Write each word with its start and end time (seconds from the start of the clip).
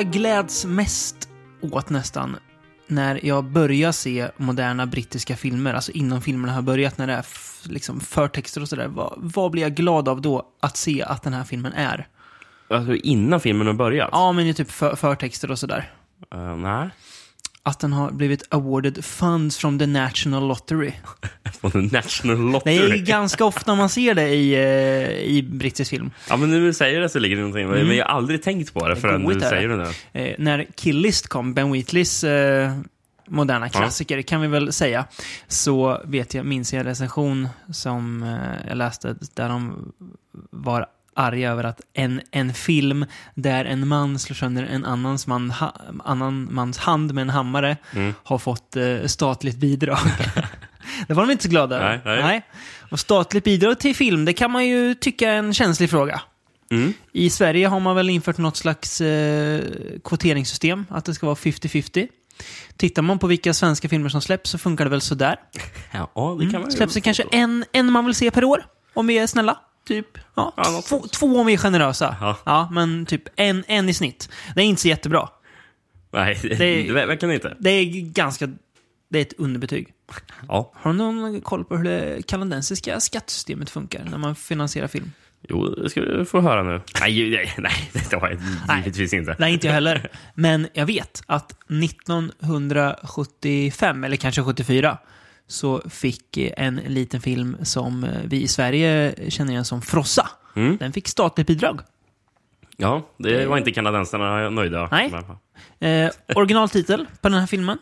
Jag 0.00 0.10
gläds 0.10 0.64
mest 0.64 1.28
åt 1.60 1.90
nästan? 1.90 2.36
När 2.86 3.26
jag 3.26 3.44
börjar 3.44 3.92
se 3.92 4.28
moderna 4.36 4.86
brittiska 4.86 5.36
filmer, 5.36 5.74
alltså 5.74 5.92
innan 5.92 6.22
filmerna 6.22 6.52
har 6.52 6.62
börjat, 6.62 6.98
när 6.98 7.06
det 7.06 7.12
är 7.12 7.26
liksom 7.62 8.00
förtexter 8.00 8.60
och 8.60 8.68
sådär. 8.68 8.88
Vad, 8.88 9.14
vad 9.16 9.50
blir 9.50 9.62
jag 9.62 9.74
glad 9.74 10.08
av 10.08 10.20
då 10.20 10.46
att 10.60 10.76
se 10.76 11.02
att 11.02 11.22
den 11.22 11.32
här 11.32 11.44
filmen 11.44 11.72
är? 11.72 12.08
Alltså 12.68 12.94
innan 12.94 13.40
filmen 13.40 13.66
har 13.66 13.74
börjat? 13.74 14.08
Ja, 14.12 14.32
men 14.32 14.46
i 14.46 14.54
typ 14.54 14.70
för, 14.70 14.96
förtexter 14.96 15.50
och 15.50 15.58
sådär. 15.58 15.90
Uh, 16.34 16.56
nej. 16.56 16.90
Att 17.62 17.80
den 17.80 17.92
har 17.92 18.10
blivit 18.10 18.42
awarded 18.48 19.04
funds 19.04 19.58
from 19.58 19.78
the 19.78 19.86
National 19.86 20.48
Lottery. 20.48 20.92
Från 21.60 21.70
The 21.70 21.78
National 21.96 22.36
Det 22.36 22.52
Lottery. 22.52 22.76
är 23.00 23.06
ganska 23.06 23.44
ofta 23.44 23.74
man 23.74 23.88
ser 23.88 24.14
det 24.14 24.28
i, 24.28 24.54
eh, 24.54 25.10
i 25.36 25.42
brittisk 25.42 25.90
film. 25.90 26.10
Ja, 26.28 26.36
men 26.36 26.50
nu 26.50 26.72
säger 26.72 27.00
det 27.00 27.08
så 27.08 27.18
ligger 27.18 27.36
det 27.36 27.42
någonting. 27.42 27.68
Men 27.68 27.96
jag 27.96 28.04
har 28.06 28.12
aldrig 28.14 28.42
tänkt 28.42 28.74
på 28.74 28.88
det 28.88 28.96
förrän 28.96 29.24
du 29.24 29.34
det. 29.34 29.48
säger 29.48 29.68
det 29.68 29.76
nu. 29.76 30.20
Eh, 30.20 30.34
när 30.38 30.66
Killist 30.74 31.28
kom, 31.28 31.54
Ben 31.54 31.72
Wheatleys 31.72 32.24
eh, 32.24 32.72
moderna 33.28 33.68
klassiker, 33.68 34.22
kan 34.22 34.40
vi 34.40 34.46
väl 34.48 34.72
säga, 34.72 35.04
så 35.48 36.00
vet 36.04 36.34
jag, 36.34 36.46
minns 36.46 36.72
jag 36.72 36.80
en 36.80 36.86
recension 36.86 37.48
som 37.72 38.22
eh, 38.22 38.68
jag 38.68 38.76
läste 38.78 39.14
där 39.34 39.48
de 39.48 39.92
var 40.50 40.86
arga 41.16 41.50
över 41.50 41.64
att 41.64 41.80
en, 41.94 42.20
en 42.30 42.54
film 42.54 43.06
där 43.34 43.64
en 43.64 43.88
man 43.88 44.18
slår 44.18 44.34
sönder 44.34 44.62
en 44.62 44.84
annans, 44.84 45.26
man, 45.26 45.50
ha, 45.50 45.74
annan 46.04 46.48
mans 46.54 46.78
hand 46.78 47.14
med 47.14 47.22
en 47.22 47.30
hammare 47.30 47.76
Mm. 47.92 48.14
har 48.24 48.38
fått 48.38 48.76
eh, 48.76 49.04
statligt 49.06 49.56
bidrag. 49.56 49.98
det 51.08 51.14
var 51.14 51.26
de 51.26 51.32
inte 51.32 51.42
så 51.44 51.48
glada 51.50 51.76
över. 51.76 52.00
Nej, 52.04 52.22
nej. 52.22 52.42
Och 52.90 53.00
statligt 53.00 53.44
bidrag 53.44 53.78
till 53.80 53.96
film, 53.96 54.24
det 54.24 54.32
kan 54.32 54.50
man 54.50 54.66
ju 54.66 54.94
tycka 54.94 55.30
är 55.30 55.36
en 55.36 55.54
känslig 55.54 55.90
fråga. 55.90 56.20
Mm. 56.70 56.92
I 57.12 57.30
Sverige 57.30 57.66
har 57.66 57.80
man 57.80 57.96
väl 57.96 58.10
infört 58.10 58.38
något 58.38 58.56
slags 58.56 59.00
eh, 59.00 59.62
kvoteringssystem, 60.04 60.86
att 60.90 61.04
det 61.04 61.14
ska 61.14 61.26
vara 61.26 61.36
50-50. 61.36 62.08
Tittar 62.76 63.02
man 63.02 63.18
på 63.18 63.26
vilka 63.26 63.54
svenska 63.54 63.88
filmer 63.88 64.08
som 64.08 64.20
släpps 64.20 64.50
så 64.50 64.58
funkar 64.58 64.84
det 64.84 64.90
väl 64.90 65.00
sådär. 65.00 65.36
Ja, 65.92 66.36
det 66.40 66.50
kan 66.50 66.60
man 66.60 66.70
ju 66.70 66.76
Släpps 66.76 66.94
det 66.94 67.00
kanske 67.00 67.24
en, 67.32 67.64
en 67.72 67.92
man 67.92 68.04
vill 68.04 68.14
se 68.14 68.30
per 68.30 68.44
år, 68.44 68.64
om 68.94 69.06
vi 69.06 69.18
är 69.18 69.26
snälla. 69.26 69.58
Typ. 69.88 70.06
Ja, 70.34 70.54
Ja, 70.56 70.82
två, 70.88 71.04
två 71.12 71.40
om 71.40 71.46
vi 71.46 71.52
är 71.52 71.56
generösa. 71.58 72.16
Ja. 72.20 72.36
Ja. 72.44 72.68
men 72.72 73.06
typ 73.06 73.22
en, 73.36 73.64
en 73.68 73.88
i 73.88 73.94
snitt. 73.94 74.28
Det 74.54 74.60
är 74.60 74.64
inte 74.64 74.82
så 74.82 74.88
jättebra. 74.88 75.28
Nej, 76.12 76.38
det, 76.42 76.48
det 76.54 76.92
verkligen 76.92 77.34
inte. 77.34 77.56
Det 77.58 77.70
är 77.70 78.00
ganska... 78.00 78.48
Det 79.08 79.18
är 79.18 79.22
ett 79.22 79.32
underbetyg. 79.38 79.88
Ja. 80.48 80.72
Har 80.74 80.92
du 80.92 80.98
någon 80.98 81.40
koll 81.40 81.64
på 81.64 81.76
hur 81.76 81.84
det 81.84 82.26
kanadensiska 82.26 83.00
skattesystemet 83.00 83.70
funkar 83.70 84.04
när 84.04 84.18
man 84.18 84.34
finansierar 84.34 84.88
film? 84.88 85.12
Jo, 85.48 85.68
det 85.68 85.90
ska 85.90 86.00
du 86.00 86.24
få 86.24 86.40
höra 86.40 86.62
nu. 86.62 86.80
Nej, 87.00 87.30
nej, 87.30 87.54
nej 87.58 87.90
det 88.10 88.16
har 88.16 88.30
jag 88.30 88.40
givetvis 88.78 89.12
inte. 89.12 89.36
Nej, 89.38 89.52
inte 89.52 89.66
jag 89.66 89.74
heller. 89.74 90.10
Men 90.34 90.68
jag 90.72 90.86
vet 90.86 91.22
att 91.26 91.52
1975, 91.68 94.04
eller 94.04 94.16
kanske 94.16 94.42
74, 94.42 94.98
så 95.50 95.82
fick 95.88 96.36
en 96.56 96.76
liten 96.76 97.20
film 97.20 97.56
som 97.62 98.06
vi 98.24 98.42
i 98.42 98.48
Sverige 98.48 99.14
känner 99.30 99.52
igen 99.52 99.64
som 99.64 99.82
Frossa. 99.82 100.30
Mm. 100.56 100.76
Den 100.76 100.92
fick 100.92 101.08
statligt 101.08 101.46
bidrag. 101.46 101.80
Ja, 102.76 103.10
det 103.18 103.46
var 103.46 103.58
inte 103.58 103.70
kanadensarna 103.72 104.50
nöjda 104.50 104.88
Nej. 104.90 105.10
med. 105.78 106.04
Eh, 106.06 106.10
originaltitel 106.36 107.06
på 107.20 107.28
den 107.28 107.38
här 107.40 107.46
filmen 107.46 107.78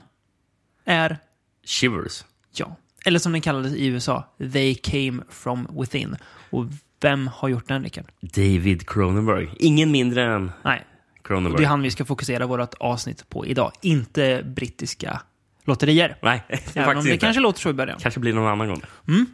är, 0.84 1.18
Shivers. 1.64 2.24
ja, 2.52 2.76
eller 3.04 3.18
som 3.18 3.32
den 3.32 3.40
kallades 3.40 3.72
i 3.72 3.86
USA, 3.86 4.24
They 4.52 4.74
came 4.74 5.22
from 5.28 5.68
within. 5.80 6.16
Och 6.50 6.66
vem 7.00 7.26
har 7.26 7.48
gjort 7.48 7.68
den, 7.68 7.82
Rickard? 7.82 8.04
David 8.20 8.88
Cronenberg. 8.88 9.50
Ingen 9.58 9.90
mindre 9.90 10.24
än 10.24 10.52
Nej, 10.64 10.84
Cronenberg. 11.24 11.62
det 11.62 11.64
är 11.66 11.68
han 11.68 11.82
vi 11.82 11.90
ska 11.90 12.04
fokusera 12.04 12.46
vårt 12.46 12.74
avsnitt 12.74 13.28
på 13.28 13.46
idag. 13.46 13.72
Inte 13.80 14.42
brittiska 14.46 15.22
lotterier. 15.68 16.16
Nej, 16.22 16.44
Även 16.74 16.96
om 16.96 17.04
det 17.04 17.10
inte. 17.12 17.26
kanske 17.26 17.40
låter 17.40 17.60
så 17.60 17.70
i 17.70 17.72
början. 17.72 17.98
Kanske 18.00 18.20
blir 18.20 18.32
någon 18.32 18.48
annan 18.52 18.68
gång. 18.68 18.82
Mm. 19.08 19.26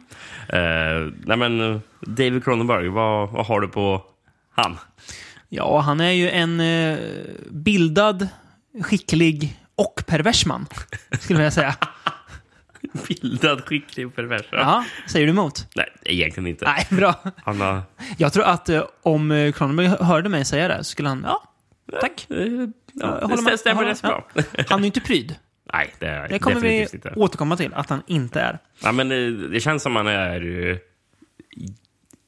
Eh, 0.49 1.13
nej, 1.25 1.37
men 1.37 1.73
eh, 1.73 1.79
David 2.01 2.43
Cronenberg, 2.43 2.87
vad, 2.87 3.29
vad 3.29 3.45
har 3.45 3.61
du 3.61 3.67
på 3.67 4.03
han? 4.55 4.77
Ja, 5.49 5.79
han 5.79 5.99
är 6.01 6.11
ju 6.11 6.29
en 6.29 6.59
eh, 6.59 6.97
bildad, 7.51 8.27
skicklig 8.83 9.59
och 9.75 10.03
pervers 10.07 10.45
man. 10.45 10.65
Skulle 11.19 11.43
jag 11.43 11.53
säga. 11.53 11.75
Bildad, 13.07 13.63
skicklig 13.65 14.07
och 14.07 14.15
pervers. 14.15 14.45
Ja, 14.51 14.85
säger 15.07 15.25
du 15.25 15.31
emot? 15.31 15.67
Nej, 15.75 15.89
egentligen 16.03 16.47
inte. 16.47 16.65
Nej, 16.65 16.87
bra. 16.89 17.15
Han 17.43 17.61
har... 17.61 17.81
Jag 18.17 18.33
tror 18.33 18.43
att 18.43 18.69
eh, 18.69 18.83
om 19.03 19.31
eh, 19.31 19.51
Cronenberg 19.51 19.87
hörde 19.87 20.29
mig 20.29 20.45
säga 20.45 20.67
det 20.67 20.77
så 20.77 20.83
skulle 20.83 21.09
han, 21.09 21.21
ja, 21.27 21.43
tack. 22.01 22.27
Ja, 22.93 23.29
det 23.47 23.57
stämmer 23.57 23.83
rätt 23.85 24.01
bra. 24.01 24.27
Han 24.69 24.79
är 24.79 24.83
ju 24.83 24.85
inte 24.85 25.01
pryd. 25.01 25.35
Nej, 25.77 25.93
det 25.99 26.05
är 26.07 26.27
Det 26.27 26.39
kommer 26.39 26.61
vi 26.61 26.67
definitivt 26.79 26.93
inte. 26.93 27.19
återkomma 27.19 27.57
till, 27.57 27.73
att 27.73 27.89
han 27.89 28.01
inte 28.07 28.39
är. 28.41 28.59
Ja, 28.83 28.91
men 28.91 29.09
det, 29.09 29.47
det 29.47 29.59
känns 29.59 29.83
som 29.83 29.95
han 29.95 30.07
är 30.07 30.69
eh, 30.71 30.77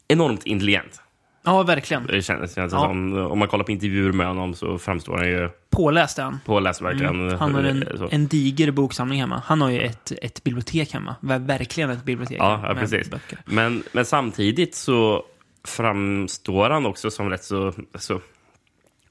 enormt 0.07 0.45
intelligent. 0.45 1.01
Ja, 1.43 1.63
verkligen. 1.63 2.05
Det 2.05 2.21
känns, 2.21 2.55
känns 2.55 2.73
Ja. 2.73 2.79
som, 2.79 3.13
om 3.17 3.39
man 3.39 3.47
kollar 3.47 3.63
på 3.63 3.71
intervjuer 3.71 4.11
med 4.11 4.27
honom 4.27 4.53
så 4.53 4.77
framstår 4.77 5.17
han 5.17 5.27
ju 5.27 5.49
Påläst 5.69 6.19
är 6.19 6.23
han. 6.23 6.39
påläst 6.45 6.81
verkligen. 6.81 7.27
Mm. 7.27 7.39
Han 7.39 7.55
har 7.55 7.63
eh, 7.63 7.69
en, 7.69 7.97
så. 7.97 8.07
en 8.11 8.27
diger 8.27 8.71
boksamling 8.71 9.19
hemma. 9.19 9.41
Han 9.45 9.61
har 9.61 9.69
ju 9.69 9.79
ett, 9.81 10.11
ett 10.21 10.43
bibliotek 10.43 10.93
hemma. 10.93 11.15
Ver- 11.21 11.47
Verkligen 11.47 11.89
ett 11.89 12.03
bibliotek. 12.03 12.37
Ja, 12.39 12.59
ja 12.63 12.73
med 12.73 12.77
precis. 12.81 13.09
böcker. 13.11 13.39
Men, 13.45 13.83
men 13.91 14.05
samtidigt 14.05 14.75
så 14.75 15.23
framstår 15.67 16.69
han 16.69 16.85
också 16.85 17.11
som 17.11 17.29
rätt 17.29 17.43
så, 17.43 17.73
så 17.95 18.21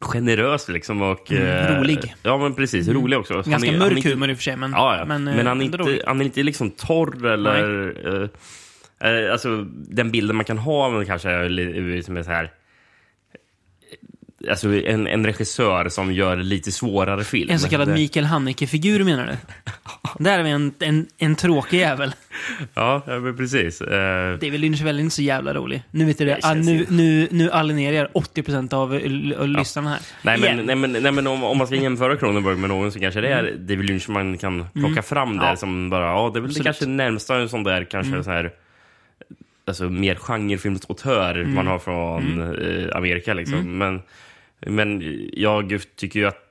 generös 0.01 0.69
liksom 0.69 1.03
och... 1.03 1.33
Mm, 1.33 1.47
eh, 1.47 1.79
rolig. 1.81 2.15
Ja, 2.23 2.39
men 2.39 2.55
precis. 2.55 2.89
Rolig 2.89 3.19
också. 3.19 3.35
Han 3.35 3.43
Ganska 3.51 3.69
är- 3.69 3.73
han 3.73 3.79
mörk 3.79 3.93
är 3.93 3.97
inte- 3.97 4.09
humor 4.11 4.31
i 4.31 4.33
och 4.33 4.37
för 4.37 4.43
sig, 4.43 4.57
men, 4.57 4.71
Ja, 4.73 4.97
ja. 4.99 5.05
men, 5.05 5.25
Men, 5.25 5.39
eh, 5.39 5.47
han, 5.47 5.61
är 5.61 5.65
inte, 5.65 5.79
rolig. 5.79 6.01
han 6.07 6.21
är 6.21 6.25
inte 6.25 6.43
liksom 6.43 6.71
torr 6.71 7.27
eller... 7.27 7.93
Eh, 9.03 9.11
eh, 9.11 9.33
alltså, 9.33 9.65
den 9.73 10.11
bilden 10.11 10.37
man 10.37 10.45
kan 10.45 10.59
ha 10.59 10.85
av 10.85 10.91
honom 10.91 11.07
kanske 11.07 11.31
är 11.31 11.49
li- 11.49 12.03
som 12.03 12.17
är 12.17 12.23
så 12.23 12.31
här... 12.31 12.51
Alltså 14.51 14.75
en, 14.75 15.07
en 15.07 15.27
regissör 15.27 15.89
som 15.89 16.13
gör 16.13 16.37
lite 16.37 16.73
svårare 16.73 17.25
film. 17.25 17.51
En 17.51 17.59
så 17.59 17.69
kallad 17.69 17.89
Det- 17.89 17.95
Mikael 17.95 18.27
Haneke-figur 18.27 19.05
menar 19.05 19.27
du? 19.27 19.33
Där 20.25 20.39
är 20.39 20.43
vi 20.43 20.51
en, 20.51 20.73
en, 20.81 21.07
en 21.19 21.37
tråkig 21.37 21.79
jävel. 21.79 22.15
Ja, 22.75 23.03
men 23.07 23.37
precis. 23.37 23.81
Eh, 23.81 24.33
David 24.39 24.61
Lynch 24.61 24.81
är 24.81 24.85
väl 24.85 25.01
inte 25.01 25.15
så 25.15 25.23
jävla 25.23 25.55
rolig. 25.55 25.83
Nu 25.91 26.05
vet 26.05 26.19
du 26.19 26.25
det. 26.25 26.35
Det 26.35 26.41
Ah, 26.43 26.55
nu, 26.55 26.87
nu, 26.89 27.29
nu 27.31 27.51
alinerar 27.51 27.97
jag 27.97 28.09
80% 28.09 28.75
av 28.75 28.95
l- 28.95 29.35
lyssnarna 29.59 29.91
här. 29.91 29.99
Nej 30.23 30.39
men, 30.41 30.67
nej, 30.67 30.77
men, 30.77 30.93
nej, 30.93 31.13
men 31.13 31.27
om, 31.27 31.45
om 31.45 31.59
man 31.59 31.67
ska 31.67 31.77
jämföra 31.77 32.17
Cronenberg 32.17 32.57
med 32.57 32.71
någon 32.71 32.93
så 32.93 33.01
kanske 33.01 33.21
det 33.21 33.29
är 33.29 33.43
David 33.59 33.85
Lynch 33.85 34.09
man 34.09 34.39
kan 34.39 34.65
plocka 34.75 35.03
fram 35.03 35.29
där 35.29 35.37
Mm. 35.37 35.51
Ja. 35.51 35.57
som 35.57 35.91
bara, 35.91 36.05
ja 36.07 36.31
det 36.35 36.39
är 36.39 36.41
väl 36.41 36.51
Absolut. 36.51 36.65
kanske 36.67 36.87
närmsta 36.87 37.37
en 37.37 37.49
sån 37.49 37.63
där 37.65 37.85
kanske 37.85 38.13
Mm. 38.13 38.25
så 38.25 38.31
här 38.31 38.51
Alltså 39.69 39.85
mer 39.91 40.15
genrefilmsautör 40.15 41.35
Mm. 41.39 41.55
man 41.55 41.67
har 41.67 41.79
från 41.79 42.41
eh, 42.41 42.97
Amerika 42.97 43.35
liksom. 43.35 43.79
Men, 43.79 44.01
men 44.67 45.03
jag 45.33 45.81
tycker 45.97 46.21
ju 46.21 46.27
att 46.27 46.43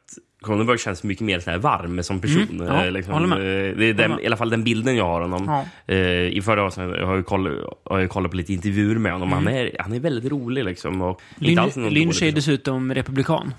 Cronenberg 0.43 0.77
känns 0.77 1.03
mycket 1.03 1.25
mer 1.25 1.39
så 1.39 1.51
här 1.51 1.57
varm 1.57 2.03
som 2.03 2.21
person. 2.21 2.47
Mm. 2.51 2.67
Ja, 2.67 2.85
Eh, 2.85 2.91
liksom, 2.91 3.31
eh, 3.31 3.37
Det 3.39 3.85
är 3.85 3.93
den, 3.93 4.19
i 4.19 4.25
alla 4.25 4.37
fall 4.37 4.49
den 4.49 4.63
bilden 4.63 4.95
jag 4.95 5.05
har 5.05 5.21
av 5.21 5.29
honom. 5.31 5.65
Ja. 5.87 5.93
Eh, 5.93 5.99
I 6.27 6.41
förra 6.45 6.63
avsnittet 6.63 7.05
har 7.05 7.15
jag, 7.15 7.25
koll, 7.25 7.65
har 7.85 7.99
jag 7.99 8.09
kollat 8.09 8.31
på 8.31 8.37
lite 8.37 8.53
intervjuer 8.53 8.95
med 8.95 9.11
honom. 9.11 9.31
Han, 9.31 9.47
är, 9.47 9.75
han 9.79 9.93
är 9.93 9.99
väldigt 9.99 10.31
rolig 10.31 10.63
liksom. 10.65 11.01
Och 11.01 11.21
inte 11.39 11.61
alls 11.61 11.75
Mm. 11.77 11.93
Lynch, 11.93 11.93
någon 11.93 11.93
Lynch 11.93 12.15
dålig 12.19 12.27
är 12.27 12.31
person. 12.31 12.35
dessutom 12.53 12.93
republikan. 12.93 13.53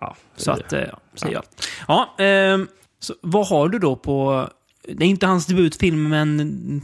Ja, 0.00 0.16
Så 0.36 0.50
att, 0.50 0.72
eh, 0.72 0.80
ja, 0.80 1.00
säger 1.14 1.34
jag. 1.34 1.44
Ja, 1.88 2.14
ehm, 2.24 2.68
så 3.00 3.14
vad 3.22 3.46
har 3.48 3.68
du 3.68 3.78
då 3.78 3.96
på... 3.96 4.48
Det 4.92 5.04
är 5.04 5.08
inte 5.08 5.26
hans 5.26 5.46
debutfilm, 5.46 6.08
men 6.08 6.82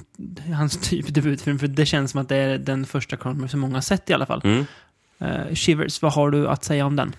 hans 0.56 0.76
typ 0.90 1.14
debutfilm, 1.14 1.58
för 1.58 1.66
det 1.66 1.86
känns 1.86 2.10
som 2.10 2.20
att 2.20 2.28
det 2.28 2.36
är 2.36 2.58
den 2.58 2.86
första 2.86 3.16
Cronenberg 3.16 3.50
som 3.50 3.60
många 3.60 3.74
har 3.74 3.80
sett 3.80 4.10
i 4.10 4.12
alla 4.14 4.26
fall. 4.26 4.40
Mm. 4.44 4.64
Eh, 5.24 5.54
Shivers, 5.54 6.02
vad 6.02 6.12
har 6.12 6.30
du 6.30 6.48
att 6.48 6.64
säga 6.64 6.86
om 6.86 6.96
den? 6.96 7.14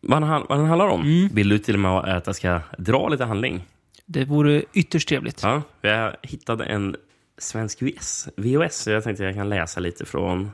Vad, 0.00 0.22
han, 0.22 0.46
vad 0.48 0.58
den 0.58 0.66
handlar 0.66 0.88
om? 0.88 1.02
Mm. 1.02 1.28
Vill 1.32 1.48
du 1.48 1.58
till 1.58 1.74
och 1.74 1.80
med 1.80 1.92
att 1.92 2.26
jag 2.26 2.36
ska 2.36 2.60
dra 2.78 3.08
lite 3.08 3.24
handling? 3.24 3.66
Det 4.06 4.24
vore 4.24 4.62
ytterst 4.72 5.08
trevligt. 5.08 5.42
Ja, 5.42 5.62
jag 5.80 6.16
hittade 6.22 6.64
en 6.64 6.96
svensk 7.38 7.82
VS, 7.82 8.28
VHS, 8.36 8.76
så 8.76 8.90
jag 8.90 9.04
tänkte 9.04 9.24
jag 9.24 9.34
kan 9.34 9.48
läsa 9.48 9.80
lite 9.80 10.04
från... 10.04 10.50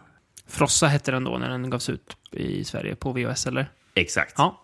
Frossa 0.48 0.86
hette 0.86 1.10
den 1.10 1.24
då 1.24 1.38
när 1.38 1.48
den 1.48 1.70
gavs 1.70 1.88
ut 1.88 2.16
i 2.30 2.64
Sverige 2.64 2.96
på 2.96 3.12
VHS, 3.12 3.46
eller? 3.46 3.70
Exakt. 3.94 4.34
Ja. 4.36 4.62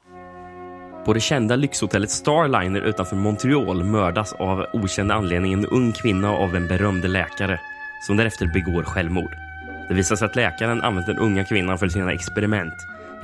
På 1.04 1.12
det 1.12 1.20
kända 1.20 1.56
lyxhotellet 1.56 2.10
Starliner 2.10 2.80
utanför 2.80 3.16
Montreal 3.16 3.84
mördas 3.84 4.32
av 4.32 4.66
okänd 4.72 5.12
anledning 5.12 5.52
en 5.52 5.66
ung 5.66 5.92
kvinna 5.92 6.30
av 6.30 6.56
en 6.56 6.68
berömd 6.68 7.10
läkare 7.10 7.60
som 8.06 8.16
därefter 8.16 8.46
begår 8.46 8.82
självmord. 8.82 9.51
Det 9.88 9.94
visar 9.94 10.16
sig 10.16 10.26
att 10.26 10.36
läkaren 10.36 10.82
använt 10.82 11.06
den 11.06 11.18
unga 11.18 11.44
kvinnan 11.44 11.78
för 11.78 11.88
sina 11.88 12.12
experiment. 12.12 12.74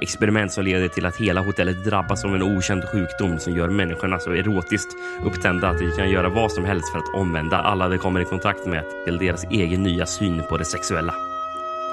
Experiment 0.00 0.52
som 0.52 0.64
leder 0.64 0.88
till 0.88 1.06
att 1.06 1.16
hela 1.16 1.40
hotellet 1.40 1.84
drabbas 1.84 2.24
av 2.24 2.34
en 2.34 2.42
okänd 2.42 2.84
sjukdom 2.84 3.38
som 3.38 3.56
gör 3.56 3.68
människorna 3.68 4.18
så 4.18 4.30
erotiskt 4.32 4.88
upptända 5.24 5.68
att 5.68 5.78
de 5.78 5.90
kan 5.96 6.10
göra 6.10 6.28
vad 6.28 6.52
som 6.52 6.64
helst 6.64 6.92
för 6.92 6.98
att 6.98 7.14
omvända 7.14 7.56
alla 7.58 7.88
de 7.88 7.98
kommer 7.98 8.20
i 8.20 8.24
kontakt 8.24 8.66
med 8.66 8.84
till 9.04 9.18
deras 9.18 9.44
egen 9.44 9.82
nya 9.82 10.06
syn 10.06 10.42
på 10.48 10.56
det 10.58 10.64
sexuella. 10.64 11.14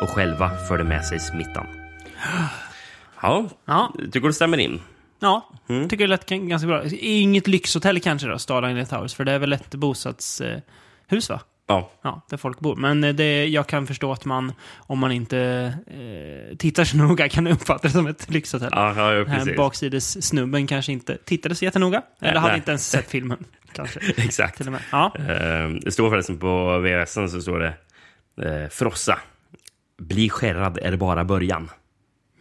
Och 0.02 0.10
själva 0.10 0.50
för 0.68 0.78
det 0.78 0.84
med 0.84 1.06
sig 1.06 1.20
smittan. 1.20 1.68
Ja, 3.22 3.46
Ja, 3.66 3.94
tycker 4.12 4.28
du 4.28 4.34
stämmer 4.34 4.58
in? 4.58 4.82
Ja, 5.20 5.50
Mm. 5.70 5.90
tycker 5.90 6.04
det 6.04 6.10
lät 6.10 6.30
ganska 6.30 6.68
bra. 6.68 6.84
Inget 7.00 7.48
lyxhotell 7.48 8.00
kanske 8.00 8.28
då, 8.28 8.38
Starline 8.40 8.86
Towers, 8.86 9.16
för 9.16 9.24
det 9.26 9.32
är 9.32 9.40
väl 9.40 9.54
ett 9.54 9.76
bostadshus 9.76 10.64
hus 11.08 11.30
va? 11.30 11.40
Ja, 11.68 11.92
Ja, 12.02 12.22
där 12.30 12.38
folk 12.38 12.60
bor. 12.60 12.76
Men 12.76 13.04
eh, 13.04 13.14
det, 13.16 13.48
jag 13.48 13.68
kan 13.68 13.88
förstå 13.88 14.12
att 14.12 14.26
man, 14.26 14.54
om 14.78 15.00
man 15.00 15.12
inte 15.12 15.38
eh, 15.88 16.58
tittar 16.58 16.84
så 16.84 16.98
noga, 17.08 17.30
kan 17.30 17.48
uppfatta 17.48 17.88
det 17.88 17.94
som 17.94 18.08
ett 18.08 18.30
lyxhotell. 18.30 18.70
ja, 18.72 18.94
ja, 18.98 19.14
ja 19.14 19.20
Den 19.20 19.28
här 19.28 19.38
precis. 19.40 19.58
baksidessnubben 19.58 20.68
kanske 20.68 20.92
inte 20.92 21.18
tittade 21.18 21.56
så 21.56 21.66
jättenoga. 21.66 22.02
Eller 22.22 22.32
Nej, 22.34 22.42
hade 22.42 22.52
nej. 22.52 22.58
inte 22.58 22.72
ens 22.72 22.90
sett 22.90 23.10
filmen. 23.10 23.46
Kanske. 23.74 24.00
Exakt. 24.18 24.58
Till 24.58 24.66
och 24.68 24.72
med. 24.72 24.82
Ja. 24.92 25.12
Eh, 25.20 25.70
Det 25.82 25.92
står 25.92 26.10
förresten 26.10 26.38
på 26.38 26.80
VHSen 26.80 27.30
så 27.30 27.42
står 27.42 27.60
det 27.60 27.74
eh, 28.64 28.70
Frossa. 28.70 29.20
Bli 29.98 30.30
skärrad 30.30 30.78
är 30.82 30.96
bara 30.96 31.26
början. 31.26 31.70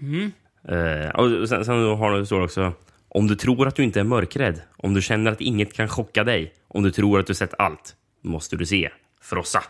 Mm. 0.00 0.32
Eh, 0.68 1.08
och 1.10 1.48
sen, 1.48 1.64
sen 1.64 1.74
har 1.84 2.12
det, 2.18 2.26
står 2.26 2.38
det 2.38 2.44
också 2.44 2.72
Om 3.08 3.26
du 3.26 3.34
tror 3.34 3.68
att 3.68 3.76
du 3.76 3.82
inte 3.82 4.00
är 4.00 4.04
mörkrädd, 4.04 4.60
om 4.76 4.94
du 4.94 5.02
känner 5.02 5.32
att 5.32 5.40
inget 5.40 5.72
kan 5.74 5.88
chocka 5.88 6.24
dig, 6.24 6.52
om 6.68 6.82
du 6.82 6.90
tror 6.90 7.20
att 7.20 7.26
du 7.26 7.34
sett 7.34 7.54
allt, 7.58 7.94
måste 8.22 8.56
du 8.56 8.66
se 8.66 8.90
Frossa. 9.24 9.62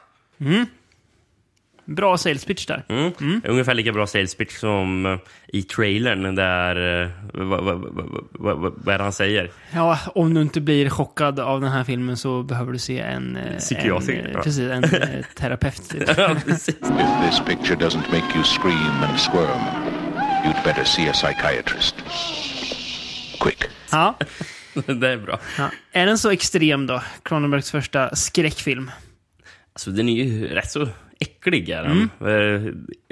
Bra 1.87 2.19
sales 2.19 2.45
pitch 2.45 2.67
där. 2.67 2.85
Mm. 2.89 3.41
Ungefär 3.45 3.75
lika 3.75 3.93
bra 3.93 4.07
sales 4.07 4.35
pitch 4.35 4.57
som 4.59 5.07
eh, 5.07 5.19
i 5.49 5.63
trailern 5.63 6.35
där... 6.35 7.03
eh, 7.03 7.09
Vad, 7.33 7.65
vad, 7.65 7.81
vad, 8.33 8.59
vad, 8.59 8.89
är 8.95 8.99
det 8.99 9.05
han 9.05 9.13
säger? 9.13 9.51
Ja, 9.75 9.99
om 10.15 10.35
du 10.35 10.41
inte 10.43 10.61
blir 10.61 10.91
chockad 10.91 11.41
av 11.41 11.61
den 11.61 11.71
här 11.73 11.85
filmen 11.85 12.17
så 12.17 12.43
behöver 12.43 12.73
du 12.73 12.79
se 12.79 13.01
en... 13.01 13.39
Psykiatriker, 13.59 14.25
En, 14.25 14.35
eh, 14.37 14.43
precis, 14.43 14.71
en 14.71 14.83
terapeut. 15.37 15.91
typ. 15.91 16.19
Ja, 16.19 16.37
precis. 16.47 16.69
If 16.69 17.31
this 17.31 17.41
picture 17.47 17.75
doesn't 17.87 18.11
make 18.21 18.35
you 18.35 18.45
scream 18.45 19.03
and 19.11 19.19
squirm, 19.21 19.61
you'd 20.45 20.65
better 20.65 20.85
see 20.85 21.09
a 21.09 21.13
psychiatrist. 21.13 21.95
Quick. 23.41 23.65
Ja. 23.93 24.19
det 24.87 25.09
är 25.09 25.17
bra. 25.17 25.39
ja. 25.59 25.71
Är 25.93 26.07
den 26.07 26.19
så 26.19 26.31
extrem 26.31 26.87
då? 26.87 27.03
Cronenbergs 27.23 27.71
första 27.71 28.17
skräckfilm. 28.17 28.91
Alltså, 29.75 29.91
den 29.91 30.09
är 30.09 30.25
ju 30.25 30.49
rätt 30.49 30.71
så 30.71 30.89
äcklig. 31.21 31.69
Är 31.71 31.83
den. 31.83 32.11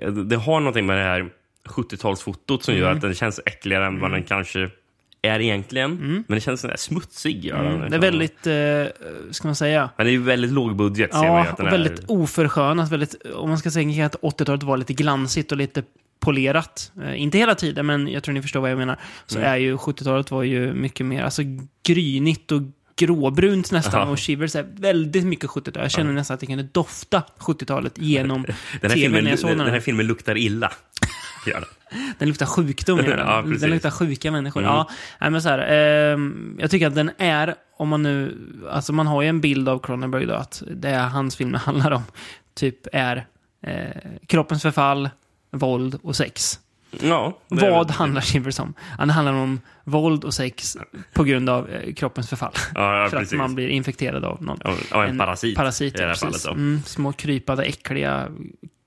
Eh, 0.07 0.11
Det 0.13 0.37
har 0.37 0.61
någonting 0.61 0.87
med 0.87 0.97
det 0.97 1.03
här 1.05 1.31
70-talsfotot 1.69 2.63
som 2.63 2.75
gör 2.75 2.91
att 2.93 3.01
den 3.01 3.15
känns 3.15 3.41
äckligare 3.47 3.87
än 3.87 4.01
vad 4.01 4.11
den 4.11 4.23
kanske 4.23 4.71
är 5.23 5.41
egentligen. 5.41 5.97
Men 6.29 6.35
det 6.37 6.41
känns 6.41 6.61
sån 6.61 6.71
där 6.71 6.77
smutsig. 6.77 7.45
Gör 7.45 7.65
den, 7.65 7.91
Det 7.91 7.97
är 7.97 8.01
väldigt, 8.01 8.47
eh, 8.47 9.31
ska 9.31 9.49
man 9.49 9.55
säga, 9.55 9.91
Men 9.97 10.07
det 10.07 10.11
är 10.11 10.13
ju 10.13 10.23
väldigt 10.23 10.53
låg 10.53 10.77
budget. 10.77 11.11
ser 11.13 11.19
man 11.19 11.27
Ja, 11.27 11.41
att 11.47 11.57
den 11.57 11.67
och 11.67 11.73
är. 11.73 11.79
väldigt 11.79 12.05
oförskönat. 12.09 12.93
Väldigt, 12.93 13.15
om 13.35 13.49
man 13.49 13.59
ska 13.59 13.71
säga 13.71 14.07
att 14.07 14.15
80-talet 14.23 14.63
var 14.63 14.77
lite 14.77 14.93
glansigt 14.93 15.53
och 15.53 15.59
lite 15.59 15.83
polerat. 16.21 16.93
Eh, 17.03 17.23
inte 17.23 17.39
hela 17.39 17.55
tiden, 17.55 17.87
men 17.87 18.09
jag 18.09 18.23
tror 18.23 18.33
ni 18.33 18.43
förstår 18.43 18.61
vad 18.61 18.71
jag 18.71 18.79
menar. 18.79 18.99
Så 19.27 19.39
Mm. 19.39 19.51
är 19.53 19.57
ju 19.57 19.77
70-talet 19.77 20.31
var 20.31 20.43
ju 20.43 20.73
mycket 20.75 21.07
mer 21.07 21.23
alltså, 21.23 21.43
grynigt 21.87 22.53
och 22.53 22.63
gråbrunt 22.97 23.73
nästan. 23.73 24.01
Ja. 24.01 24.13
Och 24.13 24.21
Shivers 24.21 24.57
är 24.57 24.67
väldigt 24.77 25.25
mycket 25.25 25.51
70-tal. 25.51 25.83
Jag 25.83 25.91
känner 25.91 26.13
nästan 26.13 26.35
att 26.35 26.43
jag 26.43 26.49
kunde 26.49 26.69
dofta 26.73 27.23
70-talet 27.39 27.99
genom 27.99 28.43
den, 28.81 28.91
här 28.91 28.97
filmen, 28.97 29.25
den, 29.25 29.59
den. 29.59 29.61
här 29.61 29.81
filmen 29.81 30.07
luktar 30.07 30.37
illa. 30.37 30.73
Gör 31.47 31.65
den. 32.19 32.29
Luktar 32.29 32.47
sjukdom. 32.47 32.99
Ja, 33.07 33.45
den 33.61 33.71
luktar 33.71 33.91
sjuka 33.91 34.31
människor. 34.31 34.63
Mm. 34.63 34.75
Ja, 35.19 35.31
men 35.31 35.43
så 35.43 35.49
här, 35.49 35.59
ehm, 35.59 36.57
jag 36.61 36.71
tycker 36.71 36.87
att 36.87 36.95
den 36.95 37.11
är, 37.19 37.55
om 37.77 37.89
man 37.89 38.03
nu, 38.03 38.37
alltså 38.71 38.93
man 38.93 39.07
har 39.07 39.23
ju 39.23 39.29
en 39.29 39.41
bild 39.41 39.69
av 39.69 39.79
Cronenberg 39.79 40.27
då, 40.27 40.35
att 40.35 40.63
det 40.71 40.89
är 40.89 41.09
hans 41.09 41.37
filmer 41.37 41.59
handlar 41.59 41.91
om, 41.91 42.03
typ 42.55 42.87
är 42.93 43.27
eh, 43.67 44.03
kroppens 44.27 44.63
förfall, 44.63 45.11
våld 45.51 45.99
och 46.03 46.17
sex. 46.17 46.59
Ja, 47.01 47.39
Vad 47.49 47.91
handlar 47.91 48.21
Shivers 48.21 48.59
om? 48.61 48.75
Han 48.99 49.11
handlar 49.11 49.33
om 49.35 49.61
våld 49.85 50.25
och 50.25 50.35
sex 50.35 50.77
på 51.13 51.25
grund 51.25 51.49
av 51.49 51.69
eh, 51.71 51.95
kroppens 51.95 52.29
förfall. 52.29 52.53
Ja, 52.75 53.03
ja 53.03 53.09
För 53.09 53.17
att 53.17 53.23
precis. 53.23 53.39
man 53.39 53.55
blir 53.55 53.69
infekterad 53.69 54.25
av 54.25 54.43
någon. 54.43 54.59
Ja, 54.65 54.75
ja, 54.91 55.05
en, 55.05 55.19
parasit. 55.19 55.57
Parasit, 55.57 55.95
i 55.95 55.99
det 55.99 56.07
här 56.07 56.15
fallet. 56.15 56.47
Mm, 56.47 56.83
små 56.87 57.13
krypade, 57.13 57.63
äckliga 57.65 58.29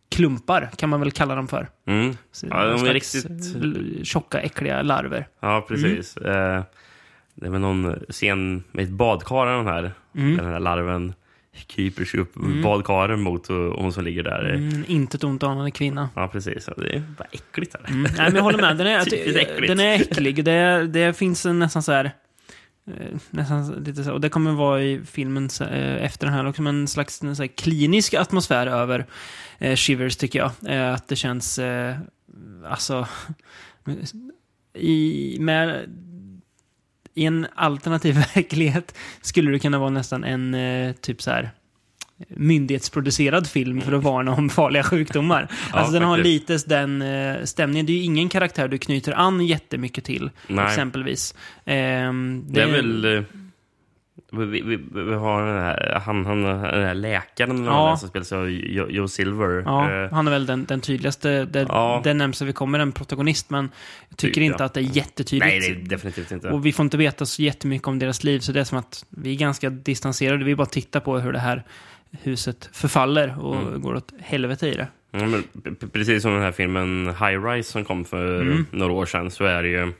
klumpar 0.09 0.69
kan 0.75 0.89
man 0.89 0.99
väl 0.99 1.11
kalla 1.11 1.35
dem 1.35 1.47
för. 1.47 1.69
Mm. 1.87 2.17
Så 2.31 2.47
Ja, 2.49 2.63
de 2.65 2.85
är 2.85 2.93
riktigt- 2.93 4.07
Tjocka, 4.07 4.39
äckliga 4.41 4.81
larver. 4.81 5.27
Ja, 5.39 5.65
precis. 5.67 6.17
Eh, 6.17 6.63
det 7.35 7.45
är 7.45 7.49
väl 7.51 7.61
någon 7.61 7.95
scen 8.09 8.63
med 8.71 8.83
ett 8.83 8.91
badkar 8.91 9.45
den 9.45 9.67
här. 9.67 9.91
Mm. 10.15 10.37
Den 10.37 10.45
här 10.45 10.59
larven 10.59 11.13
kryper 11.67 12.05
sig 12.05 12.19
upp 12.19 12.33
badkaren 12.63 13.21
mot 13.21 13.49
och 13.49 13.55
hon 13.81 13.93
som 13.93 14.03
ligger 14.03 14.23
där. 14.23 14.49
Mm, 14.53 14.83
inte 14.87 15.17
ett 15.17 15.23
ont 15.23 15.43
anande 15.43 15.71
kvinna. 15.71 16.09
Ja, 16.15 16.27
precis. 16.27 16.69
Det 16.77 16.95
är 16.95 17.03
bara 17.17 17.27
äckligt. 17.31 17.75
Här. 17.83 17.89
Mm. 17.93 18.01
Nej, 18.01 18.13
men 18.17 18.35
jag 18.35 18.43
håller 18.43 18.61
med. 18.61 18.77
Den 18.77 18.87
är, 18.87 19.67
den 19.67 19.79
är 19.79 19.93
äcklig. 20.01 20.43
Det, 20.45 20.87
det 20.87 21.17
finns 21.17 21.45
en 21.45 21.59
nästan 21.59 21.83
så 21.83 21.91
här... 21.91 22.05
eh, 22.87 23.17
Nästan 23.29 23.83
lite 23.83 24.03
så, 24.03 24.13
och 24.13 24.21
det 24.21 24.29
kommer 24.29 24.51
vara 24.51 24.81
i 24.83 25.01
filmen 25.05 25.49
eh, 25.61 26.03
efter 26.05 26.25
den 26.27 26.33
här 26.33 26.45
också, 26.47 26.61
men 26.61 26.79
en 26.81 26.87
slags 26.87 27.21
en 27.23 27.35
så 27.35 27.47
klinisk 27.47 28.13
atmosfär 28.13 28.67
över 28.67 29.05
eh, 29.59 29.75
Shivers 29.75 30.15
tycker 30.17 30.39
jag. 30.39 30.51
Eh, 30.75 30.93
att 30.93 31.07
det 31.07 31.15
känns, 31.15 31.59
eh, 31.59 31.95
alltså, 32.69 33.07
i, 34.73 35.37
med, 35.39 35.89
i 37.15 37.25
en 37.25 37.47
alternativ 37.55 38.15
verklighet 38.35 38.95
skulle 39.21 39.51
det 39.51 39.59
kunna 39.59 39.79
vara 39.79 39.89
nästan 39.89 40.23
en 40.23 40.53
eh, 40.53 40.93
typ 40.93 41.21
så 41.21 41.31
här 41.31 41.51
myndighetsproducerad 42.27 43.47
film 43.47 43.81
för 43.81 43.91
att 43.91 44.03
varna 44.03 44.33
om 44.33 44.49
farliga 44.49 44.83
sjukdomar. 44.83 45.47
alltså 45.71 45.93
den 45.93 46.03
har 46.03 46.17
lite 46.17 46.57
den 46.65 47.01
eh, 47.01 47.43
stämningen. 47.43 47.85
Det 47.85 47.91
är 47.91 47.97
ju 47.97 48.03
ingen 48.03 48.29
karaktär 48.29 48.67
du 48.67 48.77
knyter 48.77 49.11
an 49.11 49.45
jättemycket 49.45 50.03
till, 50.03 50.29
Nej. 50.47 50.65
exempelvis. 50.65 51.35
Ehm, 51.65 52.45
Det 52.49 52.61
är 52.61 52.67
väl... 52.71 53.25
Vi, 54.37 54.61
vi, 54.61 54.75
vi, 55.03 55.13
har 55.13 55.45
den 55.45 55.55
här, 55.61 56.01
han, 56.05 56.25
han, 56.25 56.43
den 56.43 56.59
här 56.85 56.93
läkaren 56.93 57.65
Ja. 57.65 57.91
är 57.91 57.95
som 57.95 58.09
spelas 58.09 58.31
av 58.31 58.49
Joe, 58.49 59.07
Silver. 59.07 59.63
Ja, 59.65 59.91
Eh, 59.91 60.11
han 60.13 60.27
är 60.27 60.31
väl 60.31 60.45
den, 60.45 60.65
den 60.65 60.81
tydligaste. 60.81 61.45
Det, 61.45 61.65
Ja. 61.69 62.01
det 62.03 62.13
nämns 62.13 62.41
att 62.41 62.47
vi 62.47 62.53
kommer 62.53 62.79
en 62.79 62.91
protagonist, 62.91 63.49
men 63.49 63.69
jag 64.09 64.17
tycker 64.17 64.33
Typ, 64.33 64.43
inte 64.43 64.55
ja. 64.59 64.65
att 64.65 64.73
det 64.73 64.79
är 64.79 64.97
jättetydligt. 64.97 65.45
nej, 65.45 65.59
det 65.59 65.81
är 65.85 65.89
definitivt 65.89 66.31
inte. 66.31 66.49
Och 66.49 66.65
vi 66.65 66.73
får 66.73 66.83
inte 66.83 66.97
veta 66.97 67.25
så 67.25 67.41
jättemycket 67.41 67.87
om 67.87 67.99
deras 67.99 68.23
liv, 68.23 68.39
så 68.39 68.51
det 68.51 68.59
är 68.59 68.63
som 68.63 68.77
att 68.77 69.05
vi 69.09 69.31
är 69.33 69.37
ganska 69.39 69.69
distanserade. 69.69 70.45
Vi 70.45 70.55
bara 70.55 70.67
tittar 70.67 70.99
på 70.99 71.19
hur 71.19 71.31
det 71.33 71.39
här 71.39 71.63
huset 72.23 72.69
förfaller 72.73 73.39
och 73.39 73.55
Mm. 73.55 73.81
går 73.81 73.95
åt 73.95 74.13
helvete 74.19 74.67
i 74.67 74.73
det. 74.75 74.87
Ja, 75.11 75.19
precis 75.93 76.21
som 76.21 76.33
den 76.33 76.41
här 76.41 76.51
filmen 76.51 77.07
High 77.07 77.45
Rise 77.45 77.71
som 77.71 77.85
kom 77.85 78.05
för 78.05 78.41
Mm. 78.41 78.65
några 78.71 78.93
år 78.93 79.05
sedan 79.05 79.31
så 79.31 79.45
är 79.45 79.63
det 79.63 79.69
ju... 79.69 79.93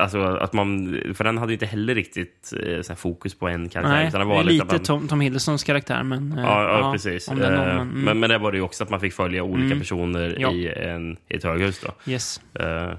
Alltså 0.00 0.22
att 0.22 0.52
man, 0.52 1.00
för 1.14 1.24
den 1.24 1.38
hade 1.38 1.52
inte 1.52 1.66
heller 1.66 1.94
riktigt 1.94 2.52
eh, 2.66 2.82
så 2.82 2.94
fokus 2.94 3.34
på 3.38 3.48
en 3.48 3.68
karaktär. 3.68 3.92
Nej, 3.94 4.08
utan 4.08 4.20
det 4.20 4.26
var 4.26 4.44
lite 4.44 4.64
man, 4.64 4.78
Tom, 4.78 5.08
Tom 5.08 5.20
Hiddlestons 5.20 5.64
karaktär, 5.64 6.02
men... 6.02 6.32
eh, 6.38 6.44
Ja, 6.44 6.78
ja, 6.78 6.92
precis. 6.92 7.30
Någon, 7.30 7.42
Eh, 7.42 7.50
men, 7.50 7.68
mm, 7.70 7.88
men, 8.04 8.20
men 8.20 8.30
det 8.30 8.38
var 8.38 8.52
det 8.52 8.58
ju 8.58 8.62
också 8.64 8.84
att 8.84 8.90
man 8.90 9.00
fick 9.00 9.12
följa 9.14 9.42
olika 9.42 9.66
Mm. 9.66 9.78
personer 9.78 10.36
Ja. 10.38 10.52
i, 10.52 10.68
en, 10.68 11.16
i 11.28 11.34
ett 11.36 11.44
höghus. 11.44 11.80
Då. 11.80 12.12
yes. 12.12 12.40
Eh, 12.54 12.92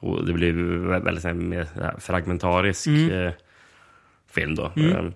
och 0.00 0.26
det 0.26 0.32
blev 0.32 0.54
väldigt 1.04 1.24
mer 1.36 1.66
fragmentarisk 2.00 2.86
Mm. 2.86 3.32
film. 4.32 4.54
då. 4.54 4.72
Mm. 4.76 5.12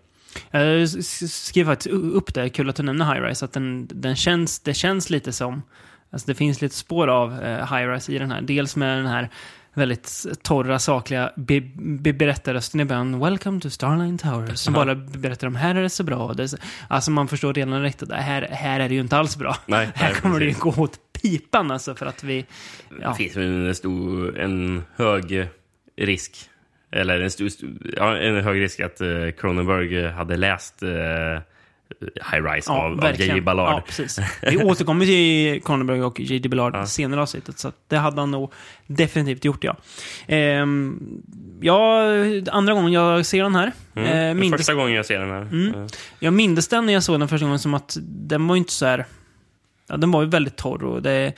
Jag 0.51 0.89
skrev 0.89 1.65
faktiskt 1.65 1.95
upp 1.95 2.35
det, 2.35 2.49
kul 2.49 2.69
att 2.71 2.77
du 2.77 2.83
nämner 2.83 3.15
High 3.15 3.23
Rise, 3.27 3.45
att 3.45 3.53
den, 3.53 3.89
den 3.91 4.17
känns, 4.17 4.61
det 4.61 4.75
känns 4.75 5.11
lite 5.11 5.33
som, 5.33 5.63
alltså 6.11 6.27
det 6.27 6.35
finns 6.35 6.63
lite 6.63 6.75
spår 6.75 7.09
av 7.09 7.43
eh, 7.43 7.75
High 7.77 7.89
Rise 7.89 8.13
i 8.13 8.19
den 8.19 8.31
här. 8.31 8.41
Dels 8.43 8.77
med 8.77 8.99
den 8.99 9.07
här 9.07 9.29
väldigt 9.75 10.27
torra, 10.43 10.79
sakliga 10.79 11.33
be, 11.37 11.61
be, 11.75 12.13
berättarrösten 12.13 12.81
i 12.81 12.85
början. 12.85 13.21
Welcome 13.21 13.61
to 13.61 13.71
Starline 13.71 14.19
Towers. 14.19 14.59
Som 14.59 14.75
bara 14.75 14.95
berättar 14.95 15.47
om 15.47 15.55
här 15.55 15.75
är 15.75 15.83
det 15.83 15.91
så 15.91 16.05
bra. 16.05 16.33
Det 16.33 16.49
så, 16.49 16.57
alltså 16.89 17.11
man 17.11 17.29
förstår 17.29 17.55
redan 17.55 17.81
direkt 17.81 18.03
att 18.03 18.13
här, 18.13 18.43
här 18.51 18.81
är 18.81 18.89
det 18.89 18.95
ju 18.95 19.01
inte 19.01 19.17
alls 19.17 19.37
bra. 19.37 19.57
nej, 19.67 19.89
Här 19.95 20.13
nej, 20.13 20.21
kommer 20.21 20.39
det 20.39 20.45
ju 20.45 20.51
precis. 20.51 20.63
gå 20.63 20.83
åt 20.83 20.99
pipan 21.23 21.71
alltså 21.71 21.95
för 21.95 22.07
att 22.07 22.25
vi... 22.25 22.47
Ja. 23.01 23.09
Det 23.09 23.15
finns 23.15 23.37
en, 23.37 23.75
stor, 23.75 24.39
en 24.39 24.83
hög 24.97 25.49
risk, 25.97 26.37
eller 26.91 27.21
en, 27.21 27.31
stor, 27.31 27.49
ja, 27.97 28.17
en 28.17 28.45
hög 28.45 28.61
risk 28.61 28.81
att 28.81 29.01
eh, 29.01 29.09
Cronenberg 29.39 30.07
hade 30.09 30.37
läst 30.37 30.83
eh, 30.83 30.91
High 32.01 32.43
Rise 32.45 32.71
av, 32.73 32.79
av 32.93 33.01
verkligen. 33.01 33.37
J.J. 33.37 33.41
Ballard. 33.45 33.73
Ja, 33.75 33.83
precis. 33.87 34.19
Vi 34.43 34.57
återkommer 34.57 35.07
till 35.07 35.63
Cronenberg 35.63 36.03
och 36.03 36.21
J.D. 36.21 36.49
Ballard 36.49 36.75
Ja. 36.77 36.87
senare 36.87 37.23
avsnittet, 37.23 37.59
så 37.59 37.73
det 37.89 37.97
hade 37.97 38.21
han 38.21 38.31
nog 38.31 38.53
definitivt 38.87 39.45
gjort, 39.45 39.65
ja. 39.65 39.77
Ehm, 40.27 41.01
ja, 41.61 42.05
andra 42.51 42.75
gången 42.75 42.93
jag 42.93 43.27
ser 43.27 43.43
den 43.43 43.55
här. 43.55 43.73
Mm. 43.95 44.29
Eh, 44.29 44.35
mindes, 44.35 44.59
första 44.61 44.75
gången 44.75 44.95
jag 44.95 45.07
ser 45.07 45.19
den 45.19 45.31
här. 45.31 45.41
Mm. 45.41 45.87
Jag 46.19 46.35
mindes 46.35 46.69
den 46.69 46.87
när 46.87 46.93
jag 46.93 47.03
såg 47.03 47.21
den 47.21 47.29
första 47.29 47.45
gången 47.45 47.59
som 47.59 47.75
att 47.75 47.97
den 48.03 48.49
var 48.49 48.57
inte 48.57 48.73
så 48.73 48.87
här... 48.87 49.07
Ja, 49.89 49.97
den 49.97 50.11
var 50.11 50.23
ju 50.23 50.29
väldigt 50.29 50.57
torr 50.57 50.85
och 50.85 51.03
det 51.03 51.33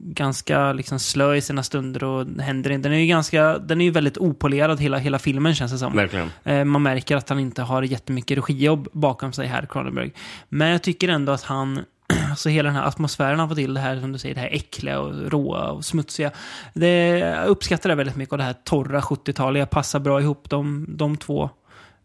ganska 0.00 0.72
liksom 0.72 0.98
slö 0.98 1.34
i 1.34 1.40
sina 1.40 1.62
stunder 1.62 2.04
och 2.04 2.26
händer 2.40 2.70
inte. 2.70 2.88
Den 2.88 2.98
är 2.98 3.00
ju 3.00 3.06
ganska, 3.06 3.58
den 3.58 3.80
är 3.80 3.84
ju 3.84 3.90
väldigt 3.90 4.18
opolerad 4.18 4.80
hela, 4.80 4.98
hela 4.98 5.18
filmen 5.18 5.54
känns 5.54 5.72
det 5.72 5.78
som. 5.78 5.96
Verkligen. 5.96 6.30
Eh, 6.44 6.64
Man 6.64 6.82
märker 6.82 7.16
att 7.16 7.28
han 7.28 7.38
inte 7.38 7.62
har 7.62 7.82
jättemycket 7.82 8.38
regijobb 8.38 8.88
bakom 8.92 9.32
sig 9.32 9.46
här, 9.46 9.66
Cronenberg. 9.66 10.12
Men 10.48 10.68
jag 10.68 10.82
tycker 10.82 11.08
ändå 11.08 11.32
att 11.32 11.42
han, 11.42 11.84
Alltså 12.30 12.48
hela 12.48 12.66
den 12.66 12.76
här 12.76 12.86
atmosfären 12.86 13.38
han 13.38 13.48
får 13.48 13.56
till, 13.56 13.74
det 13.74 13.80
här 13.80 14.00
som 14.00 14.12
du 14.12 14.18
säger, 14.18 14.34
det 14.34 14.40
här 14.40 14.48
äckliga 14.52 15.00
och 15.00 15.30
råa 15.30 15.70
och 15.70 15.84
smutsiga. 15.84 16.30
Det, 16.74 17.18
jag 17.18 17.46
uppskattar 17.46 17.88
det 17.88 17.94
väldigt 17.96 18.16
mycket 18.16 18.32
och 18.32 18.38
det 18.38 18.44
här 18.44 18.56
torra 18.64 19.00
70-taliga 19.00 19.66
passar 19.66 20.00
bra 20.00 20.20
ihop 20.20 20.50
de, 20.50 20.86
de 20.88 21.16
två 21.16 21.50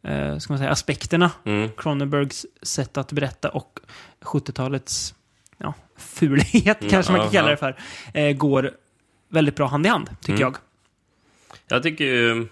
eh, 0.03 0.37
ska 0.37 0.53
man 0.53 0.57
säga, 0.57 0.71
aspekterna. 0.71 1.31
Mm. 1.45 1.69
Cronenbergs 1.77 2.45
sätt 2.61 2.97
att 2.97 3.11
berätta 3.11 3.49
och 3.49 3.79
70-talets 4.21 5.15
ja, 5.57 5.73
fulhet, 6.01 6.77
kanske 6.89 7.11
man 7.11 7.21
kan 7.21 7.31
kalla 7.31 7.49
det 7.49 7.57
för, 7.57 7.75
eh, 8.13 8.31
går 8.35 8.71
väldigt 9.29 9.55
bra 9.55 9.67
hand 9.67 9.85
i 9.85 9.89
hand, 9.89 10.09
tycker 10.21 10.31
Mm. 10.33 10.41
jag. 10.41 10.55
Jag 11.67 11.83
tycker 11.83 12.05
ju... 12.05 12.47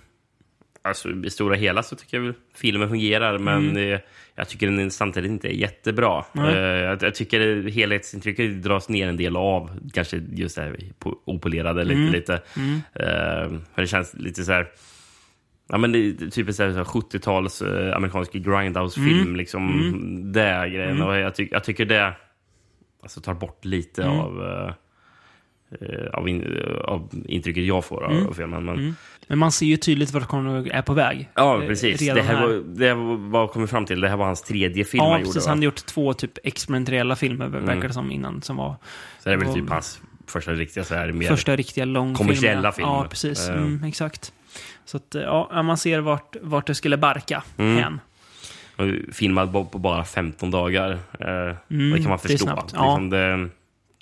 Alltså, 0.82 1.10
i 1.10 1.30
stora 1.30 1.56
hela 1.56 1.84
så 1.84 1.96
tycker 1.96 2.18
jag 2.18 2.24
väl 2.24 2.34
filmen 2.56 2.90
fungerar, 2.90 3.38
men 3.38 3.78
eh, 3.78 4.00
jag 4.36 4.50
tycker 4.50 4.68
den 4.72 4.92
samtidigt 4.92 5.32
inte 5.32 5.48
är 5.48 5.54
jättebra. 5.54 6.26
Mm. 6.36 6.56
Jag, 6.56 7.04
jag 7.04 7.16
tycker 7.16 7.70
helhetsintrycket 7.70 8.64
dras 8.64 8.90
ner 8.90 9.08
en 9.08 9.18
del 9.18 9.36
av, 9.38 9.80
kanske 9.94 10.18
just 10.34 10.56
det 10.56 10.62
här 10.62 10.76
po- 11.00 11.16
opolerade 11.26 11.84
lite. 11.84 12.00
Mm. 12.00 12.12
lite. 12.12 12.34
Eh, 12.94 13.60
för 13.76 13.82
det 13.82 13.88
känns 13.88 14.14
lite 14.14 14.44
så 14.44 14.52
här... 14.52 14.68
Ja, 15.70 15.78
men 15.78 15.92
det 15.92 16.00
är 16.00 16.30
typiskt 16.30 16.58
så 16.58 16.64
här, 16.64 16.72
så 16.72 16.78
här 16.78 16.84
70-tals 16.84 17.62
eh, 17.62 17.96
amerikansk 17.96 18.34
grindhouse-film. 18.34 19.20
Mm. 19.22 19.36
Liksom, 19.36 19.92
Det 20.34 20.42
är 20.44 20.68
grejen. 20.68 21.02
Och 21.02 21.16
jag, 21.18 21.36
tyck, 21.36 21.50
jag 21.52 21.64
tycker 21.64 21.86
det 21.86 22.14
alltså, 23.02 23.22
tar 23.22 23.34
bort 23.34 23.66
lite 23.66 24.04
Mm. 24.04 24.20
av, 24.20 24.42
eh, 25.82 26.06
av, 26.14 26.30
in, 26.30 26.58
av 26.86 27.10
intrycket 27.28 27.64
jag 27.64 27.86
får 27.86 28.04
av, 28.04 28.12
Mm. 28.12 28.34
filmen. 28.34 28.66
Men, 28.66 28.96
Men 29.28 29.38
man 29.40 29.52
ser 29.52 29.66
ju 29.66 29.78
tydligt 29.78 30.12
vart 30.12 30.30
Cronenberg 30.30 30.70
är 30.70 30.82
på 30.82 30.94
väg. 30.94 31.30
Ja, 31.36 31.62
Eh, 31.62 31.68
precis. 31.68 32.00
Det 32.00 32.22
här, 32.22 32.36
här. 32.36 32.48
var, 32.48 32.54
det 32.54 32.88
här 32.88 32.94
var 32.96 33.16
vad 33.16 33.52
kom 33.52 33.68
fram 33.68 33.86
till. 33.86 34.02
Det 34.02 34.10
här 34.10 34.18
var 34.18 34.26
hans 34.26 34.42
tredje 34.42 34.86
film 34.86 35.04
Ja, 35.04 35.12
han 35.12 35.20
gjorde. 35.20 35.28
precis. 35.34 35.48
Han 35.48 35.58
hade 35.58 35.66
gjort 35.66 35.86
två 35.86 36.14
typ 36.14 36.32
experimentella 36.44 37.16
filmer, 37.16 37.46
Mm. 37.46 37.66
verkar 37.66 37.88
det 37.88 37.94
som, 37.94 38.12
innan. 38.12 38.42
Som 38.42 38.56
var 38.56 38.76
Så 39.20 39.30
det 39.30 39.34
är 39.34 39.38
väl 39.38 39.48
och- 39.48 39.54
typ 39.56 39.70
hans 39.70 40.02
första 40.28 40.52
riktiga 40.54 40.84
så 40.84 40.96
här, 40.96 41.12
mer... 41.12 41.28
första 41.28 41.56
riktiga 41.56 41.86
långfilm. 41.86 42.16
kommersiella 42.18 42.72
film. 42.72 42.88
Ja, 42.88 43.08
precis. 43.10 43.50
Eh. 43.50 43.56
Mm, 43.56 43.84
exakt. 43.84 44.34
Så 44.86 44.98
att, 44.98 45.16
eh, 45.16 45.22
ja, 45.22 45.62
man 45.64 45.78
ser 45.78 46.00
vart, 46.00 46.36
vart 46.42 46.68
det 46.68 46.76
skulle 46.76 46.98
barka 46.98 47.44
Mm. 47.58 47.78
hän. 47.78 48.00
Filmad 49.12 49.52
på 49.72 49.78
bara 49.78 50.06
15 50.06 50.52
dagar. 50.52 50.92
Eh, 50.92 51.56
Mm, 51.70 51.92
det 51.92 51.98
kan 52.02 52.10
man 52.10 52.20
det 52.24 52.28
är 52.28 52.30
förstå. 52.30 52.46
snabbt. 52.46 52.72
Ja. 52.76 52.84
Liksom 52.98 53.10
det, 53.10 53.50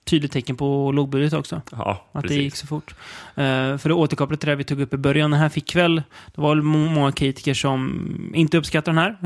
Tydligt 0.05 0.31
tecken 0.31 0.55
på 0.55 0.91
lågbudget 0.91 1.33
också. 1.33 1.61
ja, 1.71 2.07
Att 2.11 2.21
precis. 2.21 2.37
det 2.37 2.43
gick 2.43 2.55
så 2.55 2.67
fort. 2.67 2.95
Uh, 3.37 3.77
för 3.77 3.89
att 3.89 3.95
återkoppla 3.95 4.37
till 4.37 4.49
det 4.49 4.55
vi 4.55 4.63
tog 4.63 4.81
upp 4.81 4.93
i 4.93 4.97
början. 4.97 5.31
Den 5.31 5.39
här 5.39 5.49
fick 5.49 5.75
väl, 5.75 5.95
det 6.35 6.41
var 6.41 6.49
väl 6.55 6.61
må- 6.63 6.77
många 6.89 7.11
kritiker 7.11 7.53
som 7.53 8.31
inte 8.35 8.57
uppskattar 8.57 8.91
den 8.93 8.97
här. 8.97 9.17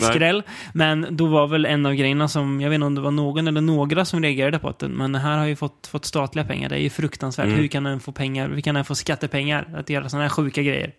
Skräll. 0.12 0.42
Men 0.72 1.06
då 1.10 1.26
var 1.26 1.46
väl 1.46 1.66
en 1.66 1.86
av 1.86 1.94
grejerna 1.94 2.28
som, 2.28 2.60
jag 2.60 2.70
vet 2.70 2.74
inte 2.74 2.86
om 2.86 2.94
det 2.94 3.00
var 3.00 3.10
någon 3.10 3.48
eller 3.48 3.60
några 3.60 4.04
som 4.04 4.22
reagerade 4.22 4.58
på 4.58 4.68
att 4.68 4.78
den, 4.78 4.90
men 4.92 5.12
den 5.12 5.22
här 5.22 5.38
har 5.38 5.46
ju 5.46 5.56
fått, 5.56 5.86
fått 5.86 6.04
statliga 6.04 6.44
pengar. 6.44 6.68
Det 6.68 6.74
är 6.76 6.80
ju 6.80 6.90
fruktansvärt. 6.90 7.46
Mm. 7.46 7.58
Hur 7.58 7.66
kan 7.68 7.84
den 7.84 8.00
få 8.00 8.12
pengar? 8.12 8.48
Hur 8.48 8.60
kan 8.60 8.74
den 8.74 8.84
få 8.84 8.94
skattepengar? 8.94 9.68
Att 9.76 9.90
göra 9.90 10.08
sådana 10.08 10.24
här 10.24 10.30
sjuka 10.30 10.62
grejer. 10.62 10.92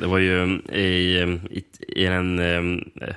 Det 0.00 0.06
var 0.06 0.18
ju 0.18 0.38
um, 0.42 0.62
i, 0.72 1.20
um, 1.22 1.40
i, 1.50 1.64
i, 1.88 2.04
den, 2.04 2.38
um, 2.38 2.90
eh, 3.00 3.14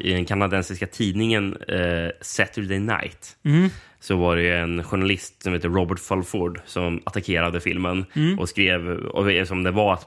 i, 0.00 0.12
den 0.12 0.24
kanadensiska 0.24 0.86
tidningen 0.86 1.56
eh, 1.68 2.10
Saturday 2.20 2.78
Night 2.78 3.36
Mm. 3.44 3.68
så 4.00 4.16
var 4.16 4.36
det 4.36 4.52
en 4.56 4.84
journalist 4.84 5.42
som 5.42 5.52
heter 5.52 5.68
Robert 5.68 5.98
Fulford 6.00 6.60
som 6.66 7.00
attackerade 7.06 7.60
filmen 7.60 8.04
Mm. 8.14 8.38
och 8.38 8.48
skrev, 8.48 8.88
och 8.90 9.46
som 9.48 9.62
det 9.62 9.70
var 9.70 9.98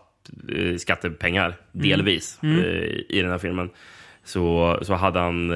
eh, 0.55 0.77
skattepengar, 0.77 1.57
Mm. 1.73 1.89
delvis, 1.89 2.39
eh, 2.43 2.49
i 3.09 3.21
den 3.21 3.31
här 3.31 3.37
filmen. 3.37 3.69
Så, 4.23 4.79
så 4.81 4.93
hade 4.93 5.19
han 5.19 5.51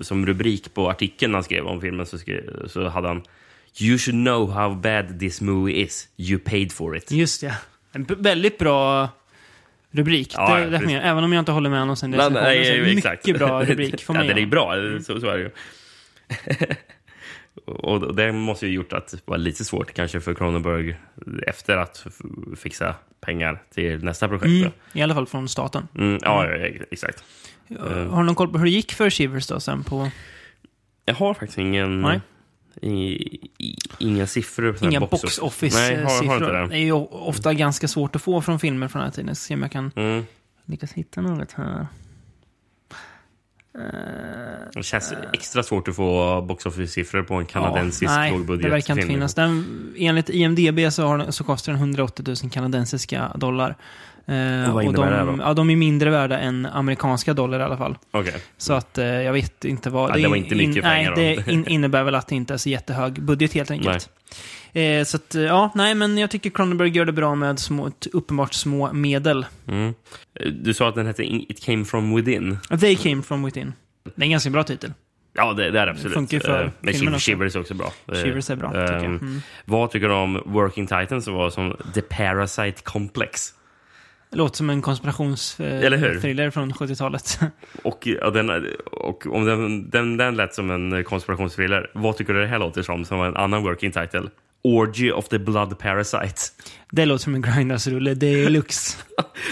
som 0.00 0.26
rubrik 0.26 0.74
på 0.74 0.90
artikeln 0.90 1.34
han 1.34 1.44
skrev 1.44 1.66
om 1.66 1.80
filmen 1.80 2.06
så, 2.06 2.18
skrev, 2.18 2.66
så 2.68 2.88
hade 2.88 3.08
han 3.08 3.22
You 3.80 3.98
should 3.98 4.24
know 4.24 4.50
how 4.50 4.74
bad 4.74 5.18
this 5.20 5.40
movie 5.40 5.74
is. 5.82 6.08
You 6.16 6.38
paid 6.38 6.72
for 6.72 6.96
it. 6.96 7.10
Just 7.12 7.42
ja. 7.42 7.52
En 7.92 8.04
väldigt 8.18 8.58
bra 8.58 9.08
rubrik. 9.98 10.34
Ja, 10.36 10.54
det, 10.54 10.60
ja, 10.60 10.78
det. 10.78 10.94
Även 10.94 11.24
om 11.24 11.32
jag 11.32 11.40
inte 11.40 11.52
håller 11.52 11.70
med 11.70 11.78
honom 11.80 11.96
sen 11.96 12.10
Nej, 12.10 12.18
recensionen. 12.18 12.44
nej, 12.44 12.64
så 12.64 12.72
är 12.72 12.80
det 12.80 12.90
exakt. 12.92 13.26
Mycket 13.26 13.40
bra 13.40 13.62
rubrik, 13.64 14.04
får 14.04 14.14
man 14.14 14.26
ja, 14.26 14.34
det 14.34 14.42
är 14.42 14.46
bra, 14.46 14.74
så, 15.02 15.20
så 15.20 15.26
är 15.26 15.38
det 15.38 15.42
ju. 15.42 15.50
och 17.64 18.14
det 18.14 18.32
måste 18.32 18.66
ju 18.66 18.72
gjort 18.72 18.92
att 18.92 19.08
det 19.08 19.20
var 19.24 19.38
lite 19.38 19.64
svårt 19.64 19.92
kanske 19.94 20.20
för 20.20 20.34
Cronenberg 20.34 20.96
efter 21.46 21.76
att 21.76 22.06
fixa 22.56 22.94
pengar 23.20 23.62
till 23.74 24.04
nästa 24.04 24.28
projekt. 24.28 24.44
mm, 24.46 24.60
Mm. 24.60 24.72
I 24.92 25.02
alla 25.02 25.14
fall 25.14 25.26
från 25.26 25.48
staten. 25.48 25.88
Mm, 25.94 26.18
ja, 26.22 26.46
ja, 26.46 26.56
ex- 26.56 26.84
exakt. 26.90 27.24
Har 27.78 28.18
du 28.20 28.26
någon 28.26 28.34
koll 28.34 28.48
på 28.48 28.58
hur 28.58 28.64
det 28.64 28.70
gick 28.70 28.92
för 28.92 29.10
Shivers 29.10 29.46
då 29.46 29.60
sen 29.60 29.84
på... 29.84 30.10
Jag 31.04 31.14
har 31.14 31.34
faktiskt 31.34 31.58
ingen, 31.58 32.00
Nej. 32.00 32.20
Inga 33.98 34.26
siffror. 34.26 34.72
på 34.72 34.84
Inga 34.84 35.00
box 35.00 35.38
office-siffror. 35.38 36.68
det 36.68 36.74
är 36.76 36.84
ju 36.84 36.92
ofta 36.92 37.54
ganska 37.54 37.88
svårt 37.88 38.16
att 38.16 38.22
få 38.22 38.40
från 38.40 38.58
filmer 38.60 38.88
från 38.88 39.00
den 39.00 39.06
här 39.10 39.14
tiden. 39.14 39.28
Jag 39.28 39.36
ska 39.36 39.46
se 39.48 39.54
om 39.54 39.62
jag 39.62 39.72
kan 39.72 39.90
Mm. 39.96 40.24
lyckas 40.64 40.92
hitta 40.92 41.20
något 41.20 41.52
här. 41.52 41.86
Det 44.74 44.82
känns 44.82 45.12
extra 45.32 45.62
svårt 45.62 45.88
att 45.88 45.96
få 45.96 46.42
box 46.42 46.66
office-siffror 46.66 47.22
på 47.22 47.34
en 47.34 47.46
kanadensisk 47.46 48.10
ja, 48.12 48.16
nej, 48.16 48.32
lågbudget 48.32 48.62
det 48.62 48.70
verkar 48.70 48.94
inte 48.94 49.06
finnas. 49.06 49.34
Den, 49.34 49.64
enligt 49.98 50.30
IMDB 50.30 50.92
så, 50.92 51.06
har 51.06 51.30
så 51.30 51.44
kostar 51.44 51.72
den 51.72 51.80
180 51.80 52.24
000 52.42 52.50
kanadensiska 52.50 53.32
dollar. 53.36 53.76
Eh, 54.28 54.34
Och 54.34 54.66
vad 54.66 54.74
och 54.74 54.82
innebär 54.82 55.18
de, 55.18 55.26
det 55.26 55.32
då? 55.36 55.42
Ja, 55.42 55.54
de 55.54 55.70
är 55.70 55.76
mindre 55.76 56.10
värda 56.10 56.38
än 56.38 56.66
amerikanska 56.66 57.34
dollar 57.34 57.60
i 57.60 57.62
alla 57.62 57.76
fall. 57.76 57.98
Okej. 58.10 58.34
Så 58.56 58.72
att 58.72 58.98
eh, 58.98 59.04
jag 59.06 59.32
vet 59.32 59.64
inte 59.64 59.90
vad... 59.90 60.10
Ja, 60.10 60.14
det 60.16 60.28
var 60.28 60.36
inte 60.36 60.54
mycket 60.54 60.84
nej, 60.84 60.96
pengar 61.06 61.10
då. 61.10 61.16
det 61.44 61.52
in, 61.52 61.66
innebär 61.68 62.02
väl 62.04 62.14
att 62.14 62.26
det 62.28 62.34
inte 62.34 62.54
är 62.54 62.58
så 62.58 62.68
jättehög 62.68 63.22
budget 63.22 63.52
helt 63.54 63.70
enkelt. 63.70 64.10
Eh, 64.72 65.04
så 65.04 65.16
att, 65.16 65.34
eh, 65.34 65.42
ja, 65.42 65.70
nej, 65.74 65.94
men 65.94 66.18
jag 66.18 66.30
tycker 66.30 66.50
Cronenberg 66.50 66.88
gör 66.88 67.04
det 67.04 67.12
bra 67.12 67.34
med 67.34 67.58
små, 67.58 67.90
uppenbart 68.12 68.54
små 68.54 68.92
medel. 68.92 69.46
Mm. 69.68 69.94
Du 70.52 70.74
sa 70.74 70.88
att 70.88 70.94
den 70.94 71.06
hette 71.06 71.24
It 71.24 71.64
came 71.64 71.84
from 71.84 72.14
within. 72.16 72.58
They 72.80 72.96
came 72.96 73.22
from 73.22 73.42
within. 73.44 73.72
Det 74.14 74.22
är 74.22 74.24
en 74.24 74.30
ganska 74.30 74.50
bra 74.50 74.64
titel. 74.64 74.92
Ja, 75.34 75.52
det, 75.52 75.70
det 75.70 75.80
är 75.80 75.86
det 75.86 75.92
absolut. 75.92 76.14
Funkar 76.14 76.36
ju 76.36 76.40
för 76.40 76.64
Eh, 76.64 76.70
Men 76.80 76.94
filmen 76.94 77.14
Shiv- 77.14 77.16
också. 77.16 77.30
Shivers 77.30 77.56
är 77.56 77.60
också 77.60 77.74
bra. 77.74 77.92
Shivers 78.12 78.50
är 78.50 78.56
bra, 78.56 78.68
tycker 78.70 78.82
jag. 78.92 79.04
ehm, 79.04 79.16
Mm. 79.16 79.40
Vad 79.64 79.90
tycker 79.90 80.08
du 80.08 80.14
om 80.14 80.42
Working 80.46 80.86
Titans 80.86 81.24
som 81.24 81.34
var 81.34 81.50
som 81.50 81.76
The 81.94 82.02
Parasite 82.02 82.82
Complex? 82.82 83.54
Låter 84.30 84.56
som 84.56 84.70
en 84.70 84.82
konspirationsthriller 84.82 86.50
från 86.50 86.72
70-talet. 86.72 87.40
Och, 87.82 88.06
ja, 88.06 88.30
den, 88.30 88.66
och 88.84 89.26
om 89.26 89.44
den, 89.44 89.90
den, 89.90 90.16
den 90.16 90.36
lät 90.36 90.54
som 90.54 90.70
en 90.70 91.04
konspirationsthriller, 91.04 91.90
vad 91.94 92.16
tycker 92.16 92.32
du 92.32 92.40
det 92.40 92.46
här 92.46 92.58
låter 92.58 92.82
som? 92.82 93.04
Som 93.04 93.20
en 93.20 93.36
annan 93.36 93.62
working 93.62 93.92
title? 93.92 94.28
Orgy 94.64 95.10
of 95.12 95.28
the 95.28 95.38
Blood 95.38 95.78
Parasite. 95.78 96.34
det 96.90 97.06
låter 97.06 97.22
som 97.24 97.34
en 97.34 97.42
Grindhouse-rulle 97.42 98.14
deluxe. 98.14 98.96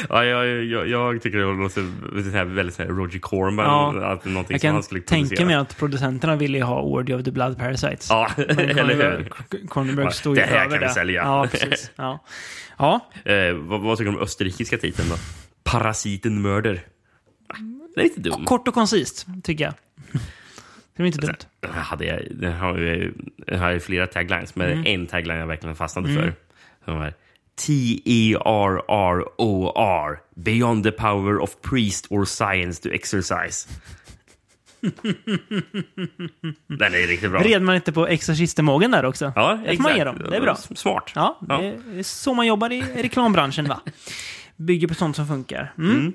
Ja, 0.08 0.24
jag, 0.24 0.64
jag, 0.64 0.88
jag 0.88 1.22
tycker 1.22 1.38
det 1.38 1.44
låter 1.44 2.30
här, 2.32 2.44
väldigt 2.44 2.74
så 2.74 2.82
här 2.82 2.88
Roger 2.90 3.18
Corman. 3.18 3.64
Ja. 3.96 4.06
att 4.12 4.24
någonting 4.24 4.54
Jag 4.54 4.60
som 4.60 4.68
kan 4.68 4.74
han 4.74 4.82
skulle 4.82 5.00
tänka 5.00 5.28
producera. 5.28 5.46
mig 5.46 5.54
att 5.56 5.76
producenterna 5.78 6.36
ville 6.36 6.62
ha 6.62 6.80
Orgy 6.82 7.14
of 7.14 7.24
the 7.24 7.30
Blood 7.30 7.58
Parasites. 7.58 8.06
Ja, 8.10 8.30
eller 8.36 8.94
hur? 8.94 9.32
Cronenberg 9.70 10.12
stod 10.12 10.36
ju 10.36 10.42
det 10.42 10.48
här 10.48 10.56
över 10.56 10.70
kan 10.70 10.80
vi 10.80 10.86
det. 10.86 10.92
sälja. 10.92 11.22
Ja, 11.22 11.48
precis. 11.50 11.90
Ja. 11.96 12.24
ja, 12.78 13.10
Eh, 13.32 13.52
vad, 13.54 13.80
vad 13.80 13.98
tycker 13.98 14.10
du 14.10 14.16
om 14.16 14.22
österrikiska 14.22 14.78
titeln 14.78 15.08
då? 15.08 15.16
Parasiten 15.64 16.42
Murder. 16.42 16.80
Det 17.94 18.00
är 18.00 18.04
lite 18.04 18.20
dum. 18.20 18.44
kort 18.44 18.68
och 18.68 18.74
koncist, 18.74 19.26
tycker 19.44 19.64
jag. 19.64 19.74
Det 20.96 21.02
är 21.02 21.06
inte 21.06 21.18
dumt. 21.18 21.36
Den 21.60 21.72
här 21.72 21.82
hade 21.82 22.04
jag, 22.04 22.20
den 22.30 22.52
har 22.52 22.78
ju, 22.78 23.12
den 23.36 23.58
har 23.60 23.70
ju 23.70 23.80
flera 23.80 24.06
taglines, 24.06 24.54
men 24.56 24.70
Mm. 24.72 24.84
en 24.86 25.06
tagline 25.06 25.38
jag 25.38 25.46
verkligen 25.46 25.76
fastnade 25.76 26.14
för. 26.14 26.34
Som 26.84 26.98
var 26.98 27.12
T-E-R-R-O-R. 28.86 30.18
Beyond 30.36 30.84
the 30.84 30.90
power 30.92 31.38
of 31.38 31.50
priest 31.62 32.06
or 32.10 32.24
science 32.24 32.82
to 32.82 32.88
exercise. 32.88 33.68
den 36.66 36.94
är 36.94 37.06
riktigt 37.06 37.30
bra. 37.30 37.40
Red 37.42 37.62
man 37.62 37.74
inte 37.74 37.92
på 37.92 38.06
exorcistermågen 38.06 38.90
där 38.90 39.04
också? 39.04 39.32
Ja, 39.36 39.58
exakt. 39.64 39.80
man 39.80 39.96
ge 39.96 40.04
dem. 40.04 40.18
Det 40.30 40.36
är 40.36 40.40
bra. 40.40 40.54
Smart. 40.56 41.12
Ja, 41.14 41.38
Ja. 41.48 41.72
så 42.02 42.34
man 42.34 42.46
jobbar 42.46 42.72
i 42.72 42.80
reklambranschen, 42.82 43.64
va? 43.68 43.80
Bygger 44.56 44.88
på 44.88 44.94
sånt 44.94 45.16
som 45.16 45.26
funkar. 45.28 45.72
Mm. 45.78 46.12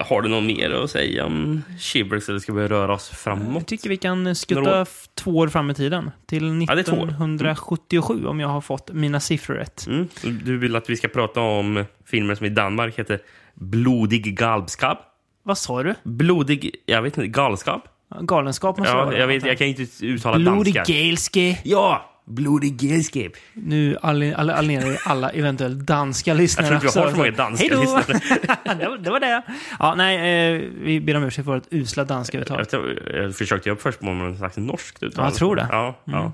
Har 0.00 0.22
du 0.22 0.28
något 0.28 0.44
mer 0.44 0.70
att 0.70 0.90
säga 0.90 1.26
om 1.26 1.62
Shivers 1.78 2.28
eller 2.28 2.38
ska 2.38 2.52
vi 2.52 2.68
röra 2.68 2.94
oss 2.94 3.08
framåt? 3.08 3.54
Jag 3.54 3.66
tycker 3.66 3.88
vi 3.88 3.96
kan 3.96 4.34
skutta 4.34 4.86
två 5.14 5.30
år 5.30 5.48
fram 5.48 5.70
i 5.70 5.74
tiden. 5.74 6.10
Till 6.26 6.66
Ja, 6.68 6.74
det 6.74 6.80
är 6.80 6.84
två 6.84 6.96
år. 6.96 7.06
1977, 7.06 8.26
om 8.26 8.40
jag 8.40 8.48
har 8.48 8.60
fått 8.60 8.92
mina 8.92 9.20
siffror 9.20 9.54
rätt. 9.54 9.86
Mm. 9.86 10.08
Du 10.22 10.58
vill 10.58 10.76
att 10.76 10.90
vi 10.90 10.96
ska 10.96 11.08
prata 11.08 11.40
om 11.40 11.84
filmer 12.06 12.34
som 12.34 12.46
i 12.46 12.50
Danmark 12.50 12.98
heter 12.98 13.20
Blodig 13.54 14.38
galskap? 14.38 14.98
Vad 15.42 15.58
sa 15.58 15.82
du? 15.82 15.94
Blodig, 16.02 16.74
jag 16.86 17.02
vet 17.02 17.18
inte, 17.18 17.28
galskap? 17.28 17.88
Galenskap 18.20 18.78
måste 18.78 18.92
Ja, 18.92 19.14
jag, 19.14 19.26
vet, 19.26 19.46
jag 19.46 19.58
kan 19.58 19.66
inte 19.66 20.06
uttala 20.06 20.38
Blodig 20.38 20.74
danska. 20.74 20.92
Gaelske. 20.92 21.58
Ja, 21.64 22.17
Blodig 22.30 22.82
gelskap. 22.82 23.32
Nu 23.52 23.96
alienerar 24.02 24.86
all, 24.86 24.98
alla 25.04 25.30
eventuellt 25.30 25.78
danska 25.78 26.34
lyssnare 26.34 26.66
Jag 26.72 26.80
tror 26.80 26.90
inte 26.90 26.98
vi 26.98 27.04
har 27.04 27.10
så 27.10 27.16
många 27.16 27.30
danska 27.30 27.66
Hej 27.66 27.76
då! 27.76 27.80
lyssnare. 27.80 28.18
det, 28.78 28.88
var, 28.88 28.98
det 28.98 29.10
var 29.10 29.20
det. 29.20 29.42
Ja, 29.78 29.94
nej, 29.94 30.16
eh, 30.54 30.62
vi 30.82 31.00
ber 31.00 31.16
om 31.16 31.22
ursäkt 31.24 31.44
för 31.44 31.52
vårt 31.54 31.66
usla 31.70 32.04
danska 32.04 32.38
uttal. 32.38 32.58
Jag, 32.58 32.68
tror- 32.68 33.12
jag 33.16 33.36
försökte 33.36 33.70
upp 33.70 33.82
först 33.82 34.00
på 34.00 34.06
någon 34.06 34.36
slags 34.36 34.56
norskt 34.56 35.02
uttal. 35.02 35.22
Ja, 35.24 35.28
jag 35.30 35.34
tror 35.34 35.56
det. 35.56 35.62
Mm. 35.62 35.74
Ja, 35.76 35.94
ja. 36.04 36.32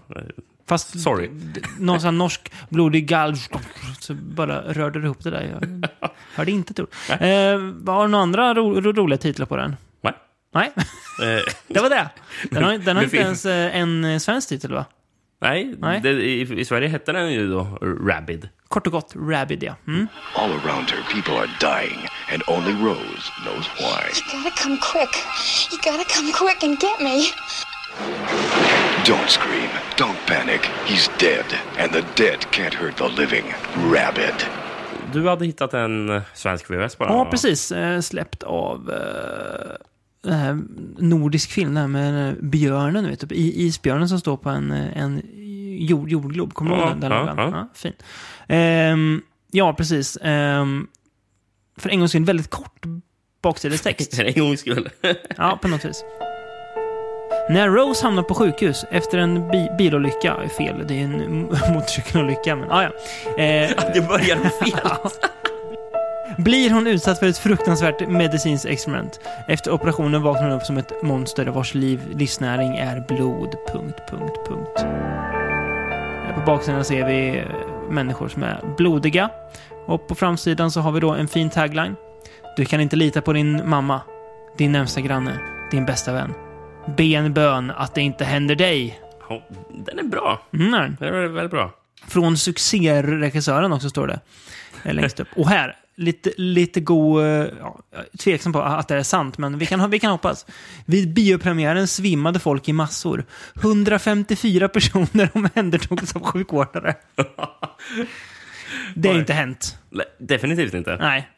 Fast 0.68 1.00
Sorry. 1.00 1.30
någon 1.78 2.00
sån 2.00 2.18
norsk 2.18 2.52
blodig 2.68 3.08
gall... 3.08 3.34
Så 4.00 4.14
bara 4.14 4.60
rörde 4.72 5.00
du 5.00 5.04
ihop 5.04 5.24
det 5.24 5.30
där. 5.30 5.42
Jag 5.60 5.88
hörde 6.34 6.50
inte 6.50 6.70
ett 6.70 6.80
ord. 6.80 6.88
Eh, 7.08 7.16
har 7.94 8.02
du 8.04 8.10
några 8.10 8.22
andra 8.22 8.54
ro, 8.54 8.80
ro, 8.80 8.92
roliga 8.92 9.18
titlar 9.18 9.46
på 9.46 9.56
den? 9.56 9.76
Nej. 10.02 10.14
Nej, 10.54 10.72
Eh, 11.22 11.42
det 11.68 11.80
var 11.80 11.90
det. 11.90 12.08
Den 12.50 12.64
har, 12.64 12.78
den 12.78 12.96
har 12.96 13.04
inte 13.04 13.16
ens 13.16 13.46
eh, 13.46 13.76
en 13.76 14.20
svensk 14.20 14.48
titel, 14.48 14.72
va? 14.72 14.84
Nej, 15.44 15.74
Nej. 15.78 16.00
Det, 16.00 16.10
i, 16.10 16.60
i 16.60 16.64
Sverige 16.64 16.88
hette 16.88 17.12
den 17.12 17.32
ju 17.32 17.50
då 17.50 17.78
Rabid. 17.80 18.48
Kort 18.68 18.86
och 18.86 18.92
gott, 18.92 19.12
Rabid, 19.16 19.62
ja. 19.62 19.74
Mm. 19.86 20.06
All 20.34 20.50
around 20.50 20.90
her, 20.90 21.02
people 21.14 21.34
are 21.34 21.50
dying, 21.60 22.00
and 22.32 22.42
only 22.46 22.72
Rose 22.72 23.24
knows 23.44 23.66
why. 23.78 24.02
You 24.16 24.42
gotta 24.42 24.62
come 24.62 24.76
quick. 24.92 25.14
You 25.70 25.78
gotta 25.92 26.04
come 26.14 26.32
quick 26.32 26.64
and 26.64 26.80
get 26.80 27.00
me. 27.00 27.16
Don't 29.06 29.28
scream. 29.28 29.70
Don't 29.96 30.18
panic. 30.26 30.60
He's 30.86 31.10
dead, 31.18 31.44
and 31.78 31.92
the 31.92 32.02
dead 32.22 32.50
can't 32.50 32.74
hurt 32.74 32.96
the 32.96 33.08
living. 33.08 33.44
Rabid. 33.76 34.34
Du 35.12 35.28
hade 35.28 35.46
hittat 35.46 35.74
en 35.74 36.20
svensk 36.34 36.70
VHS 36.70 36.96
den? 36.96 37.08
Ja, 37.08 37.24
precis. 37.30 37.72
Eh, 37.72 38.00
släppt 38.00 38.42
av 38.42 38.90
eh, 38.90 39.76
den 40.24 40.32
här 40.38 40.58
nordisk 40.98 41.50
film, 41.50 41.74
där 41.74 41.86
med 41.86 42.28
eh, 42.28 42.34
björnen, 42.40 43.08
vet 43.10 43.28
du. 43.28 43.34
I, 43.34 43.66
isbjörnen 43.66 44.08
som 44.08 44.20
står 44.20 44.36
på 44.36 44.48
en, 44.50 44.70
eh, 44.72 44.98
en 45.02 45.22
jord, 45.78 46.08
jordglob. 46.08 46.52
Kommer 46.54 46.70
du 46.70 46.76
Ja, 46.76 46.82
ihåg 46.90 47.00
den? 47.00 47.10
den 47.10 47.12
ja, 47.12 47.34
ja. 47.36 47.50
Ja, 47.52 47.68
fin. 47.74 47.92
Ehm, 48.48 49.22
ja, 49.50 49.72
precis. 49.74 50.18
Ehm, 50.22 50.86
för 51.78 51.90
en 51.90 51.98
gångs 51.98 52.10
skull 52.10 52.24
väldigt 52.24 52.50
kort 52.50 52.82
baksidestext. 53.42 54.18
En 54.18 54.34
gångs 54.44 54.60
skull. 54.60 54.88
Ja, 55.36 55.58
på 55.62 55.68
något 55.68 55.84
vis. 55.84 56.04
När 57.50 57.68
Rose 57.68 58.04
hamnar 58.06 58.22
på 58.22 58.34
sjukhus 58.34 58.84
efter 58.90 59.18
en 59.18 59.48
bi 59.48 59.68
bilolycka, 59.78 60.36
fel, 60.58 60.84
det 60.88 60.94
är 60.94 61.04
en 61.04 61.40
motorcykelolycka, 61.74 62.56
men 62.56 62.70
ah, 62.70 62.82
ja. 62.82 62.88
Eh, 63.42 63.70
det 63.94 64.08
börjar 64.08 64.36
fel. 64.36 65.10
Blir 66.38 66.70
hon 66.70 66.86
utsatt 66.86 67.18
för 67.18 67.26
ett 67.26 67.38
fruktansvärt 67.38 68.08
medicinskt 68.08 68.66
experiment. 68.66 69.20
Efter 69.48 69.70
operationen 69.72 70.22
vaknar 70.22 70.48
hon 70.48 70.52
upp 70.52 70.62
som 70.62 70.76
ett 70.76 71.02
monster 71.02 71.46
vars 71.46 71.74
liv, 71.74 72.00
livsnäring 72.14 72.76
är 72.76 73.04
blod. 73.08 73.56
Punkt, 73.72 73.98
punkt, 74.10 74.38
punkt. 74.48 74.86
På 76.34 76.40
baksidan 76.46 76.84
ser 76.84 77.06
vi 77.06 77.38
eh, 77.38 77.44
människor 77.90 78.28
som 78.28 78.42
är 78.42 78.60
blodiga. 78.76 79.30
Och 79.86 80.08
på 80.08 80.14
framsidan 80.14 80.70
så 80.70 80.80
har 80.80 80.92
vi 80.92 81.00
då 81.00 81.10
en 81.10 81.28
fin 81.28 81.50
tagline. 81.50 81.96
Du 82.56 82.64
kan 82.64 82.80
inte 82.80 82.96
lita 82.96 83.20
på 83.20 83.32
din 83.32 83.68
mamma, 83.68 84.00
din 84.58 84.72
närmsta 84.72 85.00
granne, 85.00 85.38
din 85.70 85.86
bästa 85.86 86.12
vän. 86.12 86.34
Be 86.96 87.04
en 87.04 87.32
bön 87.32 87.70
att 87.70 87.94
det 87.94 88.02
inte 88.02 88.24
händer 88.24 88.54
dig. 88.54 89.00
Den 89.70 89.98
är 89.98 90.02
bra. 90.02 90.40
Mm. 90.52 90.96
Den 91.00 91.14
är 91.14 91.28
väldigt 91.28 91.50
bra. 91.50 91.70
Från 92.08 92.36
succéregissören 92.36 93.72
också 93.72 93.90
står 93.90 94.06
det. 94.06 94.20
Eh, 94.84 94.94
Längst 94.94 95.20
upp. 95.20 95.28
Och 95.36 95.48
här, 95.48 95.76
lite, 95.96 96.32
lite 96.36 96.80
god... 96.80 97.22
eh, 97.24 97.46
Ja, 97.60 97.80
tveksam 98.18 98.52
på 98.52 98.62
att 98.62 98.88
det 98.88 98.96
är 98.96 99.02
sant, 99.02 99.38
men 99.38 99.58
vi 99.58 99.66
kan, 99.66 99.90
vi 99.90 99.98
kan 99.98 100.10
hoppas. 100.10 100.46
Vid 100.84 101.14
biopremiären 101.14 101.88
svimmade 101.88 102.38
folk 102.38 102.68
i 102.68 102.72
massor. 102.72 103.24
154 103.60 104.68
personer 104.68 105.30
omhändertogs 105.34 106.16
av 106.16 106.22
sjukvårdare. 106.22 106.94
Det 108.94 109.08
har 109.08 109.18
inte 109.18 109.32
hänt. 109.32 109.78
Definitivt 110.18 110.74
inte. 110.74 110.96
Nej. 110.96 111.28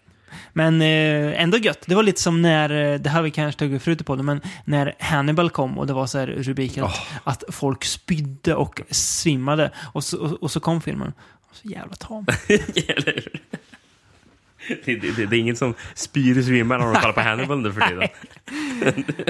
Men 0.53 0.83
eh, 0.83 1.43
ändå 1.43 1.59
gött. 1.59 1.83
Det 1.87 1.95
var 1.95 2.03
lite 2.03 2.21
som 2.23 2.43
när, 2.43 2.93
eh, 2.93 2.99
det 3.01 3.11
här 3.11 3.23
vi 3.23 3.31
kanske 3.31 3.59
tagit 3.59 3.83
förut 3.83 4.07
på 4.07 4.17
det, 4.17 4.23
men 4.23 4.41
när 4.65 4.95
Hannibal 4.99 5.51
kom 5.51 5.79
och 5.79 5.87
det 5.87 5.93
var 5.93 6.07
så 6.07 6.19
här 6.19 6.27
rubriken 6.27 6.87
att 7.25 7.45
folk 7.49 7.85
spydde 7.85 8.55
och 8.55 8.81
svimmade 8.91 9.71
och 9.93 10.05
så, 10.05 10.19
och, 10.19 10.43
och 10.43 10.51
så 10.51 10.61
kom 10.61 10.81
filmen. 10.81 11.13
Så 11.53 11.69
jävla 11.69 11.95
tam. 11.97 12.27
Det, 14.85 14.97
det, 14.97 15.27
det, 15.27 15.37
är 15.37 15.41
ingen 15.41 15.57
som 15.57 15.75
spyr 15.95 16.39
och 16.39 16.45
svimmar 16.45 16.79
när 16.79 16.87
de 16.87 16.95
kollar 16.95 17.13
på 17.13 17.21
Hannibal 17.21 17.61
nu 17.63 17.73
för 17.73 17.81
tiden. 17.81 18.09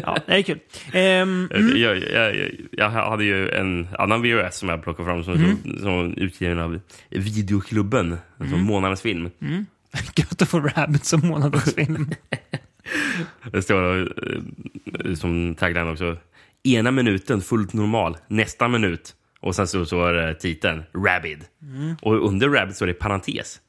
Ja, 0.02 0.18
det 0.26 0.32
är 0.32 0.42
kul. 0.42 0.58
Mm. 0.92 1.48
Jag, 1.52 1.98
jag, 1.98 2.36
jag, 2.36 2.50
jag 2.70 2.90
hade 2.90 3.24
ju 3.24 3.48
en 3.48 3.88
annan 3.98 4.22
VHS 4.22 4.58
som 4.58 4.68
jag 4.68 4.82
plockade 4.82 5.06
fram 5.06 5.24
som, 5.24 5.34
Mm. 5.34 5.78
som, 5.80 6.14
utgiven 6.16 6.58
av 6.58 6.80
Videoklubben, 7.10 8.16
alltså 8.38 8.56
månadens 8.56 9.02
film. 9.02 9.30
Mm. 9.40 9.66
Gött 10.16 10.42
att 10.42 10.48
få 10.48 10.60
Rabbit 10.60 11.04
som 11.04 11.28
månadens 11.28 11.74
film. 11.74 12.10
Det 13.52 13.62
står 13.62 14.00
eh, 14.00 15.14
som 15.14 15.54
tagline 15.54 15.88
också. 15.88 16.16
Ena 16.62 16.90
minuten 16.90 17.40
fullt 17.40 17.72
normal, 17.72 18.16
nästa 18.28 18.68
minut. 18.68 19.14
Och 19.40 19.54
sen 19.54 19.66
så, 19.66 20.10
det 20.10 20.34
titeln 20.34 20.82
Rabid. 20.94 21.44
Mm. 21.62 21.96
Och 22.02 22.28
under 22.28 22.48
Rabid 22.48 22.76
så 22.76 22.84
är 22.84 22.86
det 22.86 22.94
parentes. 22.94 23.60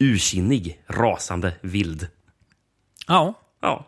Ursinnig, 0.00 0.80
rasande, 0.88 1.52
vild. 1.60 2.08
Ja. 3.06 3.34
Ja, 3.60 3.86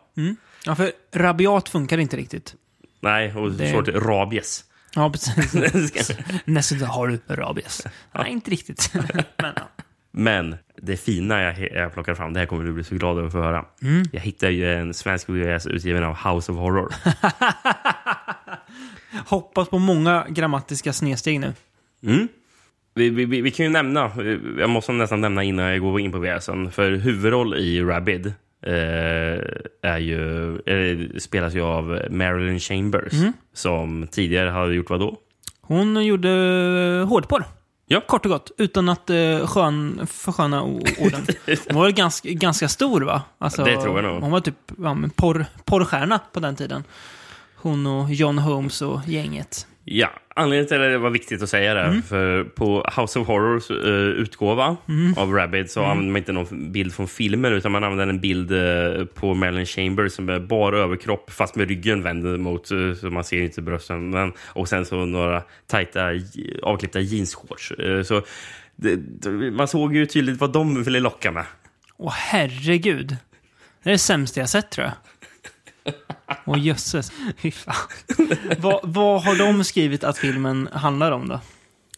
ja, 0.65 0.75
för 0.75 0.91
rabiat 1.13 1.69
funkar 1.69 1.97
inte 1.97 2.17
riktigt. 2.17 2.55
nej, 2.99 3.35
och 3.35 3.51
Det- 3.51 3.73
short 3.73 3.87
rabies. 3.87 4.65
Ja, 4.95 5.09
precis. 5.11 6.11
Nästan 6.45 6.81
har 6.81 7.07
du 7.07 7.19
rabies. 7.27 7.87
Nej, 8.11 8.31
inte 8.31 8.51
riktigt. 8.51 8.93
Men, 9.37 9.53
ja. 9.55 9.69
Men 10.11 10.55
det 10.77 10.97
fina 10.97 11.41
jag, 11.41 11.71
jag 11.71 11.93
plockar 11.93 12.15
fram, 12.15 12.33
det 12.33 12.39
här 12.39 12.47
kommer 12.47 12.63
du 12.63 12.73
bli 12.73 12.83
så 12.83 12.95
glad 12.95 13.17
över 13.17 13.25
att 13.27 13.31
få 13.31 13.41
höra. 13.41 13.65
Mm. 13.81 14.03
Jag 14.11 14.21
hittade 14.21 14.51
ju 14.51 14.73
en 14.73 14.93
svensk 14.93 15.29
VHS 15.29 15.67
utgiven 15.67 16.03
av 16.03 16.15
House 16.15 16.51
of 16.51 16.57
Horror. 16.57 16.93
Hoppas 19.27 19.69
på 19.69 19.79
många 19.79 20.25
grammatiska 20.29 20.93
snedsteg 20.93 21.39
nu. 21.39 21.53
Mm. 22.03 22.27
Vi, 22.93 23.09
vi, 23.09 23.25
vi, 23.41 23.51
kan 23.51 23.65
ju 23.65 23.71
nämna, 23.71 24.11
jag 24.59 24.69
måste 24.69 24.91
nästan 24.91 25.21
nämna 25.21 25.43
innan 25.43 25.65
jag 25.65 25.81
går 25.81 25.99
in 25.99 26.11
på 26.11 26.19
VHSen, 26.19 26.71
för 26.71 26.91
huvudroll 26.91 27.55
i 27.55 27.81
Rabid 27.81 28.25
eh, 28.65 28.73
är 29.81 29.97
ju, 29.97 30.55
eh, 30.59 31.19
spelas 31.19 31.53
ju 31.55 31.61
av 31.61 31.99
Marilyn 32.09 32.59
Chambers, 32.59 33.13
Mm. 33.13 33.33
som 33.53 34.07
tidigare 34.11 34.49
hade 34.49 34.73
gjort 34.73 34.89
vad 34.89 34.99
då? 34.99 35.17
Hon 35.61 36.05
gjorde 36.05 36.29
eh, 37.01 37.07
hårdporr. 37.07 37.43
Ja. 37.87 38.01
Kort 38.01 38.25
och 38.25 38.31
gott. 38.31 38.51
Utan 38.57 38.89
att 38.89 39.09
uh, 39.09 39.47
skön, 39.47 40.07
försköna 40.07 40.63
orden. 40.63 41.25
Hon 41.69 41.81
var 41.81 41.89
ganska, 41.89 42.29
ganska 42.29 42.67
stor, 42.67 43.01
va? 43.01 43.21
Alltså, 43.37 43.63
Det 43.63 43.81
tror 43.81 43.95
jag 44.01 44.13
nog. 44.13 44.21
Hon 44.21 44.31
var 44.31 44.39
typ 44.39 44.55
ja, 44.77 44.97
porr, 45.15 45.45
porrstjärna 45.65 46.19
på 46.33 46.39
den 46.39 46.55
tiden. 46.55 46.83
Hon 47.55 47.87
och 47.87 48.11
John 48.13 48.37
Holmes 48.37 48.81
och 48.81 48.99
gänget. 49.07 49.67
Ja, 49.83 50.09
anledningen 50.35 50.67
till 50.67 50.77
att 50.81 50.91
det 50.91 50.97
var 50.97 51.09
viktigt 51.09 51.41
att 51.41 51.49
säga 51.49 51.73
det, 51.73 51.81
Mm. 51.81 52.01
för 52.01 52.43
på 52.43 52.89
House 52.97 53.19
of 53.19 53.27
Horrors 53.27 53.71
uh, 53.71 53.77
utgåva 54.21 54.77
av 55.17 55.33
Rabid 55.33 55.71
så 55.71 55.79
Mm. 55.79 55.91
använde 55.91 56.11
man 56.11 56.17
inte 56.19 56.31
någon 56.31 56.71
bild 56.71 56.93
från 56.93 57.07
filmen 57.07 57.53
utan 57.53 57.71
man 57.71 57.83
använde 57.83 58.13
en 58.13 58.19
bild 58.19 58.51
eh, 58.51 59.05
på 59.05 59.33
Marilyn 59.33 59.65
Chambers 59.65 60.11
som 60.13 60.29
är 60.29 60.39
bara 60.39 60.77
överkropp 60.77 61.31
fast 61.31 61.55
med 61.55 61.67
ryggen 61.67 62.03
vänd 62.03 62.39
mot 62.39 62.71
uh, 62.71 62.93
så 62.95 63.09
man 63.09 63.23
ser 63.23 63.41
inte 63.41 63.61
brösten. 63.61 64.09
Men, 64.09 64.33
och 64.47 64.69
sen 64.69 64.85
så 64.85 65.05
några 65.05 65.43
tajta 65.67 66.09
avklippta 66.63 66.99
jeansshorts. 66.99 67.71
Uh, 67.79 68.03
så 68.03 68.21
det, 68.75 68.95
det, 68.95 69.29
man 69.51 69.67
såg 69.67 69.95
ju 69.95 70.05
tydligt 70.05 70.39
vad 70.39 70.53
de 70.53 70.83
ville 70.83 70.99
locka 70.99 71.31
med. 71.31 71.45
Åh 71.97 72.13
herregud. 72.17 73.15
Det 73.83 73.89
är 73.89 73.91
det 73.91 73.97
sämsta 73.97 74.39
jag 74.39 74.49
sett 74.49 74.69
tror 74.71 74.85
jag. 74.85 74.93
Åh 76.45 76.59
jösses. 76.59 77.11
Fy 77.37 77.51
fan. 77.51 77.75
vad, 78.57 78.79
vad 78.83 79.23
har 79.23 79.35
de 79.35 79.63
skrivit 79.63 80.03
att 80.03 80.17
filmen 80.17 80.69
handlar 80.73 81.11
om 81.11 81.27
då? 81.27 81.39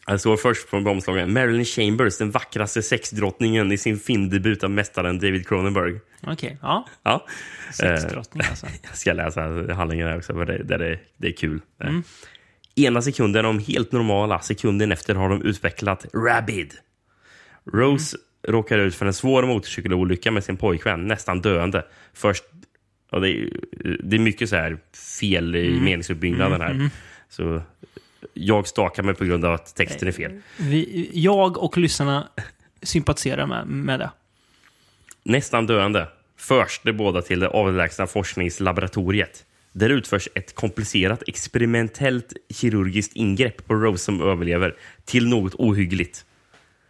Det 0.07 0.19
står 0.19 0.37
först 0.37 0.69
på 0.69 0.77
omslaget 0.77 1.29
Marilyn 1.29 1.65
Chambers, 1.65 2.17
den 2.17 2.31
vackraste 2.31 2.81
sexdrottningen 2.81 3.71
i 3.71 3.77
sin 3.77 3.99
filmdebut 3.99 4.63
av 4.63 4.71
mästaren 4.71 5.19
David 5.19 5.47
Cronenberg. 5.47 5.99
Okej, 6.27 6.57
ja. 6.61 6.87
Ja. 7.03 7.25
Eh, 7.67 7.73
Sexdrottning 7.73 8.43
alltså. 8.49 8.67
Jag 8.83 8.97
ska 8.97 9.13
läsa 9.13 9.41
handlingen 9.73 10.07
här 10.07 10.17
också, 10.17 10.33
för 10.33 10.45
det, 10.45 10.63
det, 10.63 10.77
det, 10.77 10.99
det 11.17 11.27
är 11.27 11.31
kul. 11.31 11.61
Ena 12.75 13.01
sekunden 13.01 13.45
om 13.45 13.59
helt 13.59 13.91
normala, 13.91 14.39
sekunden 14.39 14.91
efter 14.91 15.15
har 15.15 15.29
de 15.29 15.41
utvecklat 15.41 16.05
Rabid. 16.13 16.73
Rose 17.73 18.17
råkar 18.47 18.79
ut 18.79 18.95
för 18.95 19.05
en 19.05 19.13
svår 19.13 19.43
motorcykelolycka 19.43 20.31
med 20.31 20.43
sin 20.43 20.57
pojkvän, 20.57 21.07
nästan 21.07 21.41
döende. 21.41 21.85
Först, 22.13 22.43
ja, 23.13 23.19
det, 23.19 23.29
är, 23.29 23.49
det 24.03 24.15
är 24.15 24.19
mycket 24.19 24.49
så 24.49 24.55
här 24.55 24.77
fel 25.19 25.55
i 25.55 25.79
meningsuppbyggnaden 25.79 26.61
här. 26.61 26.89
Så 27.29 27.61
jag 28.33 28.67
stakar 28.67 29.03
mig 29.03 29.15
på 29.15 29.25
grund 29.25 29.45
av 29.45 29.53
att 29.53 29.75
texten 29.75 30.07
är 30.07 30.11
fel. 30.11 30.41
Vi, 30.57 31.09
jag 31.13 31.57
och 31.57 31.77
lyssnarna 31.77 32.27
sympatiserar 32.81 33.45
med, 33.45 33.67
med 33.67 33.99
det. 33.99 34.11
Nästan 35.23 35.67
döende 35.67 36.07
förs 36.37 36.81
de 36.83 36.93
båda 36.93 37.21
till 37.21 37.39
det 37.39 37.47
avlägsna 37.47 38.07
forskningslaboratoriet. 38.07 39.45
Där 39.71 39.89
utförs 39.89 40.29
ett 40.35 40.55
komplicerat 40.55 41.23
experimentellt 41.27 42.33
kirurgiskt 42.49 43.15
ingrepp 43.15 43.67
på 43.67 43.73
Rose 43.73 44.03
som 44.03 44.21
överlever 44.21 44.75
till 45.05 45.27
något 45.27 45.55
ohyggligt. 45.55 46.25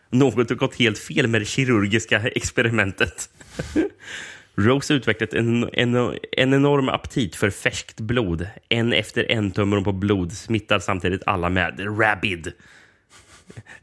Något 0.10 0.50
har 0.50 0.56
gått 0.56 0.76
helt 0.76 0.98
fel 0.98 1.28
med 1.28 1.42
det 1.42 1.46
kirurgiska 1.46 2.20
experimentet. 2.20 3.30
Rose 4.56 4.94
har 4.94 4.98
utvecklat 4.98 5.34
en, 5.34 5.70
en, 5.74 5.96
en 6.32 6.54
enorm 6.54 6.90
aptit 6.90 7.36
för 7.36 7.50
färskt 7.50 8.00
blod. 8.00 8.48
En 8.70 8.94
efter 8.94 9.32
en 9.32 9.52
tömmer 9.52 9.78
hon 9.78 9.84
på 9.84 9.92
blod, 9.92 10.32
smittar 10.32 10.80
samtidigt 10.80 11.24
alla 11.26 11.50
med 11.50 12.00
rabid. 12.00 12.54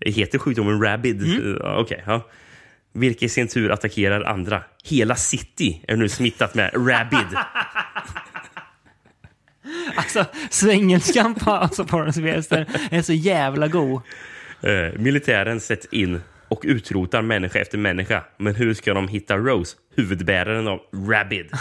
Heter 0.00 0.38
sjukdomen 0.38 0.82
rabid? 0.82 1.22
Ja, 1.22 1.80
Okej, 1.80 2.02
ja. 2.06 2.28
Vilka 2.92 3.26
i 3.26 3.28
sin 3.28 3.48
tur 3.48 3.70
attackerar 3.70 4.24
andra. 4.24 4.62
Hela 4.84 5.14
city 5.14 5.84
är 5.88 5.96
nu 5.96 6.08
smittat 6.08 6.54
med 6.54 6.70
rabid. 6.74 7.26
Alltså, 9.94 10.24
svengelskan 10.50 11.34
på 11.34 11.50
alltså, 11.50 11.82
Western 12.20 12.66
är 12.90 13.02
så 13.02 13.12
jävla 13.12 13.68
god. 13.68 14.02
Eh, 14.62 14.98
militären 14.98 15.60
sätts 15.60 15.86
in 15.90 16.20
och 16.50 16.60
utrotar 16.64 17.22
människa 17.22 17.58
efter 17.58 17.78
människa. 17.78 18.24
Men 18.36 18.54
hur 18.54 18.74
ska 18.74 18.94
de 18.94 19.08
hitta 19.08 19.36
Rose, 19.36 19.76
huvudbäraren 19.96 20.68
av 20.68 20.80
Rabid? 20.92 21.50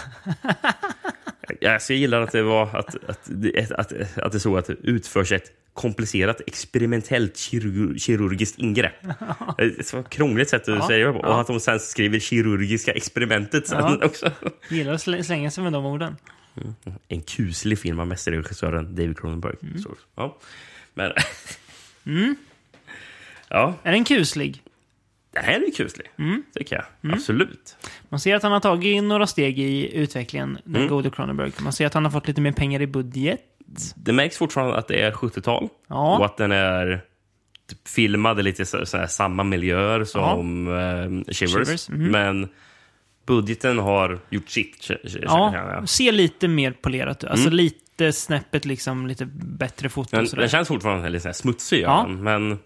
alltså, 1.67 1.93
jag 1.93 1.99
gillar 1.99 2.21
att 2.21 2.32
det 2.32 2.41
var 2.43 2.63
att, 2.78 2.95
att, 3.10 3.30
att, 3.78 4.17
att, 4.17 4.32
det 4.32 4.39
så 4.39 4.58
att 4.58 4.65
det 4.65 4.73
utförs 4.84 5.32
ett 5.32 5.52
komplicerat 5.73 6.41
experimentellt 6.47 7.38
kirurg, 7.38 8.02
kirurgiskt 8.02 8.60
ingrepp. 8.60 8.93
Ett 9.58 9.88
så 9.88 10.04
krångligt 10.04 10.49
sätt 10.49 10.62
att 10.69 10.75
Ja, 10.75 10.88
säga 10.88 11.08
det 11.08 11.13
på. 11.13 11.19
ja. 11.23 11.28
Och 11.34 11.41
att 11.41 11.47
de 11.47 11.60
sen 11.60 11.80
skriver 11.80 12.19
kirurgiska 12.19 12.91
experimentet 12.91 13.67
sen 13.67 13.78
Ja. 13.80 14.06
också. 14.06 14.32
Gillar 14.69 14.93
att 14.93 15.02
slä- 15.08 15.23
slänga 15.23 15.52
sig 15.52 15.63
med 15.63 15.73
de 15.73 15.86
orden. 15.86 16.15
En 17.08 17.21
kuslig 17.21 17.80
film 17.80 17.99
av 17.99 18.08
mästerregissören 18.08 18.95
David 18.95 19.19
Cronenberg. 19.19 19.56
Mm. 19.62 19.84
Ja. 20.15 20.38
Men... 20.93 21.12
Ja, 23.49 23.75
Är 23.84 23.91
den 23.91 24.04
kuslig? 24.06 24.62
Det 25.31 25.39
här 25.39 25.67
är 25.67 25.71
kuslig, 25.71 26.07
Mm. 26.19 26.43
tycker 26.53 26.75
jag. 27.01 27.13
Absolut. 27.13 27.75
Man 28.09 28.19
ser 28.19 28.35
att 28.35 28.43
han 28.43 28.51
har 28.51 28.59
tagit 28.59 29.03
några 29.03 29.27
steg 29.27 29.59
i 29.59 29.95
utvecklingen, 29.97 30.57
den 30.63 30.75
Mm. 30.75 30.87
gode 30.87 31.09
Cronenberg. 31.09 31.51
Man 31.59 31.73
ser 31.73 31.85
att 31.85 31.93
han 31.93 32.03
har 32.05 32.11
fått 32.11 32.27
lite 32.27 32.41
mer 32.41 32.51
pengar 32.51 32.81
i 32.81 32.87
budget. 32.87 33.39
Det 33.95 34.13
märks 34.13 34.37
fortfarande 34.37 34.75
att 34.77 34.87
det 34.87 35.01
är 35.01 35.11
70-tal 35.11 35.69
Ja. 35.89 36.17
och 36.17 36.25
att 36.25 36.37
den 36.37 36.51
är 36.51 37.01
typ 37.69 37.87
filmad 37.87 38.39
i 38.39 38.43
lite 38.43 38.65
så, 38.65 38.85
så 38.85 38.97
här, 38.97 39.07
samma 39.07 39.43
miljöer 39.43 40.03
som 40.03 40.67
eh, 40.67 41.33
Shivers. 41.33 41.51
Shivers, 41.67 41.89
mhm. 41.89 42.11
Men 42.11 42.49
budgeten 43.25 43.77
har 43.79 44.19
gjort 44.29 44.49
sitt. 44.49 44.89
Ja, 45.21 45.53
jag. 45.55 45.89
ser 45.89 46.11
lite 46.11 46.47
mer 46.47 46.71
polerat 46.71 47.23
ut. 47.23 47.29
Alltså 47.29 47.49
lite 47.49 48.13
snäppet 48.13 48.65
liksom, 48.65 49.07
lite 49.07 49.25
bättre 49.35 49.89
foto 49.89 50.15
Den, 50.15 50.25
den 50.25 50.49
känns 50.49 50.67
fortfarande 50.67 51.09
lite 51.09 51.21
så 51.21 51.27
här 51.27 51.33
smutsig, 51.33 51.81
Ja. 51.81 52.05
ja. 52.07 52.07
men 52.07 52.59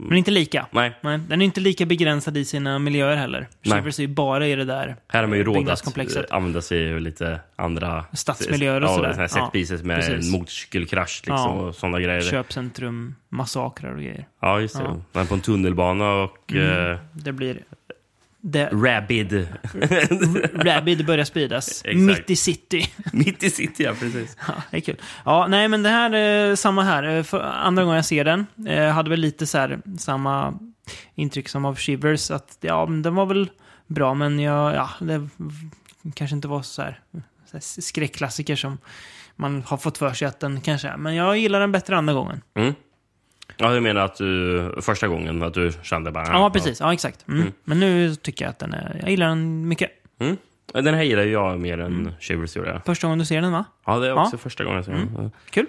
Men 0.00 0.18
inte 0.18 0.30
lika. 0.30 0.66
nej. 0.72 0.98
Nej, 1.00 1.18
den 1.28 1.40
är 1.42 1.44
inte 1.44 1.60
lika 1.60 1.86
begränsad 1.86 2.36
i 2.36 2.44
sina 2.44 2.78
miljöer 2.78 3.16
heller. 3.16 3.48
Shivers 3.64 3.98
är 3.98 4.02
ju 4.02 4.08
bara 4.08 4.46
i 4.46 4.54
det 4.54 4.64
där 4.64 4.96
Här 5.08 5.20
har 5.20 5.28
man 5.28 5.38
ju 5.38 5.44
råd 5.44 5.68
att 5.68 5.98
eh, 5.98 6.22
använda 6.30 6.62
sig 6.62 6.94
av 6.94 7.00
lite 7.00 7.40
andra 7.56 8.04
Stadsmiljöer 8.12 8.82
och 8.84 8.90
sådär. 8.90 9.14
Ja, 9.18 9.28
set 9.28 9.52
pieces 9.52 9.82
med 9.82 9.96
precis. 9.96 10.32
motorcykelkrasch 10.32 11.22
liksom, 11.26 11.36
Ja. 11.36 11.48
och 11.48 11.74
sådana 11.74 12.00
grejer. 12.00 12.20
Köpcentrum, 12.20 13.14
massakrer 13.28 13.94
och 13.94 14.02
grejer. 14.02 14.26
Ja, 14.40 14.60
just 14.60 14.76
det. 14.78 14.82
Ja. 14.84 15.00
Men 15.12 15.26
på 15.26 15.34
en 15.34 15.40
tunnelbana 15.40 16.12
och 16.12 16.54
eh, 16.54 16.98
Det 17.12 17.32
blir... 17.32 17.62
Det, 18.40 18.68
Rabid 18.72 19.32
Rabid 20.52 21.06
börjar 21.06 21.24
spridas. 21.24 21.82
Mitt 21.94 22.30
i 22.30 22.36
city. 22.36 22.90
mitt 23.12 23.42
i 23.42 23.50
city, 23.50 23.84
ja 23.84 23.94
precis. 24.00 24.36
Ja, 24.46 24.54
det 24.70 24.76
är 24.76 24.80
kul. 24.80 24.96
Ja, 25.24 25.46
nej, 25.46 25.68
men 25.68 25.82
det 25.82 25.88
här, 25.88 26.48
eh, 26.50 26.54
samma 26.54 26.82
här. 26.82 27.02
Eh, 27.02 27.22
För 27.22 27.40
andra 27.40 27.82
gången 27.82 27.96
jag 27.96 28.04
ser 28.04 28.24
den, 28.24 28.46
eh, 28.68 28.88
hade 28.88 29.10
väl 29.10 29.20
lite 29.20 29.46
så 29.46 29.58
här, 29.58 29.80
samma 29.98 30.58
intryck 31.14 31.48
som 31.48 31.64
av 31.64 31.76
Shivers. 31.76 32.30
Att 32.30 32.58
ja, 32.60 32.86
den 32.86 33.14
var 33.14 33.26
väl 33.26 33.50
bra, 33.86 34.14
men 34.14 34.40
jag, 34.40 34.74
ja, 34.74 34.90
det 35.00 35.28
kanske 36.14 36.36
inte 36.36 36.48
var 36.48 36.62
så 36.62 36.82
här, 36.82 37.00
så 37.50 37.52
här 37.52 37.60
skräckklassiker 37.80 38.56
som 38.56 38.78
man 39.36 39.62
har 39.66 39.76
fått 39.76 39.98
för 39.98 40.12
sig 40.12 40.28
att 40.28 40.40
den 40.40 40.60
kanske 40.60 40.88
är. 40.88 40.96
Men 40.96 41.14
jag 41.14 41.38
gillar 41.38 41.60
den 41.60 41.72
bättre 41.72 41.96
andra 41.96 42.12
gången. 42.14 42.40
Mm. 42.54 42.74
Ja, 43.56 43.74
du 43.74 43.80
menar 43.80 44.00
att 44.00 44.16
du 44.16 44.74
första 44.82 45.08
gången 45.08 45.42
att 45.42 45.54
du 45.54 45.72
kände 45.82 46.10
bara... 46.10 46.26
Ja, 46.26 46.50
precis. 46.50 46.80
Ja, 46.80 46.92
exakt. 46.92 47.28
Mm. 47.28 47.52
Men 47.64 47.80
nu 47.80 48.14
tycker 48.14 48.44
jag 48.44 48.50
att 48.50 48.58
den 48.58 48.74
är, 48.74 48.98
jag 49.00 49.10
gillar 49.10 49.28
den 49.28 49.68
mycket. 49.68 49.90
Mm. 50.20 50.36
Ja, 50.74 50.80
Den 50.80 50.94
här 50.94 51.02
gillar 51.02 51.22
jag 51.22 51.60
mer 51.60 51.78
än 51.80 52.12
Shivers 52.20 52.56
gjorde 52.56 52.70
jag. 52.70 52.84
Första 52.84 53.06
gången 53.06 53.18
du 53.18 53.24
ser 53.24 53.40
den, 53.42 53.52
va? 53.52 53.64
Ja, 53.86 53.98
det 53.98 54.06
är 54.06 54.10
Ja. 54.10 54.22
också 54.24 54.38
första 54.38 54.64
gången 54.64 54.76
jag 54.76 54.84
ser 54.84 54.92
den. 54.92 55.10
Ja. 55.16 55.30
Kul. 55.50 55.66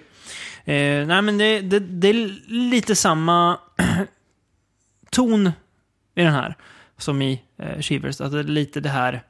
Eh, 0.66 1.08
nej, 1.08 1.22
men 1.22 1.38
det, 1.38 1.62
det, 1.62 1.80
det 1.80 2.08
är 2.08 2.32
lite 2.48 2.96
samma 2.96 3.60
ton 5.12 5.48
i 6.16 6.24
den 6.24 6.34
här 6.34 6.56
som 6.98 7.22
i 7.22 7.42
eh, 7.58 7.80
Shivers. 7.82 8.22
Alltså 8.22 8.42
lite 8.42 8.80
det 8.80 8.90
här 8.90 9.22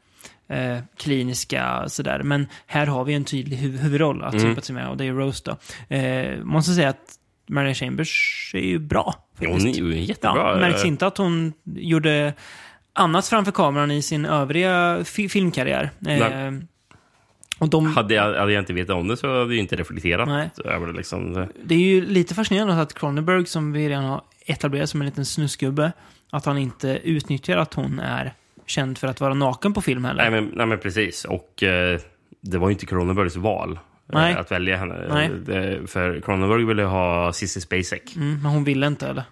eh, 0.47 0.77
kliniska 0.97 1.83
sådär. 1.89 2.23
Men 2.23 2.47
här 2.67 2.85
har 2.87 3.03
vi 3.05 3.13
en 3.13 3.23
tydlig 3.25 3.57
huv 3.57 3.77
huvudroll 3.79 4.23
att 4.23 4.33
Mm. 4.33 4.45
sympatisera 4.45 4.75
med 4.77 4.87
och 4.89 4.97
det 4.97 5.05
är 5.05 5.13
Rose 5.13 5.43
då. 5.45 5.95
Eh, 5.95 6.43
måste 6.43 6.71
säga 6.73 6.89
att 6.89 7.18
Maria 7.49 7.73
Chambers 7.73 8.51
är 8.53 8.59
ju 8.59 8.79
bra. 8.79 9.15
Faktiskt. 9.33 9.51
Hon 9.51 9.67
är 9.67 9.93
ju 9.93 9.99
jättebra. 10.03 10.51
Ja, 10.53 10.59
märks 10.59 10.85
inte 10.85 11.07
att 11.07 11.17
hon 11.17 11.53
gjorde 11.75 12.33
annat 12.93 13.27
framför 13.27 13.51
kameran 13.51 13.91
i 13.91 14.01
sin 14.01 14.25
övriga 14.25 15.03
fi 15.05 15.29
filmkarriär. 15.29 15.83
Eh, 16.07 16.19
Nej. 16.19 16.61
och 17.59 17.69
de, 17.69 17.87
Hade 17.87 18.13
jag, 18.13 18.23
hade 18.23 18.53
jag 18.53 18.61
inte 18.61 18.73
vetat 18.73 18.95
om 18.95 19.07
det 19.07 19.17
så 19.17 19.27
hade 19.27 19.55
jag 19.55 19.61
inte 19.61 19.75
reflekterat 19.75 20.27
Nej. 20.27 20.49
över 20.65 20.87
det. 20.87 20.93
Liksom. 20.93 21.47
Det 21.63 21.75
är 21.75 21.79
ju 21.79 22.05
lite 22.05 22.35
fascinerande 22.35 22.81
att 22.81 22.93
Cronenberg, 22.93 23.45
som 23.45 23.71
vi 23.71 23.89
redan 23.89 24.03
har 24.03 24.21
etablerat 24.45 24.89
som 24.89 25.01
en 25.01 25.05
liten 25.07 25.25
snusgubbe, 25.25 25.91
att 26.31 26.45
han 26.45 26.57
inte 26.57 26.99
utnyttjar 27.03 27.57
att 27.57 27.73
hon 27.73 27.99
är 27.99 28.33
känd 28.65 28.97
för 28.97 29.07
att 29.07 29.21
vara 29.21 29.33
naken 29.33 29.73
på 29.73 29.81
film 29.81 30.05
heller. 30.05 30.29
Nej, 30.29 30.41
men, 30.41 30.51
nej, 30.55 30.65
men 30.65 30.79
precis. 30.79 31.25
Och 31.25 31.63
eh, 31.63 31.99
det 32.41 32.57
var 32.57 32.67
ju 32.67 32.73
inte 32.73 32.85
Cronenbergs 32.85 33.35
val. 33.35 33.79
Nej. 34.09 34.33
Att 34.33 34.51
välja 34.51 34.77
henne. 34.77 35.05
Nej. 35.09 35.87
För 35.87 36.21
Cronenberg 36.21 36.65
ville 36.65 36.83
ha 36.83 37.33
Cissi 37.33 37.61
Spacek. 37.61 38.15
Mm, 38.15 38.41
men 38.41 38.51
hon 38.51 38.63
ville 38.63 38.87
inte, 38.87 39.07
eller? 39.07 39.23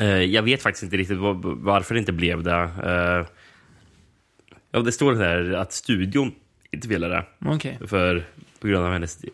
Eh, 0.00 0.06
jag 0.06 0.42
vet 0.42 0.62
faktiskt 0.62 0.82
inte 0.82 0.96
riktigt 0.96 1.18
var, 1.18 1.34
varför 1.56 1.94
det 1.94 1.98
inte 1.98 2.12
blev 2.12 2.42
det. 2.42 2.70
Eh, 2.84 3.26
ja, 4.70 4.80
det 4.80 4.92
står 4.92 5.12
där 5.12 5.52
att 5.52 5.72
studion 5.72 6.34
inte 6.70 6.88
ville 6.88 7.08
det. 7.08 7.24
Okej. 7.44 7.78
För, 7.86 8.24
på 8.60 8.68
grund 8.68 8.86
av 8.86 8.92
hennes 8.92 9.16
di- 9.16 9.30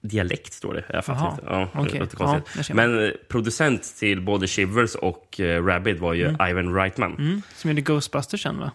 dialekt, 0.00 0.52
står 0.52 0.74
det. 0.74 0.84
Jag 0.88 1.04
fattar 1.04 1.20
Jaha, 1.20 1.30
inte. 1.32 1.44
Ja, 1.46 1.68
okej. 1.74 2.00
det 2.00 2.62
Ja. 2.68 2.74
Men 2.74 3.04
eh, 3.04 3.10
producent 3.28 3.94
till 3.98 4.20
både 4.20 4.46
Shivers 4.46 4.94
och 4.94 5.36
uh, 5.40 5.66
Rabid 5.66 5.98
var 5.98 6.14
ju 6.14 6.36
Ivan 6.50 6.74
Reitman. 6.74 7.16
Mm, 7.18 7.42
som 7.54 7.70
gjorde 7.70 7.82
Ghostbusters 7.82 8.42
sen, 8.42 8.58
va? 8.58 8.70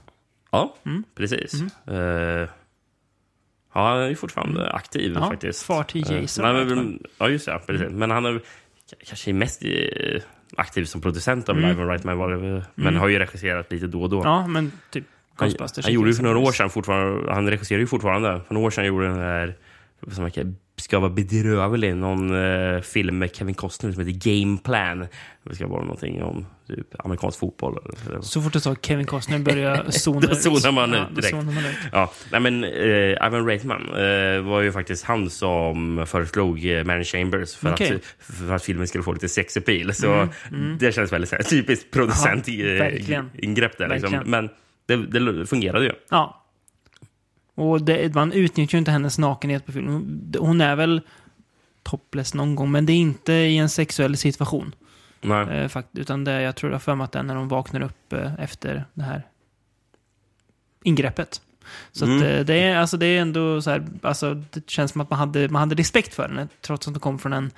Ja, 0.51 0.75
precis. 1.15 1.61
Eh, 1.87 2.49
ja, 3.77 3.87
han 3.89 3.99
är 4.01 4.09
ju 4.09 4.15
fortfarande 4.15 4.71
aktiv 4.71 5.11
Mm. 5.11 5.23
Ja, 5.23 5.29
faktiskt. 5.29 5.63
far 5.63 5.83
till 5.83 6.11
Eh, 6.13 6.21
Jason 6.21 6.45
men- 6.67 6.99
ja, 7.17 7.29
just 7.29 7.45
det. 7.45 7.59
Precis. 7.67 7.87
Men 7.91 8.11
han 8.11 8.25
är 8.25 8.39
kanske 9.07 9.33
mest 9.33 9.63
eh, 9.65 10.21
aktiv 10.57 10.85
som 10.85 11.01
producent 11.01 11.49
av 11.49 11.57
Mm. 11.57 11.71
Ivan 11.71 11.87
Reitman, 11.87 12.17
var 12.17 12.29
det, 12.31 12.37
väl. 12.37 12.63
men 12.75 12.95
har 12.95 13.07
ju 13.07 13.19
regisserat 13.19 13.71
lite 13.71 13.87
då 13.87 14.01
och 14.01 14.09
då. 14.09 14.21
Ja, 14.23 14.47
men 14.47 14.71
typ 14.91 15.03
han, 15.35 15.51
han 15.83 15.93
gjorde 15.93 16.09
ju 16.09 16.15
för 16.15 16.23
några 16.23 16.37
år 16.39 16.51
sedan 16.51 16.69
fortfarande, 16.69 17.33
han 17.33 17.49
regisserar 17.49 17.79
ju 17.79 17.87
fortfarande. 17.87 18.41
För 18.47 18.53
några 18.53 18.67
år 18.67 18.71
sedan 18.71 18.85
gjorde 18.85 19.07
den 19.07 19.17
där, 19.17 19.55
som 20.11 20.23
verkar 20.23 20.53
ska 20.79 20.99
vara 20.99 21.09
bedrövlig, 21.09 21.95
någon 21.95 22.35
eh, 22.75 22.81
film 22.81 23.17
med 23.17 23.35
Kevin 23.35 23.55
Costner 23.55 23.91
som 23.91 24.07
heter 24.07 24.41
Game 24.43 24.57
Plan. 24.57 25.07
Det 25.43 25.55
ska 25.55 25.67
vara 25.67 25.81
någonting 25.81 26.23
om 26.23 26.45
typ, 26.67 26.87
amerikansk 26.99 27.39
fotboll. 27.39 27.77
Eller. 28.07 28.21
Så 28.21 28.41
fort 28.41 28.53
du 28.53 28.59
sa 28.59 28.75
Kevin 28.81 29.05
Costner 29.05 29.39
började 29.39 29.91
zona 29.91 30.19
Då 30.27 30.35
zonar 30.35 30.71
man 30.71 30.93
ut 30.93 31.15
direkt. 31.15 31.29
zonar 31.29 31.43
man 31.53 31.65
ut. 31.65 31.75
Ja, 31.91 32.11
nej 32.31 32.41
men 32.41 32.63
eh, 32.63 33.27
Ivan 33.27 33.45
Reitman 33.45 33.81
eh, 33.81 34.41
var 34.41 34.61
ju 34.61 34.71
faktiskt 34.71 35.03
han 35.03 35.29
som 35.29 36.05
föreslog 36.07 36.65
eh, 36.65 36.83
Mary 36.83 37.03
Chambers 37.03 37.55
för, 37.55 37.73
Okej. 37.73 37.95
att, 37.95 38.25
för 38.35 38.53
att 38.53 38.63
filmen 38.63 38.87
skulle 38.87 39.03
få 39.03 39.13
lite 39.13 39.29
sex 39.29 39.57
appeal. 39.57 39.93
Så 39.93 40.27
det 40.79 40.91
känns 40.91 41.13
väldigt 41.13 41.29
så 41.29 41.35
här, 41.35 41.43
typiskt 41.43 41.91
producent 41.91 42.47
Ja, 42.47 42.65
eh, 42.65 43.23
ingrepp 43.37 43.77
där. 43.77 43.87
Liksom. 43.87 44.21
Men 44.25 44.49
det, 44.85 44.95
det 44.95 45.45
fungerade 45.45 45.85
ju. 45.85 45.91
Ja. 46.09 46.43
Och 47.57 47.81
det, 47.81 48.15
man 48.15 48.31
utnyttjar 48.31 48.75
ju 48.75 48.79
inte 48.79 48.91
hennes 48.91 49.17
nakenhet 49.17 49.65
på 49.65 49.71
film. 49.71 49.87
Hon- 50.39 50.61
är 50.61 50.75
väl 50.75 51.01
topless 51.83 52.33
någon 52.33 52.55
gång, 52.55 52.71
men 52.71 52.85
det 52.85 52.93
är 52.93 52.97
inte 52.97 53.33
i 53.33 53.57
en 53.57 53.69
sexuell 53.69 54.17
situation. 54.17 54.75
Nej. 55.21 55.47
Eh, 55.57 55.67
fakt, 55.67 55.87
utan 55.93 56.23
det, 56.23 56.41
jag 56.41 56.55
tror 56.55 56.71
jag 56.71 56.81
för 56.81 56.95
mig 56.95 57.05
att 57.05 57.11
det 57.11 57.19
är 57.19 57.23
när 57.23 57.35
hon 57.35 57.47
vaknar 57.47 57.81
upp 57.81 58.13
eh, 58.13 58.33
efter 58.39 58.85
det 58.93 59.03
här 59.03 59.23
ingreppet. 60.83 61.41
Så 61.91 62.05
Mm. 62.05 62.17
att, 62.17 62.23
eh, 62.23 62.39
det, 62.39 62.53
är, 62.63 62.77
alltså, 62.77 62.97
det 62.97 63.05
är 63.05 63.21
ändå 63.21 63.61
så 63.61 63.69
här, 63.69 63.87
alltså, 64.01 64.33
det 64.33 64.69
känns 64.69 64.91
som 64.91 65.01
att 65.01 65.09
man 65.09 65.19
hade, 65.19 65.49
man 65.49 65.59
hade 65.59 65.75
respekt 65.75 66.13
för 66.13 66.27
henne, 66.27 66.47
trots 66.61 66.87
att 66.87 66.93
hon 66.93 66.99
kom 67.01 67.19
från 67.19 67.33
en, 67.33 67.51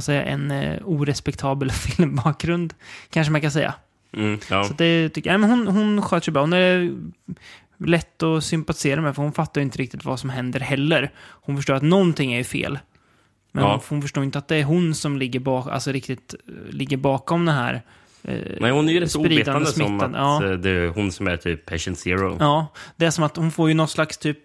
säger, 0.00 0.20
jag, 0.22 0.30
en 0.32 0.50
eh, 0.50 0.78
orespektabel 0.84 1.70
filmbakgrund, 1.72 2.74
kanske 3.10 3.30
man 3.32 3.40
kan 3.40 3.50
säga. 3.50 3.74
Mm, 4.12 4.38
ja. 4.50 4.64
Så 4.64 4.74
det 4.74 5.08
tycker 5.08 5.30
jag, 5.30 5.40
men 5.40 5.50
hon, 5.50 5.66
hon 5.66 6.02
sköter 6.02 6.24
sig 6.24 6.32
bra. 6.32 6.42
Hon 6.42 6.52
är 6.52 6.92
lätt 7.78 8.22
att 8.22 8.44
sympatisera 8.44 9.00
med, 9.00 9.14
för 9.14 9.22
hon 9.22 9.32
fattar 9.32 9.60
ju 9.60 9.64
inte 9.64 9.78
riktigt 9.78 10.04
vad 10.04 10.20
som 10.20 10.30
händer 10.30 10.60
heller. 10.60 11.12
Hon 11.18 11.56
förstår 11.56 11.74
att 11.74 11.82
någonting 11.82 12.32
är 12.32 12.44
fel. 12.44 12.78
Men 13.52 13.64
Ja. 13.64 13.80
hon, 13.88 14.02
förstår 14.02 14.24
inte 14.24 14.38
att 14.38 14.48
det 14.48 14.56
är 14.56 14.64
hon 14.64 14.94
som 14.94 15.16
ligger, 15.16 15.40
bak, 15.40 15.66
alltså 15.70 15.92
riktigt, 15.92 16.34
eh, 16.48 16.74
ligger 16.74 16.96
bakom 16.96 17.44
det 17.46 17.52
här. 17.52 17.82
eh, 18.22 18.38
Nej, 18.60 18.70
hon 18.70 18.88
är 18.88 18.92
ju 18.92 19.00
rätt 19.00 19.16
ovetande 19.16 19.66
som 19.66 20.00
att 20.00 20.10
ja. 20.14 20.44
eh, 20.44 20.50
det 20.52 20.70
är 20.70 20.88
hon 20.88 21.12
som 21.12 21.26
är 21.28 21.36
typ 21.36 21.66
patient 21.66 21.98
zero. 21.98 22.36
Ja, 22.40 22.66
det 22.96 23.06
är 23.06 23.10
som 23.10 23.24
att 23.24 23.36
hon 23.36 23.50
får 23.50 23.68
ju 23.68 23.74
något 23.74 23.90
slags 23.90 24.18
typ 24.18 24.38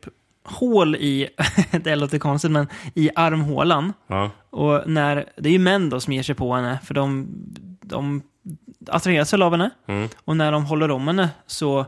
hål 0.43 0.95
i, 0.95 1.27
det 1.83 1.95
låter 1.95 2.19
konstigt, 2.19 2.51
men 2.51 2.67
i 2.95 3.09
armhålan. 3.15 3.93
Ja. 4.07 4.31
Och 4.49 4.83
när, 4.89 5.25
det 5.37 5.49
är 5.49 5.53
ju 5.53 5.59
män 5.59 5.89
då 5.89 5.99
som 5.99 6.13
ger 6.13 6.23
sig 6.23 6.35
på 6.35 6.55
henne, 6.55 6.79
för 6.85 6.93
de, 6.93 7.27
de 7.81 8.21
attraheras 8.87 9.33
väl 9.33 9.41
av 9.41 9.51
henne. 9.51 9.69
Mm. 9.87 10.09
Och 10.25 10.37
när 10.37 10.51
de 10.51 10.65
håller 10.65 10.91
om 10.91 11.07
henne 11.07 11.29
så 11.47 11.85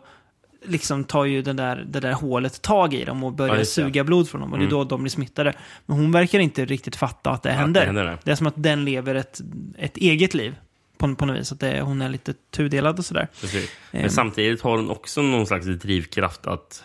liksom 0.65 1.03
tar 1.03 1.25
ju 1.25 1.41
det 1.41 1.53
där, 1.53 1.85
det 1.87 1.99
där 1.99 2.11
hålet 2.11 2.61
tag 2.61 2.93
i 2.93 3.05
dem 3.05 3.23
och 3.23 3.33
börjar 3.33 3.57
Ja, 3.57 3.65
suga 3.65 4.03
blod 4.03 4.29
från 4.29 4.41
dem. 4.41 4.53
Och 4.53 4.59
det 4.59 4.65
är 4.65 4.69
då 4.69 4.83
de 4.83 5.01
blir 5.01 5.11
smittade. 5.11 5.53
Men 5.85 5.97
hon 5.97 6.11
verkar 6.11 6.39
inte 6.39 6.65
riktigt 6.65 6.95
fatta 6.95 7.29
att 7.29 7.43
det 7.43 7.51
händer. 7.51 7.81
det 7.81 7.85
händer 7.85 8.05
det. 8.05 8.17
det 8.23 8.31
är 8.31 8.35
som 8.35 8.47
att 8.47 8.53
den 8.63 8.85
lever 8.85 9.15
ett, 9.15 9.41
ett 9.77 9.97
eget 9.97 10.33
liv. 10.33 10.55
På, 10.97 11.15
på 11.15 11.25
något 11.25 11.37
vis. 11.37 11.51
Att 11.51 11.59
det, 11.59 11.81
hon 11.81 12.01
är 12.01 12.09
lite 12.09 12.33
tudelad 12.51 12.99
och 12.99 13.05
sådär. 13.05 13.27
Precis. 13.41 13.71
Men 13.91 14.09
samtidigt 14.09 14.61
har 14.61 14.77
hon 14.77 14.89
också 14.89 15.21
någon 15.21 15.47
slags 15.47 15.65
drivkraft 15.65 16.47
att 16.47 16.83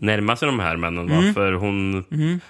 närma 0.00 0.36
sig 0.36 0.46
de 0.46 0.58
här 0.60 0.76
männen. 0.76 1.10
Mm. 1.10 1.34
För, 1.34 1.52
hon, 1.52 2.04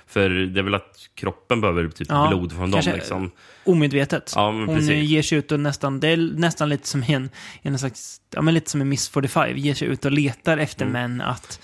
för 0.06 0.28
det 0.30 0.60
är 0.60 0.62
väl 0.62 0.74
att 0.74 0.96
kroppen 1.14 1.60
behöver 1.60 1.88
typ 1.88 2.08
Ja, 2.10 2.28
blod 2.28 2.52
från 2.52 2.70
dem. 2.70 2.82
Liksom. 2.94 3.30
Omedvetet. 3.64 4.32
Ja, 4.36 4.50
hon 4.50 4.66
precis. 4.66 4.90
ger 5.10 5.22
sig 5.22 5.38
ut 5.38 5.52
och 5.52 5.60
nästan, 5.60 6.00
det 6.00 6.08
är 6.08 6.16
nästan 6.16 6.68
lite 6.68 6.88
som 6.88 7.02
en, 7.08 7.30
en 7.62 7.78
slags, 7.78 8.20
ja 8.34 8.42
men 8.42 8.54
lite 8.54 8.70
som 8.70 8.80
i 8.82 8.84
Miss 8.84 9.08
45, 9.08 9.56
ger 9.56 9.74
sig 9.74 9.88
ut 9.88 10.04
och 10.04 10.12
letar 10.12 10.58
efter 10.58 10.84
Mm. 10.86 10.92
män 10.92 11.20
att 11.20 11.60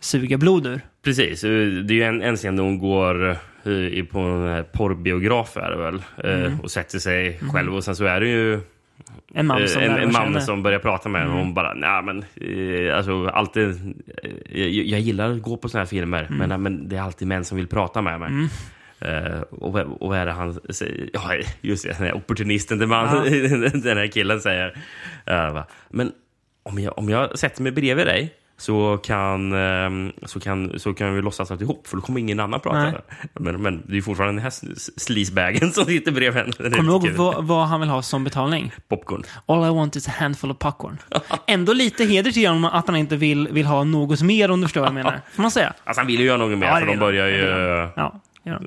suga 0.00 0.38
blod 0.38 0.66
ur. 0.66 0.80
Precis. 1.04 1.44
eh, 1.44 1.50
Det 1.66 1.94
är 1.94 1.96
ju 1.96 2.02
en, 2.02 2.22
en 2.22 2.36
scen 2.36 2.56
där 2.56 2.64
hon 2.64 2.78
går 2.78 3.30
eh, 3.64 3.72
i- 3.72 4.02
på 4.12 4.18
en 4.18 4.64
porrbiograf 4.72 5.56
är 5.56 5.70
det 5.70 5.76
väl, 5.76 6.02
eh, 6.24 6.46
Mm. 6.46 6.60
och 6.60 6.70
sätter 6.70 6.98
sig 6.98 7.40
själv. 7.52 7.74
Och 7.74 7.84
sen 7.84 7.96
så 7.96 8.04
är 8.04 8.20
det 8.20 8.28
ju 8.28 8.60
En 9.34 9.46
man 9.46 9.68
som 9.68 9.82
Eh, 9.82 9.86
en, 9.88 9.92
närmar 9.92 10.06
en 10.06 10.12
sig 10.12 10.22
man 10.32 10.42
som 10.42 10.62
börjar 10.62 10.78
prata 10.78 11.08
med 11.08 11.20
henne 11.20 11.32
och 11.32 11.38
hon 11.38 11.54
bara, 11.54 11.74
nej 11.74 12.02
men, 12.02 12.24
eh, 12.88 12.96
alltså 12.96 13.26
alltid, 13.26 13.68
eh, 14.50 14.66
jag, 14.66 15.00
gillar 15.00 15.30
att 15.30 15.42
gå 15.42 15.56
på 15.56 15.68
såna 15.68 15.80
här 15.80 15.86
filmer, 15.86 16.26
men, 16.30 16.48
nej, 16.48 16.58
men 16.58 16.88
det 16.88 16.96
är 16.96 17.00
alltid 17.02 17.28
män 17.28 17.44
som 17.44 17.56
vill 17.56 17.66
prata 17.66 18.02
med 18.02 18.20
mig. 18.20 18.48
Eh, 19.00 19.40
och, 19.40 19.72
vad- 19.72 19.86
och 19.86 20.08
vad 20.08 20.18
är 20.18 20.26
det 20.26 20.32
han 20.32 20.58
säger? 20.70 21.10
Ja, 21.12 21.32
just 21.60 21.82
det, 21.84 21.88
den 21.98 22.06
här 22.06 22.14
opportunisten, 22.16 22.78
den, 22.78 22.88
man, 22.88 23.24
den 23.82 23.96
här 23.98 24.06
killen 24.06 24.40
säger. 24.40 24.76
Eh, 25.26 25.64
men 25.90 26.12
om 26.62 26.78
jag, 26.78 26.98
om 26.98 27.08
jag 27.08 27.38
sätter 27.38 27.62
mig 27.62 27.72
bredvid 27.72 28.06
dig 28.06 28.34
så 28.60 28.98
kan, 29.02 29.52
ehm, 29.52 30.12
så 30.22 30.40
kan, 30.40 30.78
så 30.78 30.94
kan 30.94 31.14
vi 31.14 31.22
låtsas 31.22 31.50
att 31.50 31.60
ihop, 31.60 31.86
för 31.86 31.96
då 31.96 32.02
kommer 32.02 32.20
ingen 32.20 32.40
annan 32.40 32.60
prata. 32.60 32.92
Men, 33.34 33.62
men 33.62 33.82
det 33.86 33.96
är 33.96 34.02
fortfarande 34.02 34.34
den 34.34 34.42
här 34.42 34.78
sleazebagen 35.00 35.72
som 35.72 35.84
sitter 35.84 36.12
bredvid 36.12 36.42
henne. 36.42 36.52
Kommer 36.76 37.00
du 37.00 37.08
ihåg 37.08 37.34
vad, 37.44 37.66
han 37.66 37.80
vill 37.80 37.88
ha 37.88 38.02
som 38.02 38.24
betalning? 38.24 38.72
Popcorn. 38.88 39.22
All 39.46 39.66
I 39.66 39.70
want 39.70 39.96
is 39.96 40.08
a 40.08 40.12
handful 40.18 40.50
of 40.50 40.58
popcorn. 40.58 40.98
Ändå 41.46 41.72
lite 41.72 42.04
heder 42.04 42.30
till 42.30 42.48
honom 42.48 42.64
att 42.64 42.86
han 42.86 42.96
inte 42.96 43.16
vill, 43.16 43.48
vill 43.48 43.66
ha 43.66 43.84
något 43.84 44.22
mer 44.22 44.50
om 44.50 44.60
du 44.60 44.66
förstår 44.66 44.80
vad 44.80 44.88
jag 44.88 44.94
menar. 44.94 45.20
Får 45.32 45.42
man 45.42 45.50
säga? 45.50 45.72
Alltså 45.84 46.00
han 46.00 46.06
vill 46.06 46.20
ju 46.20 46.26
göra 46.26 46.36
något 46.36 46.58
mer, 46.58 46.66
Ja, 46.66 46.74
det 46.74 46.80
för 46.80 46.86
de 46.86 46.96
börjar 46.96 47.26
ju... 47.26 47.44
Det 47.44 47.90
Ja, 47.96 48.20
det 48.44 48.50
han. 48.50 48.66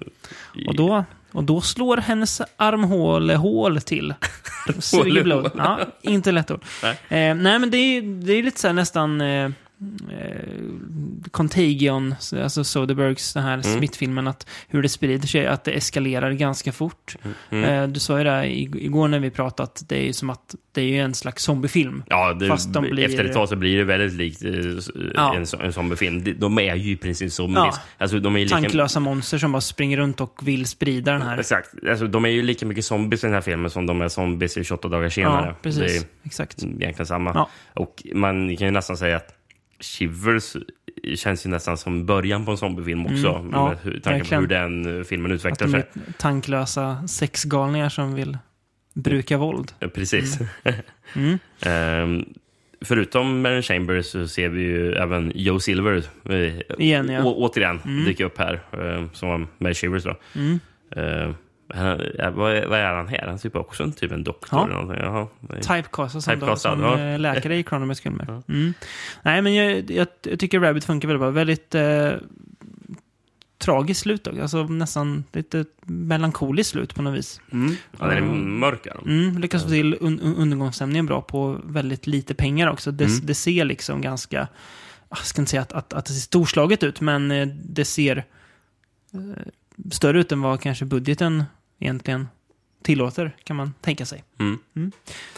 Och 0.67 0.75
då, 0.75 1.06
och 1.32 1.43
då 1.43 1.62
slår 1.62 1.97
hennes 1.97 2.41
armhålehål 2.58 3.82
till. 3.82 4.13
Suger 4.79 5.23
blod. 5.23 5.51
Ja, 5.58 5.79
inte 6.01 6.32
lätt 6.32 6.51
ord. 6.51 6.62
Nej. 6.84 6.91
Eh, 7.29 7.36
nej, 7.36 7.60
men 7.60 7.71
det 7.71 7.77
är, 7.77 8.01
det 8.01 8.34
är 8.34 8.43
lite 8.43 8.60
så 8.60 8.67
här 8.67 8.73
nästan... 8.73 9.21
Eh, 9.21 9.27
eh, 9.27 9.51
Contagion, 11.32 12.15
alltså 12.43 12.63
Soderbergs 12.63 13.34
den 13.34 13.43
här 13.43 13.54
Mm. 13.54 13.63
smittfilmen, 13.78 14.28
att 14.28 14.48
hur 14.67 14.82
det 14.82 14.89
sprider 14.89 15.28
sig, 15.28 15.48
att 15.48 15.63
det 15.63 15.72
eskalerar 15.72 16.32
ganska 16.32 16.72
fort. 16.72 17.15
Mm. 17.50 17.63
Eh, 17.69 17.88
du 17.88 18.00
sa 18.00 18.17
ju 18.17 18.24
det 18.24 18.60
igår 18.62 19.08
när 19.08 19.19
vi 19.19 19.30
pratade, 19.30 19.63
att 19.63 19.84
det 19.89 19.96
är 19.98 20.04
ju 20.06 20.13
som 20.13 20.30
att 20.30 20.56
det 20.72 20.82
är 20.82 20.86
ju 20.86 21.00
en 21.00 21.13
slags 21.13 21.43
zombiefilm. 21.43 22.04
Ja, 22.08 22.34
det, 22.34 22.48
Fast 22.48 22.74
de 22.74 22.84
blir- 22.89 23.06
efter 23.06 23.26
ett 23.26 23.34
tag 23.34 23.50
så 23.50 23.56
blir 23.56 23.78
det 23.78 23.84
väldigt 23.84 24.13
likt 24.13 24.43
eh, 24.43 24.52
Ja. 25.15 25.36
en, 25.36 25.46
en 25.65 25.74
zombiefilm. 25.74 26.39
De, 26.39 26.58
är 26.60 26.76
ju 26.76 26.91
i 26.91 26.96
princip 26.98 27.32
zombies. 27.32 27.58
Ja. 27.58 27.74
Alltså, 27.98 28.19
de 28.19 28.36
är 28.36 28.39
lika, 28.39 28.56
Tanklösa 28.56 29.00
monster 29.00 29.38
som 29.38 29.52
bara 29.52 29.62
springer 29.62 29.98
runt 29.98 30.22
och 30.22 30.39
vill 30.48 30.65
sprida 30.65 31.12
den 31.12 31.22
här. 31.22 31.38
Exakt. 31.38 31.69
Alltså, 31.89 32.08
de 32.08 32.26
är 32.26 32.30
ju 32.30 32.41
lika 32.43 32.65
mycket 32.65 32.86
zombies 32.86 33.24
i 33.24 33.28
den 33.28 33.34
här 33.34 33.41
filmen 33.41 33.69
som 33.72 33.86
de 33.86 34.02
är 34.02 34.08
zombies 34.08 34.58
i 34.58 34.63
28 34.63 34.88
dagar 34.88 35.10
senare. 35.10 35.46
Ja, 35.48 35.56
precis. 35.62 36.02
Det 36.02 36.08
Exakt. 36.24 36.63
är 36.63 36.67
egentligen 36.67 37.06
samma. 37.06 37.32
Ja. 37.34 37.50
Och 37.74 38.04
man 38.13 38.58
kan 38.58 38.67
ju 38.67 38.72
nästan 38.72 38.98
säga 38.98 39.17
att 39.17 39.28
Shivers 39.84 40.56
känns 41.15 41.46
ju 41.46 41.50
nästan 41.50 41.78
som 41.78 42.06
början 42.06 42.46
på 42.46 42.52
en 42.52 42.58
zombiefilm 42.58 43.06
också. 43.06 43.28
Mm, 43.28 43.50
ja, 43.54 43.69
med 43.69 43.78
hur, 43.84 44.00
tanken 44.00 44.28
på 44.30 44.36
hur 44.36 44.48
den 44.48 44.98
eh, 45.00 45.04
filmen 45.04 45.32
Att 45.32 45.36
utvecklar 45.36 45.67
de 45.67 45.72
sig. 45.72 45.80
är 45.93 46.13
tanklösa 46.17 47.08
sexgalningar 47.08 47.89
som 47.89 48.15
vill 48.15 48.38
bruka 48.93 49.38
våld. 49.38 49.72
Precis. 49.93 50.39
Mm. 51.15 51.39
Ehm, 51.65 52.26
förutom 52.82 53.41
Mary 53.41 53.62
Chambers 53.62 54.06
så 54.06 54.28
ser 54.28 54.50
vi 54.50 54.62
ju 54.62 54.93
även 54.93 55.32
Joe 55.36 55.60
Silver 55.60 56.04
eh, 56.30 56.60
Igen, 56.80 57.10
ja. 57.10 57.24
återigen 57.24 57.80
dyka 58.06 58.26
upp 58.26 58.38
här, 58.38 58.54
eh, 58.72 59.06
som 59.13 59.30
var 59.30 59.48
Mary 59.58 59.74
Chambers 59.74 60.04
då. 60.04 60.15
Mm. 60.36 60.60
Eh, 60.96 61.36
han, 61.69 62.02
ja, 62.17 62.32
vad, 62.32 62.56
är, 62.56 62.67
vad 62.67 62.80
är 62.80 62.93
han 62.93 63.08
här? 63.08 63.26
Han 63.26 63.34
är 63.34 63.38
typ 63.38 63.56
också 63.56 63.84
en, 63.84 63.93
typ 63.93 64.12
en 64.12 64.23
doktor. 64.23 64.60
Ja. 64.60 64.65
Eller 64.65 64.73
någonting. 64.73 65.04
Jaha. 65.06 65.28
Typecastad 65.62 66.21
som, 66.21 66.34
Typecastad, 66.34 66.71
som 66.71 66.82
ja. 66.82 66.99
eh, 66.99 67.19
läkare 67.19 67.58
i 67.58 67.63
Cronenbergs 67.63 68.02
filmer. 68.02 68.43
Mm. 68.47 68.73
Nej, 69.21 69.41
men 69.41 69.56
jag, 69.56 69.91
jag, 69.91 70.08
jag 70.21 70.39
tycker 70.39 70.60
Rabbit 70.60 70.86
funkar 70.86 71.08
väldigt 71.08 71.21
bra. 71.21 71.30
Väldigt 71.30 71.76
eh, 71.76 72.12
tragiskt 73.58 74.02
slut 74.02 74.28
också. 74.28 74.41
Alltså 74.41 74.63
nästan 74.63 75.23
lite 75.34 75.65
melankoliskt 75.82 76.71
slut 76.71 76.95
på 76.95 77.02
något 77.02 77.17
vis. 77.17 77.41
Mm. 77.52 77.76
Ja, 77.99 78.06
den 78.08 78.17
är 78.17 78.21
mörk. 78.32 78.86
är 78.86 78.93
den. 79.04 79.23
Mm, 79.23 79.41
lyckas 79.41 79.63
få 79.63 79.69
till 79.69 79.97
un 80.02 80.19
un 80.19 80.36
undergångsstämningen 80.36 81.06
bra 81.06 81.21
på 81.21 81.60
väldigt 81.63 82.08
lite 82.08 82.34
pengar 82.34 82.67
också. 82.71 82.91
Det, 82.91 83.06
Mm. 83.06 83.26
det 83.26 83.36
ser 83.36 83.65
liksom 83.65 84.02
ganska, 84.02 84.47
jag 85.10 85.17
ska 85.17 85.41
inte 85.41 85.49
säga 85.49 85.62
att, 85.62 85.73
att, 85.73 85.93
att 85.93 86.06
det 86.06 86.13
ser 86.13 86.21
storslaget 86.21 86.84
ut, 86.84 87.02
men 87.02 87.32
eh, 87.32 87.47
det 87.65 87.86
ser 87.86 88.17
eh, 89.13 89.43
större 89.91 90.19
ut 90.19 90.31
än 90.31 90.41
vad 90.41 90.62
kanske 90.62 90.86
budgeten 90.86 91.43
egentligen 91.79 92.27
tillåter, 92.83 93.36
kan 93.43 93.55
man 93.55 93.73
tänka 93.81 94.05
sig. 94.05 94.23
Mm. 94.39 94.91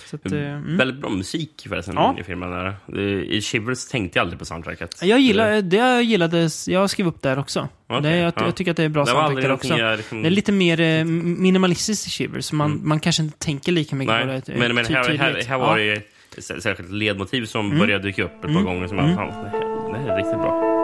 Så 0.06 0.16
att, 0.16 0.32
eh, 0.32 0.40
mm. 0.40 0.78
Väldigt 0.78 1.02
bra 1.02 1.10
musik 1.10 1.66
förresten 1.70 1.96
Ja. 1.96 2.16
i 2.20 2.24
filmen. 2.24 2.52
Där. 2.52 2.76
I 3.24 3.42
Shivers 3.42 3.88
tänkte 3.88 4.20
jag 4.20 4.24
aldrig 4.24 4.40
på 4.40 4.46
soundtracket. 4.46 5.00
Jag 5.02 5.20
gillar, 5.20 5.62
det 5.62 5.78
jag 5.78 6.04
gillade, 6.04 6.50
jag 6.68 6.90
skrev 6.90 7.08
upp 7.08 7.22
där 7.22 7.40
också. 7.40 7.68
Okej, 7.88 8.02
det, 8.02 8.18
jag, 8.18 8.34
ja. 8.36 8.46
jag 8.46 8.56
tycker 8.56 8.72
att 8.72 8.78
det 8.78 8.84
är 8.84 8.90
bra 8.90 9.04
Det 9.06 9.12
soundtrack 9.12 9.44
där 9.44 9.52
också. 9.52 9.76
liksom- 9.98 10.22
Det 10.22 10.28
är 10.28 10.32
lite 10.32 10.52
mer 10.52 10.80
eh, 10.82 11.06
minimalistiskt 11.06 12.08
i 12.08 12.10
Shivers, 12.10 12.52
man, 12.52 12.82
man 12.88 13.00
kanske 13.00 13.24
inte 13.24 13.38
tänker 13.38 13.72
lika 13.72 13.96
mycket 13.96 14.20
på 14.22 14.26
Nej, 14.26 14.42
det. 14.46 14.54
eh, 14.54 14.60
men, 14.60 14.76
men 14.76 14.86
här, 14.86 15.18
här, 15.18 15.44
här 15.48 15.58
var 15.58 15.78
Ja. 15.78 16.02
det 16.36 16.42
särskilt 16.42 16.92
ledmotiv 16.92 17.46
som 17.46 17.66
Mm. 17.66 17.80
började 17.80 18.04
dyka 18.04 18.24
upp 18.24 18.46
ett 18.46 18.54
par 18.54 18.62
gånger. 18.62 18.88
Som 18.88 18.98
jag, 18.98 19.16
fan, 19.16 19.28
det, 19.28 19.34
här, 19.50 19.92
det 19.94 20.00
här 20.00 20.10
är 20.10 20.18
riktigt 20.18 20.38
bra. 20.38 20.75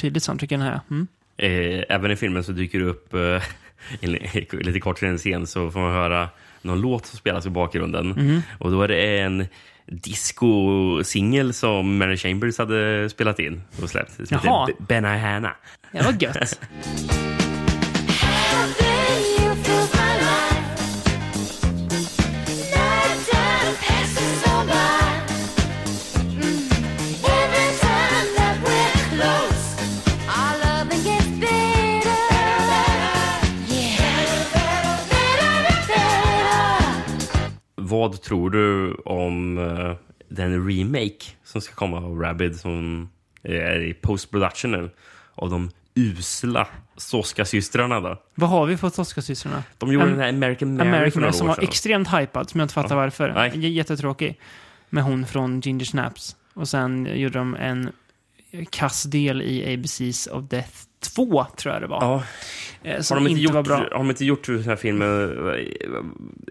Tydligt 0.00 0.22
soundtrack 0.22 0.52
än 0.52 0.60
den 0.60 0.68
här. 0.68 0.80
Mm. 0.90 1.06
Eh, 1.36 1.84
även 1.88 2.10
i 2.10 2.16
filmen 2.16 2.44
så 2.44 2.52
dyker 2.52 2.78
det 2.78 2.84
upp, 2.84 3.14
eh, 3.14 3.42
lite 4.60 4.80
kort 4.80 5.02
i 5.02 5.06
en 5.06 5.18
scen, 5.18 5.46
så 5.46 5.70
får 5.70 5.80
man 5.80 5.92
höra 5.92 6.28
någon 6.62 6.80
låt 6.80 7.06
som 7.06 7.18
spelas 7.18 7.46
i 7.46 7.50
bakgrunden. 7.50 8.06
Mhm. 8.08 8.42
Och 8.58 8.70
då 8.70 8.82
är 8.82 8.88
det 8.88 9.18
en 9.18 9.46
disco-singel 9.86 11.52
som 11.52 11.98
Mary 11.98 12.16
Chambers 12.16 12.58
hade 12.58 13.10
spelat 13.10 13.38
in 13.38 13.62
och 13.82 13.90
släppt. 13.90 14.12
Som 14.12 14.22
heter 14.30 14.46
Jaha. 14.46 14.66
B- 14.66 14.72
Benihana. 14.88 15.56
Det 15.92 16.02
var 16.02 16.16
gött. 16.22 16.60
Vad 38.00 38.22
tror 38.22 38.50
du 38.50 38.94
om 38.94 39.58
eh, 39.58 39.92
den 40.28 40.68
remake 40.70 41.24
som 41.44 41.60
ska 41.60 41.74
komma 41.74 41.96
av 41.96 42.20
Rabid 42.20 42.56
som 42.60 43.08
är 43.42 43.80
i 43.80 43.94
post-production 43.94 44.70
nu? 44.70 44.90
Av 45.34 45.50
de 45.50 45.70
usla 45.94 46.66
Soska-systrarna 46.96 48.00
då? 48.00 48.22
Vad 48.34 48.50
har 48.50 48.66
vi 48.66 48.76
för 48.76 48.90
Tosca-systrarna? 48.90 49.62
De 49.78 49.92
gjorde 49.92 50.06
Am- 50.06 50.10
den 50.10 50.20
här 50.20 50.28
American 50.28 50.76
Mary 50.76 50.84
för 50.90 50.96
American 50.96 51.20
några 51.22 51.32
som 51.32 51.46
var 51.46 51.54
sedan. 51.54 51.64
extremt 51.64 52.08
hypad, 52.14 52.50
som 52.50 52.60
jag 52.60 52.64
inte 52.64 52.74
fattar 52.74 52.96
varför. 52.96 53.32
Nej. 53.34 53.52
J- 53.54 53.68
Jättetråkig. 53.68 54.40
Med 54.90 55.04
hon 55.04 55.26
från 55.26 55.60
Ginger 55.60 55.84
Snaps. 55.84 56.36
Och 56.54 56.68
sen 56.68 57.08
gjorde 57.14 57.38
de 57.38 57.54
en 57.56 57.90
kassdel 58.70 59.42
i 59.42 59.76
ABC's 59.76 60.28
of 60.30 60.44
Death 60.48 60.70
2, 61.16 61.46
tror 61.56 61.74
jag 61.74 61.82
det 61.82 61.86
var. 61.88 62.02
Ja. 62.02 62.22
Eh, 62.82 62.94
Har 62.94 63.02
Som 63.02 63.14
de, 63.24 63.30
inte 63.30 63.40
inte 63.42 63.54
gjort, 63.58 63.68
har 63.68 63.90
de 63.98 64.10
inte 64.10 64.24
gjort 64.24 64.46
sådana 64.46 64.64
här 64.64 64.76
filmer? 64.76 65.06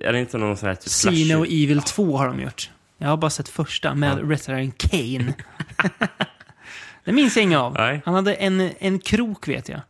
Är 0.02 0.14
det 0.14 0.20
inte 0.20 0.38
någon 0.38 0.58
sån 0.58 0.68
här 0.70 0.76
typ 0.76 0.90
Sino? 0.90 1.44
Evil 1.46 1.82
2 1.82 2.18
har 2.18 2.28
de 2.28 2.42
gjort. 2.42 2.70
Jag 2.98 3.08
har 3.08 3.18
bara 3.18 3.30
sett 3.30 3.50
första 3.50 3.96
med 3.96 4.18
Ja. 4.20 4.24
wrestlaren 4.26 4.72
Kane. 4.72 5.34
det 7.06 7.12
minns 7.12 7.36
jag 7.36 7.44
inget 7.44 7.58
av. 7.60 7.74
Nej. 7.74 8.02
Han 8.06 8.14
hade 8.14 8.34
en, 8.34 8.70
en 8.80 9.00
krok, 9.00 9.48
vet 9.48 9.70
jag. 9.70 9.82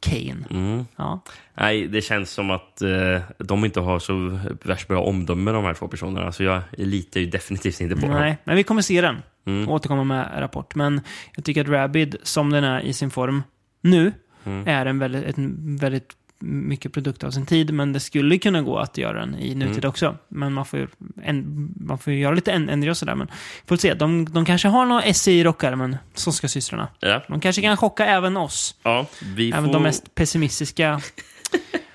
Kane. 0.00 0.44
Mm. 0.50 0.84
Ja. 0.96 1.20
Nej, 1.54 1.86
det 1.86 2.02
känns 2.02 2.30
som 2.30 2.50
att 2.50 2.82
eh, 2.82 3.20
de 3.38 3.64
inte 3.64 3.80
har 3.80 3.98
så 3.98 4.38
värst 4.62 4.88
bra 4.88 5.02
omdöme, 5.02 5.50
de 5.52 5.64
här 5.64 5.74
två 5.74 5.88
personerna. 5.88 6.32
Så 6.32 6.42
jag 6.42 6.62
litar 6.72 7.20
ju 7.20 7.26
definitivt 7.26 7.80
inte 7.80 7.94
på 7.94 8.00
dem. 8.06 8.10
Nej, 8.10 8.36
men 8.44 8.56
vi 8.56 8.62
kommer 8.64 8.82
se 8.82 9.00
den. 9.00 9.22
Mm. 9.46 9.68
Och 9.68 9.74
återkomma 9.74 10.04
med 10.04 10.30
rapport. 10.36 10.74
Men 10.74 11.00
jag 11.36 11.44
tycker 11.44 11.60
att 11.60 11.68
Rabid, 11.68 12.16
som 12.22 12.50
den 12.50 12.64
är 12.64 12.80
i 12.80 12.92
sin 12.92 13.10
form 13.10 13.42
nu, 13.80 14.12
Mm. 14.44 14.68
är 14.68 14.86
en 14.86 14.98
väldigt, 14.98 15.24
ett, 15.24 15.34
väldigt 15.80 16.16
mycket 16.44 16.92
produkt 16.92 17.24
av 17.24 17.30
sin 17.30 17.46
tid. 17.46 17.72
Men 17.74 17.92
det 17.92 18.00
skulle 18.00 18.38
kunna 18.38 18.62
gå 18.62 18.78
att 18.78 18.98
göra 18.98 19.20
den 19.20 19.34
i 19.34 19.54
nutid 19.54 19.78
Mm. 19.78 19.88
också. 19.88 20.16
Men 20.28 20.52
man 20.52 20.66
får 20.66 20.78
ju, 20.78 20.86
en, 21.22 21.68
man 21.80 21.98
får 21.98 22.12
göra 22.12 22.34
lite 22.34 22.50
änd- 22.52 22.70
ändringar 22.70 22.90
och 22.90 22.96
sådär. 22.96 23.14
Men 23.14 23.28
får 23.66 23.76
se. 23.76 23.94
De, 23.94 24.24
de 24.32 24.44
kanske 24.44 24.68
har 24.68 24.86
några 24.86 25.14
SE 25.14 25.32
i 25.32 25.44
rockärmen, 25.44 25.96
så 26.14 26.32
ska 26.32 26.48
systrarna. 26.48 26.88
Ja, 27.00 27.22
De 27.28 27.40
kanske 27.40 27.62
kan 27.62 27.76
chocka 27.76 28.06
även 28.06 28.36
oss. 28.36 28.74
ja, 28.82 29.06
vi 29.36 29.50
Även 29.52 29.64
får... 29.64 29.72
de 29.72 29.82
mest 29.82 30.14
pessimistiska 30.14 31.00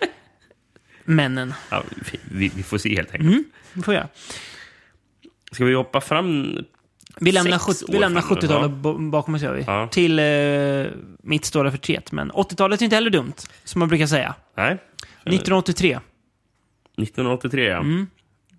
männen. 1.04 1.54
Ja, 1.70 1.84
vi, 2.12 2.20
vi, 2.32 2.52
vi 2.56 2.64
får 2.64 2.78
se 2.78 2.96
helt 2.96 3.12
enkelt. 3.12 3.30
Mm, 3.32 3.84
får 3.84 3.94
jag. 3.94 4.08
Ska 5.52 5.66
vi 5.66 5.74
hoppa 5.74 6.02
fram? 6.02 6.58
Vi 7.22 7.32
lämnar, 7.32 7.52
Sex 7.60 7.66
70, 7.80 7.86
vi 7.92 7.98
år 7.98 8.02
lämnar 8.02 8.22
framåt, 8.22 8.44
70-talet 8.44 8.62
ja. 8.62 8.68
bo- 8.68 9.10
bakom 9.10 9.36
oss, 9.36 9.42
gör 9.42 9.54
vi. 9.54 9.64
Ja. 9.68 9.88
Till 9.92 10.20
eh, 10.20 10.86
mitt 11.24 11.46
stora 11.46 11.72
förtret. 11.72 12.12
Men 12.12 12.32
80-talet 12.32 12.82
är 12.82 12.84
inte 12.86 12.96
heller 12.96 13.10
dumt, 13.10 13.34
som 13.64 13.80
man 13.80 13.88
brukar 13.90 14.08
säga. 14.08 14.36
Nej. 14.58 14.72
1983. 15.26 16.00
1983, 16.98 17.64
ja. 17.64 17.78
Mm. 17.78 18.08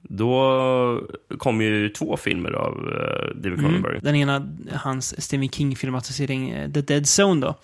Då 0.03 1.09
kom 1.39 1.61
ju 1.61 1.89
två 1.89 2.17
filmer 2.17 2.53
av 2.53 2.75
uh, 2.75 3.43
David 3.43 3.59
Cronenberg. 3.59 3.93
Mm. 3.93 4.05
Den 4.05 4.15
ena, 4.15 4.49
hans 4.73 5.25
Stephen 5.25 5.49
King-filmatisering 5.49 6.51
eh, 6.51 6.71
The 6.71 6.81
Dead 6.81 7.05
Zone 7.21 7.41
då. 7.41 7.55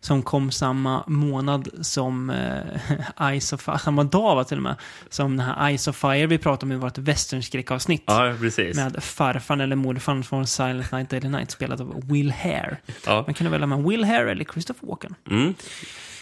Som 0.00 0.22
kom 0.22 0.50
samma 0.50 1.04
månad 1.06 1.68
som 1.80 2.30
eh, 2.30 3.26
Eyes 3.28 3.52
of 3.52 3.62
Fire, 3.62 3.78
samma 3.78 4.04
dag 4.04 4.36
va, 4.36 4.44
till 4.44 4.56
och 4.56 4.62
med. 4.62 4.76
Som 5.08 5.36
den 5.36 5.46
här 5.46 5.68
Eyes 5.68 5.88
of 5.88 5.96
Fire 5.96 6.26
vi 6.26 6.38
pratade 6.38 6.66
om 6.66 6.72
i 6.72 6.82
vårt 6.82 6.98
westernskräckavsnitt. 6.98 8.04
Ja, 8.06 8.34
precis. 8.40 8.76
Med 8.76 9.04
farfan 9.04 9.60
eller 9.60 9.76
morfarn 9.76 10.24
från 10.24 10.46
Silent 10.46 10.92
Night 10.92 11.10
Daily 11.10 11.28
Night 11.28 11.50
spelad 11.50 11.80
av 11.80 12.02
Will 12.08 12.30
Hare. 12.30 12.76
Ja. 13.06 13.22
Man 13.26 13.34
kunde 13.34 13.50
välja 13.50 13.66
mellan 13.66 13.88
Will 13.88 14.04
Hare 14.04 14.30
eller 14.30 14.44
Christopher 14.44 14.88
Walken. 14.88 15.14
Mm. 15.30 15.54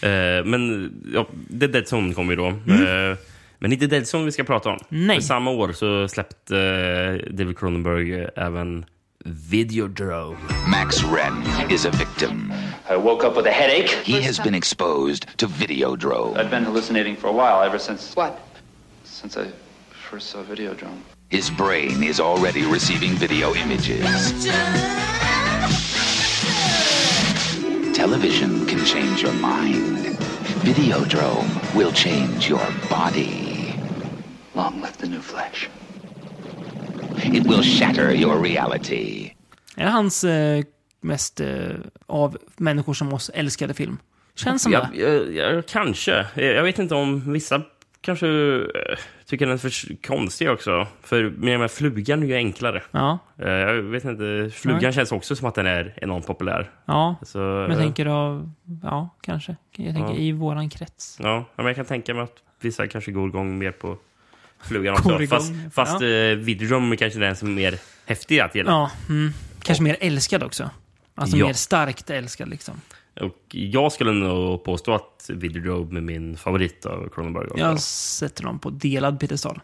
Eh, 0.02 0.44
men 0.44 0.92
ja, 1.14 1.26
The 1.60 1.66
Dead 1.66 1.84
Zone 1.92 2.14
kom 2.14 2.30
ju 2.30 2.36
då. 2.36 2.48
Eh, 2.48 3.16
men 3.60 3.72
inte 3.72 3.86
Dead 3.86 4.04
Zone 4.14 4.24
vi 4.24 4.32
ska 4.32 4.44
prata 4.44 4.68
om. 4.70 4.78
Nej. 4.88 5.16
För 5.16 5.22
samma 5.22 5.50
år 5.50 5.72
så 5.72 6.08
släppte 6.08 6.56
eh, 6.56 7.32
David 7.34 7.58
Cronenberg 7.58 8.14
eh, 8.14 8.28
även 8.36 8.84
Videodrome. 9.24 10.36
Max 10.70 11.02
Wren 11.04 11.42
is 11.70 11.86
a 11.86 11.90
victim. 11.90 12.52
I 12.90 12.96
woke 12.96 13.26
up 13.26 13.36
with 13.36 13.46
a 13.46 13.50
headache. 13.50 13.90
He 14.04 14.22
has 14.22 14.42
been 14.42 14.54
exposed 14.54 15.26
to 15.36 15.46
Videodrome. 15.46 16.40
I've 16.40 16.50
been 16.50 16.64
hallucinating 16.64 17.16
for 17.16 17.28
a 17.28 17.32
while, 17.32 17.66
ever 17.66 17.78
since 17.78 18.16
What? 18.16 18.32
since 19.04 19.36
I 19.40 19.46
first 20.10 20.30
saw 20.30 20.42
Videodrome. 20.42 21.00
His 21.28 21.50
brain 21.50 22.02
is 22.02 22.18
already 22.20 22.64
receiving 22.72 23.12
video 23.18 23.54
images. 23.54 24.32
Television 27.94 28.66
can 28.66 28.84
change 28.84 29.22
your 29.22 29.34
mind. 29.34 29.98
Videodrome 30.64 31.74
will 31.74 31.92
change 31.92 32.48
your 32.48 32.66
body. 32.88 33.49
Long 34.52 34.74
live 34.74 34.92
the 35.00 35.06
new 35.08 35.20
flesh. 35.20 35.68
It 37.36 37.46
will 37.46 37.62
shatter 37.62 38.10
your 38.14 38.42
reality. 38.42 39.30
Är 39.76 39.84
det 39.84 39.90
hans 39.90 40.24
eh, 40.24 40.64
mest 41.00 41.40
eh, 41.40 41.48
av 42.06 42.38
människor 42.56 42.94
som 42.94 43.12
oss 43.12 43.30
älskade 43.34 43.74
film? 43.74 43.98
Känns 44.34 44.62
som 44.62 44.72
Ja, 44.72 44.88
det. 44.92 44.98
ja, 45.32 45.52
ja, 45.52 45.62
kanske. 45.68 46.26
Jag 46.34 46.62
vet 46.62 46.78
inte 46.78 46.94
om 46.94 47.32
vissa 47.32 47.62
kanske 48.00 48.26
eh, 48.28 48.98
tycker 49.26 49.46
den 49.46 49.54
är 49.54 49.58
för 49.58 50.02
konstig 50.06 50.50
också. 50.50 50.86
För 51.02 51.30
med, 51.30 51.60
med 51.60 51.70
flugan 51.70 52.22
är 52.22 52.26
ju 52.26 52.34
enklare. 52.34 52.82
Ja, 52.90 53.18
Eh, 53.38 53.48
Jag 53.50 53.82
vet 53.82 54.04
inte, 54.04 54.50
flugan 54.54 54.80
Nej. 54.82 54.92
känns 54.92 55.12
också 55.12 55.36
som 55.36 55.48
att 55.48 55.54
den 55.54 55.66
är 55.66 55.94
enormt 55.96 56.26
populär. 56.26 56.70
ja. 56.84 57.16
Så, 57.22 57.38
Men 57.38 57.60
jag 57.60 57.70
eh, 57.70 57.76
tänker 57.78 58.06
av, 58.06 58.52
ja, 58.82 59.08
kanske. 59.20 59.56
Jag 59.76 59.94
tänker 59.94 60.12
Ja. 60.12 60.18
i 60.18 60.32
våran 60.32 60.68
krets. 60.70 61.16
Ja, 61.22 61.44
men 61.56 61.66
jag 61.66 61.76
kan 61.76 61.84
tänka 61.84 62.14
mig 62.14 62.22
att 62.22 62.36
vissa 62.60 62.86
kanske 62.86 63.12
går 63.12 63.28
igång 63.28 63.58
mer 63.58 63.70
på 63.72 63.96
flugan 64.62 64.94
också. 64.94 65.08
igång, 65.08 65.26
Fast, 65.28 65.52
fast 65.72 66.00
ja. 66.00 66.34
Videodrome 66.34 66.94
är 66.94 66.96
kanske 66.96 67.18
den 67.20 67.36
som 67.36 67.48
är 67.48 67.52
mer 67.52 67.78
häftig 68.06 68.40
att 68.40 68.54
gilla. 68.54 68.70
Ja, 68.70 68.90
mm. 69.08 69.32
kanske 69.62 69.84
mer 69.84 69.96
älskad 70.00 70.42
också. 70.42 70.70
Alltså 71.14 71.36
Ja. 71.36 71.46
mer 71.46 71.52
starkt 71.52 72.10
älskad 72.10 72.48
liksom. 72.48 72.80
Och 73.20 73.38
jag 73.50 73.92
skulle 73.92 74.12
nog 74.12 74.64
påstå 74.64 74.94
att 74.94 75.30
Videodrome 75.34 75.98
är 75.98 76.02
min 76.02 76.36
favorit 76.36 76.86
av 76.86 77.08
Cronenberg. 77.08 77.46
Jag 77.56 77.80
sätter 77.80 78.44
dem 78.44 78.58
på 78.58 78.70
delad 78.70 79.20
piedestal. 79.20 79.60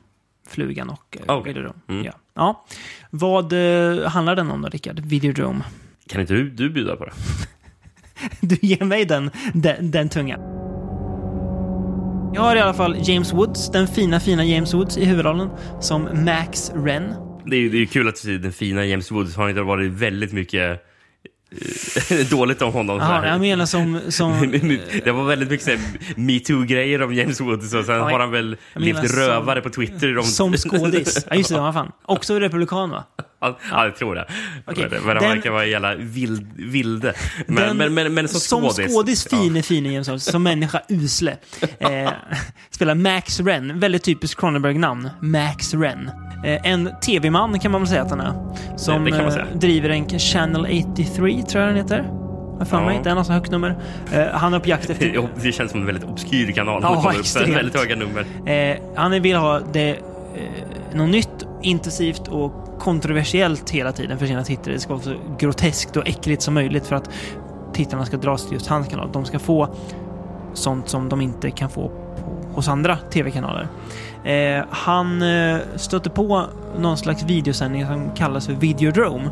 Flugan 0.48 0.90
och 0.90 1.16
eh, 1.20 1.36
Okej. 1.36 1.52
Videodrome. 1.52 1.80
Mm. 1.88 2.04
Ja. 2.04 2.12
ja. 2.34 2.66
Vad 3.10 3.52
eh, 3.52 4.08
handlar 4.08 4.36
den 4.36 4.50
om 4.50 4.62
då, 4.62 4.68
Rickard? 4.68 5.00
Videodrome. 5.00 5.64
Kan 6.08 6.20
inte 6.20 6.32
du, 6.34 6.50
du 6.50 6.70
bjuda 6.70 6.96
på 6.96 7.04
det? 7.04 7.12
Du 8.40 8.56
ger 8.62 8.84
mig 8.84 9.04
den, 9.04 9.30
den, 9.54 9.90
den 9.90 10.08
tunga. 10.08 10.65
Jag 12.36 12.42
har 12.42 12.56
i 12.56 12.60
alla 12.60 12.74
fall 12.74 12.96
James 13.02 13.32
Woods, 13.32 13.70
den 13.70 13.86
fina, 13.86 14.20
fina 14.20 14.44
James 14.44 14.74
Woods 14.74 14.96
i 14.96 15.04
huvudrollen 15.04 15.50
som 15.80 16.08
Max 16.24 16.72
Wren. 16.74 17.14
Det 17.46 17.56
är 17.56 17.60
ju 17.60 17.68
det 17.68 17.76
är 17.76 17.78
ju 17.78 17.86
kul 17.86 18.08
att 18.08 18.18
se 18.18 18.38
den 18.38 18.52
fina 18.52 18.84
James 18.84 19.10
Woods. 19.10 19.36
Har 19.36 19.48
inte 19.48 19.62
varit 19.62 19.92
väldigt 19.92 20.32
mycket 20.32 20.82
eh, 22.10 22.16
dåligt 22.30 22.62
om 22.62 22.72
honom. 22.72 23.00
här. 23.00 23.26
jag 23.26 23.40
menar 23.40 23.66
som... 23.66 24.00
som 24.08 24.50
det 25.04 25.12
var 25.12 25.24
väldigt 25.24 25.50
mycket 25.50 25.80
metoo-grejer 26.16 27.02
om 27.02 27.14
James 27.14 27.40
Woods 27.40 27.74
och 27.74 27.84
sen 27.84 27.96
Ja, 27.96 28.10
har 28.10 28.20
han 28.20 28.30
väl 28.30 28.56
levt 28.74 29.16
rövare 29.16 29.60
på 29.60 29.70
Twitter. 29.70 30.18
Om... 30.18 30.24
som 30.24 30.52
skådis. 30.56 31.26
Ja, 31.30 31.36
just 31.36 31.50
det, 31.50 31.56
vad 31.60 31.74
fan. 31.74 31.92
Också 32.04 32.38
republikan, 32.38 32.90
va? 32.90 33.04
Ja, 33.46 33.58
ja, 33.70 33.84
jag 33.84 33.96
tror 33.96 34.14
det. 34.14 34.26
Okej, 34.66 34.86
Men, 34.90 35.00
han 35.06 35.16
den- 35.16 35.22
verkar 35.30 35.50
vara 35.50 35.66
jävla 35.66 35.94
vild, 35.94 36.46
vilde. 36.56 37.12
Men, 37.46 37.56
Den- 37.56 37.76
men, 37.76 37.94
men, 37.94 38.14
men 38.14 38.28
som, 38.28 38.60
skådis. 38.62 38.92
skådis 38.94 39.28
fine, 39.30 39.62
fine 39.62 39.92
James 39.92 40.08
Woods. 40.08 40.24
Som 40.24 40.42
människa 40.42 40.80
usle. 40.88 41.36
Eh, 41.78 42.10
spelar 42.70 42.94
Max 42.94 43.40
Wren. 43.40 43.80
Väldigt 43.80 44.02
typiskt 44.04 44.40
Cronenberg-namn. 44.40 45.10
Max 45.20 45.74
Wren. 45.74 46.10
Eh, 46.44 46.70
en 46.72 46.90
tv-man 47.02 47.58
kan 47.60 47.72
man 47.72 47.80
väl 47.80 47.88
säga 47.88 48.02
att 48.02 48.10
han 48.10 48.20
är. 48.20 48.32
Som 48.78 49.04
Det 49.04 49.10
man 49.10 49.20
eh, 49.38 49.44
driver 49.54 49.90
en 49.90 50.18
Channel 50.18 50.66
83, 50.94 51.42
tror 51.42 51.64
jag 51.64 51.74
den 51.74 51.82
heter. 51.82 52.10
Jag 52.58 52.68
för 52.68 52.80
mig. 52.84 53.00
Ja. 53.04 53.14
Har 53.14 53.24
så 53.24 53.32
högt 53.32 53.50
nummer. 53.50 53.76
Eh, 54.12 54.24
han 54.32 54.54
är 54.54 54.58
på 54.58 54.68
jakt 54.68 54.90
efter... 54.90 55.12
Ja, 55.14 55.28
Det 55.42 55.52
känns 55.52 55.70
som 55.70 55.80
en 55.80 55.86
väldigt 55.86 56.04
obskyr 56.04 56.52
kanal. 56.52 56.80
Ja, 56.82 57.02
som 57.02 57.20
extremt. 57.20 57.56
Väldigt 57.56 57.76
höga 57.76 57.96
nummer. 57.96 58.26
Eh, 58.50 58.76
han 58.96 59.22
vill 59.22 59.36
ha 59.36 59.60
det, 59.72 59.90
eh, 59.90 59.96
något 60.94 61.08
nytt, 61.10 61.45
intensivt 61.62 62.28
och 62.28 62.52
kontroversiellt 62.78 63.70
hela 63.70 63.92
tiden 63.92 64.18
för 64.18 64.26
sina 64.26 64.44
tittare. 64.44 64.74
Det 64.74 64.80
ska 64.80 64.92
vara 64.92 65.02
så 65.02 65.14
groteskt 65.38 65.96
och 65.96 66.08
äckligt 66.08 66.42
som 66.42 66.54
möjligt 66.54 66.86
för 66.86 66.96
att 66.96 67.10
tittarna 67.72 68.06
ska 68.06 68.16
dras 68.16 68.44
till 68.44 68.52
just 68.52 68.66
hans 68.66 68.88
kanal. 68.88 69.10
De 69.12 69.24
ska 69.24 69.38
få 69.38 69.68
sånt 70.54 70.88
som 70.88 71.08
de 71.08 71.20
inte 71.20 71.50
kan 71.50 71.70
få 71.70 71.90
hos 72.56 72.68
andra 72.68 72.96
tv-kanaler. 72.96 73.68
Eh, 74.24 74.64
han 74.70 75.22
eh, 75.22 75.58
stötte 75.76 76.10
på 76.10 76.46
någon 76.78 76.98
slags 76.98 77.22
videosändning 77.22 77.86
som 77.86 78.14
kallas 78.14 78.46
för 78.46 78.52
Videodrome. 78.52 79.30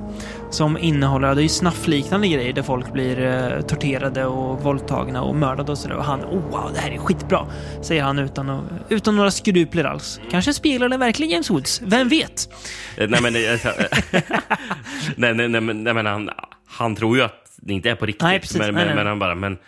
Som 0.50 0.78
innehåller, 0.78 1.34
det 1.34 1.40
är 1.40 1.42
ju 1.42 1.48
snaffliknande 1.48 2.28
grejer 2.28 2.52
där 2.52 2.62
folk 2.62 2.92
blir 2.92 3.20
eh, 3.22 3.60
torterade 3.60 4.26
och 4.26 4.62
våldtagna 4.62 5.22
och 5.22 5.34
mördade 5.34 5.72
och 5.72 5.78
sådär. 5.78 5.96
Och 5.96 6.04
han, 6.04 6.20
oh 6.20 6.50
wow, 6.50 6.70
det 6.74 6.80
här 6.80 6.90
är 6.90 6.98
skitbra, 6.98 7.46
säger 7.82 8.02
han 8.02 8.18
utan, 8.18 8.68
utan 8.88 9.16
några 9.16 9.30
skrupler 9.30 9.84
alls. 9.84 10.20
Kanske 10.30 10.54
speglar 10.54 10.88
det 10.88 10.96
verkligen 10.96 11.30
James 11.32 11.50
Woods, 11.50 11.82
vem 11.84 12.08
vet? 12.08 12.48
Eh, 12.96 13.08
Nej, 13.08 13.20
men, 13.22 13.32
nej, 15.16 15.34
nej, 15.34 15.48
nej, 15.48 15.60
nej, 15.60 15.94
men 15.94 16.06
han, 16.06 16.30
han 16.66 16.96
tror 16.96 17.16
ju 17.16 17.22
att 17.22 17.44
det 17.56 17.72
inte 17.72 17.90
är 17.90 17.94
på 17.94 18.06
riktigt. 18.06 18.22
Nej, 18.22 18.40
precis. 18.40 18.58
Men, 18.58 18.74
Nej, 18.74 18.86
nej. 18.86 18.94
men 18.94 19.06
han 19.06 19.18
bara, 19.18 19.34
men 19.34 19.58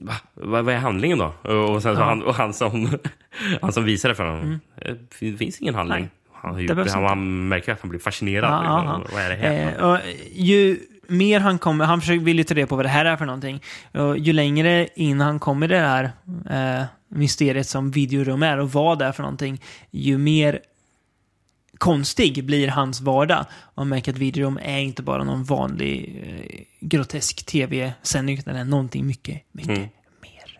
va, 0.00 0.14
vad, 0.34 0.68
är 0.68 0.78
handlingen 0.78 1.18
då? 1.18 1.50
Och, 1.52 1.82
sen 1.82 1.94
så 1.94 2.00
Ja. 2.00 2.04
han, 2.04 2.22
och 2.22 2.34
han, 2.34 2.52
som, 2.52 2.88
han 3.62 3.72
som 3.72 3.84
visar 3.84 4.08
det 4.08 4.14
för 4.14 4.24
honom, 4.24 4.60
eh, 4.76 4.94
det 5.20 5.36
finns 5.36 5.60
ingen 5.60 5.74
handling. 5.74 6.00
Nej. 6.00 6.10
Han, 6.32 6.66
behövs 6.66 6.92
han, 6.94 7.04
han 7.04 7.48
märker 7.48 7.72
att 7.72 7.80
han 7.80 7.90
blir 7.90 8.00
fascinerad. 8.00 8.52
Ja, 8.52 8.58
liksom. 8.60 8.86
ja, 8.86 9.00
ja. 9.04 9.10
Vad 9.12 9.22
är 9.22 9.30
det 9.30 9.36
här? 9.36 9.76
Eh, 9.78 9.90
och 9.90 9.98
ju 10.32 10.78
mer 11.08 11.40
han 11.40 11.58
kommer, 11.58 11.84
han 11.84 12.00
försöker, 12.00 12.24
vill 12.24 12.38
ju 12.38 12.44
ta 12.44 12.54
reda 12.54 12.66
på 12.66 12.76
vad 12.76 12.84
det 12.84 12.88
här 12.88 13.04
är 13.04 13.16
för 13.16 13.26
någonting. 13.26 13.62
Och 13.92 14.18
ju 14.18 14.32
längre 14.32 14.88
in 14.94 15.20
han 15.20 15.38
kommer 15.38 15.66
i 15.66 15.68
det 15.68 15.78
här 15.78 16.10
eh, 16.50 16.84
mysteriet 17.08 17.68
som 17.68 17.90
videorum 17.90 18.42
är 18.42 18.58
och 18.58 18.72
vad 18.72 18.98
det 18.98 19.04
är 19.04 19.12
för 19.12 19.22
någonting, 19.22 19.62
ju 19.90 20.18
mer 20.18 20.58
konstig 21.82 22.44
blir 22.44 22.68
hans 22.68 23.00
vardag. 23.00 23.44
Och 23.62 23.72
man 23.76 23.88
märker 23.88 24.12
att 24.12 24.18
videorum 24.18 24.58
är 24.62 24.78
inte 24.78 25.02
bara 25.02 25.24
någon 25.24 25.44
vanlig 25.44 26.22
eh, 26.26 26.60
grotesk 26.80 27.46
tv-sändning, 27.46 28.38
utan 28.38 28.54
det 28.54 28.60
är 28.60 28.64
någonting 28.64 29.06
mycket, 29.06 29.42
mycket 29.52 29.76
Mm. 29.78 29.88
mer. 30.22 30.58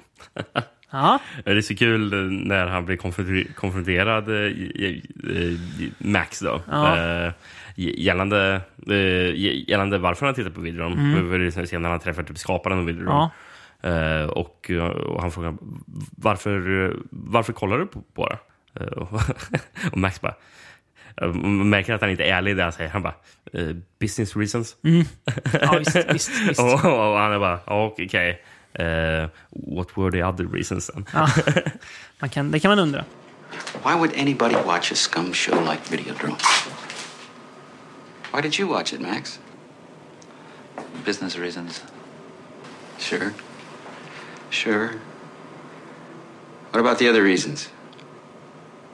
Ja, 0.95 1.19
Det 1.45 1.51
är 1.51 1.61
så 1.61 1.77
kul 1.77 2.11
när 2.47 2.67
han 2.67 2.85
blir 2.87 2.97
konfronter- 2.97 3.53
konfronterad, 3.55 4.29
eh, 4.29 5.59
Max 5.99 6.41
då. 6.41 6.61
Ja. 6.71 6.99
Eh, 7.27 7.33
gällande, 7.77 8.61
eh, 8.91 9.35
gällande 9.71 9.99
varför 9.99 10.27
han 10.27 10.35
tittar 10.35 10.51
på 10.51 10.61
videon. 10.61 10.93
Mm. 10.93 11.53
Sen 11.67 11.83
när 11.83 11.91
han 11.91 12.01
träffar 12.01 12.23
typ 12.23 12.39
skaparen 12.39 12.79
av 12.79 12.85
videon. 12.85 13.05
ja. 13.07 13.31
Och, 14.29 14.71
och 15.07 15.21
han 15.23 15.31
frågar 15.33 15.55
varför, 16.17 16.97
varför 17.11 17.53
kollar 17.53 17.79
du 17.79 17.87
på, 17.87 18.01
på 18.15 18.29
det? 18.29 18.39
Och, 19.93 19.99
Max 19.99 20.21
bara 20.21 20.35
man 21.21 21.69
märker 21.71 21.95
att 21.95 22.01
han 22.01 22.11
inte 22.11 22.25
är 22.25 22.35
ärlig 22.35 22.57
det 22.57 22.63
han 22.63 22.73
säger. 22.73 22.91
Han 22.91 23.03
bara 23.03 23.15
eh, 23.53 23.69
business 24.01 24.37
reasons. 24.37 24.77
ja 25.61 25.79
visst, 25.79 25.97
visst, 25.97 26.31
visst. 26.49 26.61
och, 26.61 26.73
och 26.75 27.19
han 27.19 27.33
är 27.33 27.39
bara 27.39 27.61
"Ja, 27.67 27.85
okej. 27.87 28.43
Eh, 28.75 29.29
what 29.51 29.89
were 29.99 30.11
the 30.11 30.25
other 30.25 30.45
reasons 30.45 30.87
then? 30.87 31.07
Ja. 31.13 31.29
Man 32.19 32.31
kan, 32.31 32.51
det 32.51 32.61
kan 32.61 32.69
man 32.69 32.79
undra. 32.79 33.05
Why 33.85 33.95
would 33.95 34.13
anybody 34.17 34.55
watch 34.55 34.93
a 34.93 34.95
scum 34.95 35.33
show 35.35 35.61
like 35.71 35.83
Videodrome? 35.91 36.37
Why 38.33 38.41
did 38.41 38.59
you 38.59 38.69
watch 38.69 38.93
it, 38.93 39.01
Max? 39.01 39.41
Business 41.05 41.37
reasons. 41.39 41.83
Sure. 42.99 43.33
Sure. 44.51 44.89
What 46.71 46.81
about 46.81 46.99
the 46.99 47.09
other 47.11 47.23
reasons? 47.23 47.69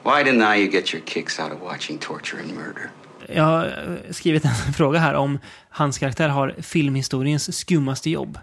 Why 0.03 0.23
deny 0.23 0.55
you 0.61 0.71
get 0.71 0.93
your 0.93 1.05
kicks 1.05 1.39
out 1.39 1.51
of 1.51 1.61
watching 1.61 1.97
torture 1.97 2.41
and 2.41 2.53
murder? 2.55 2.89
Jag 3.27 3.43
har 3.43 3.65
eh, 3.65 4.11
skrivit 4.11 4.45
en 4.45 4.73
fråga 4.77 4.99
här 4.99 5.13
om 5.13 5.39
hans 5.69 5.97
karaktär 5.97 6.29
har 6.29 6.55
filmhistoriens 6.61 7.57
skummaste 7.57 8.09
jobb. 8.09 8.39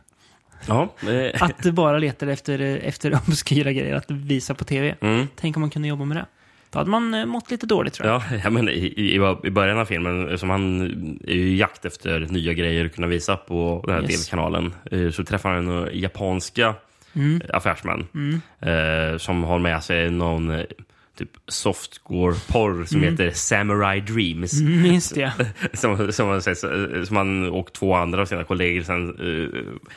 Ja, 0.67 0.95
Att 1.41 1.63
du 1.63 1.73
bara 1.73 1.99
letar 1.99 2.27
efter, 2.27 2.61
eh, 2.61 2.89
efter 2.89 3.15
obskyra 3.29 3.73
grejer 3.73 3.95
att 3.95 4.11
visa 4.11 4.55
på 4.55 4.65
tv. 4.65 4.95
Mm. 5.01 5.27
Tänk 5.37 5.57
om 5.57 5.61
man 5.61 5.71
kunde 5.71 5.89
jobba 5.89 6.05
med 6.05 6.17
det. 6.17 6.27
Då 6.71 6.79
hade 6.79 6.91
man 6.91 7.15
eh, 7.15 7.27
mått 7.27 7.51
lite 7.51 7.67
dåligt 7.67 7.95
tror 7.95 8.09
jag. 8.09 8.23
Ja, 8.31 8.37
ja 8.45 8.51
men 8.51 8.69
i, 8.69 9.15
i, 9.45 9.51
början 9.51 9.79
av 9.79 9.85
filmen, 9.85 10.39
som 10.39 10.51
han 10.51 10.81
är 11.27 11.35
ju 11.35 11.49
i 11.49 11.57
jakt 11.57 11.85
efter 11.85 12.21
nya 12.21 12.53
grejer 12.53 12.85
att 12.85 12.95
kunna 12.95 13.07
visa 13.07 13.37
på 13.37 13.85
den 13.87 13.95
här 13.95 14.03
Yes. 14.03 14.27
tv-kanalen, 14.27 14.75
så 15.13 15.25
träffar 15.25 15.55
han 15.55 15.65
några 15.65 15.93
japanska 15.93 16.75
Mm. 17.17 17.41
affärsmän 17.53 18.07
eh, 18.61 19.19
som 19.19 19.45
har 19.45 19.59
med 19.59 19.85
sig 19.85 20.11
någon 20.11 20.51
typ 21.17 21.31
softcore-porr 21.49 22.85
som 22.85 23.03
heter 23.03 23.31
Samurai 23.31 24.01
Dreams. 24.01 24.61
Mm, 24.61 24.83
Minns 24.83 25.11
det. 25.11 25.33
Som, 25.73 26.13
som, 26.13 26.43
sett, 26.43 26.59
som 27.09 27.17
han 27.17 27.49
och 27.51 27.73
två 27.73 27.95
andra 27.95 28.23
av 28.23 28.27
sina 28.27 28.45
kollegor 28.45 28.83
sen 28.83 29.21
uh, 29.21 29.49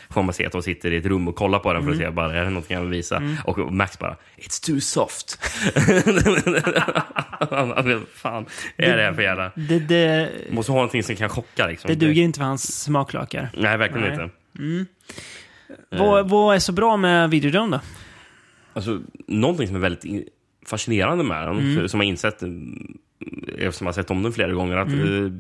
får 0.10 0.24
man 0.24 0.34
se 0.34 0.46
att 0.46 0.52
de 0.52 0.62
sitter 0.62 0.92
i 0.92 0.98
ett 0.98 1.06
rum 1.06 1.28
och 1.28 1.36
kollar 1.36 1.60
på 1.60 1.74
den 1.74 1.84
för 1.84 1.92
att 1.92 1.98
se 1.98 2.10
bara, 2.10 2.34
är 2.34 2.44
det 2.44 2.50
någonting 2.50 2.76
jag 2.76 2.82
vill 2.82 2.92
visa. 2.92 3.24
Och 3.46 3.74
Max 3.74 4.00
bara, 4.00 4.16
it's 4.38 4.66
too 4.66 4.80
soft. 4.80 5.40
fan, 8.14 8.46
är 8.78 8.98
det 8.98 9.04
här 9.04 9.14
för 9.14 9.22
jävla... 9.22 9.52
Det, 9.56 9.80
det, 9.80 10.32
Måste 10.52 10.72
ha 10.72 10.78
någonting 10.78 11.04
som 11.04 11.16
kan 11.16 11.30
chocka 11.30 11.68
liksom. 11.68 11.88
det 11.88 11.96
duger 11.96 12.22
inte 12.22 12.40
för 12.40 12.46
hans 12.46 12.84
smaklökar. 12.84 13.50
Nej, 13.58 13.78
verkligen 13.78 14.02
Nej. 14.02 14.12
inte. 14.12 14.86
Vad, 15.90 16.30
vad 16.30 16.56
är 16.56 16.60
så 16.60 16.72
bra 16.72 16.98
med 16.98 17.30
videodrome 17.30 17.78
då? 17.78 17.82
Alltså, 18.74 19.02
någonting 19.28 19.68
som 19.68 19.76
är 19.76 19.80
väldigt 19.80 20.34
fascinerande 20.70 21.24
med 21.24 21.48
den, 21.48 21.60
Mm. 21.60 21.90
som 21.90 22.00
jag 22.00 22.08
insett 22.08 22.42
mm, 22.42 22.98
eftersom 23.58 23.86
jag 23.88 23.94
har 23.94 23.94
sett 23.94 24.12
om 24.12 24.24
den 24.24 24.34
flera 24.34 24.52
gånger, 24.54 24.78
att 24.78 24.88
Mm. 24.88 25.26
eh, 25.26 25.32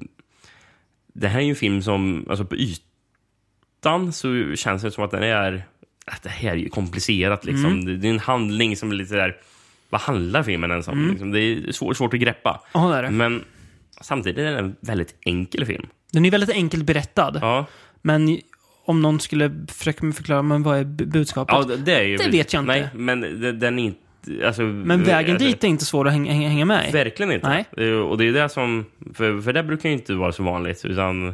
det 1.13 1.27
här 1.27 1.39
är 1.39 1.43
ju 1.43 1.49
en 1.49 1.55
film 1.55 1.81
som, 1.81 2.25
alltså 2.29 2.45
på 2.45 2.55
ytan 2.55 4.13
så 4.13 4.55
känns 4.55 4.81
det 4.81 4.91
som 4.91 5.03
att 5.03 5.11
den 5.11 5.23
är, 5.23 5.63
att 6.05 6.23
det 6.23 6.29
här 6.29 6.51
är 6.51 6.55
ju 6.55 6.69
komplicerat 6.69 7.45
liksom. 7.45 7.65
Mm. 7.65 7.85
Det, 7.85 7.97
det 7.97 8.07
är 8.07 8.11
en 8.11 8.19
handling 8.19 8.75
som 8.77 8.91
är 8.91 8.95
lite 8.95 9.15
där, 9.15 9.37
vad 9.89 10.01
handlar 10.01 10.43
filmen 10.43 10.71
ens 10.71 10.87
om? 10.87 10.97
Mm. 10.99 11.09
Liksom? 11.11 11.31
Det 11.31 11.39
är 11.41 11.71
svår, 11.71 11.93
svårt 11.93 12.13
att 12.13 12.19
greppa. 12.19 12.61
Ja, 12.73 12.89
det 12.89 12.95
är 12.97 13.03
det. 13.03 13.09
Men 13.11 13.43
samtidigt 14.01 14.37
är 14.39 14.51
det 14.51 14.59
en 14.59 14.75
väldigt 14.79 15.15
enkel 15.25 15.65
film. 15.65 15.87
Den 16.11 16.25
är 16.25 16.31
väldigt 16.31 16.49
enkelt 16.49 16.83
berättad. 16.83 17.37
Ja, 17.41 17.65
Men 18.01 18.39
om 18.85 19.01
någon 19.01 19.19
skulle 19.19 19.65
försöka 19.67 20.11
förklara, 20.11 20.41
men 20.41 20.63
vad 20.63 20.77
är 20.79 20.83
bu- 20.83 21.05
budskapet? 21.05 21.55
ja 21.69 21.75
det, 21.75 21.95
är 21.95 22.03
ju... 22.03 22.17
Det 22.17 22.29
vet 22.29 22.53
jag 22.53 22.61
inte. 22.61 22.71
Nej, 22.73 22.89
men 22.93 23.21
den 23.59 23.79
är 23.79 23.83
inte... 23.83 23.99
Alltså, 24.45 24.61
men 24.61 25.03
vägen 25.03 25.35
alltså, 25.35 25.47
dit 25.47 25.63
är 25.63 25.67
inte 25.67 25.85
svår 25.85 26.07
att 26.07 26.13
hänga, 26.13 26.33
hänga, 26.33 26.65
med 26.65 26.89
i. 26.89 26.91
Verkligen 26.91 27.31
inte. 27.31 27.65
Nej. 27.77 27.93
Och 27.95 28.17
det 28.17 28.27
är 28.27 28.33
det 28.33 28.49
som, 28.49 28.85
för, 29.13 29.41
för 29.41 29.53
det 29.53 29.63
brukar 29.63 29.89
ju 29.89 29.95
inte 29.95 30.13
vara 30.13 30.31
så 30.31 30.43
vanligt. 30.43 30.85
Utan 30.85 31.33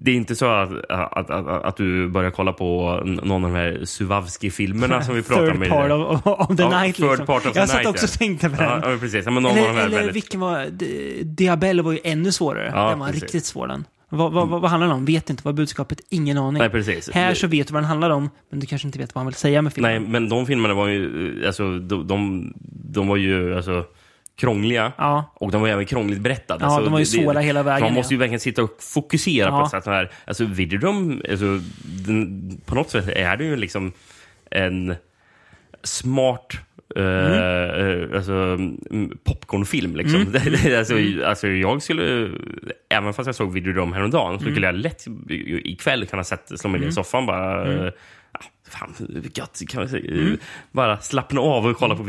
det 0.00 0.10
är 0.10 0.14
inte 0.14 0.36
så 0.36 0.46
att, 0.46 0.90
att, 0.90 1.30
att, 1.30 1.46
att 1.64 1.76
du 1.76 2.08
börjar 2.08 2.30
kolla 2.30 2.52
på 2.52 3.00
någon 3.04 3.44
av 3.44 3.50
de 3.50 3.56
här 3.56 3.80
Suvavski-filmerna 3.84 5.02
som 5.02 5.14
vi 5.14 5.22
pratar 5.28 5.50
om. 5.50 5.60
Third 5.60 5.68
part 5.68 5.90
of, 5.90 6.26
of 6.50 6.56
the 6.56 6.62
Ja, 6.62 6.82
night 6.82 6.96
third 6.96 7.08
liksom. 7.08 7.26
part 7.26 7.46
of 7.46 7.52
the 7.52 7.58
jag 7.58 7.68
satt 7.68 7.76
night, 7.76 7.88
också 7.88 8.06
och 8.06 8.12
tänkte 8.12 8.50
på 8.50 8.62
den. 8.62 8.82
Ja, 8.92 8.96
precis. 9.00 9.24
Ja, 9.24 9.30
men 9.30 9.42
någon 9.42 9.52
av 9.52 9.56
de 9.58 9.62
eller 9.62 9.72
här 9.74 9.86
eller 9.86 9.96
väldigt... 9.96 10.16
vilken 10.16 10.40
var... 10.40 10.64
Di- 10.64 11.22
Diabelle 11.24 11.82
var 11.82 11.92
ju 11.92 11.98
ännu 12.04 12.32
svårare. 12.32 12.72
Ja, 12.74 12.88
den 12.90 12.98
var 12.98 13.06
precis. 13.06 13.22
riktigt 13.22 13.44
svår 13.44 13.66
den. 13.66 13.84
Vad, 14.08 14.32
vad, 14.32 14.48
vad, 14.48 14.70
handlar 14.70 14.88
den 14.88 14.96
om? 14.96 15.04
Vet 15.04 15.30
inte. 15.30 15.42
Vad 15.44 15.54
budskapet? 15.54 16.00
Ingen 16.08 16.38
aning. 16.38 16.58
Nej, 16.58 16.70
precis. 16.70 17.10
Här 17.10 17.34
så 17.34 17.46
vet 17.46 17.66
du 17.68 17.72
vad 17.74 17.82
den 17.82 17.88
handlar 17.88 18.10
om, 18.10 18.30
men 18.50 18.60
du 18.60 18.66
kanske 18.66 18.88
inte 18.88 18.98
vet 18.98 19.14
vad 19.14 19.20
han 19.20 19.26
vill 19.26 19.34
säga 19.34 19.62
med 19.62 19.72
filmen. 19.72 19.90
Nej, 20.02 20.10
men 20.10 20.28
de 20.28 20.46
filmerna 20.46 20.74
var 20.74 20.88
ju, 20.88 21.46
alltså, 21.46 21.78
de, 21.78 22.06
de, 22.06 22.52
de 22.92 23.08
var 23.08 23.16
ju 23.16 23.56
alltså, 23.56 23.84
krångliga. 24.36 24.92
Ja. 24.98 25.32
Och 25.34 25.50
de 25.50 25.60
var 25.60 25.68
även 25.68 25.86
krångligt 25.86 26.20
berättade. 26.20 26.64
Ja, 26.64 26.70
Så 26.70 26.80
de 26.82 26.92
var 26.92 26.98
ju 26.98 27.04
det- 27.04 27.10
svåra 27.10 27.40
hela 27.40 27.62
vägen, 27.62 27.84
Man 27.84 27.94
måste 27.94 28.14
ja. 28.14 28.16
ju 28.16 28.18
verkligen 28.18 28.40
sitta 28.40 28.62
och 28.62 28.76
fokusera 28.80 29.48
Ja. 29.48 29.58
på 29.58 29.64
ett 29.64 29.70
sätt. 29.70 29.86
Här. 29.86 30.10
Alltså, 30.26 30.44
Videodrome, 30.44 31.22
alltså, 31.30 31.60
den, 32.06 32.60
på 32.66 32.74
något 32.74 32.90
sätt 32.90 33.08
är 33.08 33.36
det 33.36 33.44
ju 33.44 33.56
liksom 33.56 33.92
en 34.50 34.94
smart 35.82 36.52
eh, 36.98 37.86
eh, 37.86 38.16
alltså, 38.16 38.32
mm, 38.32 39.18
popcornfilm. 39.24 39.96
Liksom. 39.96 40.20
Mm. 40.20 40.32
Det- 40.32 40.50
det- 40.64 40.78
alltså, 40.78 40.94
alltså, 41.24 41.48
jag 41.48 41.82
skulle, 41.82 42.30
även 42.90 43.14
fast 43.14 43.26
jag 43.26 43.34
såg 43.34 43.52
Videodrome 43.52 43.96
häromdagen, 43.96 44.28
Mm. 44.28 44.38
så 44.44 44.50
skulle 44.50 44.66
jag 44.66 44.74
lätt 44.74 45.04
ikväll 45.64 46.06
kunna 46.06 46.24
sätta, 46.24 46.56
slå 46.56 46.70
mig 46.70 46.80
ner 46.80 46.86
i 46.88 46.92
soffan 46.92 47.26
bara. 47.26 47.66
Mm. 47.66 47.86
eh, 47.86 47.92
fan, 48.68 48.94
gött, 49.34 49.60
kan 49.68 49.80
man 49.80 49.88
säga. 49.88 50.36
Bara 50.72 50.98
slappna 50.98 51.40
av 51.40 51.66
och 51.66 51.76
kolla 51.76 51.96
på 51.96 52.02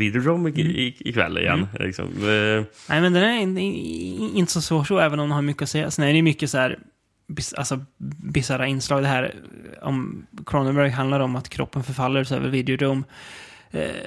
i, 0.58 0.96
ikväll 0.98 1.38
igen. 1.38 1.66
Liksom. 1.80 2.04
Eh, 2.06 2.64
Nej, 2.88 3.00
men 3.00 3.12
den 3.12 3.22
är 3.22 3.40
in, 3.40 3.58
in, 3.58 4.36
inte 4.36 4.52
så 4.52 4.60
svår 4.60 4.84
så, 4.84 4.98
även 4.98 5.20
om 5.20 5.28
den 5.28 5.34
har 5.34 5.42
mycket 5.42 5.62
att 5.62 5.68
säga. 5.68 5.90
Sen 5.90 6.04
är 6.04 6.12
det 6.12 6.22
mycket 6.22 6.50
så 6.50 6.58
här, 6.58 6.78
bis, 7.28 7.52
alltså 7.52 7.80
bisarra 8.22 8.66
inslag. 8.66 9.02
Det 9.02 9.08
här 9.08 9.34
om 9.82 10.26
Cronenberg 10.46 10.90
handlar 10.90 11.20
om 11.20 11.36
att 11.36 11.48
kroppen 11.48 11.82
förfaller, 11.82 12.24
så 12.24 12.38
Videodrome. 12.38 13.00
Eh, 13.00 13.04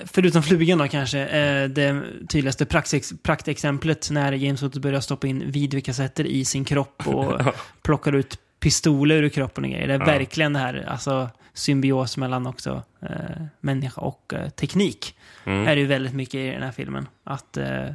förutom 0.06 0.44
flugan 0.44 0.78
då 0.78 0.88
kanske, 0.88 1.20
eh, 1.20 1.70
det 1.70 2.04
tydligaste 2.30 2.66
praktex, 2.66 3.14
praktexemplet 3.24 4.10
när 4.12 4.32
James 4.32 4.62
Woods 4.64 4.78
börjar 4.78 5.00
stoppa 5.00 5.28
in 5.28 5.52
videokassetter 5.52 6.26
i 6.26 6.46
sin 6.46 6.66
kropp 6.66 7.08
och 7.08 7.42
plockar 7.84 8.16
ut 8.16 8.40
pistoler 8.60 9.24
ur 9.24 9.30
kroppen 9.30 9.64
och 9.64 9.70
grejer. 9.70 9.88
Det 9.88 9.94
är 9.94 10.00
Ja. 10.00 10.06
verkligen 10.06 10.54
det 10.54 10.60
här, 10.60 10.86
alltså 10.88 11.30
symbios 11.54 12.18
mellan 12.18 12.48
också 12.48 12.84
eh, 13.02 13.44
människa 13.60 14.02
och 14.02 14.34
eh, 14.34 14.50
teknik. 14.50 15.16
Mm. 15.46 15.68
Är 15.68 15.76
det 15.76 15.82
ju 15.82 15.88
väldigt 15.88 16.14
mycket 16.14 16.36
i 16.36 16.48
den 16.48 16.64
här 16.64 16.72
filmen. 16.72 17.08
Att 17.24 17.58
eh, 17.58 17.86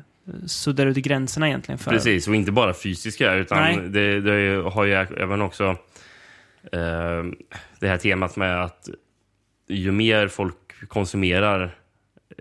sudda 0.47 0.83
ut 0.85 0.97
gränserna 0.97 1.49
egentligen. 1.49 1.79
För, 1.79 1.91
Precis, 1.91 2.29
och 2.29 2.35
inte 2.35 2.53
bara 2.53 2.75
fysiska, 2.75 3.35
utan 3.35 3.93
det, 3.93 4.21
det 4.21 4.63
har 4.71 4.85
ju 4.85 4.93
även 4.95 5.43
också 5.43 5.65
eh, 6.73 7.25
det 7.81 7.89
här 7.89 7.99
temat 7.99 8.37
med 8.37 8.65
att 8.65 8.89
ju 9.69 9.93
mer 9.93 10.29
folk 10.29 10.55
konsumerar 10.89 11.71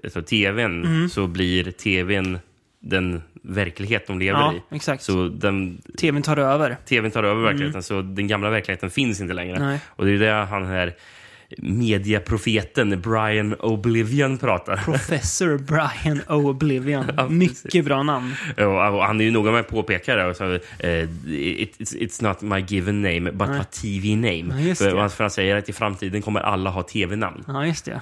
alltså, 0.03 0.21
tvn 0.21 0.85
Mm. 0.85 1.09
så 1.09 1.27
blir 1.27 1.71
tvn 1.71 2.39
den 2.79 3.21
verklighet 3.41 4.07
de 4.07 4.19
lever 4.19 4.39
Ja, 4.39 4.53
i. 4.71 4.75
exakt. 4.75 5.03
Så 5.03 5.27
den, 5.27 5.81
TVn 5.97 6.21
tar 6.21 6.37
över. 6.37 6.77
tvn 6.85 7.11
tar 7.11 7.23
över 7.23 7.41
verkligheten, 7.43 7.83
så 7.83 8.01
den 8.01 8.27
gamla 8.27 8.49
verkligheten 8.49 8.89
finns 8.89 9.21
inte 9.21 9.33
längre. 9.33 9.59
Nej. 9.59 9.79
Och 9.87 10.05
det 10.05 10.11
är 10.11 10.19
det 10.19 10.31
han 10.31 10.65
här 10.65 10.93
mediaprofeten 11.57 13.01
Brian 13.01 13.55
Oblivion 13.59 14.37
pratar. 14.37 14.77
Professor 14.77 15.57
Brian 15.57 16.21
Oblivion. 16.27 17.05
Ja, 17.17 17.27
Mycket 17.29 17.85
bra 17.85 18.03
namn. 18.03 18.35
Ja, 18.57 18.89
och 18.89 19.03
han 19.03 19.21
är 19.21 19.25
ju 19.25 19.31
noga 19.31 19.51
med 19.51 19.59
att 19.59 19.67
påpeka 19.67 20.15
det. 20.15 20.25
Och 20.25 20.35
så, 20.35 20.53
eh, 20.53 20.59
it's, 21.25 21.77
it's 21.77 22.23
not 22.23 22.41
my 22.41 22.59
given 22.59 23.01
name, 23.01 23.31
but 23.31 23.47
Nej. 23.49 23.57
my 23.57 23.63
TV 23.63 24.15
name. 24.15 24.61
Ja, 24.61 24.75
för, 24.75 25.09
för 25.09 25.23
han 25.23 25.31
säger 25.31 25.55
att 25.55 25.69
i 25.69 25.73
framtiden 25.73 26.21
kommer 26.21 26.39
alla 26.39 26.69
ha 26.69 26.83
tv-namn. 26.83 27.43
Ja, 27.47 27.65
just 27.65 27.85
det. 27.85 28.01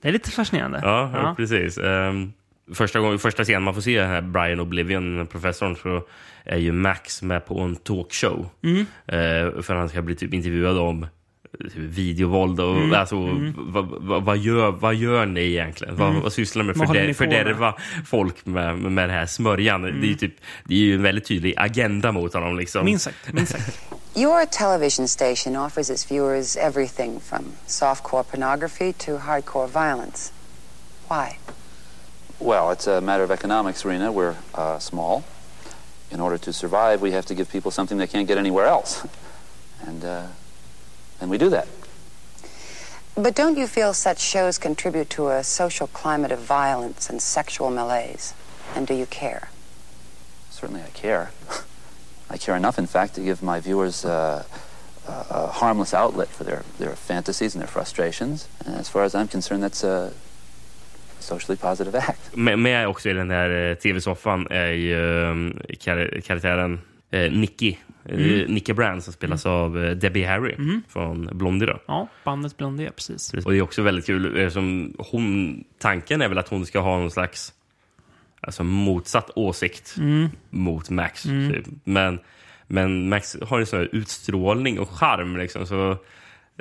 Det 0.00 0.08
är 0.08 0.12
lite 0.12 0.30
fascinerande. 0.30 0.80
Ja, 0.82 1.10
ja. 1.14 1.34
precis. 1.36 1.78
Ehm, 1.78 2.32
första, 2.74 3.00
gången, 3.00 3.18
första 3.18 3.44
scenen 3.44 3.62
man 3.62 3.74
får 3.74 3.80
se 3.80 4.02
här 4.02 4.22
Brian 4.22 4.60
Oblivion, 4.60 5.26
professorn, 5.26 5.76
så 5.76 6.06
är 6.44 6.58
ju 6.58 6.72
Max 6.72 7.22
med 7.22 7.46
på 7.46 7.60
en 7.60 7.76
talkshow. 7.76 8.48
Mm. 8.62 8.80
Eh, 9.06 9.62
för 9.62 9.74
han 9.74 9.88
ska 9.88 10.02
bli 10.02 10.14
typ 10.14 10.34
intervjuad 10.34 10.78
om 10.78 11.06
videovåld 11.76 12.60
och 12.60 12.76
Mm. 12.76 12.94
alltså, 12.94 13.16
vad, 13.56 13.86
vad, 13.86 14.22
vad, 14.22 14.38
gör, 14.38 14.70
vad 14.70 14.94
gör 14.94 15.26
ni 15.26 15.40
egentligen? 15.40 15.96
Vad, 15.96 16.14
vad 16.14 16.32
sysslar 16.32 16.62
ni 16.62 16.66
med? 16.66 16.76
För 16.88 16.94
med? 16.94 17.16
fördärva 17.16 17.74
folk 18.04 18.46
med, 18.46 18.78
med 18.78 19.08
det 19.08 19.12
här 19.12 19.26
smörjan. 19.26 19.82
Det, 19.82 19.88
är 19.88 20.08
ju 20.08 20.14
typ, 20.14 20.34
det 20.64 20.74
är 20.74 20.78
ju 20.78 20.94
en 20.94 21.02
väldigt 21.02 21.24
tydlig 21.24 21.54
agenda 21.56 22.12
mot 22.12 22.34
honom. 22.34 22.58
Liksom. 22.58 22.84
Minst 22.84 23.04
sagt. 23.04 23.32
Minst 23.32 23.52
sagt. 23.52 23.80
Your 24.16 24.46
television 24.46 25.08
station 25.08 25.56
offers 25.56 25.90
its 25.90 26.10
viewers 26.10 26.56
everything 26.56 27.20
from 27.20 27.44
softcore 27.66 28.22
pornography 28.22 28.92
to 28.92 29.18
hardcore 29.18 29.66
violence. 29.68 30.32
Why? 31.08 31.38
Well, 32.38 32.70
it's 32.72 32.86
a 32.86 33.00
matter 33.00 33.24
of 33.24 33.30
economics, 33.30 33.84
Rena. 33.84 34.12
We're 34.12 34.34
uh, 34.54 34.78
small. 34.78 35.22
In 36.10 36.20
order 36.20 36.38
to 36.38 36.52
survive, 36.52 37.02
we 37.02 37.12
have 37.12 37.26
to 37.26 37.34
give 37.34 37.50
people 37.50 37.70
something 37.70 37.98
they 37.98 38.06
can't 38.06 38.28
get 38.28 38.38
anywhere 38.38 38.66
else. 38.66 39.06
And, 39.86 40.04
uh, 40.04 40.22
and 41.20 41.30
we 41.30 41.38
do 41.38 41.50
that. 41.50 41.66
But 43.14 43.34
don't 43.34 43.56
you 43.56 43.66
feel 43.66 43.94
such 43.94 44.20
shows 44.20 44.58
contribute 44.58 45.08
to 45.10 45.28
a 45.28 45.42
social 45.42 45.86
climate 45.86 46.32
of 46.32 46.40
violence 46.40 47.08
and 47.08 47.22
sexual 47.22 47.70
malaise? 47.70 48.34
And 48.74 48.86
do 48.86 48.94
you 48.94 49.06
care? 49.06 49.48
Certainly 50.50 50.82
I 50.82 50.90
care. 50.90 51.30
I 52.30 52.36
care 52.36 52.56
enough, 52.56 52.78
in 52.78 52.86
fact, 52.86 53.14
to 53.14 53.22
give 53.22 53.42
my 53.42 53.60
viewers 53.60 54.04
uh, 54.04 54.44
a, 55.08 55.26
a 55.30 55.46
harmless 55.46 55.94
outlet 55.94 56.28
for 56.28 56.44
their, 56.44 56.62
their 56.78 56.94
fantasies 56.94 57.54
and 57.54 57.62
their 57.62 57.68
frustrations. 57.68 58.48
And 58.66 58.74
as 58.74 58.88
far 58.88 59.04
as 59.04 59.14
I'm 59.14 59.28
concerned, 59.28 59.62
that's 59.62 59.84
a 59.84 60.12
socially 61.20 61.56
positive 61.56 61.94
act. 61.94 62.36
Med, 62.36 62.58
med 62.58 62.88
också 62.88 63.08
i 63.08 63.12
den 63.12 63.30
här 63.30 63.70
eh, 63.70 63.74
tv-soffan 63.74 64.46
är 64.50 64.66
ju 64.66 65.22
eh, 65.30 66.20
karaktären 66.20 66.80
eh, 67.10 67.32
Nicky. 67.32 67.76
Mm. 68.08 68.54
Nicky 68.54 68.72
Brand 68.72 69.04
som 69.04 69.12
spelas 69.12 69.46
av 69.46 69.84
eh, 69.84 69.90
Debbie 69.96 70.24
Harry 70.24 70.56
från 70.88 71.28
Blondie. 71.32 71.66
Då. 71.66 71.78
Ja, 71.86 72.08
bandet 72.24 72.56
Blondie, 72.56 72.90
precis. 72.90 73.34
Och 73.34 73.52
det 73.52 73.58
är 73.58 73.62
också 73.62 73.82
väldigt 73.82 74.06
kul. 74.06 74.38
eh, 74.40 74.48
Som 74.48 74.94
hon, 74.98 75.64
tanken 75.78 76.22
är 76.22 76.28
väl 76.28 76.38
att 76.38 76.48
hon 76.48 76.66
ska 76.66 76.80
ha 76.80 76.98
någon 76.98 77.10
slags 77.10 77.52
alltså, 78.40 78.64
motsatt 78.64 79.30
åsikt 79.34 79.94
Mm. 79.98 80.28
mot 80.50 80.90
Max. 80.90 81.22
Typ. 81.22 81.66
Men, 81.84 82.18
men 82.66 83.08
Max 83.08 83.36
har 83.42 83.60
en 83.60 83.66
sån 83.66 83.78
här 83.78 83.88
utstrålning 83.92 84.78
och 84.78 84.90
charm. 84.90 85.36
Liksom, 85.36 85.66
så 85.66 85.90
eh, 85.90 85.96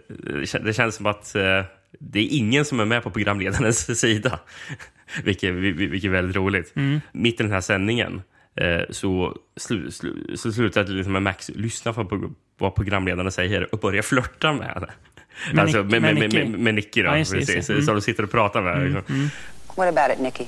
det 0.07 0.41
kän- 0.45 0.63
det 0.63 0.73
känns 0.73 0.95
som 0.95 1.05
att 1.05 1.35
eh, 1.35 1.61
det 1.99 2.19
är 2.19 2.27
ingen 2.37 2.65
som 2.65 2.79
är 2.79 2.85
med 2.85 3.03
på 3.03 3.09
programledarens 3.09 3.99
sida. 3.99 4.39
vilket, 5.23 5.53
vil- 5.53 5.75
vil- 5.77 5.89
vilket 5.89 6.07
är 6.07 6.11
väldigt 6.11 6.35
roligt. 6.35 6.73
Mitt 7.11 7.39
i 7.39 7.43
den 7.43 7.51
här 7.51 7.61
sändningen 7.61 8.21
så, 8.89 9.37
slu, 9.57 9.91
slu, 9.91 10.37
så 10.37 10.51
slutar 10.51 10.83
det 10.83 10.91
liksom 10.91 11.13
med 11.13 11.21
Max 11.21 11.49
lyssna 11.55 11.93
på 11.93 12.05
på 12.05 12.31
vad 12.57 12.75
programledarna 12.75 13.31
säger 13.31 13.73
och 13.73 13.79
börja 13.79 14.03
flörta 14.03 14.53
med 14.53 14.67
henne. 14.67 14.87
Med 15.53 15.63
alltså, 15.63 15.77
Nick- 15.77 15.83
med, 15.91 16.01
med, 16.01 16.13
med 16.13 16.15
med, 16.19 16.29
Nicky. 16.33 16.49
med, 16.49 16.59
med 16.59 16.75
Nicky 16.75 17.01
då, 17.01 17.07
Ja, 17.09 17.17
just 17.17 17.31
det, 17.31 17.37
just 17.37 17.47
precis. 17.51 17.67
det. 17.67 17.73
Mm. 17.73 17.85
Så 17.85 17.93
de 17.93 18.01
sitter 18.01 18.23
och 18.23 18.31
pratar 18.31 18.61
med 18.61 18.73
henne. 18.73 18.85
Liksom. 18.85 19.29
What 19.75 19.87
about 19.97 20.17
it, 20.17 20.23
Nikki? 20.23 20.47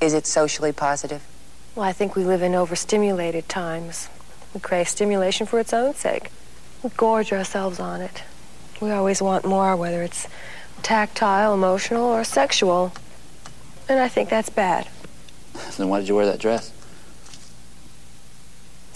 Is 0.00 0.14
it 0.14 0.26
socially 0.26 0.72
positive? 0.72 1.20
Well, 1.76 1.90
I 1.90 1.94
think 1.94 2.16
we 2.16 2.24
live 2.24 2.46
in 2.46 2.54
overstimulated 2.54 3.48
times. 3.48 4.10
We 4.52 4.60
crave 4.60 4.84
stimulation 4.84 5.46
for 5.46 5.60
its 5.60 5.72
own 5.72 5.94
sake. 5.94 6.28
We 6.82 6.90
gorge 6.96 7.32
ourselves 7.36 7.80
on 7.80 8.02
it. 8.02 8.22
We 8.80 8.90
always 8.92 9.20
want 9.22 9.44
more, 9.44 9.76
whether 9.76 10.02
it's 10.02 10.28
tactile, 10.82 11.54
emotional, 11.54 12.02
or 12.20 12.24
sexual. 12.24 12.90
And 13.88 14.00
I 14.06 14.08
think 14.08 14.28
that's 14.28 14.50
bad. 14.54 14.86
Then 15.76 15.88
why 15.88 16.00
did 16.00 16.08
you 16.08 16.16
wear 16.16 16.26
that 16.26 16.40
dress? 16.40 16.72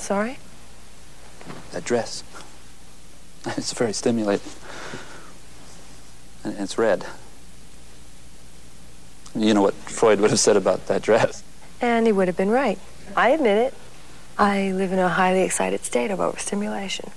Sorry? 0.03 0.37
That 1.71 1.85
dress. 1.85 2.25
It's 3.47 3.73
very 3.73 3.93
stimulating. 3.93 4.53
And 6.45 6.59
it's 6.59 6.77
red. 6.77 7.07
You 9.35 9.55
know 9.55 9.63
what 9.63 9.75
Freud 9.75 10.21
would 10.21 10.31
have 10.31 10.41
said 10.41 10.57
about 10.57 10.87
that 10.87 11.03
dress. 11.03 11.45
And 11.81 12.07
he 12.07 12.13
would 12.13 12.29
have 12.29 12.37
been 12.37 12.51
right. 12.51 12.79
I 13.17 13.31
admit 13.31 13.59
it. 13.59 13.75
I 14.39 14.73
live 14.73 14.93
in 14.93 14.99
a 14.99 15.09
highly 15.09 15.43
excited 15.43 15.85
state 15.85 16.11
of 16.11 16.21
overstimulation. 16.21 17.11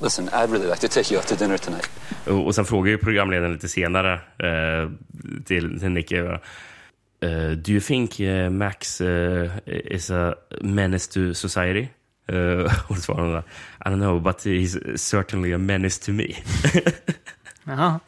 Listen, 0.00 0.28
I'd 0.28 0.50
really 0.50 0.66
like 0.66 0.80
to 0.80 0.88
take 0.88 1.10
you 1.10 1.18
out 1.18 1.26
to 1.28 1.36
dinner 1.36 1.58
tonight. 1.58 1.88
Och, 2.26 2.46
och 2.46 2.54
sen 2.54 2.64
frågar 2.64 2.90
ju 2.90 2.98
programledaren 2.98 3.52
lite 3.52 3.68
senare 3.68 4.12
eh, 4.38 4.90
till, 5.44 5.80
till 5.80 5.90
Nicky. 5.90 6.16
Uh, 7.22 7.50
do 7.50 7.72
you 7.72 7.80
think 7.80 8.20
eh, 8.20 8.50
Max 8.50 9.00
eh, 9.00 9.50
is 9.66 10.10
a 10.10 10.34
menace 10.60 11.10
to 11.12 11.34
society? 11.34 11.88
Uh, 12.32 12.62
och 12.88 12.94
då 12.96 13.00
svarar 13.00 13.22
hon 13.22 13.38
I 13.38 13.88
don't 13.88 14.00
know, 14.00 14.20
but 14.20 14.46
he's 14.46 14.96
certainly 14.96 15.52
a 15.54 15.58
menace 15.58 16.04
to 16.04 16.12
me. 16.12 16.26
Jaha. 17.64 18.00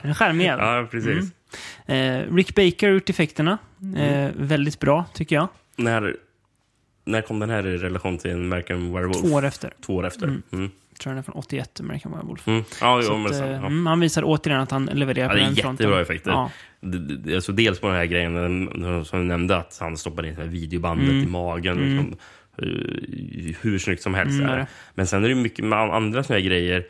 En 0.00 0.14
charmig 0.14 0.44
jävel. 0.44 0.66
ja, 0.66 0.88
precis. 0.90 1.32
Eh, 1.86 2.34
Rick 2.34 2.54
Baker 2.54 2.86
har 2.86 2.94
gjort 2.94 3.10
effekterna. 3.10 3.58
Eh, 3.96 4.30
Väldigt 4.36 4.80
bra, 4.80 5.04
tycker 5.14 5.36
jag. 5.36 5.48
När, 5.76 6.16
när 7.04 7.22
kom 7.22 7.38
den 7.38 7.50
här 7.50 7.66
i 7.66 7.76
relation 7.76 8.18
till 8.18 8.32
American 8.32 8.92
Werewolf? 8.92 9.20
Två 9.20 9.34
år 9.34 9.44
efter. 9.44 9.72
Två 9.86 9.94
år 9.96 10.06
efter. 10.06 10.40
Mm. 10.52 10.70
Mm. 10.98 11.02
Tror 11.02 11.10
den 11.12 11.18
är 11.18 11.22
från 11.22 11.34
81, 11.34 11.80
American 11.80 12.12
Werewolf. 12.12 12.48
Mm. 12.48 12.64
Ja, 12.80 13.00
jo, 13.04 13.16
men 13.16 13.26
att, 13.26 13.36
så, 13.36 13.44
eh, 13.44 13.50
ja. 13.50 13.56
mm, 13.56 13.86
han 13.86 14.00
visar 14.00 14.22
återigen 14.26 14.60
att 14.60 14.70
han 14.70 14.86
levererar 14.86 15.24
Ja, 15.26 15.28
på 15.30 15.34
det 15.34 15.40
är 15.40 15.46
den 15.46 15.56
fronten. 15.56 15.84
jättebra 15.86 16.00
effekter. 16.02 16.30
Ja. 16.30 16.50
Alltså 17.34 17.52
dels 17.52 17.80
på 17.80 17.86
den 17.86 17.96
här 17.96 18.04
grejen 18.06 19.04
som 19.04 19.18
du 19.18 19.24
nämnde, 19.24 19.56
att 19.56 19.78
han 19.80 19.96
stoppar 19.96 20.26
in 20.26 20.34
det 20.34 20.44
videobandet 20.44 21.08
Mm. 21.08 21.22
i 21.22 21.26
magen. 21.26 21.78
Mm. 21.78 21.88
Liksom, 21.96 22.18
eh, 22.58 23.56
hur 23.60 23.78
snyggt 23.78 24.02
som 24.02 24.14
helst. 24.14 24.32
Mm, 24.40 24.46
är 24.46 24.52
är 24.52 24.56
det. 24.56 24.62
det. 24.62 24.68
Men 24.94 25.06
sen 25.06 25.24
är 25.24 25.28
det 25.28 25.34
mycket 25.34 25.64
med 25.64 25.78
andra 25.78 26.22
såna 26.22 26.38
här 26.38 26.46
grejer. 26.46 26.84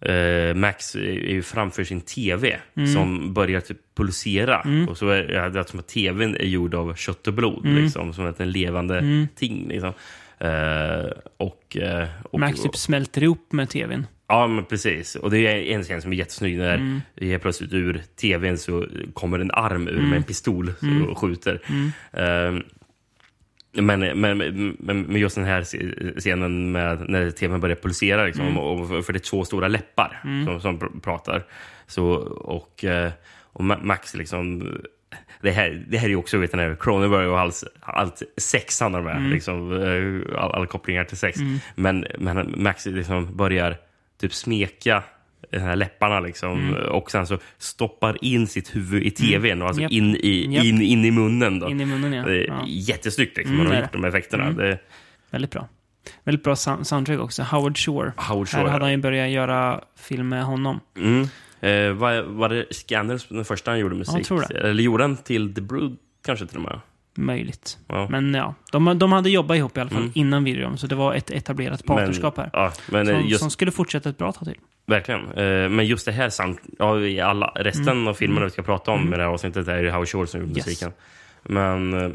Eh, 0.00 0.54
Max 0.54 0.94
är 0.94 1.00
är 1.00 1.32
ju 1.32 1.42
framför 1.42 1.84
sin 1.84 2.00
tv 2.00 2.56
Mm. 2.76 2.88
som 2.94 3.34
börjar 3.34 3.60
typ 3.60 3.78
pulsera. 3.96 4.66
Och 4.88 4.98
så 4.98 5.08
är 5.08 5.50
det 5.50 5.68
som 5.68 5.78
att 5.78 5.88
tvn 5.88 6.34
är 6.36 6.44
gjord 6.46 6.74
av 6.74 6.94
kött 6.94 7.26
och 7.26 7.34
blod. 7.34 7.66
Mm. 7.66 7.82
Liksom, 7.82 8.12
som 8.12 8.26
ett 8.26 8.40
en 8.40 8.50
levande 8.50 8.98
Mm. 8.98 9.28
ting. 9.36 9.68
Liksom. 9.68 9.92
Eh, 10.38 11.10
och, 11.36 11.76
eh, 11.76 12.08
och, 12.30 12.40
Max 12.40 12.62
typ 12.62 12.76
smälter 12.76 13.22
ihop 13.22 13.52
med 13.52 13.68
tvn. 13.68 14.06
Ja, 14.28 14.46
men 14.46 14.64
precis. 14.64 15.14
Och 15.14 15.30
det 15.30 15.38
är 15.38 15.74
en 15.74 15.82
scen 15.82 16.02
som 16.02 16.12
är 16.12 16.16
jättesnygg 16.16 16.58
när 16.58 16.74
Mm. 16.74 17.00
helt 17.20 17.42
plötsligt 17.42 17.72
ur 17.72 18.02
tvn 18.20 18.58
så 18.58 18.86
kommer 19.14 19.38
en 19.38 19.50
arm 19.50 19.88
ur 19.88 19.96
Mm. 19.98 20.08
med 20.10 20.16
en 20.16 20.22
pistol 20.22 20.72
Mm. 20.82 21.04
och 21.06 21.18
skjuter. 21.18 21.62
Mm. 21.68 21.92
Ehm, 22.12 22.62
men, 23.72 24.00
men, 24.20 24.38
men, 24.78 25.02
men 25.02 25.16
just 25.16 25.34
den 25.36 25.44
här 25.44 25.62
scenen 26.20 26.72
med 26.72 27.08
när 27.08 27.30
tvn 27.30 27.60
börjar 27.60 27.76
pulsera, 27.76 28.24
liksom, 28.24 28.44
Mm. 28.46 28.58
och 28.58 29.04
för 29.06 29.12
det 29.12 29.16
är 29.16 29.30
två 29.30 29.44
stora 29.44 29.68
läppar 29.68 30.20
Mm. 30.24 30.46
som, 30.46 30.60
som 30.60 30.78
pr- 30.80 31.00
pratar. 31.00 31.44
Så, 31.86 32.04
och, 32.26 32.84
eh, 32.84 33.10
och 33.42 33.60
Ma- 33.64 33.82
Max 33.84 34.14
liksom... 34.14 34.72
Det 35.46 35.52
här, 35.52 35.84
det 35.88 35.98
här 35.98 36.04
är 36.06 36.10
ju 36.10 36.16
också 36.16 36.38
vet, 36.38 36.52
här 36.54 36.76
Cronenberg 36.80 37.26
och 37.26 37.40
allt, 37.40 37.62
allt 37.80 38.22
sex 38.36 38.80
har 38.80 38.90
med. 38.90 39.16
Mm. 39.16 39.30
Liksom, 39.30 39.72
eh, 39.72 40.38
all, 40.42 40.52
alla 40.52 40.66
kopplingar 40.66 41.04
till 41.04 41.16
sex. 41.16 41.38
Mm. 41.38 41.58
Men, 41.74 42.06
men 42.18 42.54
Max 42.62 42.86
liksom 42.86 43.36
börjar 43.36 43.76
typ 44.20 44.34
smeka 44.34 45.02
den 45.52 45.60
här 45.60 45.76
läpparna 45.76 46.20
liksom, 46.20 46.52
Mm. 46.68 46.74
och 46.88 47.10
sen 47.10 47.26
så 47.26 47.38
stoppar 47.58 48.24
in 48.24 48.46
sitt 48.46 48.76
huvud 48.76 49.02
i 49.02 49.10
tvn 49.10 49.62
och 49.62 49.68
alltså 49.68 49.82
Japp. 49.82 49.92
in, 49.92 50.16
i, 50.16 50.54
Japp. 50.54 50.64
in, 50.64 50.82
in 50.82 51.04
i 51.04 51.10
munnen. 51.10 51.58
Då. 51.60 51.68
In 51.70 51.80
i 51.80 51.84
munnen, 51.84 52.12
ja. 52.12 52.24
Det 52.24 52.44
är 52.44 52.46
Ja. 52.46 52.64
jättesnyggt 52.66 53.36
liksom, 53.36 53.54
Mm, 53.54 53.66
man 53.66 53.74
har 53.76 53.82
gjort 53.82 53.92
de 53.92 54.02
här 54.02 54.08
effekterna. 54.08 54.44
Mm. 54.44 54.56
Det, 54.56 54.78
Väldigt 55.30 55.50
bra. 55.50 55.68
Väldigt 56.24 56.44
bra 56.44 56.54
sound- 56.54 56.82
soundtrack 56.84 57.20
också. 57.20 57.42
Howard 57.42 57.78
Shore. 57.78 58.12
Howard 58.16 58.48
Shore, 58.48 58.62
Här 58.62 58.68
hade 58.68 58.84
han 58.84 58.92
ju 58.92 58.98
börjat 58.98 59.30
göra 59.30 59.80
film 59.98 60.28
med 60.28 60.44
honom. 60.44 60.80
mm. 60.98 61.28
Eh, 61.60 61.92
var, 61.92 62.22
var 62.22 62.48
det 62.48 62.66
Scanners 62.70 63.28
den 63.28 63.44
första 63.44 63.70
han 63.70 63.78
gjorde 63.80 63.94
musik? 63.94 64.30
Eller 64.50 64.82
gjorde 64.82 65.04
han 65.04 65.16
till 65.16 65.54
The 65.54 65.60
Brood 65.60 65.96
kanske 66.24 66.46
till 66.46 66.56
och 66.56 66.62
med? 66.62 66.80
Möjligt. 67.18 67.78
Ja. 67.88 68.08
Men 68.10 68.34
ja, 68.34 68.54
de, 68.72 68.98
de 68.98 69.12
hade 69.12 69.30
jobbat 69.30 69.56
ihop 69.56 69.76
i 69.76 69.80
alla 69.80 69.90
fall 69.90 69.98
Mm. 70.00 70.12
innan 70.14 70.44
videon, 70.44 70.78
så 70.78 70.86
det 70.86 70.94
var 70.94 71.14
ett 71.14 71.30
etablerat 71.30 71.84
partnerskap 71.86 72.36
här. 72.36 72.50
Ja, 72.52 72.72
men 72.90 73.08
eh, 73.08 73.18
som, 73.18 73.26
just, 73.28 73.40
som 73.40 73.50
skulle 73.50 73.70
fortsätta 73.70 74.08
ett 74.10 74.18
bra 74.18 74.32
tag 74.32 74.44
till. 74.44 74.56
Verkligen. 74.86 75.20
Eh, 75.32 75.68
Men 75.68 75.86
just 75.86 76.06
det 76.06 76.12
här 76.12 76.30
sound, 76.30 76.58
ja, 76.78 77.00
i 77.00 77.20
alla, 77.20 77.46
resten 77.56 77.88
Mm. 77.88 78.08
av 78.08 78.14
filmerna 78.14 78.44
vi 78.46 78.50
ska 78.50 78.62
prata 78.62 78.90
om 78.90 79.00
Mm. 79.00 79.12
i 79.14 79.16
det 79.16 79.22
här 79.22 79.30
avsnittet 79.30 79.68
är 79.68 79.82
det 79.82 79.90
Howard 79.90 80.08
Shore 80.08 80.26
som 80.26 80.40
gjorde 80.40 80.52
Yes. 80.56 80.66
musiken. 80.66 80.92
Men, 81.42 81.94
eh, 81.94 82.10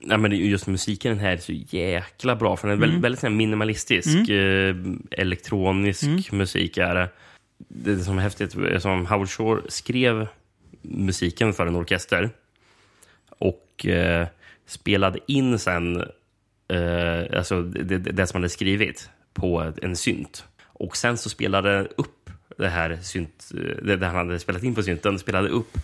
nej, 0.00 0.18
men 0.18 0.32
just 0.32 0.66
musiken 0.66 1.18
här 1.18 1.32
är 1.32 1.36
så 1.36 1.52
jäkla 1.52 2.36
bra. 2.36 2.56
För 2.56 2.68
den 2.68 2.76
är 2.76 2.80
väldigt, 2.80 2.98
Mm. 2.98 3.02
väldigt 3.02 3.36
minimalistisk, 3.38 4.28
eh, 4.30 4.74
elektronisk 5.10 6.02
Mm. 6.02 6.22
musik. 6.32 6.76
Är 6.78 6.94
det. 6.94 7.08
Det 7.58 7.98
som 7.98 8.18
är 8.18 8.22
häftigt 8.22 8.52
som 8.82 9.06
Howard 9.06 9.28
Shore 9.28 9.62
skrev 9.68 10.26
musiken 10.82 11.52
för 11.52 11.66
en 11.66 11.76
orkester 11.76 12.30
och 13.28 13.86
eh, 13.86 14.26
spelade 14.66 15.18
in 15.26 15.58
sen 15.58 15.96
eh, 16.68 17.38
alltså 17.38 17.62
det, 17.62 17.98
det, 17.98 18.26
som 18.26 18.36
han 18.36 18.42
hade 18.42 18.48
skrivit 18.48 19.10
på 19.32 19.72
en 19.82 19.96
synt. 19.96 20.44
Och 20.62 20.96
sen 20.96 21.18
så 21.18 21.28
spelade 21.28 21.88
upp 21.96 22.30
det 22.56 22.68
här 22.68 22.98
synt, 23.02 23.50
det, 23.82 23.96
det 23.96 24.06
han 24.06 24.16
hade 24.16 24.38
spelat 24.38 24.62
in 24.62 24.74
på 24.74 24.82
synten, 24.82 25.18
spelade 25.18 25.48
upp 25.48 25.78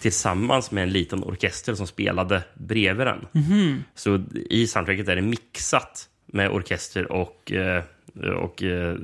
tillsammans 0.00 0.70
med 0.70 0.82
en 0.82 0.90
liten 0.90 1.24
orkester 1.24 1.74
som 1.74 1.86
spelade 1.86 2.42
bredvid 2.54 3.06
den. 3.06 3.26
Mhm. 3.32 3.84
Så 3.94 4.24
i 4.50 4.66
soundtracket 4.66 5.08
är 5.08 5.16
det 5.16 5.22
mixat 5.22 6.08
med 6.26 6.50
orkester 6.50 7.12
och, 7.12 7.52
eh, 7.52 7.82
och 8.24 8.62
eh, 8.62 8.96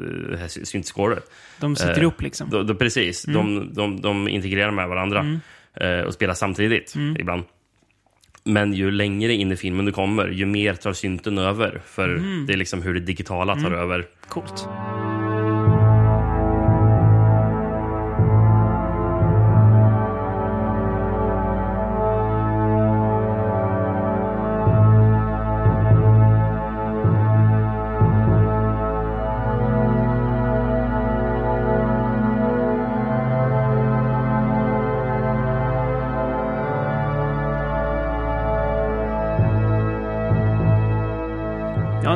syntscoret. 0.47 1.31
De 1.61 1.77
sitter 1.77 1.93
Eh, 1.97 2.03
ihop 2.03 2.23
liksom. 2.23 2.51
Då, 2.51 2.63
då, 2.63 2.75
precis. 2.75 3.27
Mm. 3.29 3.35
De, 3.57 3.75
de, 3.75 4.01
de 4.01 4.29
integrerar 4.29 4.71
med 4.71 4.89
varandra 4.89 5.21
Mm. 5.21 5.41
eh, 6.01 6.07
och 6.07 6.15
spelar 6.15 6.35
samtidigt 6.35 6.95
Mm. 6.95 7.17
ibland. 7.21 7.43
Men 8.45 8.73
ju 8.75 8.91
längre 8.91 9.33
in 9.33 9.53
i 9.53 9.57
filmen 9.57 9.85
du 9.85 9.93
kommer, 9.93 10.29
ju 10.29 10.47
mer 10.47 10.75
tar 10.75 10.93
synten 10.93 11.39
över. 11.39 11.83
För 11.87 12.09
Mm. 12.17 12.47
det 12.47 12.53
är 12.53 12.57
liksom 12.57 12.83
hur 12.83 12.95
det 12.95 13.01
digitala 13.01 13.55
tar 13.55 13.67
Mm. 13.67 13.79
över. 13.79 14.07
Coolt. 14.29 14.69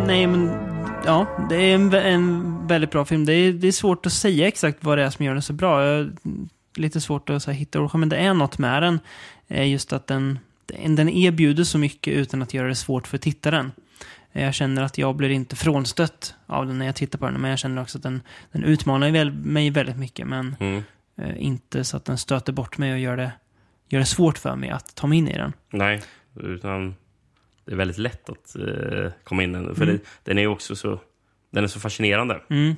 Nej 0.08 0.26
men... 0.26 0.50
Ja, 1.06 1.26
det 1.50 1.56
är 1.56 1.74
en, 1.74 1.94
en 1.94 2.66
väldigt 2.66 2.90
bra 2.90 3.04
film. 3.04 3.24
Det 3.24 3.32
är, 3.32 3.52
det 3.52 3.68
är 3.68 3.72
svårt 3.72 4.06
att 4.06 4.12
säga 4.12 4.48
exakt 4.48 4.84
vad 4.84 4.98
det 4.98 5.04
är 5.04 5.10
som 5.10 5.24
gör 5.24 5.32
den 5.32 5.42
så 5.42 5.52
bra. 5.52 5.84
Jag, 5.86 6.10
lite 6.76 7.00
svårt 7.00 7.30
att 7.30 7.42
så 7.42 7.50
här, 7.50 7.58
hitta 7.58 7.80
ord, 7.80 7.94
men 7.94 8.08
det 8.08 8.16
är 8.16 8.34
något 8.34 8.58
med 8.58 8.82
den. 8.82 9.00
Eh, 9.48 9.68
Just 9.70 9.92
att 9.92 10.06
den, 10.06 10.38
den 10.86 11.08
erbjuder 11.08 11.64
så 11.64 11.78
mycket 11.78 12.14
utan 12.14 12.42
att 12.42 12.54
göra 12.54 12.68
det 12.68 12.74
svårt 12.74 13.06
för 13.06 13.18
tittaren. 13.18 13.72
Eh, 14.32 14.44
Jag 14.44 14.54
känner 14.54 14.82
att 14.82 14.98
jag 14.98 15.16
blir 15.16 15.28
inte 15.30 15.56
frånstött 15.56 16.34
av 16.46 16.66
den 16.66 16.78
när 16.78 16.86
jag 16.86 16.94
tittar 16.94 17.18
på 17.18 17.24
den, 17.26 17.40
men 17.40 17.50
jag 17.50 17.58
känner 17.58 17.82
också 17.82 17.98
att 17.98 18.02
den, 18.02 18.22
den 18.52 18.64
utmanar 18.64 19.30
mig 19.30 19.70
väldigt 19.70 19.96
mycket, 19.96 20.26
men 20.26 20.56
Mm. 20.60 20.82
eh, 21.18 21.42
inte 21.42 21.84
så 21.84 21.96
att 21.96 22.04
den 22.04 22.18
stöter 22.18 22.52
bort 22.52 22.78
mig 22.78 22.92
och 22.92 22.98
gör 22.98 23.16
det, 23.16 23.32
gör 23.88 24.00
det 24.00 24.06
svårt 24.06 24.38
för 24.38 24.56
mig 24.56 24.70
att 24.70 24.94
ta 24.94 25.06
mig 25.06 25.18
in 25.18 25.28
i 25.28 25.36
den. 25.38 25.52
Nej, 25.70 26.02
utan 26.40 26.94
det 27.68 27.74
är 27.74 27.76
väldigt 27.76 27.98
lätt 27.98 28.28
att 28.30 28.56
eh, 28.56 29.12
komma 29.24 29.42
in 29.42 29.52
den. 29.52 29.74
För 29.74 29.82
Mm. 29.82 29.96
det, 29.96 30.02
den 30.24 30.38
är 30.38 30.46
också 30.46 30.76
så, 30.76 31.00
den 31.50 31.64
är 31.64 31.68
så 31.68 31.80
fascinerande. 31.80 32.40
Mm. 32.50 32.74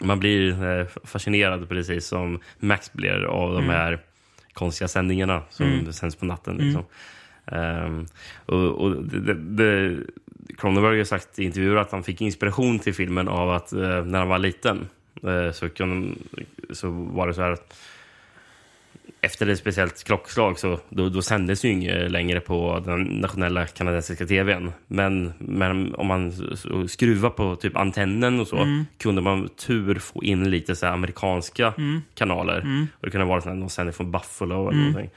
Man 0.00 0.18
blir 0.20 0.64
eh, 0.64 0.86
fascinerad 1.04 1.68
precis 1.68 2.06
som 2.06 2.40
Max 2.58 2.92
blir 2.92 3.24
av 3.24 3.52
de 3.54 3.64
Mm. 3.64 3.70
här 3.76 3.98
konstiga 4.52 4.88
sändningarna 4.88 5.42
som 5.50 5.66
Mm. 5.66 5.92
sänds 5.92 6.16
på 6.16 6.24
natten. 6.24 6.54
Mm. 6.54 6.66
Liksom. 6.66 6.84
Ehm, 7.46 8.06
och, 8.46 8.80
och 8.82 9.04
det, 9.04 9.34
det, 9.34 9.98
Cronenberg 10.58 10.98
har 10.98 11.04
sagt 11.04 11.38
i 11.38 11.44
intervjuer 11.44 11.76
att 11.76 11.92
han 11.92 12.02
fick 12.02 12.20
inspiration 12.20 12.78
till 12.78 12.94
filmen 12.94 13.28
av 13.28 13.50
att 13.50 13.72
eh, 13.72 14.04
när 14.04 14.18
han 14.18 14.28
var 14.28 14.38
liten 14.38 14.88
eh, 15.22 15.52
så, 15.52 15.68
kunde, 15.68 16.14
så 16.70 16.90
var 16.90 17.26
det 17.28 17.34
så 17.34 17.42
här 17.42 17.50
att 17.50 17.76
efter 19.24 19.46
ett 19.48 19.58
speciellt 19.58 20.04
klockslag 20.04 20.58
så 20.58 20.78
då, 20.88 21.08
då 21.08 21.22
sändes 21.22 21.64
ju 21.64 21.68
inget 21.68 22.10
längre 22.10 22.40
på 22.40 22.82
den 22.86 23.02
nationella 23.02 23.66
kanadensiska 23.66 24.26
tvn. 24.26 24.72
Men, 24.86 25.32
men 25.38 25.94
om 25.94 26.06
man 26.06 26.32
skruvar 26.88 27.30
på 27.30 27.56
typ 27.56 27.76
antennen 27.76 28.40
och 28.40 28.48
så 28.48 28.56
Mm. 28.56 28.84
kunde 28.98 29.22
man 29.22 29.48
tur 29.48 29.94
få 29.98 30.22
in 30.24 30.50
lite 30.50 30.76
så 30.76 30.86
amerikanska 30.86 31.74
Mm. 31.78 32.00
kanaler. 32.14 32.60
Mm. 32.60 32.86
Och 33.00 33.06
det 33.06 33.10
kunde 33.10 33.26
vara 33.26 33.40
så 33.40 33.48
här, 33.48 33.56
någon 33.56 33.70
sändning 33.70 33.92
från 33.94 34.10
Buffalo 34.10 34.68
eller 34.68 34.78
Mm. 34.78 34.92
någonting. 34.92 35.10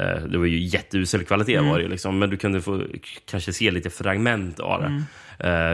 Eh, 0.00 0.22
Det 0.30 0.38
var 0.38 0.44
ju 0.46 0.58
jätteusel 0.58 1.24
kvalitet 1.24 1.54
Mm. 1.56 1.70
var 1.70 1.76
det 1.78 1.82
ju 1.82 1.88
liksom, 1.90 2.18
men 2.18 2.30
du 2.30 2.36
kunde 2.36 2.60
få 2.62 2.82
kanske 3.30 3.52
se 3.52 3.70
lite 3.70 3.90
fragment 3.90 4.60
av 4.60 4.80
det. 4.80 4.86
Mm. 4.86 5.02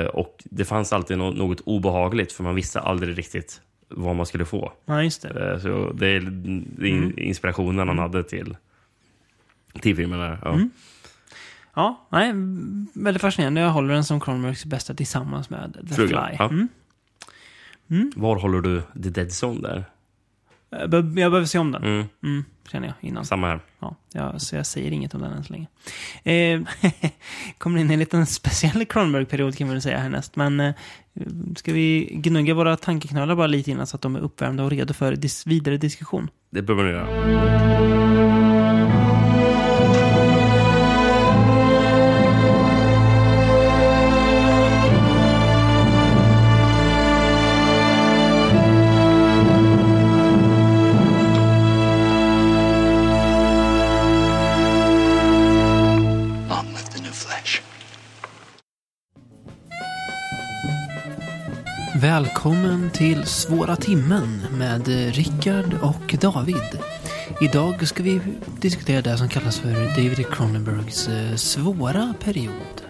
Eh, 0.01 0.07
och 0.07 0.37
det 0.45 0.65
fanns 0.65 0.93
alltid 0.93 1.19
nå- 1.19 1.31
något 1.31 1.61
obehagligt 1.61 2.33
för 2.33 2.43
man 2.45 2.55
visste 2.55 2.81
aldrig 2.81 3.19
riktigt 3.19 3.61
vad 3.97 4.17
man 4.17 4.27
skulle 4.27 4.45
få. 4.45 4.73
Ja, 4.85 5.03
just 5.03 5.23
det. 5.23 5.53
Eh, 5.53 5.59
Så 5.59 5.93
det 5.93 6.07
är 6.07 6.19
Mm. 6.19 7.13
inspirationen 7.17 7.89
han 7.89 7.99
hade 7.99 8.23
till, 8.25 8.57
till 9.81 9.97
filmen. 9.97 10.19
Där. 10.19 10.39
Ja. 10.43 10.53
Mm. 10.53 10.71
Ja, 11.75 12.07
nej, 12.11 12.33
väldigt 12.95 13.21
fascinerande. 13.21 13.61
Jag 13.61 13.71
håller 13.71 13.95
den 13.95 14.05
som 14.05 14.21
Cronenbergs 14.21 14.65
bästa 14.65 14.95
tillsammans 14.95 15.51
med 15.51 15.87
The 15.89 15.95
Fly. 15.95 16.09
Ja. 16.39 16.51
Mm. 17.91 18.13
Var 18.17 18.37
håller 18.37 18.61
du 18.61 18.83
The 19.03 19.09
Dead 19.11 19.29
Zone 19.45 19.61
där? 19.69 19.85
Jag 20.81 20.91
be- 20.91 21.21
jag 21.21 21.31
behöver 21.33 21.45
se 21.45 21.59
om 21.59 21.73
den. 21.73 21.83
Mm. 21.85 22.05
Mm, 22.23 22.45
känner 22.71 22.87
jag 22.87 22.95
innan. 23.01 23.25
Samma 23.25 23.47
här. 23.47 23.61
Ja, 23.81 23.97
jag, 24.13 24.41
så 24.41 24.57
jag 24.57 24.67
säger 24.67 24.91
inget 24.91 25.15
om 25.15 25.21
den 25.23 25.33
än 25.33 25.45
så 25.45 25.53
länge. 25.53 25.67
Eh, 26.25 26.61
kommer 27.59 27.81
in 27.81 27.91
i 27.91 27.93
en 27.93 27.99
liten 28.01 28.27
speciell 28.27 28.85
Cronenberg-period 28.87 29.57
kan 29.59 29.67
man 29.67 29.75
väl 29.75 29.83
säga 29.83 29.99
härnäst. 29.99 30.37
Men 30.37 30.61
eh, 30.61 30.75
ska 31.57 31.73
vi 31.73 32.09
gnugga 32.13 32.55
våra 32.55 32.77
tankeknölar 32.77 33.35
bara 33.35 33.47
lite 33.47 33.71
innan 33.71 33.87
så 33.87 33.97
att 33.97 34.03
de 34.03 34.17
är 34.17 34.21
uppvärmda 34.21 34.65
och 34.65 34.71
redo 34.71 34.95
för 34.95 35.13
dis- 35.17 35.49
vidare 35.49 35.77
diskussion? 35.77 36.31
Det 36.51 36.63
behöver 36.63 36.85
man 36.85 36.93
göra. 36.93 38.02
Välkommen 62.13 62.91
till 62.91 63.27
Svåra 63.27 63.77
timmen 63.77 64.41
med 64.59 64.89
Rickard 64.89 65.75
och 65.83 66.15
David. 66.21 66.79
Idag 67.41 67.89
ska 67.89 68.03
vi 68.03 68.21
diskutera 68.61 69.03
det 69.03 69.19
som 69.19 69.29
kallas 69.29 69.59
för 69.59 69.73
David 69.73 70.27
Cronenbergs 70.27 71.09
eh, 71.09 71.37
svåra 71.37 72.15
period. 72.21 72.83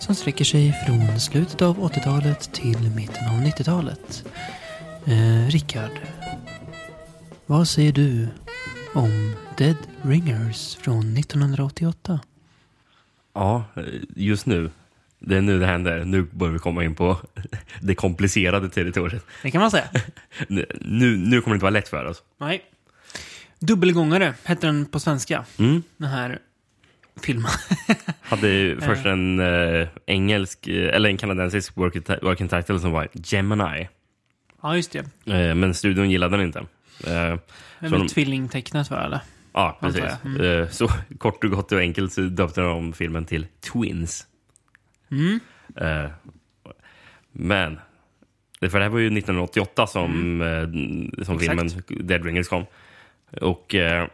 Som 0.00 0.14
sträcker 0.14 0.44
sig 0.44 0.72
från 0.86 1.20
slutet 1.20 1.62
av 1.62 1.78
80-talet 1.78 2.52
till 2.52 2.90
mitten 2.96 3.28
av 3.28 3.34
90-talet. 3.34 4.24
Eh, 5.04 5.46
Rickard, 5.48 6.00
vad 7.46 7.68
säger 7.68 7.92
du 7.92 8.28
om 8.94 9.34
Dead 9.58 9.76
Ringers 10.02 10.76
från 10.76 11.16
1988? 11.16 12.20
Ja, 13.34 13.64
just 14.14 14.46
nu. 14.46 14.70
Det 15.26 15.36
är 15.36 15.40
nu 15.40 15.58
det 15.60 15.66
händer. 15.66 16.04
Nu 16.04 16.22
börjar 16.22 16.52
vi 16.52 16.58
komma 16.58 16.84
in 16.84 16.94
på 16.94 17.16
det 17.80 17.94
komplicerade 17.94 18.68
territoriet. 18.68 19.26
Det 19.42 19.50
kan 19.50 19.60
man 19.60 19.70
säga. 19.70 19.88
Nu, 20.48 20.66
nu 21.16 21.40
kommer 21.40 21.54
det 21.54 21.56
inte 21.56 21.64
vara 21.64 21.70
lätt 21.70 21.88
för 21.88 22.04
oss. 22.04 22.22
Nej. 22.40 22.62
Dubbelgångare 23.58 24.34
hette 24.44 24.66
den 24.66 24.86
på 24.86 25.00
svenska. 25.00 25.44
Mm. 25.58 25.82
Den 25.96 26.10
här 26.10 26.38
filmen. 27.22 27.50
Hade 28.20 28.48
ju 28.48 28.80
först 28.80 29.06
en 29.06 29.40
eh, 29.40 29.88
engelsk, 30.06 30.66
eh, 30.68 30.94
eller 30.96 31.08
en 31.08 31.16
kanadensisk 31.16 31.76
working, 31.76 32.02
ti- 32.02 32.24
working 32.24 32.48
title 32.48 32.78
som 32.80 32.92
var 32.92 33.08
Gemini. 33.12 33.88
ja, 34.62 34.76
just 34.76 34.92
det. 34.92 35.32
Eh, 35.32 35.54
men 35.54 35.74
studion 35.74 36.10
gillade 36.10 36.36
den 36.36 36.46
inte. 36.46 36.58
Eh, 36.58 36.64
Det 37.04 37.10
är 37.10 37.38
väl 37.80 37.90
de- 37.90 38.08
tvillingtecknet 38.08 38.90
va, 38.90 39.04
eller? 39.04 39.20
Ja, 39.52 39.78
precis. 39.80 40.04
Mm. 40.24 40.40
Eh, 40.62 40.68
Så 40.68 40.88
kort 41.18 41.44
och 41.44 41.50
gott 41.50 41.72
och 41.72 41.78
enkelt 41.80 42.12
så 42.12 42.20
döpte 42.20 42.60
de 42.60 42.70
om 42.76 42.92
filmen 42.92 43.24
till 43.24 43.46
Twins. 43.72 44.26
Mm. 45.14 45.40
Eh, 45.76 46.10
Men, 47.32 47.78
det- 48.60 48.70
för 48.70 48.78
det 48.78 48.84
här 48.84 48.90
var 48.90 48.98
ju 48.98 49.06
1988 49.10 49.86
som, 49.86 50.40
eh, 50.42 51.24
som 51.24 51.38
filmen 51.38 51.68
Dead 51.88 52.24
Ringers 52.24 52.48
kom. 52.48 52.64
Och 53.40 53.74
eh, 53.74 54.08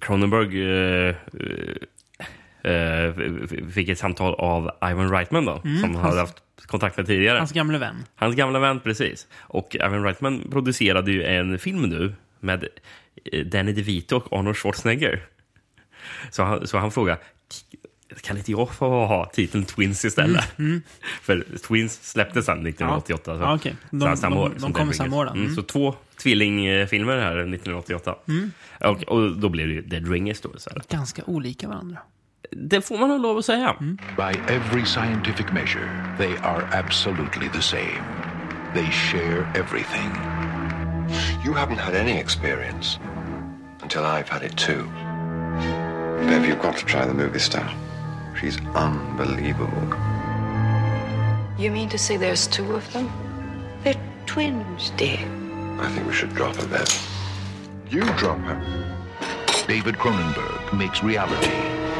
Cronenberg 0.00 0.62
eh, 0.62 1.16
eh, 2.72 3.14
fick 3.70 3.88
ett 3.88 3.98
samtal 3.98 4.34
av 4.34 4.70
Ivan 4.90 5.10
Reitman 5.12 5.44
då, 5.44 5.60
Mm, 5.64 5.78
som 5.80 5.94
han 5.94 6.04
hans- 6.04 6.08
hade 6.08 6.20
haft 6.20 6.42
kontakt 6.66 6.96
med 6.96 7.06
tidigare. 7.06 7.38
Hans 7.38 7.52
gamle 7.52 7.78
vän. 7.78 7.96
Hans 8.14 8.36
gamla 8.36 8.58
vän, 8.58 8.80
precis. 8.80 9.26
Och 9.38 9.74
Ivan 9.76 10.04
Reitman 10.04 10.48
producerade 10.50 11.12
ju 11.12 11.24
en 11.24 11.58
film 11.58 11.82
nu 11.82 12.14
med 12.40 12.68
eh, 13.32 13.44
Danny 13.46 13.72
DeVito 13.72 14.16
och 14.16 14.32
Arnold 14.38 14.56
Schwarzenegger. 14.56 15.22
Så 16.30 16.42
han, 16.42 16.66
så 16.66 16.78
han 16.78 16.90
frågade, 16.90 17.20
kan 18.20 18.36
inte 18.36 18.50
jag 18.52 18.74
få 18.74 19.06
ha 19.06 19.26
titeln 19.34 19.64
Twins 19.64 20.04
istället? 20.04 20.58
Mm, 20.58 20.70
mm. 20.70 20.82
För 21.22 21.46
Twins 21.68 22.10
släpptes 22.10 22.46
sen 22.46 22.66
1988. 22.66 23.24
Så, 23.38 23.42
Ja, 23.42 23.58
så 23.58 23.96
De- 23.96 24.06
han 24.06 24.16
samma 24.16 24.36
de- 24.36 24.42
år 24.42 24.50
de 24.54 24.60
som 24.60 24.72
kom 24.72 24.92
samma 24.92 25.16
år 25.16 25.24
då. 25.24 25.30
Mm. 25.32 25.54
Så 25.54 25.62
två 25.62 25.94
tvillingfilmer 26.22 27.18
här 27.18 27.36
1988. 27.38 28.14
Mm. 28.28 28.52
Och, 28.80 29.02
och 29.02 29.36
då 29.36 29.48
blev 29.48 29.66
det 29.66 29.72
ju 29.74 29.82
Dead 29.82 30.08
Ringers 30.12 30.40
då. 30.40 30.50
Så 30.56 30.70
här. 30.70 30.82
Ganska 30.88 31.22
olika 31.26 31.68
varandra. 31.68 31.98
Det 32.50 32.80
får 32.82 32.98
man 32.98 33.10
ha 33.10 33.16
lov 33.18 33.38
att 33.38 33.44
säga. 33.44 33.76
By 34.16 34.38
every 34.54 34.84
scientific 34.86 35.46
measure, 35.52 35.88
they 36.18 36.32
are 36.42 36.78
absolutely 36.78 37.48
the 37.52 37.62
same. 37.62 38.02
They 38.74 38.86
share 38.90 39.46
everything. 39.54 40.10
You 41.46 41.54
haven't 41.54 41.78
had 41.78 41.94
any 41.94 42.12
experience 42.20 42.98
until 43.82 44.00
I've 44.00 44.28
had 44.28 44.42
it 44.42 44.56
too. 44.58 44.84
Bev, 46.26 46.44
you've 46.46 46.62
got 46.62 46.76
to 46.78 46.86
try 46.86 47.06
the 47.06 47.14
movie 47.14 47.38
star. 47.40 47.68
She's 48.42 48.58
unbelievable. 48.74 49.86
You 51.56 51.70
mean 51.70 51.88
to 51.90 51.98
say 51.98 52.16
there's 52.16 52.48
two 52.48 52.74
of 52.74 52.92
them? 52.92 53.08
They're 53.84 53.94
twins, 54.26 54.90
dear. 54.96 55.20
I 55.78 55.88
think 55.88 56.08
we 56.08 56.12
should 56.12 56.34
drop 56.34 56.56
her 56.56 56.66
then. 56.66 56.86
You 57.88 58.00
drop 58.18 58.38
her. 58.38 58.58
David 59.68 59.94
Cronenberg 59.94 60.76
makes 60.76 61.04
reality 61.04 61.54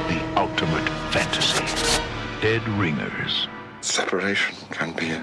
the 0.09 0.20
ultimate 0.36 0.88
fantasy. 1.12 1.64
Dead 2.40 2.62
Ringers. 2.76 3.49
Separation 3.80 4.57
can 4.72 4.90
be 4.97 5.11
a, 5.12 5.22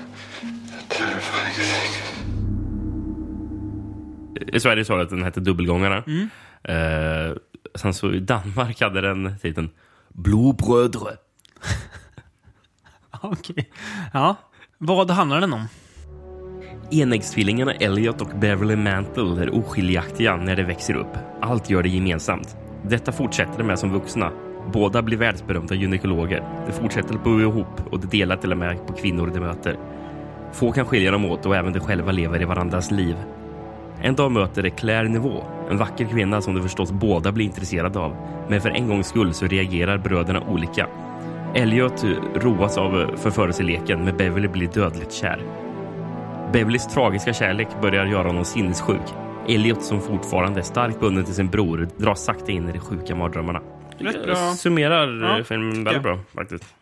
a 0.79 0.83
terrifying 0.87 1.53
thing. 1.53 1.91
I 4.53 4.59
Sverige 4.59 4.85
sa 4.85 4.95
det 4.95 5.03
att 5.03 5.09
den 5.09 5.23
hette 5.23 5.39
Dubbelgångarna. 5.39 6.03
Eh, 6.63 7.33
sen 7.75 7.93
så 7.93 8.13
i 8.13 8.19
Danmark 8.19 8.81
hade 8.81 9.01
den 9.01 9.35
titeln 9.41 9.69
Blodbrödre. 10.09 11.17
Okej. 13.21 13.69
Ja. 14.13 14.35
Vad 14.77 15.11
handlar 15.11 15.41
den 15.41 15.53
om? 15.53 15.67
Enäggstvillingarna 16.91 17.73
Elliot 17.73 18.21
och 18.21 18.39
Beverly 18.39 18.75
Mantle 18.75 19.41
är 19.43 19.55
oskiljaktiga 19.55 20.35
när 20.35 20.55
de 20.55 20.63
växer 20.63 20.93
upp. 20.93 21.17
Allt 21.41 21.69
gör 21.69 21.83
det 21.83 21.89
gemensamt. 21.89 22.57
Detta 22.83 23.11
fortsätter 23.11 23.57
de 23.57 23.63
med 23.63 23.79
som 23.79 23.93
vuxna. 23.93 24.31
Båda 24.73 25.01
blir 25.01 25.17
världsberömda 25.17 25.75
gynekologer. 25.75 26.63
De 26.67 26.71
fortsätter 26.71 27.15
att 27.15 27.23
bo 27.23 27.39
ihop 27.39 27.91
och 27.91 27.99
de 27.99 28.07
delar 28.07 28.37
till 28.37 28.51
och 28.51 28.57
med 28.57 28.87
på 28.87 28.93
kvinnor 28.93 29.31
de 29.33 29.39
möter. 29.39 29.77
Få 30.51 30.71
kan 30.71 30.85
skilja 30.85 31.11
dem 31.11 31.25
åt 31.25 31.45
och 31.45 31.55
även 31.55 31.73
de 31.73 31.79
själva 31.79 32.11
lever 32.11 32.41
i 32.41 32.45
varandras 32.45 32.91
liv. 32.91 33.15
En 34.01 34.15
dag 34.15 34.31
möter 34.31 34.63
de 34.63 34.69
Claire 34.69 35.09
Nivå, 35.09 35.43
en 35.69 35.77
vacker 35.77 36.05
kvinna 36.05 36.41
som 36.41 36.55
de 36.55 36.61
förstås 36.61 36.91
båda 36.91 37.31
blir 37.31 37.45
intresserade 37.45 37.99
av. 37.99 38.15
Men 38.49 38.61
för 38.61 38.69
en 38.69 38.87
gångs 38.87 39.07
skull 39.07 39.33
så 39.33 39.47
reagerar 39.47 39.97
bröderna 39.97 40.41
olika. 40.41 40.87
Elliot 41.55 42.03
roas 42.35 42.77
av 42.77 43.15
förförelseleken, 43.17 44.05
men 44.05 44.17
Beverly 44.17 44.47
blir 44.47 44.67
dödligt 44.67 45.11
kär. 45.11 45.39
Beverlys 46.53 46.87
tragiska 46.87 47.33
kärlek 47.33 47.67
börjar 47.81 48.05
göra 48.05 48.27
honom 48.27 48.45
sinnessjuk. 48.45 49.01
Elliot, 49.47 49.83
som 49.83 50.01
fortfarande 50.01 50.59
är 50.59 50.63
starkt 50.63 50.99
bunden 50.99 51.25
till 51.25 51.33
sin 51.33 51.49
bror, 51.49 51.87
dras 51.97 52.23
sakta 52.23 52.51
in 52.51 52.69
i 52.69 52.71
de 52.71 52.79
sjuka 52.79 53.15
mardrömmarna. 53.15 53.61
Rätt 53.97 54.25
bra. 54.25 54.35
Summerar 54.35 55.21
Ja, 55.21 55.37
ja, 55.37 55.43
filmen 55.43 55.83
väldigt 55.83 56.03
bra 56.03 56.19
faktiskt. 56.35 56.78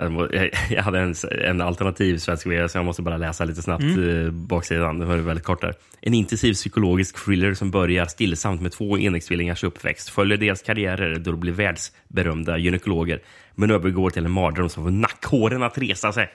Jag 0.70 0.82
hade 0.82 1.00
en, 1.00 1.14
en 1.44 1.60
alternativ 1.60 2.18
svensk 2.18 2.46
VS, 2.46 2.72
så 2.72 2.78
jag 2.78 2.84
måste 2.84 3.02
bara 3.02 3.16
läsa 3.16 3.44
lite 3.44 3.62
snabbt 3.62 3.82
Mm. 3.82 4.24
eh, 4.26 4.30
baksidan. 4.30 4.98
Det 4.98 5.04
var 5.06 5.16
väldigt 5.16 5.44
kort 5.44 5.60
där. 5.60 5.74
En 6.00 6.14
intensiv 6.14 6.52
psykologisk 6.54 7.24
thriller 7.24 7.54
som 7.54 7.70
börjar 7.70 8.06
stillsamt 8.06 8.60
med 8.62 8.72
två 8.72 8.98
enäggstvilingars 8.98 9.64
uppväxt. 9.64 10.08
Följer 10.08 10.36
deras 10.38 10.62
karriärer 10.62 11.18
då 11.18 11.30
de 11.30 11.40
blir 11.40 11.52
världsberömda 11.52 12.58
gynekologer. 12.58 13.20
Men 13.54 13.70
övergår 13.70 14.10
till 14.10 14.24
en 14.24 14.30
mardröm 14.30 14.68
som 14.68 14.84
får 14.84 14.90
nackhåren 14.90 15.62
att 15.62 15.78
resa 15.78 16.12
sig. 16.12 16.30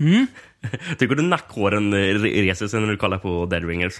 Mm. 0.00 0.26
Tycker 0.98 1.14
du 1.14 1.22
nackhåren 1.22 1.92
eh, 1.92 1.96
re- 1.96 2.42
reser 2.42 2.66
sig 2.68 2.80
när 2.80 2.88
du 2.88 2.96
kollar 2.96 3.18
på 3.18 3.46
Dead 3.46 3.64
Ringers? 3.68 3.92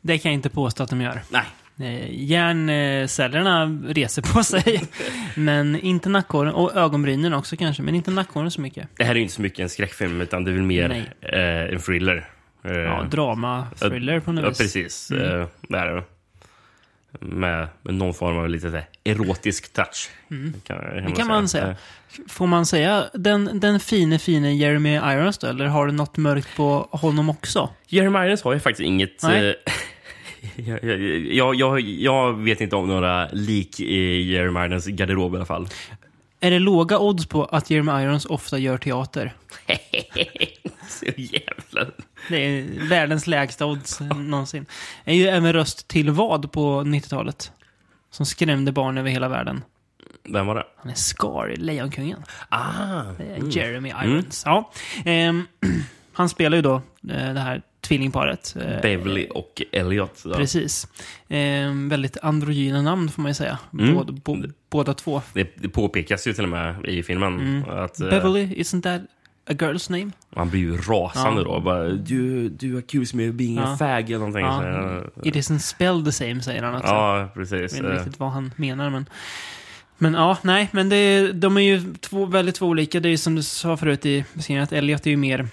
Det 0.00 0.18
kan 0.18 0.30
jag 0.32 0.36
inte 0.36 0.50
påstå 0.50 0.82
att 0.82 0.90
de 0.90 1.00
gör. 1.00 1.20
Nej. 1.30 1.44
Eh, 1.80 2.10
Hjärncellerna 2.10 3.64
reser 3.86 4.22
på 4.22 4.42
sig, 4.44 4.82
men 5.34 5.80
inte 5.80 6.08
nackhåren. 6.08 6.54
Och 6.54 6.76
ögonbrynen 6.76 7.34
också 7.34 7.56
kanske, 7.56 7.82
men 7.82 7.94
inte 7.94 8.10
nackhåren 8.10 8.50
så 8.50 8.60
mycket. 8.60 8.88
Det 8.96 9.04
här 9.04 9.14
är 9.14 9.18
inte 9.18 9.34
så 9.34 9.42
mycket 9.42 9.58
en 9.58 9.68
skräckfilm, 9.68 10.20
utan 10.20 10.44
det 10.44 10.50
är 10.50 10.52
väl 10.52 10.62
mer 10.62 10.90
eh, 11.20 11.72
en 11.74 11.78
thriller. 11.80 12.28
Eh, 12.64 12.72
Ja, 12.72 13.02
drama, 13.10 13.66
thriller 13.78 14.20
på 14.20 14.32
något 14.32 14.42
ja, 14.44 14.48
vis. 14.48 14.58
precis. 14.58 15.10
Mm. 15.10 15.40
Eh, 15.40 15.46
det 15.68 15.78
är 15.78 15.86
det. 15.94 16.02
Med, 17.20 17.68
med 17.82 17.94
någon 17.94 18.14
form 18.14 18.38
av 18.38 18.48
lite 18.48 18.84
erotisk 19.04 19.72
touch. 19.72 20.10
Mm. 20.30 20.54
Kan, 20.66 21.04
Det 21.06 21.12
kan 21.16 21.26
man 21.28 21.48
säga. 21.48 21.68
Eh, 21.68 21.76
Får 22.28 22.46
man 22.46 22.66
säga 22.66 23.04
den, 23.14 23.60
den 23.60 23.80
fine, 23.80 24.18
fine 24.18 24.56
Jeremy 24.56 24.94
Irons 24.96 25.38
då? 25.38 25.46
Eller 25.46 25.66
har 25.66 25.86
du 25.86 25.92
något 25.92 26.16
mörkt 26.16 26.56
på 26.56 26.88
honom 26.90 27.30
också? 27.30 27.70
Jeremy 27.86 28.18
Irons 28.26 28.42
har 28.42 28.52
ju 28.54 28.60
faktiskt 28.60 28.86
inget... 28.86 29.22
Eh, 30.42 30.86
jag, 31.36 31.54
jag, 31.54 31.80
jag, 31.80 32.32
vet 32.32 32.60
inte 32.60 32.76
om 32.76 32.88
några 32.88 33.28
lik 33.32 33.80
i 33.80 34.22
Jeremy 34.22 34.60
Irons 34.60 34.86
garderob 34.86 35.34
i 35.34 35.36
alla 35.36 35.46
fall. 35.46 35.68
Är 36.40 36.50
det 36.50 36.58
låga 36.58 36.98
odds 36.98 37.26
på 37.26 37.44
att 37.44 37.70
Jeremy 37.70 38.02
Irons 38.02 38.26
ofta 38.26 38.58
gör 38.58 38.78
teater? 38.78 39.34
Så 40.88 41.04
jävla... 41.16 41.92
Det 42.28 42.36
är 42.36 42.88
världens 42.88 43.26
lägsta 43.26 43.66
odds 43.66 44.00
någonsin. 44.00 44.66
Är 45.04 45.14
ju 45.14 45.26
även 45.26 45.52
röst 45.52 45.88
till 45.88 46.10
vad 46.10 46.52
på 46.52 46.80
90-talet? 46.80 47.52
Som 48.10 48.26
skrämde 48.26 48.72
barn 48.72 48.98
över 48.98 49.10
hela 49.10 49.28
världen. 49.28 49.64
Vem 50.28 50.46
var 50.46 50.54
det? 50.54 50.64
Han 50.76 50.90
är 50.90 50.94
Scar 50.94 51.50
i 51.52 51.56
Lejonkungen. 51.56 52.22
Ah, 52.48 53.02
Det 53.18 53.24
mm. 53.24 53.50
Jeremy 53.50 53.90
Mm. 53.90 54.10
Irons. 54.10 54.42
Ja. 54.46 54.70
Ehm, 55.04 55.46
han 56.12 56.28
spelar 56.28 56.56
ju 56.56 56.62
då 56.62 56.74
eh, 56.74 57.34
det 57.34 57.40
här 57.40 57.62
tvillingparet. 57.86 58.56
eh, 58.60 58.80
Beverly 58.82 59.26
och 59.30 59.62
Elliot. 59.72 60.20
då. 60.24 60.34
Precis. 60.34 60.88
Ehm, 61.28 61.88
väldigt 61.88 62.16
androgyna 62.22 62.82
namn 62.82 63.08
får 63.08 63.22
man 63.22 63.30
ju 63.30 63.34
säga. 63.34 63.58
Mm. 63.78 63.94
Båda, 63.94 64.12
bo, 64.12 64.36
båda 64.70 64.94
två. 64.94 65.22
Det, 65.34 65.52
det 65.56 65.68
påpekas 65.68 66.26
ju 66.26 66.32
till 66.32 66.44
och 66.44 66.50
med 66.50 66.86
i 66.86 67.02
filmen. 67.02 67.40
Mm. 67.40 67.70
Att, 67.70 68.00
eh, 68.00 68.08
Beverly, 68.08 68.46
isn't 68.46 68.82
that 68.82 69.00
a 69.50 69.52
girl's 69.52 69.90
name? 69.98 70.10
Han 70.36 70.50
blir 70.50 70.60
ju 70.60 70.76
rasande 70.76 71.40
Ja. 71.42 71.48
då. 71.48 71.60
Bara, 71.60 71.88
du, 71.88 72.48
du 72.48 72.78
accuse 72.78 73.16
me 73.16 73.28
of 73.28 73.34
being 73.34 73.58
a 73.58 73.62
Ja. 73.66 73.76
fag 73.76 74.04
eller 74.10 74.18
någonting. 74.18 74.44
Ja. 74.44 74.58
Så, 74.60 75.10
jag- 75.14 75.26
It 75.26 75.34
isn't 75.36 75.58
spelled 75.58 76.04
the 76.04 76.12
same, 76.12 76.40
säger 76.40 76.62
han 76.62 76.74
också. 76.74 76.86
Ja, 76.88 77.18
Jag 77.20 77.34
precis. 77.34 77.52
vet 77.62 77.72
inte 77.72 77.86
Eh, 77.92 77.94
riktigt 77.96 78.18
vad 78.20 78.30
han 78.30 78.52
menar, 78.56 78.90
men... 78.90 79.06
Men 79.98 80.14
ja, 80.14 80.36
nej, 80.42 80.68
men 80.72 80.88
det, 80.88 81.32
de 81.32 81.56
är 81.56 81.60
ju 81.60 81.94
två, 82.00 82.26
väldigt 82.26 82.54
två 82.54 82.66
olika. 82.66 83.00
Det 83.00 83.08
är 83.08 83.10
ju 83.10 83.16
som 83.16 83.34
du 83.34 83.42
sa 83.42 83.76
förut 83.76 84.06
i 84.06 84.24
beskrivningen, 84.34 84.64
att 84.64 84.72
Elliot 84.72 85.06
är 85.06 85.10
ju 85.10 85.16
mer, 85.16 85.48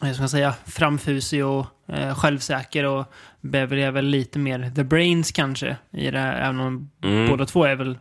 vad 0.00 0.14
ska 0.14 0.22
man 0.22 0.28
säga, 0.28 0.54
framfusig 0.66 1.44
och 1.46 1.66
eh, 1.88 2.14
självsäker 2.14 2.84
och 2.84 3.12
Beverly 3.40 3.82
är 3.82 3.90
väl 3.90 4.04
lite 4.06 4.38
mer 4.38 4.72
the 4.76 4.84
brains 4.84 5.32
kanske 5.32 5.76
i 5.90 6.10
det 6.10 6.18
här, 6.18 6.40
även 6.48 6.60
om 6.60 6.90
Mm. 7.04 7.28
båda 7.28 7.46
två 7.46 7.64
är 7.64 7.74
väl 7.76 7.98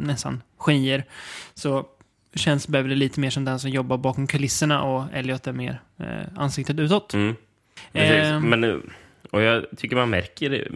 nästan 0.00 0.42
genier. 0.58 1.04
Så 1.54 1.86
känns 2.34 2.68
Beverly 2.68 2.94
lite 2.94 3.20
mer 3.20 3.30
som 3.30 3.44
den 3.44 3.58
som 3.58 3.70
jobbar 3.70 3.96
bakom 3.98 4.26
kulisserna 4.26 4.82
och 4.82 5.04
Elliot 5.12 5.46
är 5.46 5.52
mer 5.52 5.80
eh, 5.98 6.06
ansiktet 6.36 6.78
utåt. 6.78 7.14
Mm. 7.14 7.34
Ehm. 7.92 8.42
Men, 8.50 8.64
eh, 8.64 8.76
och 9.30 9.42
jag 9.42 9.64
tycker 9.76 9.96
man 9.96 10.10
märker 10.10 10.50
det 10.50 10.68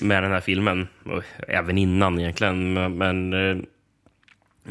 med 0.00 0.22
den 0.22 0.32
här 0.32 0.40
filmen, 0.40 0.88
och 1.04 1.22
även 1.48 1.78
innan 1.78 2.20
egentligen, 2.20 2.72
men- 2.98 3.32
eh, 3.32 3.56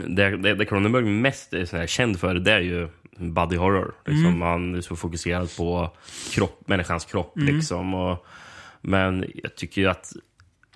det, 0.08 0.38
det, 0.38 0.54
det 0.56 0.66
Cronenberg 0.66 1.04
mest 1.06 1.54
är 1.54 1.88
känd 1.88 2.20
för, 2.20 2.36
det 2.36 2.52
är 2.52 2.60
ju 2.60 2.88
body 3.18 3.58
horror. 3.58 3.96
Liksom. 4.06 4.26
Mm. 4.26 4.42
Han 4.42 4.76
är 4.76 4.82
så 4.82 4.96
fokuserad 4.96 5.58
på 5.58 5.92
kropp, 6.32 6.68
människans 6.68 7.06
kropp. 7.06 7.38
Mm. 7.38 7.56
Liksom, 7.56 7.94
och, 7.94 8.26
men 8.82 9.26
jag 9.44 9.56
tycker 9.56 9.82
ju 9.82 9.90
att 9.90 10.14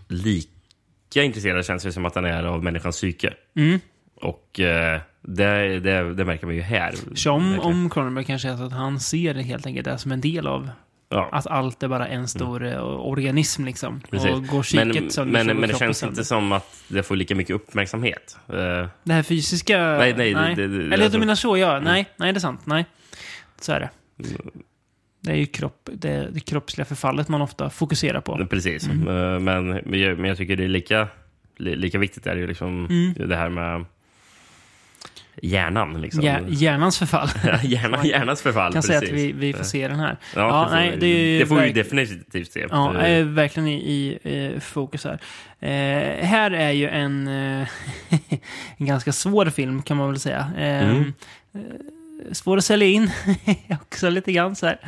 lika 0.07 1.23
intresserad 1.23 1.65
känns 1.65 1.83
det 1.83 1.91
som 1.91 2.05
att 2.05 2.15
han 2.15 2.25
är 2.25 2.43
av 2.43 2.63
människans 2.63 2.95
psyke. 2.95 3.33
Mm. 3.55 3.79
Och 4.21 4.59
eh, 4.59 5.01
det, 5.21 5.79
det, 5.79 6.13
det 6.13 6.25
märker 6.25 6.45
man 6.45 6.55
ju 6.55 6.61
här. 6.61 6.95
Som 7.15 7.59
om 7.59 7.89
Cronenberg 7.89 8.25
kanske 8.25 8.49
är 8.49 8.57
så 8.57 8.63
att 8.63 8.71
han 8.71 8.99
ser 8.99 9.33
det 9.33 9.41
helt 9.41 9.65
enkelt 9.65 9.85
det 9.85 9.97
som 9.97 10.11
en 10.11 10.21
del 10.21 10.47
av 10.47 10.69
Ja. 11.09 11.29
att 11.31 11.47
allt 11.47 11.83
är 11.83 11.87
bara 11.87 12.07
en 12.07 12.27
stor 12.27 12.65
eh, 12.65 12.83
organism 12.83 13.65
liksom. 13.65 14.01
Precis. 14.09 14.29
Och 14.31 14.47
går 14.47 14.75
men, 14.75 15.11
sönder 15.11 15.43
men, 15.43 15.57
men 15.59 15.69
det 15.69 15.77
känns 15.79 15.97
sönder. 15.97 16.13
inte 16.13 16.23
som 16.25 16.51
att 16.51 16.83
det 16.87 17.03
får 17.03 17.15
lika 17.15 17.35
mycket 17.35 17.55
uppmärksamhet. 17.55 18.37
Eh, 18.49 18.87
Det 19.03 19.13
här 19.13 19.23
fysiska... 19.23 19.77
Nej, 19.77 20.13
nej, 20.17 20.33
det- 20.33 20.55
det- 20.55 20.67
det- 20.87 20.93
Eller 20.93 21.09
du 21.09 21.17
menar 21.19 21.35
så, 21.35 21.57
ja. 21.57 21.79
Nej, 21.79 22.05
nej, 22.17 22.33
det 22.33 22.37
är 22.37 22.39
sant. 22.41 22.61
Nej. 22.65 22.85
Så 23.61 23.71
är 23.71 23.79
det. 23.79 23.89
Det 25.21 25.31
är 25.31 25.35
ju 25.35 25.45
kropp, 25.45 25.89
det, 25.93 26.29
det 26.33 26.39
kroppsliga 26.39 26.85
förfallet 26.85 27.27
man 27.27 27.41
ofta 27.41 27.69
fokuserar 27.69 28.21
på. 28.21 28.47
Precis. 28.49 28.87
Mm. 28.87 29.07
Eh, 29.07 29.39
Men, 29.39 29.67
men, 29.67 29.99
jag, 29.99 30.17
men 30.19 30.25
jag 30.29 30.37
tycker 30.37 30.55
det 30.55 30.63
är 30.63 30.67
lika, 30.67 31.07
li, 31.57 31.75
lika 31.75 31.97
viktigt 31.99 32.27
är 32.27 32.35
ju 32.35 32.47
liksom 32.47 32.85
Mm. 32.85 33.29
det 33.29 33.35
här 33.35 33.49
med 33.49 33.85
hjärnan. 35.41 36.01
Liksom. 36.01 36.21
Hjär, 36.23 36.43
hjärnans 36.47 36.97
förfall. 36.99 37.29
Hjärna, 37.63 38.05
hjärnans 38.05 38.41
förfall, 38.41 38.73
kan 38.73 38.83
säga 38.83 38.97
att 38.97 39.03
precis. 39.03 39.17
vi, 39.17 39.31
vi 39.31 39.53
får 39.53 39.63
se 39.63 39.87
den 39.87 39.99
här. 39.99 40.17
Ja, 40.35 40.65
får 40.69 40.75
nej, 40.75 40.97
det, 40.99 41.39
det 41.39 41.45
får 41.45 41.55
vi 41.61 41.71
definitivt 41.71 42.51
se. 42.51 42.65
Ja, 42.69 42.95
Eh, 42.95 43.03
är 43.11 43.23
verkligen 43.23 43.67
i, 43.69 43.73
i 43.75 44.17
eh, 44.53 44.59
fokus 44.59 45.03
här. 45.05 45.19
Eh, 45.59 46.25
här 46.25 46.51
är 46.51 46.71
ju 46.71 46.89
en, 46.89 47.27
eh, 47.27 47.67
en 48.77 48.85
ganska 48.85 49.11
svår 49.11 49.45
film 49.45 49.81
kan 49.81 49.97
man 49.97 50.07
väl 50.09 50.19
säga. 50.19 50.51
Eh, 50.57 50.89
Mm. 50.89 51.13
eh, 51.53 51.61
svår 52.31 52.57
att 52.57 52.65
sälja 52.65 52.87
in 52.87 53.11
också 53.81 54.09
lite 54.09 54.31
grann 54.31 54.55
så 54.55 54.65
här. 54.65 54.79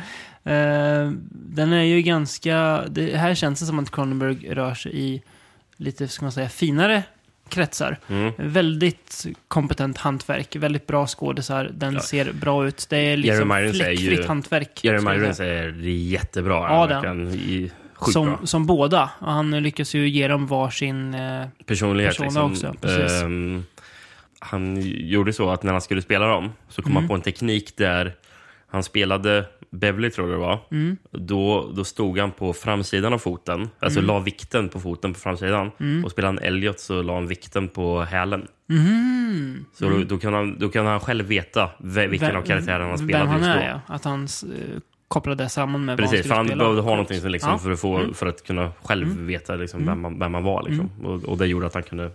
Eh, 0.44 1.10
den 1.32 1.72
är 1.72 1.82
ju 1.82 2.02
ganska, 2.02 2.82
det 2.88 3.16
här 3.16 3.34
känns 3.34 3.60
det 3.60 3.66
som 3.66 3.78
att 3.78 3.90
Cronenberg 3.90 4.54
rör 4.54 4.74
sig 4.74 4.92
i 5.00 5.22
lite, 5.76 6.08
ska 6.08 6.24
man 6.24 6.32
säga, 6.32 6.48
finare 6.48 7.02
kretsar. 7.50 7.96
Mm. 8.08 8.32
Väldigt 8.38 9.26
kompetent 9.48 9.98
hantverk, 9.98 10.56
väldigt 10.56 10.86
bra 10.86 11.06
skådisar, 11.06 11.70
den 11.74 11.94
Ja. 11.94 12.00
ser 12.00 12.32
bra 12.32 12.66
ut. 12.66 12.86
Det 12.90 12.96
är 12.98 13.16
liksom 13.16 13.70
fläckfritt 13.74 14.26
hantverk. 14.26 14.84
Jeremy 14.84 15.10
Irons 15.14 15.40
är 15.40 15.72
jättebra. 15.86 16.54
Ja. 17.04 17.14
I- 17.34 17.70
som, 18.12 18.26
bra. 18.26 18.38
som 18.44 18.66
båda. 18.66 19.10
Och 19.18 19.32
han 19.32 19.50
lyckas 19.62 19.94
ju 19.94 20.08
ge 20.08 20.28
dem 20.28 20.46
varsin... 20.46 21.14
Eh, 21.14 21.46
personlighet. 21.66 22.18
liksom. 22.18 22.52
också, 22.52 22.74
precis. 22.80 23.22
Ehm, 23.22 23.64
han 24.38 24.80
gjorde 24.84 25.32
så 25.32 25.50
att 25.50 25.62
när 25.62 25.72
han 25.72 25.80
skulle 25.80 26.02
spela 26.02 26.26
dem 26.26 26.52
så 26.68 26.82
kom 26.82 26.92
Mm. 26.92 27.02
han 27.02 27.08
på 27.08 27.14
en 27.14 27.20
teknik 27.20 27.76
där 27.76 28.14
han 28.70 28.82
spelade 28.82 29.44
Beverly, 29.72 30.10
tror 30.10 30.28
jag 30.30 30.36
det 30.38 30.40
var. 30.46 30.58
Mm. 30.70 30.96
Då, 31.10 31.72
då 31.76 31.84
stod 31.84 32.18
han 32.18 32.30
på 32.30 32.52
framsidan 32.52 33.12
av 33.12 33.18
foten, 33.18 33.68
alltså 33.78 33.98
Mm. 33.98 34.06
la 34.08 34.18
vikten 34.20 34.68
på 34.68 34.80
foten 34.80 35.12
på 35.14 35.20
framsidan. 35.20 35.70
Mm. 35.80 36.04
Och 36.04 36.10
spelade 36.10 36.34
han 36.38 36.44
Elliot 36.46 36.80
så 36.80 37.02
la 37.02 37.14
han 37.14 37.26
vikten 37.26 37.68
på 37.68 38.00
hälen. 38.02 38.46
Mhm. 38.68 39.64
Så 39.72 39.88
då, 39.88 39.98
då, 40.04 40.18
kan 40.18 40.34
han, 40.34 40.58
då 40.58 40.68
kan 40.68 40.86
han 40.86 41.00
själv 41.00 41.24
veta 41.26 41.70
ve- 41.78 42.06
vilken 42.06 42.28
Vem- 42.28 42.36
av 42.36 42.42
karaktärerna 42.42 42.88
han 42.88 42.98
spelade 42.98 43.24
Vem 43.24 43.28
han 43.32 43.40
just 43.40 43.52
då. 43.54 43.60
är, 43.64 43.68
ja. 43.68 43.80
Att 43.94 44.04
han 44.04 44.22
eh, 44.24 44.80
kopplade 45.08 45.48
samman 45.48 45.84
med 45.84 45.98
Precis, 45.98 46.22
för 46.22 46.28
vad 46.28 46.38
han 46.38 46.46
skulle 46.46 46.58
behövde 46.58 46.80
spela. 46.82 46.90
ha 46.90 46.96
någonting 46.96 47.20
som 47.20 47.30
liksom 47.30 47.50
Ja. 47.50 47.58
för, 47.58 47.70
att 47.70 47.80
få, 47.80 47.96
Mm. 47.98 48.14
för 48.14 48.26
att 48.26 48.44
kunna 48.46 48.72
själv 48.82 49.06
Mm. 49.10 49.26
veta 49.26 49.54
liksom 49.56 49.80
Mm. 49.82 49.88
vem, 49.92 50.00
man, 50.02 50.18
vem 50.18 50.32
man 50.32 50.42
var. 50.44 50.62
Liksom. 50.68 50.90
Och, 51.06 51.24
och 51.24 51.38
det 51.38 51.46
gjorde 51.46 51.66
att 51.66 51.74
han 51.74 51.82
kunde 51.82 52.10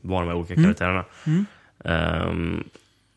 vara 0.00 0.20
de 0.20 0.28
här 0.28 0.36
olika 0.36 0.54
Mm. 0.54 0.64
karaktärerna. 0.64 1.04
Mm. 1.26 2.64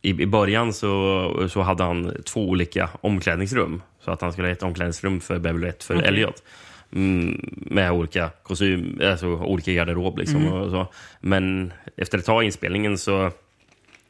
I, 0.03 0.09
I 0.09 0.25
början 0.25 0.73
så, 0.73 1.47
så 1.49 1.61
hade 1.61 1.83
han 1.83 2.13
två 2.25 2.49
olika 2.49 2.89
omklädningsrum. 3.01 3.81
Så 3.99 4.11
att 4.11 4.21
han 4.21 4.33
skulle 4.33 4.47
ha 4.47 4.51
ett 4.53 4.63
omklädningsrum 4.63 5.19
för 5.21 5.39
Beverly 5.39 5.65
och 5.65 5.69
ett 5.69 5.83
för 5.83 5.95
Okej. 5.95 6.07
Elliot. 6.07 6.43
Mm, 6.91 7.49
med 7.55 7.91
olika 7.91 8.29
kostym, 8.43 9.01
alltså 9.03 9.27
olika 9.27 9.71
garderob. 9.71 10.17
Liksom, 10.17 10.41
Mm. 10.41 10.53
och 10.53 10.71
så. 10.71 10.87
Men 11.19 11.73
efter 11.97 12.17
ett 12.17 12.25
tag 12.25 12.43
i 12.43 12.45
inspelningen 12.45 12.97
så 12.97 13.31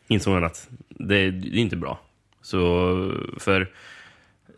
insåg 0.07 0.33
han 0.33 0.43
att 0.43 0.69
det, 0.89 1.31
det 1.31 1.57
är 1.57 1.61
inte 1.61 1.75
bra. 1.75 1.99
Så 2.41 2.57
för 3.37 3.69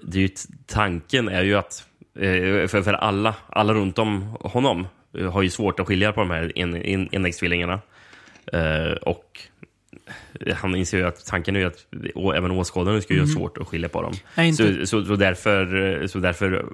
det 0.04 0.18
är 0.18 0.22
ju, 0.22 0.30
tanken 0.66 1.30
är 1.30 1.44
ju 1.44 1.56
att 1.56 1.88
eh, 2.16 2.68
för, 2.68 2.82
för 2.82 2.94
alla, 2.94 3.36
alla 3.50 3.74
runt 3.74 4.00
om 4.00 4.22
honom 4.42 4.88
har 5.32 5.42
ju 5.42 5.50
svårt 5.50 5.80
att 5.80 5.88
skilja 5.88 6.14
på 6.14 6.20
de 6.22 6.30
här 6.30 6.52
en, 6.56 6.76
en, 6.76 7.16
enäggstvillingarna. 7.16 7.80
Eh, 8.54 8.92
och 8.92 9.40
han 10.56 10.76
inser 10.76 10.98
ju 10.98 11.04
att 11.08 11.26
tanken 11.26 11.56
är 11.56 11.60
ju 11.60 11.66
att 11.66 11.86
och 12.16 12.36
även 12.36 12.52
åskådaren 12.52 13.02
ska 13.02 13.14
ju 13.14 13.20
ha 13.20 13.24
Mm. 13.26 13.36
svårt 13.36 13.58
att 13.58 13.68
skilja 13.68 13.90
på 13.90 14.02
dem. 14.02 14.14
Nej, 14.36 14.54
Så, 14.54 14.86
så, 14.86 15.06
så 15.06 15.16
därför, 15.16 16.08
så 16.08 16.20
därför 16.20 16.66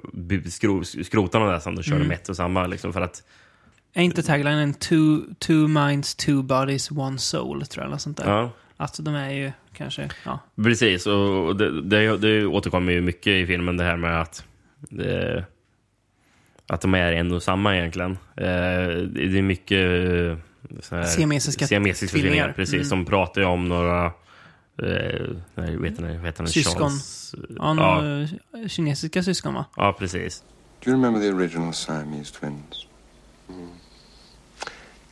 skro, 0.50 0.84
skrotar 0.84 1.40
de 1.40 1.48
det 1.52 1.60
sen 1.60 1.78
och 1.78 1.84
kör 1.84 1.96
Mm. 1.96 2.08
de 2.08 2.14
ett 2.14 2.28
och 2.28 2.36
samma. 2.36 2.66
Liksom, 2.66 2.92
för 2.92 3.00
att, 3.00 3.22
Är 3.94 4.02
inte 4.02 4.22
taglinen 4.22 4.74
two, 4.74 5.18
two 5.38 5.68
minds, 5.68 6.14
two 6.14 6.42
bodies, 6.42 6.90
one 6.90 7.18
soul, 7.18 7.66
tror 7.66 7.82
jag. 7.82 7.88
Eller 7.88 7.98
sånt 7.98 8.16
där. 8.16 8.30
ja. 8.30 8.50
Alltså, 8.76 9.02
de 9.02 9.14
är 9.14 9.30
ju 9.30 9.52
kanske... 9.76 10.08
Ja. 10.24 10.38
Precis, 10.64 11.06
och 11.06 11.56
det, 11.56 11.82
det, 11.82 12.16
det 12.16 12.46
återkommer 12.46 12.92
ju 12.92 13.00
mycket 13.00 13.26
i 13.32 13.46
filmen 13.46 13.76
det 13.76 13.84
här 13.84 13.96
med 13.96 14.20
att 14.20 14.44
det, 14.78 15.44
att 16.66 16.80
de 16.80 16.94
är 16.94 17.12
en 17.12 17.32
och 17.32 17.42
samma 17.42 17.76
egentligen. 17.76 18.10
Eh, 18.36 18.46
det 19.06 19.38
är 19.38 19.42
mycket 19.42 19.78
Siamesiska 21.06 21.66
siamesiska 21.66 22.10
tvillingar. 22.12 22.32
tvillingar. 22.32 22.52
Precis, 22.52 22.74
Mm. 22.74 22.84
som 22.84 23.04
pratar 23.04 23.40
ju 23.40 23.46
om 23.46 23.68
några 23.68 24.06
eh, 24.06 25.28
nej, 25.54 25.76
vet 25.76 25.98
ni, 26.00 26.16
vet 26.16 26.40
ni, 26.40 26.46
Syskon. 26.48 26.90
Charles- 26.90 27.34
Ja, 27.58 27.76
ja, 27.76 28.60
eh, 28.62 28.68
kinesiska 28.68 29.22
syskon, 29.22 29.54
va? 29.54 29.64
ja, 29.76 29.92
precis. 29.98 30.42
Do 30.84 30.90
you 30.90 30.96
remember 30.96 31.20
the 31.20 31.36
original 31.36 31.72
Siamese 31.74 32.32
twins? 32.32 32.86
Mm. 33.48 33.68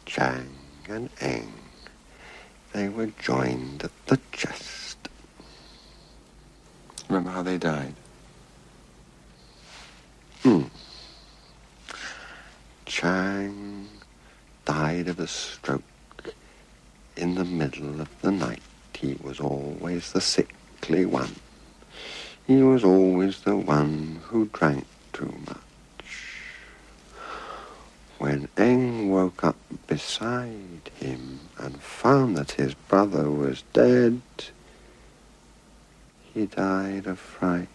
Chang 0.06 0.48
and 0.90 1.08
Eng. 1.18 1.52
They 2.72 2.88
were 2.88 3.10
joined 3.26 3.84
at 3.84 3.92
the 4.06 4.16
chest. 4.36 4.98
Remember 7.08 7.32
how 7.32 7.44
they 7.44 7.58
died? 7.58 7.94
Hmm. 10.42 10.62
Chang 12.86 13.59
died 15.00 15.08
of 15.08 15.20
a 15.20 15.26
stroke 15.26 15.82
in 17.16 17.34
the 17.34 17.44
middle 17.44 18.02
of 18.02 18.08
the 18.20 18.30
night. 18.30 18.60
He 18.92 19.16
was 19.22 19.40
always 19.40 20.12
the 20.12 20.20
sickly 20.20 21.06
one. 21.06 21.36
He 22.46 22.62
was 22.62 22.84
always 22.84 23.40
the 23.40 23.56
one 23.56 24.20
who 24.24 24.50
drank 24.52 24.84
too 25.14 25.32
much. 25.46 25.56
When 28.18 28.48
Eng 28.58 29.10
woke 29.10 29.42
up 29.42 29.56
beside 29.86 30.90
him 30.96 31.40
and 31.58 31.80
found 31.80 32.36
that 32.36 32.52
his 32.52 32.74
brother 32.74 33.30
was 33.30 33.62
dead, 33.72 34.20
he 36.34 36.44
died 36.44 37.06
of 37.06 37.18
fright. 37.18 37.68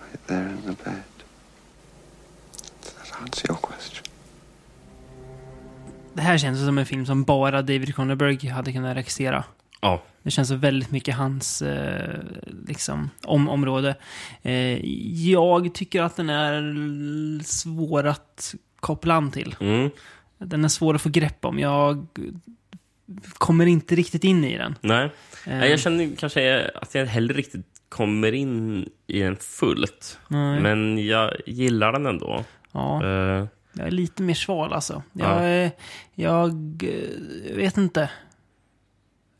Right 0.00 0.26
there 0.28 0.48
in 0.48 0.66
the 0.66 0.72
bed. 0.74 1.02
Does 2.82 2.94
that 2.94 3.20
answer 3.22 3.46
your 3.48 3.58
question? 3.58 4.03
Det 6.14 6.22
här 6.22 6.38
känns 6.38 6.64
som 6.64 6.78
en 6.78 6.86
film 6.86 7.06
som 7.06 7.24
bara 7.24 7.62
David 7.62 7.94
Cronenberg 7.94 8.48
hade 8.48 8.72
kunnat 8.72 8.96
regissera. 8.96 9.44
Ja. 9.80 10.02
Det 10.22 10.30
känns 10.30 10.50
väldigt 10.50 10.90
mycket 10.90 11.14
hans 11.14 11.62
eh, 11.62 12.20
liksom, 12.66 13.10
om, 13.24 13.48
område. 13.48 13.96
Eh, 14.42 14.78
jag 15.30 15.74
tycker 15.74 16.02
att 16.02 16.16
den 16.16 16.30
är 16.30 17.42
svår 17.42 18.06
att 18.06 18.54
koppla 18.80 19.14
an 19.14 19.30
till. 19.30 19.56
Mm. 19.60 19.90
Den 20.38 20.64
är 20.64 20.68
svår 20.68 20.94
att 20.94 21.02
få 21.02 21.08
grepp 21.08 21.44
om. 21.44 21.58
Jag 21.58 22.06
kommer 23.32 23.66
inte 23.66 23.94
riktigt 23.94 24.24
in 24.24 24.44
i 24.44 24.58
den. 24.58 24.74
Nej. 24.80 25.10
Eh. 25.46 25.66
Jag 25.66 25.80
känner 25.80 26.16
kanske 26.16 26.70
att 26.74 26.94
jag 26.94 27.06
heller 27.06 27.34
riktigt 27.34 27.66
kommer 27.88 28.32
in 28.32 28.88
i 29.06 29.20
den 29.20 29.36
fullt. 29.36 30.18
Nej. 30.28 30.60
Men 30.60 31.06
jag 31.06 31.32
gillar 31.46 31.92
den 31.92 32.06
ändå. 32.06 32.44
Ja. 32.72 33.02
Eh, 33.74 33.78
Jag 33.78 33.86
är 33.86 33.90
lite 33.90 34.22
mer 34.22 34.34
sval 34.34 34.72
alltså. 34.72 35.02
Jag, 35.12 35.64
Ja. 35.64 35.70
jag 36.14 36.50
eh, 36.82 37.56
vet 37.56 37.76
inte. 37.76 38.10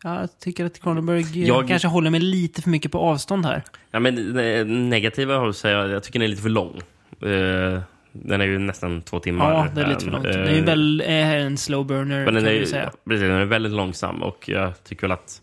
Jag 0.03 0.39
tycker 0.39 0.65
att 0.65 0.81
Cronenberg 0.81 1.21
eh, 1.21 1.49
Jag- 1.49 1.69
kanske 1.69 1.89
håller 1.89 2.11
mig 2.11 2.21
lite 2.21 2.63
för 2.63 2.71
mycket 2.71 2.93
på 2.93 2.99
avstånd 2.99 3.47
här. 3.47 3.63
Ja, 3.91 4.01
men 4.01 4.35
det 4.35 4.65
negativa 4.65 5.35
har 5.35 5.41
jag 5.43 5.51
att 5.51 5.57
säga, 5.57 5.87
jag 5.87 6.03
tycker 6.03 6.19
den 6.19 6.27
är 6.27 6.31
lite 6.31 6.43
för 6.43 6.49
lång. 6.49 6.77
Eh, 7.23 7.81
den 8.13 8.41
är 8.41 8.45
ju 8.45 8.59
nästan 8.59 9.03
två 9.03 9.21
timmar. 9.21 9.53
Ja, 9.53 9.67
det 9.75 9.83
är 9.83 9.87
lite 9.87 10.05
för 10.05 10.11
långt. 10.11 10.25
Det 10.25 10.35
är 10.35 10.55
ju 10.55 10.63
väl 10.63 11.01
är 11.07 11.39
en 11.39 11.57
slow 11.57 11.87
burner, 11.87 12.25
men 12.25 12.35
den 12.35 12.47
är, 12.47 12.65
säga. 12.65 12.91
precis, 13.05 13.21
den 13.23 13.31
är 13.31 13.45
väldigt 13.45 13.73
långsam 13.73 14.23
och 14.23 14.49
jag 14.49 14.85
tycker 14.85 15.03
väl 15.03 15.13
att 15.13 15.41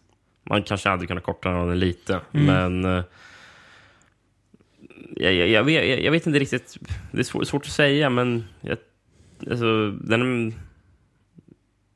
man 0.50 0.64
kanske 0.64 0.90
hade 0.90 1.08
kunnat 1.08 1.24
korta 1.24 1.50
den 1.50 1.80
lite. 1.80 2.20
Mm. 2.34 2.46
Men 2.82 2.98
eh, 2.98 3.04
jag, 5.16 5.34
jag, 5.34 5.50
jag, 5.50 5.64
vet, 5.64 6.04
jag, 6.04 6.12
vet 6.12 6.28
inte 6.28 6.40
riktigt. 6.40 6.78
Det 7.12 7.20
är 7.20 7.24
svår, 7.24 7.44
svårt 7.44 7.66
att 7.66 7.72
säga, 7.72 8.10
men 8.10 8.44
jag, 8.62 8.78
alltså, 9.50 9.92
den, 9.92 10.54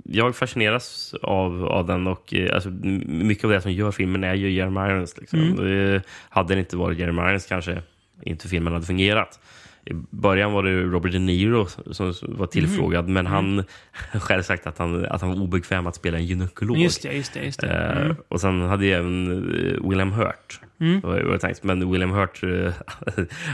jag 0.03 0.35
fascineras 0.35 1.15
av, 1.21 1.65
av 1.65 1.85
den 1.85 2.07
och 2.07 2.33
eh, 2.33 2.55
alltså, 2.55 2.69
mycket 2.69 3.45
av 3.45 3.51
det 3.51 3.61
som 3.61 3.71
gör 3.71 3.91
filmen 3.91 4.23
är 4.23 4.33
ju 4.33 4.51
Jeremy 4.51 4.79
Irons. 4.79 5.17
Liksom. 5.17 5.39
Mm. 5.39 5.55
Det, 5.55 6.01
hade 6.29 6.53
det 6.53 6.59
inte 6.59 6.77
varit 6.77 6.99
Jeremy 6.99 7.21
Irons 7.21 7.45
kanske 7.45 7.81
inte 8.23 8.47
filmen 8.47 8.73
hade 8.73 8.85
fungerat. 8.85 9.39
I 9.85 9.93
början 10.09 10.51
var 10.51 10.63
det 10.63 10.83
Robert 10.83 11.11
De 11.11 11.19
Niro 11.19 11.67
som 11.91 12.13
var 12.21 12.47
tillfrågad, 12.47 13.07
men 13.09 13.25
han 13.25 13.63
har 14.11 14.19
själv 14.19 14.41
sagt 14.43 14.67
att 14.67 14.77
han, 14.77 15.05
att 15.05 15.21
han 15.21 15.29
var 15.29 15.41
obekväm 15.41 15.87
att 15.87 15.95
spela 15.95 16.17
en 16.17 16.25
gynekolog. 16.25 16.77
Just 16.77 17.03
det, 17.03 17.13
just 17.13 17.33
det, 17.33 17.43
just 17.45 17.59
det. 17.59 17.67
Eh, 17.67 18.01
Mm. 18.01 18.15
och 18.27 18.41
sen 18.41 18.61
hade 18.61 18.85
jag 18.85 18.99
även 18.99 19.27
eh, 19.37 19.89
William 19.89 20.11
Hurt. 20.11 20.59
Mm. 20.79 21.01
det 21.01 21.39
tänkt. 21.39 21.63
Men 21.63 21.91
William 21.91 22.11
Hurt 22.11 22.43
eh, 22.43 22.49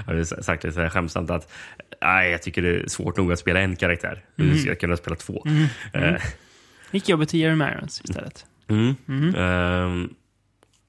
har 0.05 0.41
sagt 0.41 0.63
lite 0.63 0.73
så 0.75 0.81
här 0.81 0.89
skämtsamt 0.89 1.29
att 1.29 1.51
nej, 2.01 2.31
jag 2.31 2.41
tycker 2.43 2.61
det 2.61 2.69
är 2.69 2.87
svårt 2.87 3.17
nog 3.17 3.31
att 3.31 3.39
spela 3.39 3.59
en 3.59 3.75
karaktär. 3.75 4.23
Mm. 4.39 4.57
Ska 4.57 4.75
kunna 4.75 4.97
spela 4.97 5.15
två. 5.15 5.43
Mm. 5.45 5.65
Mm. 5.93 6.15
Eh, 6.15 6.21
Gick 6.91 7.09
jobbet 7.09 7.29
till 7.29 7.39
Jeremy 7.39 7.65
Irons 7.65 8.01
istället. 8.03 8.45
Mm. 8.67 8.95
Mhm. 9.05 9.35
Ehm, 9.35 10.09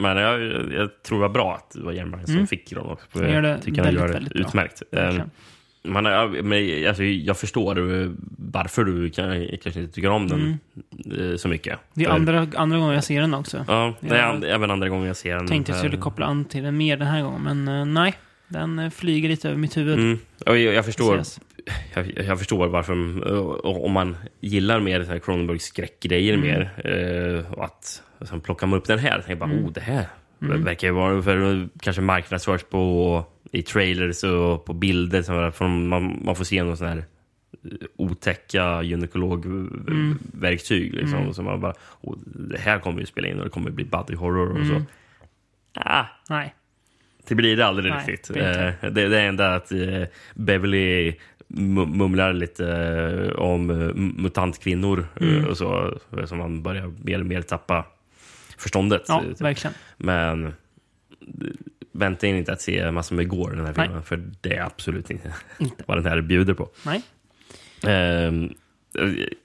men 0.03 0.16
jag, 0.16 0.42
jag 0.72 1.03
tror 1.03 1.18
det 1.18 1.22
var 1.22 1.28
bra 1.34 1.55
att 1.55 1.70
det 1.70 1.82
var 1.82 1.92
Jeremy 1.92 2.16
som 2.24 2.34
Mm. 2.34 2.46
fick 2.46 2.72
rollen 2.72 2.90
också. 2.92 3.07
Han 3.12 3.30
gör 3.30 3.42
det 3.42 3.59
tycker 3.59 3.84
han 3.84 3.94
gör 3.94 4.09
det 4.09 4.20
bra. 4.20 4.28
utmärkt. 4.40 4.82
Ehm, 4.92 4.98
Verkligen. 5.05 5.30
man, 5.84 6.03
men, 6.48 6.88
alltså, 6.88 7.03
jag 7.05 7.38
förstår 7.38 8.03
eh, 8.03 8.11
varför 8.53 8.84
du 8.84 9.11
kan, 9.11 9.46
kanske 9.62 9.80
inte 9.80 9.94
tycker 9.94 10.09
om 10.11 10.28
den 10.28 10.59
eh, 11.30 11.36
så 11.36 11.48
mycket. 11.48 11.66
Mm. 11.72 11.78
Det 11.94 12.05
är 12.05 12.09
andra, 12.11 12.46
andra 12.57 12.78
gången 12.78 12.94
jag 12.94 13.05
ser 13.05 13.20
den 13.20 13.34
också. 13.34 13.64
Ja, 13.68 13.94
det 14.00 14.09
är 14.14 14.16
Jag 14.18 14.30
and, 14.34 14.44
även 14.44 14.70
andra 14.70 14.88
gången 14.88 15.07
jag 15.07 15.16
ser 15.16 15.36
den. 15.36 15.46
tänkte 15.46 15.72
jag 15.72 15.78
skulle 15.78 15.96
här. 15.96 16.03
koppla 16.03 16.26
an 16.26 16.44
till 16.44 16.62
den 16.62 16.76
mer 16.76 16.96
den 16.96 17.07
här 17.09 17.22
gången, 17.22 17.42
men 17.42 17.68
eh, 17.68 17.84
nej. 17.84 18.14
Den 18.48 18.78
eh, 18.78 18.90
flyger 18.90 19.28
lite 19.28 19.48
över 19.48 19.59
mitt 19.59 19.76
huvud. 19.76 19.98
Mm. 19.98 20.18
Jag, 20.46 20.59
jag, 20.59 20.84
förstår. 20.84 21.22
Jag, 21.95 22.13
jag 22.27 22.39
förstår 22.39 22.69
varför, 22.69 22.93
eh, 23.33 23.39
om 23.65 23.93
man 23.93 24.17
gillar 24.41 24.81
mer 24.81 25.19
Cronenbergs 25.19 25.65
skräckgrejer 25.65 26.35
Mm. 26.35 26.47
mer, 26.47 26.71
eh, 26.85 27.53
och 27.53 27.65
att 27.65 28.03
och 28.19 28.29
sen 28.29 28.41
plockar 28.41 28.67
man 28.67 28.79
upp 28.79 28.85
den 28.87 28.99
här 28.99 29.19
tänker 29.19 29.37
bara, 29.37 29.51
Mm. 29.51 29.65
oh, 29.65 29.73
det 29.73 29.81
här 29.81 30.07
Mm. 30.43 30.65
verkar 30.65 30.89
ju 30.89 30.93
vara 30.95 31.23
för 31.23 31.69
kanske 31.81 32.03
marknadsförs 32.03 32.63
på 32.65 33.25
i 33.53 33.63
trailers 33.63 34.25
och 34.25 34.65
på 34.65 34.73
bilder, 34.75 35.23
så 35.23 35.51
från, 35.53 35.89
man, 35.89 36.21
man 36.25 36.37
får 36.37 36.45
se 36.45 36.63
någon 36.63 36.77
sån 36.77 36.87
här 36.89 36.97
eh, 36.97 37.03
otäcka 37.97 38.83
gynekologverktyg. 38.83 40.95
Liksom, 40.95 41.19
Mm. 41.19 41.35
Så 41.35 41.43
man 41.43 41.61
bara, 41.61 41.75
oh, 42.01 42.17
det 42.25 42.59
här 42.59 42.79
kommer 42.79 43.01
ju 43.01 43.07
spela 43.07 43.29
in 43.29 43.39
och 43.39 43.45
det 43.45 43.51
kommer 43.51 43.71
bli 43.71 43.85
body 43.85 44.15
horror 44.15 44.51
och 44.61 44.67
så. 44.67 44.73
Mm. 44.73 44.85
Ah, 45.75 46.05
Nej. 46.29 46.55
Det 47.29 47.35
blir 47.35 47.57
det 47.57 47.67
aldrig 47.67 47.93
Nej, 47.93 48.05
riktigt. 48.07 48.35
det. 48.35 48.77
Eh, 48.83 48.91
Det, 48.91 49.09
det 49.09 49.21
är 49.21 49.29
enda 49.29 49.55
att 49.55 49.73
Beverly 50.35 51.15
mumlar 51.86 52.32
lite 52.32 52.68
eh, 52.68 53.38
om 53.38 53.70
eh, 53.70 53.94
mutantkvinnor 53.94 55.07
eh, 55.20 55.28
Mm. 55.28 55.46
och 55.46 55.57
så. 55.57 55.98
Som 56.26 56.38
man 56.38 56.62
börjar 56.62 56.92
mer 57.05 57.20
och 57.20 57.26
mer 57.26 57.42
tappa 57.42 57.86
förståndet. 58.59 59.03
Ja, 59.09 59.22
typ. 59.28 59.40
verkligen. 59.40 59.74
Men 59.96 60.53
vänta 61.92 62.26
in 62.26 62.36
inte 62.36 62.53
att 62.53 62.61
se 62.61 62.90
massor 62.90 63.16
med 63.16 63.28
går 63.28 63.50
den 63.50 63.66
här 63.66 63.74
Nej. 63.76 63.86
filmen. 63.86 64.03
För 64.03 64.22
det 64.40 64.57
är 64.57 64.62
absolut 64.64 65.11
inte, 65.11 65.34
Inte. 65.59 65.84
vad 65.86 65.96
den 65.96 66.07
här 66.07 66.20
bjuder 66.20 66.55
på. 66.55 66.68
Nej. 66.86 67.03
Ehm, 67.86 68.50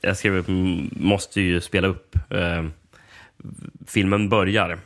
jag 0.01 0.17
skrev, 0.17 0.49
mm, 0.49 0.89
måste 0.91 1.41
ju 1.41 1.61
spela 1.61 1.87
upp. 1.87 2.15
ehm, 2.29 2.71
filmen 3.87 4.29
börjar 4.29 4.79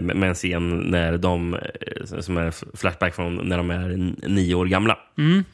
med 0.00 0.28
en 0.28 0.34
scen 0.34 0.78
när 0.78 1.18
de, 1.18 1.56
som 2.20 2.36
är 2.36 2.76
flashback 2.76 3.14
från 3.14 3.48
när 3.48 3.56
de 3.56 3.70
är 3.70 3.88
nio 4.28 4.54
år 4.54 4.66
gamla. 4.66 4.98
Mm. 5.18 5.44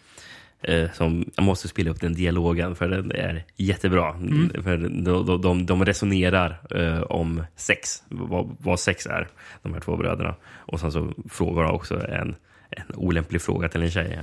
Eh, 0.62 0.90
som, 0.92 1.30
jag 1.36 1.44
måste 1.44 1.68
spela 1.68 1.90
upp 1.90 2.00
den 2.00 2.14
dialogen 2.14 2.76
för 2.76 2.88
den 2.88 3.12
är 3.12 3.44
jättebra. 3.56 4.10
Mm. 4.10 4.62
För 4.62 4.76
de, 4.76 5.04
de, 5.24 5.40
de, 5.40 5.66
de 5.66 5.84
resonerar 5.84 6.60
eh, 6.70 7.02
om 7.02 7.44
sex, 7.56 8.02
vad, 8.08 8.56
vad 8.60 8.80
sex 8.80 9.06
är, 9.06 9.28
de 9.62 9.72
här 9.74 9.80
två 9.80 9.96
bröderna. 9.96 10.34
Och 10.56 10.80
sen 10.80 10.92
så 10.92 11.12
frågar 11.28 11.62
de 11.62 11.72
också 11.72 12.06
en, 12.06 12.36
en 12.70 12.94
olämplig 12.94 13.42
fråga 13.42 13.68
till 13.68 13.82
en 13.82 13.90
tjej. 13.90 14.18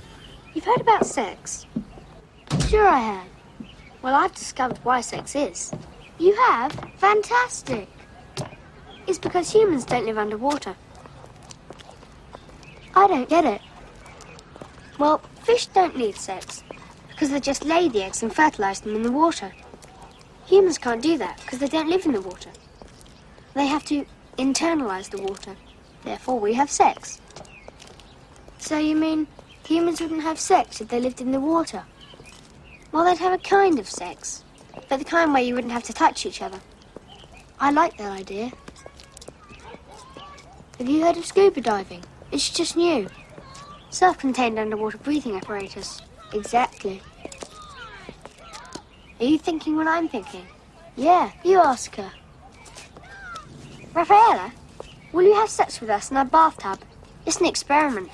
You've 0.53 0.65
heard 0.65 0.81
about 0.81 1.07
sex? 1.07 1.67
Sure 2.69 2.87
I 2.87 2.99
have. 2.99 3.27
Well, 4.01 4.13
I've 4.13 4.33
discovered 4.33 4.79
why 4.83 5.03
sex 5.03 5.35
is. 5.35 5.73
You 6.19 6.33
have? 6.51 6.71
Fantastic. 6.97 7.87
It's 9.07 9.19
because 9.19 9.57
humans 9.57 9.85
don't 9.85 10.05
live 10.05 10.21
underwater. 10.21 10.73
I 12.95 13.07
don't 13.07 13.29
get 13.29 13.45
it. 13.45 13.61
Well, 14.99 15.21
fish 15.47 15.67
don't 15.67 15.95
need 15.95 16.17
sex 16.17 16.61
because 17.07 17.29
they 17.29 17.39
just 17.39 17.63
lay 17.63 17.87
the 17.87 18.03
eggs 18.03 18.21
and 18.21 18.35
fertilize 18.35 18.81
them 18.81 18.97
in 18.97 19.01
the 19.01 19.11
water. 19.13 19.53
Humans 20.47 20.77
can't 20.77 21.01
do 21.01 21.17
that 21.19 21.39
because 21.39 21.59
they 21.59 21.69
don't 21.69 21.89
live 21.89 22.05
in 22.05 22.11
the 22.11 22.19
water. 22.19 22.49
They 23.53 23.65
have 23.65 23.85
to 23.85 24.05
internalize 24.37 25.09
the 25.09 25.21
water. 25.21 25.55
Therefore, 26.03 26.37
we 26.37 26.53
have 26.55 26.69
sex. 26.69 27.21
So 28.57 28.77
you 28.77 28.97
mean 28.97 29.25
humans 29.65 30.01
wouldn't 30.01 30.23
have 30.23 30.37
sex 30.37 30.81
if 30.81 30.89
they 30.89 30.99
lived 30.99 31.21
in 31.21 31.31
the 31.31 31.39
water? 31.39 31.85
Well, 32.91 33.05
they'd 33.05 33.17
have 33.17 33.31
a 33.31 33.37
kind 33.37 33.79
of 33.79 33.87
sex, 33.87 34.43
but 34.89 34.99
the 34.99 35.05
kind 35.05 35.31
where 35.31 35.43
you 35.43 35.55
wouldn't 35.55 35.71
have 35.71 35.83
to 35.83 35.93
touch 35.93 36.25
each 36.25 36.41
other. 36.41 36.59
I 37.57 37.71
like 37.71 37.95
that 37.99 38.11
idea. 38.11 38.51
Have 40.77 40.89
you 40.89 41.05
heard 41.05 41.15
of 41.15 41.25
scuba 41.25 41.61
diving? 41.61 42.03
It's 42.33 42.49
just 42.49 42.75
new. 42.75 43.07
Self-contained 43.89 44.59
underwater 44.59 44.97
breathing 44.97 45.35
apparatus. 45.35 46.01
Exactly. 46.33 47.01
Are 49.19 49.25
you 49.25 49.37
thinking 49.37 49.75
what 49.75 49.87
I'm 49.87 50.07
thinking? 50.07 50.45
Yeah, 50.95 51.31
you 51.43 51.59
ask 51.59 51.95
her. 51.95 52.11
Rafaela, 53.93 54.51
will 55.11 55.23
you 55.23 55.33
have 55.33 55.49
sex 55.49 55.81
with 55.81 55.89
us 55.89 56.11
in 56.11 56.17
our 56.17 56.25
bathtub? 56.25 56.79
It's 57.25 57.39
an 57.39 57.45
experiment. 57.45 58.11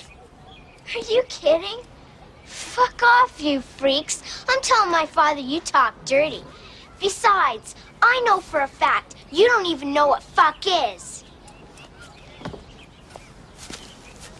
Are 0.95 1.11
you 1.11 1.23
kidding? 1.27 1.79
Fuck 2.45 3.01
off, 3.03 3.41
you 3.41 3.61
freaks. 3.61 4.45
I'm 4.47 4.61
telling 4.61 4.91
my 4.91 5.05
father 5.05 5.41
you 5.41 5.59
talk 5.59 5.93
dirty. 6.05 6.43
Besides, 6.99 7.75
I 8.01 8.21
know 8.25 8.39
for 8.39 8.61
a 8.61 8.67
fact 8.67 9.15
you 9.31 9.47
don't 9.47 9.65
even 9.65 9.91
know 9.93 10.07
what 10.07 10.23
fuck 10.23 10.57
is. 10.65 11.22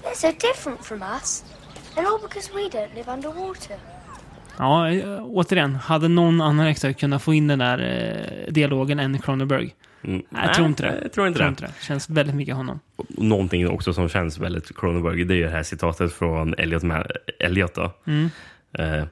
They're 0.04 0.16
so 0.16 0.28
different 0.28 0.86
from 0.86 1.02
us. 1.02 1.44
And 1.98 2.08
all 2.08 2.20
because 2.22 2.50
we 2.54 2.62
don't 2.70 2.96
live 2.96 3.12
underwater. 3.12 3.78
Ja, 4.58 4.90
eh, 4.92 5.24
återigen. 5.26 5.76
Hade 5.76 6.08
någon 6.08 6.42
annan 6.42 6.68
extra 6.68 6.94
kunnat 6.94 7.22
få 7.24 7.34
in 7.34 7.48
den 7.48 7.60
där 7.60 7.80
eh, 8.48 8.54
dialogen 8.54 9.00
än 9.00 9.20
Cronenberg? 9.20 9.76
Mm. 10.04 10.22
Jag 10.30 10.40
Nej, 10.46 10.54
tror 10.56 10.68
inte 10.68 10.84
det. 10.84 11.00
Jag 11.02 11.14
tror 11.14 11.28
inte 11.28 11.40
det. 11.60 11.72
Känns 11.82 12.10
väldigt 12.10 12.36
mycket 12.36 12.56
honom. 12.56 12.80
Någonting 13.10 13.70
också 13.70 13.94
som 13.94 14.10
känns 14.10 14.38
väldigt 14.38 14.76
Cronenberg, 14.78 15.24
det 15.26 15.34
är 15.34 15.36
ju 15.36 15.44
det 15.44 15.50
här 15.50 15.64
citatet 15.64 16.14
från 16.14 16.54
Elliot. 16.54 16.84
Ma- 16.84 17.12
Elliot 17.40 17.74
då. 17.76 17.92
Mm. 18.08 18.30
Eh, 18.78 19.06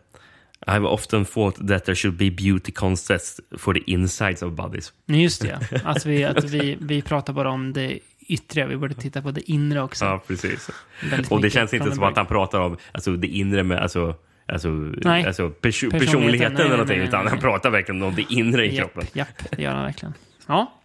I've 0.67 0.85
often 0.87 1.25
thought 1.25 1.67
that 1.67 1.85
there 1.85 1.95
should 1.95 2.17
be 2.17 2.31
beauty 2.31 2.71
contests 2.71 3.39
for 3.57 3.73
the 3.73 3.91
insides 3.91 4.41
of 4.41 4.53
bodies. 4.53 4.93
Just 5.05 5.41
det, 5.41 5.59
att, 5.85 6.05
vi, 6.05 6.23
att 6.23 6.43
vi, 6.49 6.77
vi 6.81 7.01
pratar 7.01 7.33
bara 7.33 7.49
om 7.49 7.73
det 7.73 7.99
yttre. 8.33 8.65
Vi 8.67 8.77
borde 8.77 8.93
titta 8.93 9.21
på 9.21 9.31
det 9.31 9.51
inre 9.51 9.81
också. 9.81 10.05
Ja, 10.05 10.23
precis. 10.27 10.69
Väldigt 11.11 11.31
Och 11.31 11.41
det 11.41 11.49
känns 11.49 11.73
inte 11.73 11.91
som 11.95 12.03
att 12.03 12.17
han 12.17 12.25
pratar 12.25 12.59
om 12.59 12.77
alltså, 12.91 13.15
det 13.15 13.27
inre 13.27 13.63
med 13.63 13.79
alltså, 13.79 14.15
alltså, 14.47 14.67
Nej. 14.69 15.25
alltså 15.25 15.43
perso- 15.47 15.51
Personligheten, 15.61 15.99
personligheten 15.99 16.53
nej, 16.53 16.61
eller 16.61 16.69
nej, 16.69 16.77
någonting, 16.77 16.97
nej, 16.97 17.07
utan 17.07 17.23
nej. 17.25 17.29
han 17.31 17.39
pratar 17.39 17.69
verkligen 17.69 18.01
om 18.03 18.15
det 18.15 18.25
inre 18.33 18.65
i 18.65 18.75
Japp, 18.75 18.93
kroppen. 18.93 19.09
Japp, 19.13 19.43
det 19.51 19.61
gör 19.63 19.73
han 19.73 19.83
verkligen. 19.85 20.13
Ja. 20.47 20.77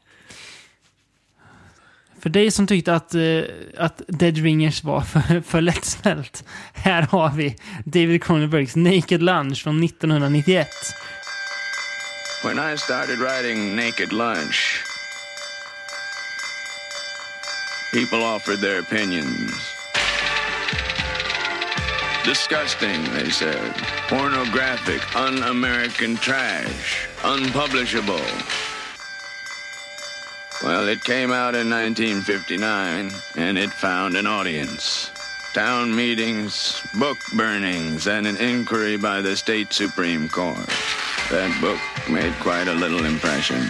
För 2.21 2.31
dig 2.31 2.51
som 2.51 2.67
tyckte 2.67 2.95
att, 2.95 3.15
eh, 3.15 3.41
att 3.79 4.03
Dead 4.09 4.39
Ringers 4.39 4.85
var 4.85 5.01
för, 5.01 5.41
för 5.41 5.61
lättsmält. 5.61 6.45
Här 6.73 7.03
har 7.03 7.31
vi 7.33 7.57
David 7.85 8.25
Cronenbergs 8.25 8.77
Naked 8.77 9.23
Lunch 9.23 9.63
från 9.63 9.85
1991. 9.85 10.69
When 12.45 12.59
I 12.75 12.79
started 12.79 13.19
writing 13.19 13.77
Naked 13.77 14.13
Lunch, 14.13 14.83
people 17.97 18.23
offered 18.23 18.59
their 18.59 18.81
opinions. 18.81 19.51
Disgusting, 22.27 23.03
they 23.15 23.31
said. 23.31 23.73
Pornographic, 24.09 25.17
un 25.17 25.43
American 25.45 26.15
trash. 26.17 27.09
Unpublishable. 27.25 28.21
Well, 30.63 30.89
it 30.89 31.03
came 31.05 31.33
out 31.33 31.55
in 31.55 31.71
1959 31.71 33.13
and 33.39 33.57
it 33.57 33.71
found 33.71 34.15
an 34.15 34.27
audience. 34.27 35.11
Town 35.55 35.97
meetings, 35.97 36.83
book 36.99 37.17
burnings, 37.35 38.09
and 38.09 38.27
an 38.27 38.37
inquiry 38.37 38.99
by 38.99 39.23
the 39.23 39.35
state 39.35 39.73
Supreme 39.73 40.29
Court. 40.29 40.69
That 41.31 41.57
book 41.63 41.81
made 42.11 42.35
quite 42.41 42.69
a 42.69 42.75
little 42.75 43.07
impression. 43.07 43.63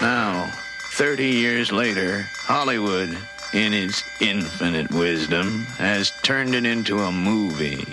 Now, 0.00 0.50
30 0.96 1.26
years 1.26 1.70
later, 1.70 2.22
Hollywood, 2.32 3.14
in 3.54 3.72
its 3.72 4.02
infinite 4.20 4.90
wisdom, 4.90 5.64
has 5.78 6.12
turned 6.22 6.54
it 6.54 6.66
into 6.66 6.98
a 6.98 7.12
movie. 7.12 7.84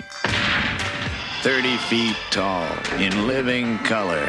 30 1.42 1.76
feet 1.88 2.16
tall, 2.30 2.66
in 2.98 3.26
living 3.26 3.78
color. 3.78 4.26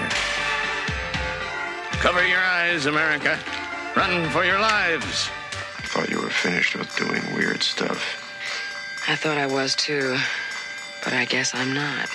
Cover 2.02 2.26
your 2.26 2.40
eyes, 2.40 2.86
America. 2.86 3.38
Run 3.96 4.30
for 4.30 4.44
your 4.46 4.60
lives. 4.60 5.30
I 5.80 5.88
thought 5.88 6.10
you 6.10 6.22
were 6.22 6.30
finished 6.30 6.76
with 6.76 6.96
doing 6.96 7.22
weird 7.36 7.64
stuff. 7.64 8.20
I 9.08 9.16
thought 9.16 9.38
I 9.38 9.48
was 9.48 9.76
too, 9.76 10.16
but 11.04 11.14
I 11.14 11.26
guess 11.26 11.54
I'm 11.54 11.74
not. 11.74 12.10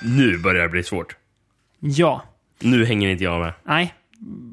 Nu 0.00 0.38
börjar 0.38 0.62
det 0.62 0.68
bli 0.68 0.82
svårt. 0.82 1.16
Ja. 1.80 2.22
Nu 2.58 2.84
hänger 2.84 3.08
inte 3.08 3.24
jag 3.24 3.40
med. 3.40 3.52
Nej. 3.64 3.94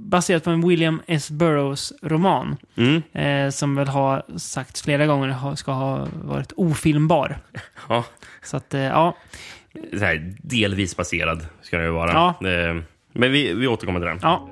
Baserat 0.10 0.44
på 0.44 0.50
en 0.50 0.68
William 0.68 1.02
S. 1.08 1.32
Burroughs 1.32 1.94
roman. 2.02 2.58
Mm. 2.76 3.02
Eh, 3.14 3.50
som 3.52 3.76
väl 3.76 3.88
har 3.88 4.24
sagts 4.38 4.82
flera 4.82 5.06
gånger 5.06 5.28
ha- 5.30 5.56
ska 5.56 5.72
ha 5.72 6.08
varit 6.24 6.52
ofilmbar. 6.58 7.38
Ja. 7.90 8.06
Så 8.44 8.58
att, 8.58 8.74
eh, 8.74 8.82
ja. 8.82 9.16
Så 9.94 10.06
här, 10.06 10.36
delvis 10.42 10.98
baserad 10.98 11.46
ska 11.62 11.78
det 11.78 11.84
ju 11.84 11.92
vara. 11.92 12.12
Ja. 12.12 12.48
Eh, 12.50 12.76
Men 13.14 13.32
vi, 13.32 13.54
vi 13.54 13.68
återkommer 13.68 14.00
till 14.00 14.08
den. 14.08 14.20
Ja. 14.22 14.50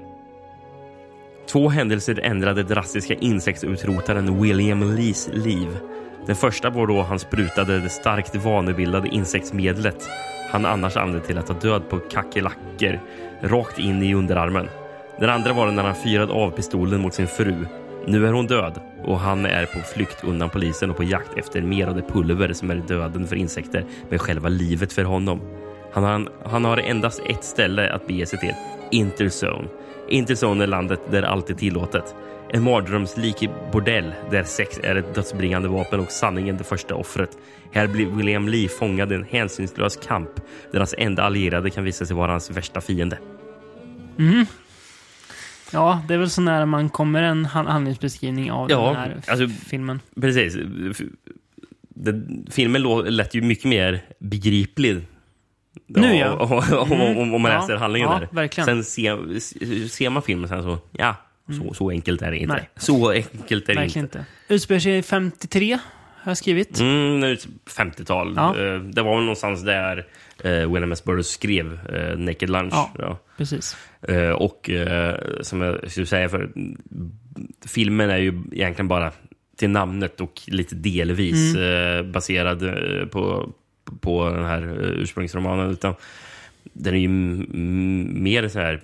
Två 1.48 1.70
händelser 1.70 2.20
ändrade 2.24 2.64
drastiska 2.64 3.14
insektsutrotaren 3.14 4.42
William 4.42 4.96
Lees 4.96 5.30
liv. 5.34 5.68
Den 6.28 6.36
första 6.36 6.70
var 6.70 6.88
då 6.88 7.02
han 7.02 7.20
sprutade 7.20 7.80
det 7.80 7.90
starkt 7.90 8.36
vanebildade 8.36 9.08
insektsmedlet 9.08 10.10
han 10.52 10.66
annars 10.66 10.98
använde 10.98 11.28
till 11.28 11.38
att 11.38 11.48
ta 11.48 11.54
död 11.54 11.90
på 11.90 12.00
kackerlackor 12.00 13.00
rakt 13.42 13.80
in 13.80 14.04
i 14.04 14.14
underarmen. 14.14 14.68
Den 15.20 15.30
andra 15.30 15.54
var 15.54 15.72
när 15.72 15.84
han 15.84 15.96
fyrade 15.96 16.34
av 16.34 16.52
pistolen 16.52 17.02
mot 17.02 17.14
sin 17.14 17.28
fru. 17.28 17.66
Nu 18.06 18.28
är 18.28 18.32
hon 18.32 18.48
död 18.48 18.80
och 19.04 19.20
han 19.20 19.46
är 19.46 19.66
på 19.66 19.80
flykt 19.80 20.24
undan 20.24 20.50
polisen 20.50 20.90
och 20.90 20.98
på 20.98 21.04
jakt 21.04 21.38
efter 21.38 21.62
mer 21.62 21.88
av 21.88 21.96
det 21.96 22.02
pulver 22.02 22.54
som 22.54 22.72
är 22.72 22.76
döden 22.76 23.28
för 23.28 23.36
insekter 23.36 23.86
men 24.10 24.20
själva 24.20 24.50
livet 24.50 24.94
för 24.94 25.04
honom. 25.04 25.42
Han 25.94 26.04
har, 26.04 26.30
han 26.46 26.66
har 26.66 26.78
endast 26.78 27.22
ett 27.30 27.44
ställe 27.44 27.94
att 27.94 28.08
bege 28.08 28.26
sig 28.26 28.40
till, 28.40 28.54
Interzone. 28.92 29.68
Interzone 30.10 30.64
är 30.64 30.68
landet 30.68 31.00
där 31.12 31.24
allt 31.24 31.50
är 31.50 31.54
tillåtet. 31.54 32.16
En 32.50 32.64
mardrömslik 32.64 33.50
bordell 33.72 34.14
där 34.32 34.44
sex 34.44 34.80
är 34.84 34.96
ett 34.96 35.16
dödsbringande 35.16 35.68
vapen 35.68 36.00
och 36.00 36.12
sanningen 36.12 36.58
det 36.58 36.64
första 36.64 36.96
offret. 36.96 37.38
Här 37.72 37.88
blir 37.88 38.06
William 38.06 38.48
Lee 38.48 38.70
fångad 38.70 39.12
i 39.12 39.16
en 39.16 39.24
hänsynslös 39.24 39.96
kamp 39.96 40.30
där 40.72 40.80
hans 40.80 40.96
enda 40.98 41.24
allierade 41.24 41.70
kan 41.70 41.84
visa 41.84 42.06
sig 42.06 42.16
vara 42.16 42.32
hans 42.32 42.52
värsta 42.52 42.82
fiende. 42.82 43.18
Mm. 44.20 44.46
Ja, 45.74 46.02
det 46.08 46.14
är 46.14 46.18
väl 46.18 46.30
så 46.30 46.42
nära 46.42 46.66
man 46.66 46.90
kommer 46.90 47.24
en 47.24 47.46
han- 47.46 47.68
handlingsbeskrivning 47.68 48.52
av 48.52 48.72
Ja, 48.72 48.86
den 48.88 48.96
här 48.96 49.22
alltså, 49.28 49.48
filmen. 49.70 50.00
Precis. 50.22 50.58
Det, 51.90 52.22
filmen 52.52 52.84
lät 53.06 53.34
ju 53.36 53.42
mycket 53.42 53.66
mer 53.66 54.02
begriplig. 54.20 55.02
Nu, 55.88 56.16
ja. 56.16 56.32
Om, 56.82 56.92
om 57.18 57.30
man 57.30 57.42
Mm. 57.46 57.62
läser 57.62 57.76
handlingen 57.76 58.10
ja, 58.12 58.20
där. 58.20 58.28
verkligen. 58.32 58.66
Sen 58.66 58.84
ser, 58.84 59.40
ser 59.88 60.10
man 60.10 60.22
filmen 60.24 60.50
sen 60.50 60.64
så, 60.64 60.78
ja, 60.92 61.16
så, 61.60 61.74
så 61.74 61.90
enkelt 61.90 62.22
är 62.22 62.32
det 62.32 62.38
inte. 62.38 62.54
Nej. 62.56 62.70
Så 62.76 63.10
enkelt 63.12 63.70
är 63.70 63.74
det 63.74 63.80
Verkligen 63.82 64.06
inte. 64.06 64.18
inte. 64.20 64.54
Utspelar 64.54 64.80
sig 64.80 65.04
53, 65.04 65.80
har 66.24 66.30
jag 66.32 66.38
skrivit. 66.38 66.80
Mm, 66.80 67.20
nu 67.20 67.32
är 67.32 67.36
det 67.36 67.48
50-tal. 67.72 68.34
Ja. 68.36 68.50
Eh, 68.60 68.80
Det 68.80 69.02
var 69.02 69.16
väl 69.16 69.24
någonstans 69.24 69.64
där 69.64 70.08
uh, 70.46 70.74
William 70.74 70.92
S. 70.92 71.04
Burroughs 71.04 71.28
skrev 71.28 71.80
eh, 71.90 72.18
Naked 72.18 72.50
Lunch. 72.50 72.74
Ja. 72.98 73.20
Precis. 73.38 73.78
Eh, 74.02 74.30
och 74.30 74.70
eh, 74.70 75.16
som 75.42 75.62
jag 75.62 75.92
skulle 75.92 76.06
säga, 76.06 76.30
för 76.30 76.52
filmen 77.66 78.10
är 78.10 78.18
ju 78.18 78.42
egentligen 78.52 78.88
bara 78.88 79.12
till 79.58 79.70
namnet 79.70 80.22
och 80.22 80.42
lite 80.48 80.76
delvis 80.76 81.56
eh, 81.56 82.04
baserad 82.04 82.64
eh, 82.64 83.06
på, 83.06 83.52
på 84.00 84.30
den 84.30 84.46
här 84.46 84.62
eh, 84.62 85.02
ursprungsromanen. 85.02 85.72
Utan 85.72 85.94
den 86.64 86.94
är 86.94 87.00
ju 87.00 87.08
mer 87.08 88.48
så 88.48 88.60
här, 88.60 88.82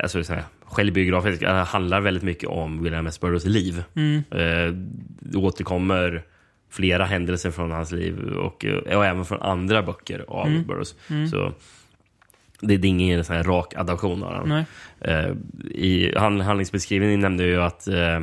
alltså 0.00 0.24
så 0.24 0.34
här 0.34 0.42
självbiografisk. 0.64 1.40
Den 1.40 1.66
handlar 1.66 2.00
väldigt 2.00 2.22
mycket 2.22 2.48
om 2.48 2.82
William 2.82 3.06
S. 3.06 3.20
Burroughs 3.20 3.44
liv. 3.44 3.84
Mm. 3.94 4.22
Eh, 4.30 4.74
det 5.20 5.38
återkommer 5.38 6.22
flera 6.70 7.04
händelser 7.04 7.50
från 7.50 7.70
hans 7.70 7.92
liv 7.92 8.18
och, 8.22 8.64
eh, 8.64 8.96
och 8.96 9.06
även 9.06 9.24
från 9.24 9.42
andra 9.42 9.82
böcker 9.82 10.24
av 10.28 10.46
Mm. 10.46 10.62
Burroughs. 10.66 10.94
Mm. 11.10 11.28
Så 11.28 11.52
det, 12.60 12.74
är 12.74 12.84
ingen 12.84 13.24
sån 13.24 13.42
rak 13.44 13.74
adaption 13.76 14.22
av 14.22 14.32
den. 14.48 14.64
Eh, 15.00 15.32
I 15.70 16.14
hand, 16.16 16.42
handlingsbeskrivningen 16.42 17.20
nämnde 17.20 17.42
jag 17.42 17.50
ju 17.52 17.62
att 17.62 17.88
eh, 17.88 18.20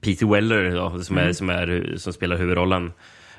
Peter 0.00 0.26
Weller, 0.26 0.70
då, 0.70 1.00
som, 1.02 1.16
är, 1.18 1.22
Mm. 1.22 1.34
som, 1.34 1.50
är, 1.50 1.92
som 1.96 2.12
spelar 2.12 2.36
huvudrollen, 2.36 2.92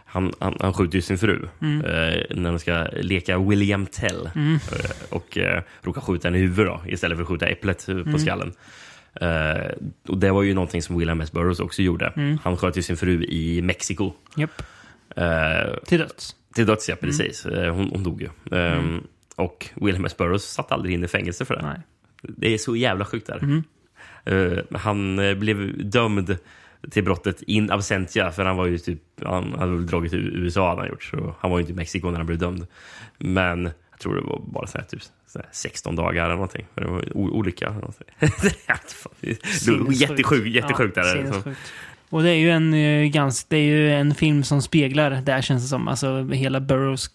han, 0.05 0.33
han, 0.39 0.57
han 0.59 0.73
skjuter 0.73 0.95
ju 0.95 1.01
sin 1.01 1.17
fru 1.17 1.47
Mm. 1.61 1.85
eh, 1.85 2.21
när 2.29 2.49
de 2.49 2.59
ska 2.59 2.87
leka 3.01 3.39
William 3.39 3.85
Tell. 3.85 4.29
Mm. 4.35 4.53
Eh, 4.55 4.91
och 5.09 5.37
eh, 5.37 5.61
råkar 5.81 6.01
skjuta 6.01 6.27
henne 6.27 6.37
i 6.37 6.41
huvudet 6.41 6.65
då, 6.83 6.89
istället 6.91 7.17
för 7.17 7.23
att 7.23 7.27
skjuta 7.29 7.47
äpplet 7.47 7.85
på 7.85 7.91
Mm. 7.91 8.19
skallen. 8.19 8.53
Eh, 9.13 9.71
och 10.07 10.17
det 10.17 10.31
var 10.31 10.43
ju 10.43 10.53
någonting 10.53 10.81
som 10.81 10.97
William 10.99 11.21
S. 11.21 11.31
Burroughs 11.31 11.59
också 11.59 11.81
gjorde. 11.81 12.13
Mm. 12.15 12.37
Han 12.43 12.57
sköt 12.57 12.77
ju 12.77 12.81
sin 12.81 12.97
fru 12.97 13.23
i 13.23 13.61
Mexiko. 13.61 14.13
Japp. 14.35 14.61
Eh, 15.15 15.73
Till 15.85 15.99
döds. 15.99 16.35
till 16.53 16.65
döds, 16.65 16.89
ja. 16.89 16.95
Precis. 16.95 17.45
Eh, 17.45 17.73
Hon, 17.75 17.89
hon 17.89 18.03
dog 18.03 18.21
ju. 18.21 18.29
Eh, 18.57 18.77
Mm. 18.77 19.03
Och 19.35 19.69
William 19.75 20.05
S. 20.05 20.17
Burroughs 20.17 20.43
satt 20.43 20.71
aldrig 20.71 20.93
in 20.93 21.03
i 21.03 21.07
fängelse 21.07 21.45
för 21.45 21.55
det. 21.55 21.61
Nej. 21.61 21.79
Det 22.21 22.53
är 22.53 22.57
så 22.57 22.75
jävla 22.75 23.05
sjukt 23.05 23.27
där. 23.27 23.39
Mm. 23.43 23.63
Eh, 24.25 24.77
han 24.79 25.15
blev 25.39 25.89
dömd 25.89 26.37
till 26.91 27.03
brottet 27.03 27.41
in 27.41 27.71
absentia, 27.71 28.31
för 28.31 28.45
han 28.45 28.57
var 28.57 28.65
ju 28.65 28.77
typ, 28.77 29.01
han 29.25 29.53
hade 29.59 29.71
väl 29.71 29.85
dragit 29.87 30.11
till 30.11 30.35
USA 30.35 30.75
han 30.79 30.87
gjort, 30.87 31.03
så 31.03 31.35
han 31.39 31.51
var 31.51 31.57
ju 31.57 31.61
inte 31.61 31.73
i 31.73 31.75
Mexiko 31.75 32.09
när 32.09 32.17
han 32.17 32.25
blev 32.25 32.39
dömd. 32.39 32.67
Men 33.17 33.69
jag 33.99 34.03
tror 34.03 34.15
det 34.15 34.21
var 34.21 34.41
bara 34.45 34.67
så 34.67 34.77
här, 34.77 34.85
typ, 34.85 35.01
så 35.27 35.39
här 35.39 35.47
16 35.51 35.95
dagar 35.95 36.25
eller 36.25 36.33
någonting. 36.33 36.65
För 36.73 36.81
det 36.81 36.87
var 36.87 37.17
olika. 37.17 37.75
jättesjukt, 39.91 40.47
jättesjukt 40.47 40.97
Ja, 40.97 41.03
är 41.03 41.15
det. 41.15 41.21
sinnessjukt. 41.21 41.59
Och 42.09 42.23
det 42.23 42.29
är 42.29 42.35
ju 42.35 42.51
en 42.51 42.73
eh, 42.73 43.05
ganska, 43.05 43.45
det 43.49 43.57
är 43.57 43.63
ju 43.63 43.93
en 43.93 44.15
film 44.15 44.43
som 44.43 44.61
speglar, 44.61 45.11
där 45.11 45.41
känns 45.41 45.63
det 45.63 45.67
som, 45.67 45.87
alltså 45.87 46.23
hela 46.23 46.59
Burroughs 46.59 47.11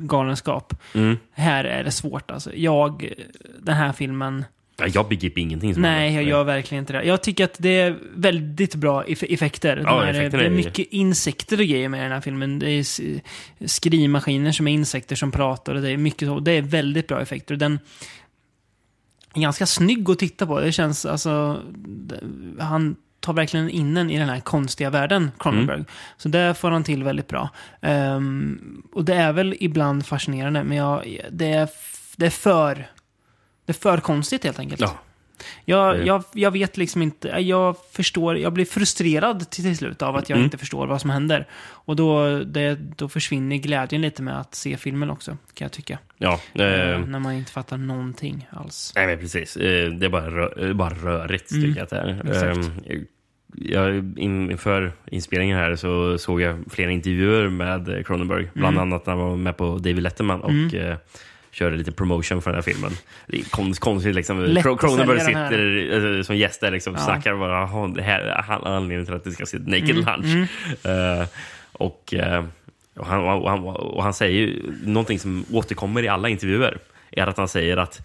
galenskap. 0.00 0.74
Mm. 0.94 1.16
Här 1.32 1.64
är 1.64 1.84
det 1.84 1.90
svårt 1.90 2.30
alltså. 2.30 2.54
Jag, 2.54 3.12
den 3.60 3.76
här 3.76 3.92
filmen, 3.92 4.44
jag 4.86 5.08
begriper 5.08 5.40
ingenting. 5.40 5.74
Som 5.74 5.82
nej, 5.82 6.14
jag 6.14 6.24
gör 6.24 6.44
verkligen 6.44 6.82
inte 6.82 6.92
det. 6.92 7.02
Jag 7.04 7.22
tycker 7.22 7.44
att 7.44 7.56
det 7.58 7.80
är 7.80 7.98
väldigt 8.14 8.74
bra 8.74 9.04
eff- 9.04 9.26
effekter. 9.34 9.76
De 9.76 9.82
Ja, 9.82 10.00
här, 10.00 10.10
effekterna 10.10 10.42
det 10.42 10.46
är 10.48 10.50
är- 10.50 10.56
mycket 10.56 10.86
insekter 10.90 11.60
och 11.60 11.66
grejer 11.66 11.88
med 11.88 12.02
den 12.02 12.12
här 12.12 12.20
filmen. 12.20 12.58
Det 12.58 12.70
är 12.70 12.84
skrivmaskiner 13.66 14.52
som 14.52 14.68
är 14.68 14.72
insekter 14.72 15.16
som 15.16 15.30
pratar 15.32 15.74
och 15.74 15.82
det 15.82 15.90
är 15.90 15.96
mycket 15.96 16.28
så. 16.28 16.40
Det 16.40 16.52
är 16.52 16.62
väldigt 16.62 17.06
bra 17.08 17.20
effekter. 17.22 17.56
Den 17.56 17.78
är 19.34 19.40
ganska 19.40 19.66
snygg 19.66 20.10
att 20.10 20.18
titta 20.18 20.46
på. 20.46 20.60
Det 20.60 20.72
känns 20.72 21.06
alltså... 21.06 21.62
Han 22.58 22.96
tar 23.20 23.32
verkligen 23.32 23.70
in 23.70 23.96
en 23.96 24.10
i 24.10 24.18
den 24.18 24.28
här 24.28 24.40
konstiga 24.40 24.90
världen, 24.90 25.30
Cronenberg. 25.38 25.76
Mm. 25.76 25.86
Så 26.16 26.28
det 26.28 26.54
får 26.54 26.70
han 26.70 26.84
till 26.84 27.02
väldigt 27.04 27.28
bra. 27.28 27.48
Ehm, 27.82 28.82
och 28.92 29.04
det 29.04 29.14
är 29.14 29.32
väl 29.32 29.56
ibland 29.60 30.06
fascinerande, 30.06 30.64
men 30.64 30.76
jag, 30.76 31.18
det, 31.30 31.46
är, 31.46 31.68
det 32.16 32.26
är 32.26 32.30
för... 32.30 32.86
Det 33.68 33.72
är 33.72 33.74
för 33.74 33.98
konstigt 33.98 34.44
helt 34.44 34.58
enkelt. 34.58 34.80
Ja. 34.80 34.98
Jag, 35.64 35.96
Eh. 36.00 36.06
jag, 36.06 36.24
jag 36.34 36.50
vet 36.50 36.76
liksom 36.76 37.02
inte, 37.02 37.28
jag 37.28 37.76
förstår, 37.92 38.38
jag 38.38 38.52
blir 38.52 38.64
frustrerad 38.64 39.50
till, 39.50 39.64
till 39.64 39.76
slut 39.76 40.02
av 40.02 40.16
att 40.16 40.28
jag 40.28 40.36
Mm. 40.36 40.44
inte 40.44 40.58
förstår 40.58 40.86
vad 40.86 41.00
som 41.00 41.10
händer. 41.10 41.46
Och 41.66 41.96
då, 41.96 42.38
det, 42.44 42.74
då 42.96 43.08
försvinner 43.08 43.56
glädjen 43.56 44.02
lite 44.02 44.22
med 44.22 44.40
att 44.40 44.54
se 44.54 44.76
filmen 44.76 45.10
också, 45.10 45.30
kan 45.30 45.64
jag 45.64 45.72
tycka. 45.72 45.98
Ja, 46.18 46.40
Eh, 46.54 46.64
eh, 46.90 47.00
när 47.00 47.18
man 47.18 47.32
inte 47.34 47.52
fattar 47.52 47.76
någonting 47.76 48.46
alls. 48.50 48.92
Nej, 48.96 49.06
men 49.06 49.18
precis. 49.18 49.56
Eh, 49.56 49.90
Det 49.90 50.06
är 50.06 50.10
bara, 50.10 50.30
rö 50.30 50.68
eh, 50.68 50.74
bara 50.74 50.94
rörigt, 50.94 51.50
Mm, 51.52 51.62
tycker 51.64 51.78
jag 51.80 51.84
att 51.84 51.90
det 51.90 51.96
är. 51.96 52.30
exakt. 52.30 52.70
Eh, 52.86 52.98
Jag, 53.54 53.96
in- 54.18 54.50
inför 54.50 54.92
inspelningen 55.10 55.58
här 55.58 55.76
så 55.76 56.18
såg 56.18 56.40
jag 56.40 56.64
flera 56.70 56.90
intervjuer 56.90 57.48
med 57.48 57.88
eh, 57.88 58.02
Cronenberg. 58.02 58.48
Bland 58.54 58.76
Mm. 58.76 58.92
annat 58.92 59.06
när 59.06 59.14
han 59.14 59.22
var 59.28 59.36
med 59.36 59.56
på 59.56 59.78
David 59.78 60.02
Letterman 60.02 60.40
och 60.40 60.50
Mm. 60.50 60.74
eh, 60.90 60.96
körde 61.58 61.76
lite 61.76 61.92
promotion 61.92 62.42
för 62.42 62.50
den 62.50 62.54
här 62.54 62.62
filmen. 62.72 62.92
Det 63.26 63.38
är 63.38 63.44
konst, 63.50 63.80
konstigt 63.80 64.14
liksom. 64.14 64.56
Cronenberg 64.80 65.20
sitter 65.20 66.16
eh, 66.16 66.22
som 66.22 66.36
gäst 66.36 66.60
där 66.60 66.70
liksom, 66.70 66.94
Ja. 66.94 67.00
snackar 67.00 67.34
bara 67.36 67.60
"Jaha, 67.60 67.88
det 67.88 68.02
här 68.02 68.20
är 68.20 68.66
anledningen 68.66 69.04
till 69.06 69.14
att 69.14 69.24
du 69.24 69.32
ska 69.32 69.46
se 69.46 69.58
Naked 69.58 69.90
Mm, 69.90 70.04
Lunch. 70.04 70.48
Eh, 70.86 71.26
och, 71.72 72.14
eh, 72.14 72.44
och, 72.96 73.06
han, 73.06 73.20
och, 73.24 73.50
han, 73.50 73.64
och 73.64 74.02
han 74.02 74.14
säger 74.14 74.38
ju 74.40 74.72
någonting 74.84 75.18
som 75.18 75.44
återkommer 75.52 76.02
i 76.04 76.08
alla 76.08 76.28
intervjuer. 76.28 76.78
Är 77.10 77.26
att 77.26 77.36
han 77.36 77.48
säger 77.48 77.76
att 77.76 78.00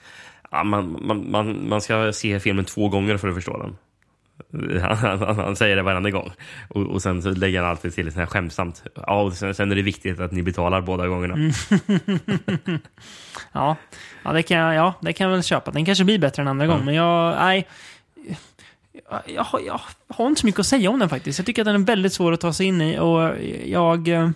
ja, 0.51 0.63
man, 0.63 0.97
man, 1.01 1.31
man, 1.31 1.69
man 1.69 1.81
ska 1.81 2.13
se 2.13 2.39
filmen 2.39 2.65
två 2.65 2.89
gånger 2.89 3.17
för 3.17 3.27
att 3.27 3.35
förstå 3.35 3.57
den. 3.57 3.75
Han, 4.81 4.97
han, 5.19 5.37
han 5.39 5.55
säger 5.55 5.75
det 5.75 5.81
varenda 5.81 6.09
gång. 6.09 6.31
Och, 6.69 6.81
och 6.81 7.01
sen 7.01 7.21
så 7.21 7.29
lägger 7.29 7.61
han 7.61 7.69
alltid 7.69 7.93
till 7.95 8.11
så 8.13 8.19
här 8.19 8.25
skämtsamt. 8.25 8.83
Ja, 8.95 9.21
och 9.21 9.33
sen, 9.33 9.55
sen 9.55 9.71
är 9.71 9.75
det 9.75 9.81
viktigt 9.81 10.19
att 10.19 10.31
ni 10.31 10.43
betalar 10.43 10.81
båda 10.81 11.07
gångerna. 11.07 11.33
Mm. 11.33 11.51
ja, 13.51 13.75
ja, 14.23 14.31
det 14.33 14.43
kan 14.43 14.57
ja, 14.75 14.93
det 15.01 15.13
kan 15.13 15.25
jag 15.27 15.31
väl 15.31 15.43
köpa. 15.43 15.71
Den 15.71 15.85
kanske 15.85 16.03
blir 16.03 16.19
bättre 16.19 16.41
än 16.41 16.47
andra 16.47 16.67
gången, 16.67 16.85
men 16.85 16.93
jag, 16.95 17.35
nej. 17.35 17.67
Jag, 19.09 19.21
jag, 19.35 19.43
har- 19.43 19.59
jag 19.59 19.79
har 20.07 20.27
inte 20.27 20.41
så 20.41 20.45
mycket 20.47 20.59
att 20.59 20.65
säga 20.65 20.89
om 20.89 20.99
den 20.99 21.09
faktiskt. 21.09 21.39
Jag 21.39 21.45
tycker 21.45 21.61
att 21.61 21.65
den 21.65 21.75
är 21.81 21.85
väldigt 21.85 22.13
svår 22.13 22.31
att 22.31 22.41
ta 22.41 22.53
sig 22.53 22.65
in 22.65 22.81
i 22.81 22.99
och 22.99 23.31
jag... 23.65 24.07
eh, 24.07 24.29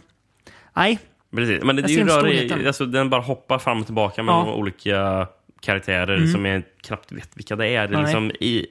Nej. 0.75 0.99
Precis. 1.35 1.63
Men 1.63 1.75
det, 1.75 1.81
Jag 1.81 1.89
är 1.91 1.93
ju 1.95 2.01
inte 2.01 2.13
rörig, 2.13 2.37
storheten. 2.37 2.67
alltså, 2.67 2.85
den 2.85 3.09
bara 3.09 3.21
hoppar 3.21 3.59
fram 3.59 3.79
och 3.79 3.85
tillbaka 3.85 4.23
med 4.23 4.33
Ja. 4.33 4.53
olika 4.53 5.28
karaktärer 5.62 6.16
Mm. 6.17 6.28
som 6.28 6.46
jag 6.46 6.63
knappt 6.82 7.12
vet 7.12 7.29
vilka 7.38 7.55
det 7.55 7.67
är. 7.67 7.88
Nej. 7.88 8.01
liksom, 8.01 8.32
i, 8.39 8.66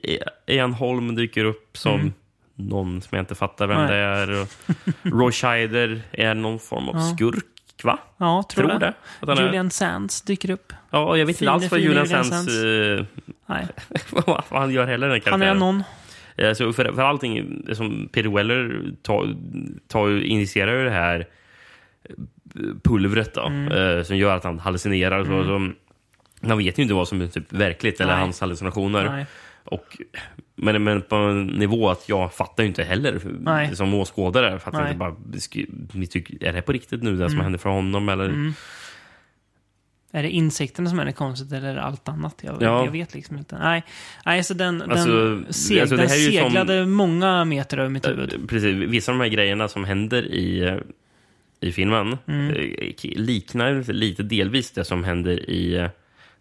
Ian 0.47 0.73
Holm 0.73 1.15
dyker 1.15 1.45
upp 1.45 1.77
som 1.79 1.95
Mm. 2.01 2.13
någon 2.55 3.03
som 3.03 3.17
jag 3.17 3.23
inte 3.23 3.35
fattar 3.35 3.67
vem 3.67 3.77
Nej. 3.79 3.89
det 3.89 3.97
är. 3.97 4.43
Och 4.43 4.49
Roy 5.03 5.33
Scheider 5.33 6.01
är 6.13 6.35
någon 6.35 6.59
form 6.59 6.89
av 6.89 6.95
Ja. 6.97 7.01
skurk, 7.17 7.45
va? 7.85 7.99
Ja, 8.17 8.45
tror, 8.51 8.65
Tror 8.69 8.79
det. 8.79 8.87
det. 8.87 8.95
Han 9.27 9.39
är- 9.39 9.43
Julian 9.43 9.71
Sands 9.71 10.23
dyker 10.23 10.51
upp. 10.51 10.73
Ja, 10.91 10.99
och 11.05 11.19
jag 11.19 11.27
vet 11.27 11.41
inte 11.41 11.51
alls 11.53 11.71
vad 11.71 11.81
Julian 11.81 12.05
Julian 12.07 12.25
Sands... 12.25 12.55
Eh, 12.55 13.05
Nej. 13.47 13.67
vad 14.27 14.45
han 14.61 14.71
gör 14.71 14.87
heller, 14.87 15.07
den 15.07 15.11
Han 15.15 15.21
karaktären. 15.21 15.57
är 15.57 15.61
någon. 15.61 15.83
Alltså 16.39 16.73
för, 16.73 16.93
för 16.93 17.03
allting 17.03 17.63
som 17.73 18.09
Peter 18.13 18.29
Weller 18.29 18.91
tar, 19.03 19.35
tar, 19.89 20.23
initierar 20.25 20.79
ju 20.79 20.85
det 20.85 20.91
här 20.91 21.27
eh, 22.05 22.15
pulvret 22.85 23.35
då, 23.35 23.47
Mm. 23.47 23.73
eh, 23.99 24.03
som 24.03 24.17
gör 24.17 24.37
att 24.37 24.45
han 24.45 24.59
hallucinerar. 24.59 25.21
Mm. 25.21 25.45
så, 25.47 25.73
man 26.41 26.59
vet 26.59 26.79
ju 26.79 26.83
inte 26.83 26.95
vad 26.95 27.09
som 27.09 27.21
är 27.21 27.27
typ 27.27 27.53
verkligt 27.53 28.01
eller 28.01 28.13
Nej. 28.13 28.21
hans 28.21 28.41
hallucinationer. 28.41 29.05
Nej. 29.11 29.27
Och, 29.65 29.97
men, 30.57 30.85
men 30.85 31.03
på 31.03 31.17
en 31.17 31.47
nivå 31.47 31.89
att 31.91 32.09
jag 32.09 32.35
fattar 32.35 32.63
ju 32.63 32.69
inte 32.69 32.85
heller 32.85 33.21
Nej. 33.41 33.77
som 33.77 33.95
åskådare. 33.95 34.59
Fattar 34.59 34.79
Nej. 34.79 34.87
inte 34.89 34.99
bara, 34.99 35.15
tycker, 36.11 36.45
är 36.45 36.53
det 36.53 36.63
på 36.63 36.73
riktigt 36.73 37.03
nu 37.03 37.17
det 37.17 37.25
som 37.29 37.33
Mm. 37.35 37.43
händer 37.45 37.59
för 37.59 37.71
honom? 37.71 38.09
Eller? 38.09 38.25
Mm. 38.25 38.55
Är 40.13 40.23
det 40.23 40.31
insekterna 40.31 40.91
som 40.91 40.99
är 40.99 41.05
det 41.05 41.13
konstigt 41.13 41.53
eller 41.53 41.69
är 41.69 41.75
det 41.75 41.83
allt 41.83 42.09
annat? 42.09 42.35
Jag, 42.43 42.63
Ja. 42.63 42.85
jag 42.85 42.93
vet 42.93 43.15
liksom 43.15 43.39
inte. 43.39 43.59
Nej, 43.59 43.83
Nej 44.27 44.45
så 44.45 44.55
den, 44.55 44.83
Alltså, 44.83 45.09
den, 45.09 45.53
seg, 45.53 45.81
alltså, 45.81 45.97
den 45.97 46.09
ju 46.09 46.33
som- 46.33 46.51
seglade 46.51 46.87
många 46.87 47.45
meter 47.45 47.79
över 47.79 47.89
mitt 47.91 48.09
huvud. 48.09 48.49
Precis, 48.49 48.75
vissa 48.75 49.13
av 49.13 49.19
de 49.19 49.25
här 49.25 49.31
grejerna 49.31 49.69
som 49.69 49.85
händer 49.85 50.23
i, 50.23 50.79
i 51.61 51.73
filmen 51.73 52.17
Mm. 52.27 52.51
eh, 52.51 52.93
liknar 53.03 53.93
lite 53.93 54.23
delvis 54.23 54.71
det 54.71 54.85
som 54.85 55.05
händer 55.05 55.51
i 55.51 55.89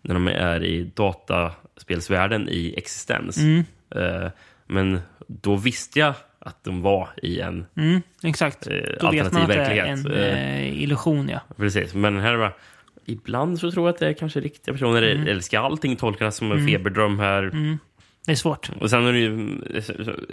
när 0.05 0.13
de 0.13 0.27
är 0.27 0.63
i 0.63 0.91
dataspelsvärlden 0.95 2.49
i 2.49 2.73
existens. 2.77 3.37
Mm. 3.37 3.63
Eh, 3.95 4.29
Men 4.67 4.99
då 5.27 5.55
visste 5.55 5.99
jag 5.99 6.13
att 6.39 6.63
de 6.63 6.81
var 6.81 7.09
i 7.23 7.39
en 7.39 7.65
Mm, 7.77 8.01
exakt. 8.23 8.67
eh, 8.67 8.73
Då 8.99 9.11
vet 9.11 9.33
man 9.33 9.41
alternativ 9.41 9.41
att 9.41 9.47
det 9.47 9.53
är 9.53 9.87
verklighet. 9.87 10.05
en 10.05 10.11
Eh, 10.11 10.55
eh, 10.59 10.81
illusion, 10.83 11.29
ja. 11.29 11.39
Precis, 11.57 11.93
men 11.93 12.19
här 12.19 12.35
var 12.35 12.53
Ibland 13.07 13.59
så 13.59 13.71
tror 13.71 13.87
jag 13.87 13.93
att 13.93 13.99
det 13.99 14.07
är 14.07 14.13
kanske 14.13 14.39
riktiga 14.39 14.73
personer. 14.73 15.01
Mm. 15.01 15.27
Eller 15.27 15.41
ska 15.41 15.59
allting 15.59 15.95
tolkas 15.95 16.35
som 16.37 16.51
en 16.51 16.57
Mm. 16.57 16.67
feberdröm 16.71 17.19
här? 17.19 17.43
Mm. 17.43 17.77
Det 18.25 18.31
är 18.31 18.35
svårt. 18.35 18.69
Och 18.81 18.89
sen, 18.89 19.05
är 19.05 19.13
det 19.13 19.19
ju, 19.19 19.59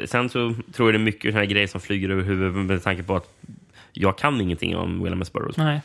sen 0.06 0.28
så 0.28 0.54
tror 0.72 0.88
jag 0.88 0.94
det 0.94 0.98
är 1.02 1.04
mycket 1.04 1.30
såna 1.32 1.38
här 1.40 1.46
grejer 1.46 1.66
som 1.66 1.80
flyger 1.80 2.08
över 2.08 2.22
huvudet 2.22 2.54
med 2.66 2.82
tanke 2.82 3.02
på 3.02 3.16
att 3.16 3.28
jag 3.92 4.18
kan 4.18 4.40
ingenting 4.40 4.76
om 4.76 5.02
William 5.02 5.22
S. 5.22 5.32
Burroughs. 5.32 5.56
Nej. 5.56 5.80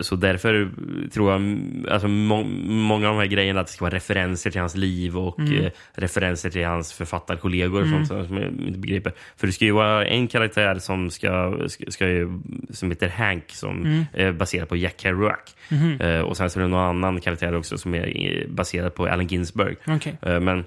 Eh, 0.00 0.02
så 0.04 0.16
därför 0.16 0.70
tror 1.12 1.32
jag 1.32 1.58
alltså, 1.90 2.08
må, 2.08 2.42
många 2.68 3.08
av 3.08 3.14
de 3.14 3.20
här 3.20 3.26
grejerna 3.26 3.60
att 3.60 3.66
det 3.66 3.72
ska 3.72 3.84
vara 3.84 3.94
referenser 3.94 4.50
till 4.50 4.60
hans 4.60 4.76
liv 4.76 5.18
och 5.18 5.38
Mm. 5.38 5.64
eh, 5.64 5.70
referenser 5.94 6.50
till 6.50 6.64
hans 6.66 6.92
författarkollegor 6.92 7.80
och 7.80 7.86
Mm. 7.88 8.06
sånt 8.06 8.26
som 8.28 8.36
jag 8.36 8.46
inte 8.66 8.78
begriper. 8.78 9.12
För 9.36 9.46
det 9.46 9.52
ska 9.52 9.64
ju 9.64 9.70
vara 9.72 10.06
en 10.06 10.28
karaktär 10.28 10.78
som 10.78 11.10
ska, 11.10 11.58
ska, 11.68 11.84
ska 11.90 12.08
ju, 12.08 12.28
som 12.70 12.90
heter 12.90 13.08
Hank 13.08 13.44
som 13.52 13.84
Mm. 13.84 14.04
är 14.12 14.32
baserad 14.32 14.68
på 14.68 14.76
Jack 14.76 14.94
Kerouac. 15.00 15.38
Mhm. 15.70 16.00
Eh, 16.00 16.20
och 16.20 16.36
sen 16.36 16.50
så 16.50 16.58
är 16.58 16.62
det 16.62 16.68
någon 16.68 16.80
annan 17.04 17.20
karaktär 17.20 17.54
också 17.54 17.78
som 17.78 17.94
är 17.94 18.26
eh, 18.26 18.48
baserad 18.48 18.94
på 18.94 19.06
Allen 19.06 19.26
Ginsberg. 19.26 19.76
Okej. 19.86 20.16
Eh, 20.22 20.40
men 20.40 20.64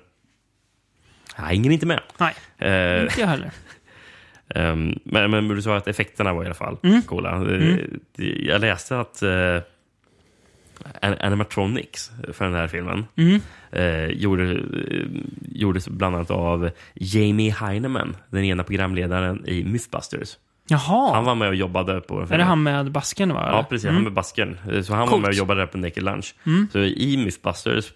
jag 1.38 1.44
hänger 1.44 1.72
inte 1.72 1.86
med. 1.86 2.00
Nej, 2.18 2.34
Eh, 2.58 3.02
inte 3.04 3.22
jag 3.22 3.28
heller. 3.28 3.52
Ehm, 4.56 5.00
men, 5.04 5.32
men 5.32 5.48
du 5.48 5.62
sa 5.62 5.78
att 5.78 5.88
effekterna 5.88 6.34
var 6.34 6.44
i 6.44 6.46
alla 6.46 6.56
fall 6.56 6.78
Mm. 6.84 7.02
coola. 7.02 7.36
Mm. 7.36 8.00
Jag 8.18 8.62
läste 8.62 9.00
att 9.00 9.24
uh, 9.24 9.62
animatronics 11.20 12.12
för 12.34 12.46
den 12.46 12.54
här 12.54 12.68
filmen 12.68 13.06
Mm. 13.16 13.42
eh, 13.72 14.06
gjorde, 14.06 14.62
gjordes 15.52 15.88
bland 15.90 16.16
annat 16.16 16.32
av 16.32 16.70
Jamie 16.94 17.52
Heineman, 17.54 18.16
den 18.30 18.44
ena 18.44 18.64
programledaren 18.64 19.46
i 19.48 19.64
Mythbusters. 19.64 20.38
Jaha. 20.70 21.14
Han 21.16 21.24
var 21.24 21.36
med 21.36 21.48
och 21.48 21.56
jobbade 21.56 22.02
på 22.02 22.20
den 22.20 22.32
Är 22.32 22.38
det 22.38 22.44
han 22.44 22.64
med 22.64 22.92
basken 22.92 23.34
va? 23.34 23.50
Ja, 23.52 23.64
precis. 23.70 23.84
Mm. 23.86 23.96
Han 23.96 24.04
med 24.04 24.14
basken. 24.14 24.58
Eh, 24.72 24.82
Så 24.82 24.94
han 24.94 25.02
Coolt. 25.08 25.12
var 25.12 25.20
med 25.20 25.28
och 25.28 25.34
jobbade 25.34 25.62
där 25.62 25.68
på 25.68 25.78
Naked 25.78 26.04
Lunch. 26.04 26.36
Mm. 26.46 26.68
Så 26.72 26.80
i 26.80 27.18
Mythbusters, 27.18 27.94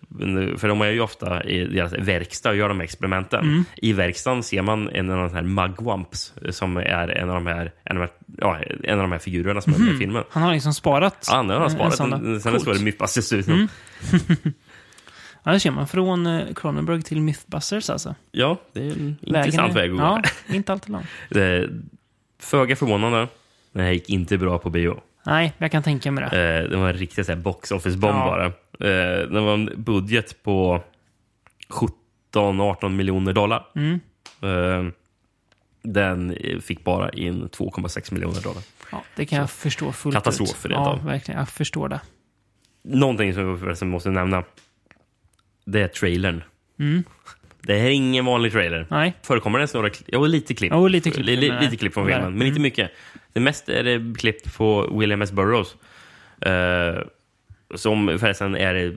för 0.60 0.68
de 0.68 0.82
är 0.82 0.86
ju 0.86 1.00
ofta 1.02 1.44
i 1.44 1.66
deras 1.68 1.94
verkstad 1.94 2.50
och 2.50 2.56
gör 2.56 2.70
de 2.70 2.78
här 2.78 2.84
experimenten. 2.84 3.40
Mm. 3.44 3.66
I 3.78 3.94
verkstaden 3.94 4.44
ser 4.44 4.62
man 4.62 4.90
en 4.90 5.10
av 5.12 5.18
de 5.30 5.36
här 5.36 5.42
mugwumps 5.44 6.34
eh, 6.46 6.52
som 6.52 6.78
är 6.78 7.08
en 7.18 7.30
av 7.30 7.36
de 7.36 7.48
här, 7.48 7.72
en 7.84 7.98
av, 7.98 8.02
de 8.04 8.10
här- 8.10 8.12
ja, 8.38 8.58
en 8.84 8.96
av 9.00 9.02
de 9.04 9.12
här 9.12 9.20
figurerna 9.20 9.62
som 9.62 9.74
är 9.74 9.78
med 9.78 9.88
i 9.88 9.90
Mhm. 9.92 10.00
filmen. 10.00 10.24
Han 10.30 10.44
har 10.44 10.54
liksom 10.54 10.74
sparat 10.74 11.28
Ja, 11.32 11.36
har 11.36 11.44
en- 11.44 11.50
han 11.50 11.62
en 11.64 11.70
sparat. 11.70 11.98
Den- 12.12 12.42
Sen 12.42 12.60
står 12.60 12.74
det 12.74 12.80
Mythbusters-studion. 12.80 13.54
Mm. 13.56 13.68
Ja, 15.46 15.52
det 15.52 15.60
ser 15.60 15.72
man. 15.72 15.88
Från 15.88 16.28
eh, 16.28 16.54
Cronenberg 16.56 17.02
till 17.02 17.22
Mythbusters 17.22 17.90
alltså. 17.90 18.16
Ja, 18.32 18.58
det 18.74 18.80
är 18.80 18.92
en 18.92 19.18
intressant 19.22 19.76
väg 19.76 19.92
att 19.92 19.98
gå. 19.98 20.04
Ja, 20.04 20.22
inte 20.56 20.72
alltid 20.72 20.90
lång. 20.92 21.06
Föga 22.44 22.76
förvånande. 22.76 23.28
Den 23.72 23.84
här 23.86 23.92
gick 23.92 24.10
inte 24.10 24.38
bra 24.38 24.58
på 24.60 24.70
bio. 24.70 25.02
Nej, 25.26 25.54
jag 25.58 25.72
kan 25.72 25.84
tänka 25.84 26.12
mig 26.12 26.28
det. 26.32 26.60
Eh, 26.64 26.70
det 26.70 26.78
var 26.78 26.88
en 26.90 26.94
riktig 26.98 27.26
så 27.26 27.32
här, 27.32 27.40
box 27.40 27.72
office-bomb 27.72 28.16
Ja. 28.18 28.26
bara. 28.26 28.46
Eh, 28.90 29.28
det 29.30 29.40
var 29.42 29.54
en 29.54 29.70
budget 29.78 30.44
på 30.44 30.84
17-18 31.70 32.90
miljoner 32.96 33.34
dollar. 33.34 33.66
Mm. 33.76 34.00
Eh, 34.42 34.92
den 35.84 36.38
fick 36.62 36.84
bara 36.84 37.10
in 37.10 37.50
2,6 37.50 38.14
miljoner 38.14 38.42
dollar. 38.42 38.64
Ja, 38.92 39.04
det 39.16 39.26
kan 39.26 39.40
jag 39.40 39.50
förstå 39.52 39.92
fullt 39.92 40.16
Katastrof 40.16 40.66
ut. 40.66 40.72
det 40.72 40.76
Ja, 40.76 41.00
då. 41.02 41.08
verkligen. 41.08 41.40
Jag 41.40 41.50
förstår 41.50 41.90
det. 41.90 42.02
Någonting 42.84 43.34
som 43.34 43.60
jag 43.80 43.88
måste 43.88 44.10
nämna. 44.10 44.44
Det 45.66 45.82
är 45.82 45.88
trailern. 45.88 46.44
Mm. 46.80 47.04
Det 47.68 47.74
här 47.78 47.86
är 47.86 47.90
ingen 47.90 48.26
vanlig 48.26 48.52
trailer. 48.52 48.88
Nej. 48.90 49.14
Förekommer 49.22 49.60
det 49.60 49.74
några 49.74 49.90
klipp? 49.90 50.08
Jo, 50.12 50.26
lite 50.26 50.54
klipp. 50.54 50.72
Jo, 50.76 50.88
lite 50.88 51.12
klipp, 51.12 51.26
Li- 51.26 51.36
li- 51.36 51.50
men- 51.50 51.64
lite 51.64 51.78
klipp 51.78 51.94
från 51.94 52.06
men- 52.06 52.14
filmen, 52.14 52.38
men 52.38 52.48
inte 52.48 52.58
mm. 52.58 52.62
mycket. 52.62 52.92
Det 53.34 53.40
mest 53.40 53.70
är 53.70 53.84
det 53.84 54.20
klipp 54.20 54.56
på 54.56 54.98
William 55.00 55.22
S. 55.22 55.32
Burroughs. 55.32 55.76
Eh, 56.42 57.04
som 57.76 58.18
förresten 58.20 58.56
är 58.56 58.76
uh, 58.76 58.94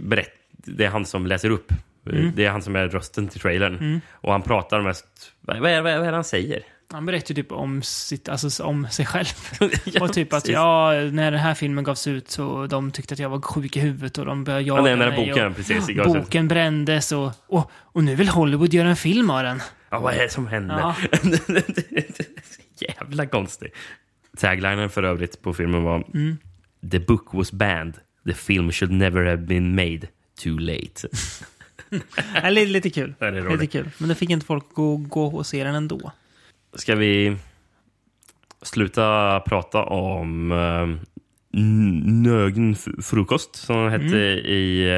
berätt... 0.00 0.32
Det 0.50 0.84
är 0.84 0.88
han 0.88 1.04
som 1.04 1.26
läser 1.26 1.50
upp. 1.50 1.72
Mm. 2.10 2.32
Det 2.36 2.44
är 2.44 2.50
han 2.50 2.62
som 2.62 2.76
är 2.76 2.88
rösten 2.88 3.28
till 3.28 3.40
trailern. 3.40 3.76
Mm. 3.76 4.00
Och 4.10 4.32
han 4.32 4.42
pratar 4.42 4.80
mest... 4.80 5.32
Vad 5.40 5.58
vad 5.58 5.70
är, 5.70 5.82
vad 5.82 5.92
är 5.92 5.98
det 5.98 6.10
han 6.14 6.24
säger? 6.24 6.62
Han 6.92 7.06
berättar 7.06 7.34
typ 7.34 7.52
om, 7.52 7.82
sitt, 7.82 8.28
alltså, 8.28 8.64
om 8.64 8.86
sig 8.90 9.06
själv. 9.06 9.26
Ja, 9.84 10.04
och 10.04 10.12
typ 10.12 10.32
att 10.32 10.42
precis. 10.42 10.54
ja, 10.54 10.92
när 11.12 11.30
den 11.30 11.40
här 11.40 11.54
filmen 11.54 11.84
gavs 11.84 12.06
ut 12.06 12.30
så 12.30 12.66
de 12.66 12.90
tyckte 12.90 13.14
att 13.14 13.18
jag 13.18 13.28
var 13.28 13.40
sjuk 13.40 13.76
i 13.76 13.80
huvudet 13.80 14.18
och 14.18 14.26
de 14.26 14.44
började 14.44 14.64
jaga 14.64 14.90
Ja, 14.90 14.96
där 14.96 15.10
mig. 15.10 15.28
boken, 15.28 15.46
och, 15.46 15.56
precis, 15.56 15.88
ut. 15.88 16.04
Boken 16.04 16.48
brändes 16.48 17.12
och, 17.12 17.32
och, 17.46 17.70
och 17.74 18.04
nu 18.04 18.14
vill 18.14 18.28
Hollywood 18.28 18.74
göra 18.74 18.88
en 18.88 18.96
film 18.96 19.30
av 19.30 19.42
den. 19.42 19.62
Ja, 19.90 20.00
vad 20.00 20.14
är 20.14 20.22
det 20.22 20.28
som 20.28 20.46
händer? 20.46 20.78
Ja. 20.78 20.96
Jävla 22.98 23.26
konstigt. 23.26 23.74
Taglinen 24.36 24.90
för 24.90 25.02
övrigt 25.02 25.42
på 25.42 25.54
filmen 25.54 25.82
var 25.82 26.04
Mm. 26.14 26.36
The 26.90 26.98
book 26.98 27.34
was 27.34 27.52
banned. 27.52 27.94
The 28.26 28.34
film 28.34 28.72
should 28.72 28.92
never 28.92 29.24
have 29.24 29.42
been 29.42 29.74
made. 29.74 30.00
Too 30.42 30.58
late. 30.58 31.08
Lite, 32.50 32.66
lite 32.66 32.90
kul. 32.90 33.14
Ja, 33.18 33.30
det 33.30 33.38
är 33.38 33.50
lite 33.50 33.66
kul. 33.66 33.90
Men 33.98 34.08
det 34.08 34.14
fick 34.14 34.30
inte 34.30 34.46
folk 34.46 34.74
gå, 34.74 34.96
gå 34.96 35.26
och 35.26 35.46
se 35.46 35.64
den 35.64 35.74
ändå. 35.74 36.12
Ska 36.74 36.94
vi 36.94 37.36
sluta 38.62 39.40
prata 39.40 39.82
om 39.84 40.52
uh, 40.52 40.96
Nögen 42.04 42.76
frukost 43.02 43.56
som 43.56 43.76
den 43.76 43.90
hette 43.90 44.04
Mm. 44.32 44.46
i 44.46 44.88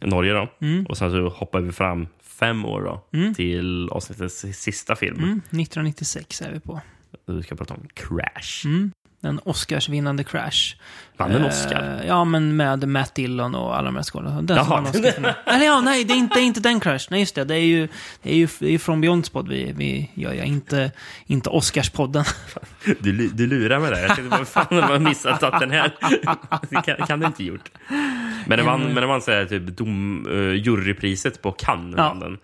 eh, 0.00 0.06
Norge 0.08 0.32
då. 0.32 0.48
Mm. 0.60 0.86
Och 0.86 0.96
sen 0.98 1.10
så 1.10 1.28
hoppar 1.28 1.60
vi 1.60 1.72
fram 1.72 2.06
fem 2.22 2.64
år 2.64 2.82
då 2.82 3.18
Mm. 3.18 3.34
till 3.34 3.88
avsnittets 3.90 4.40
sista 4.52 4.96
film. 4.96 5.16
Mm, 5.18 5.38
1996 5.38 6.42
är 6.42 6.52
vi 6.52 6.60
på. 6.60 6.80
Vi 7.26 7.42
ska 7.42 7.54
prata 7.56 7.74
om 7.74 7.88
Crash. 7.94 8.66
En 9.22 9.40
Oscarsvinnande 9.44 10.24
Crash. 10.24 10.76
Vann 11.16 11.30
den 11.30 11.42
Eh, 11.42 11.48
Oscar? 11.48 12.02
ja, 12.06 12.24
men 12.24 12.56
med 12.56 12.88
Matt 12.88 13.14
Dillon 13.14 13.54
och 13.54 13.76
alla 13.76 13.84
de 13.84 13.96
här. 13.96 14.22
Den 14.22 14.46
som 14.46 14.56
Jaha. 14.56 14.64
vann 14.64 14.86
Oscar 14.86 15.12
för 15.12 15.20
den. 15.22 15.32
Eller 15.46 15.66
ja, 15.66 15.80
nej, 15.80 16.04
det 16.04 16.14
är 16.14 16.18
inte, 16.18 16.40
inte 16.40 16.60
den 16.60 16.80
Crash. 16.80 17.06
Nej, 17.10 17.20
just 17.20 17.34
det. 17.34 17.44
Det 17.44 17.54
är 17.54 17.60
ju, 17.60 17.88
det 18.22 18.30
är 18.32 18.36
ju, 18.36 18.48
det 18.58 18.74
är 18.74 18.78
från 18.78 19.00
Beyonds 19.00 19.28
podd 19.30 19.48
vi, 19.48 19.72
vi 19.76 20.10
gör, 20.14 20.32
ja. 20.32 20.44
Inte, 20.44 20.92
inte 21.26 21.50
Oscarspodden. 21.50 22.24
Du, 23.00 23.28
du 23.28 23.46
lurar 23.46 23.78
mig 23.78 23.90
där. 23.90 24.02
Jag 24.02 24.16
tänkte, 24.16 24.38
vad 24.38 24.48
fan 24.48 24.66
har 24.70 24.88
man 24.88 25.02
missat 25.02 25.42
att 25.42 25.60
den 25.60 25.70
här... 25.70 25.92
Det 26.70 26.82
kan, 26.82 27.06
kan 27.06 27.20
det 27.20 27.26
inte 27.26 27.44
gjort. 27.44 27.70
Men 28.46 28.58
det 28.58 28.62
vann, 28.62 28.80
men 28.82 28.94
det 28.94 29.06
vann 29.06 29.22
så 29.22 29.30
här, 29.30 29.44
typ 29.44 29.62
dom, 29.66 30.26
uh, 30.26 30.54
jurypriset 30.54 31.42
på 31.42 31.52
Cannes. 31.52 31.94
Ja. 31.98 32.16
Den. 32.20 32.38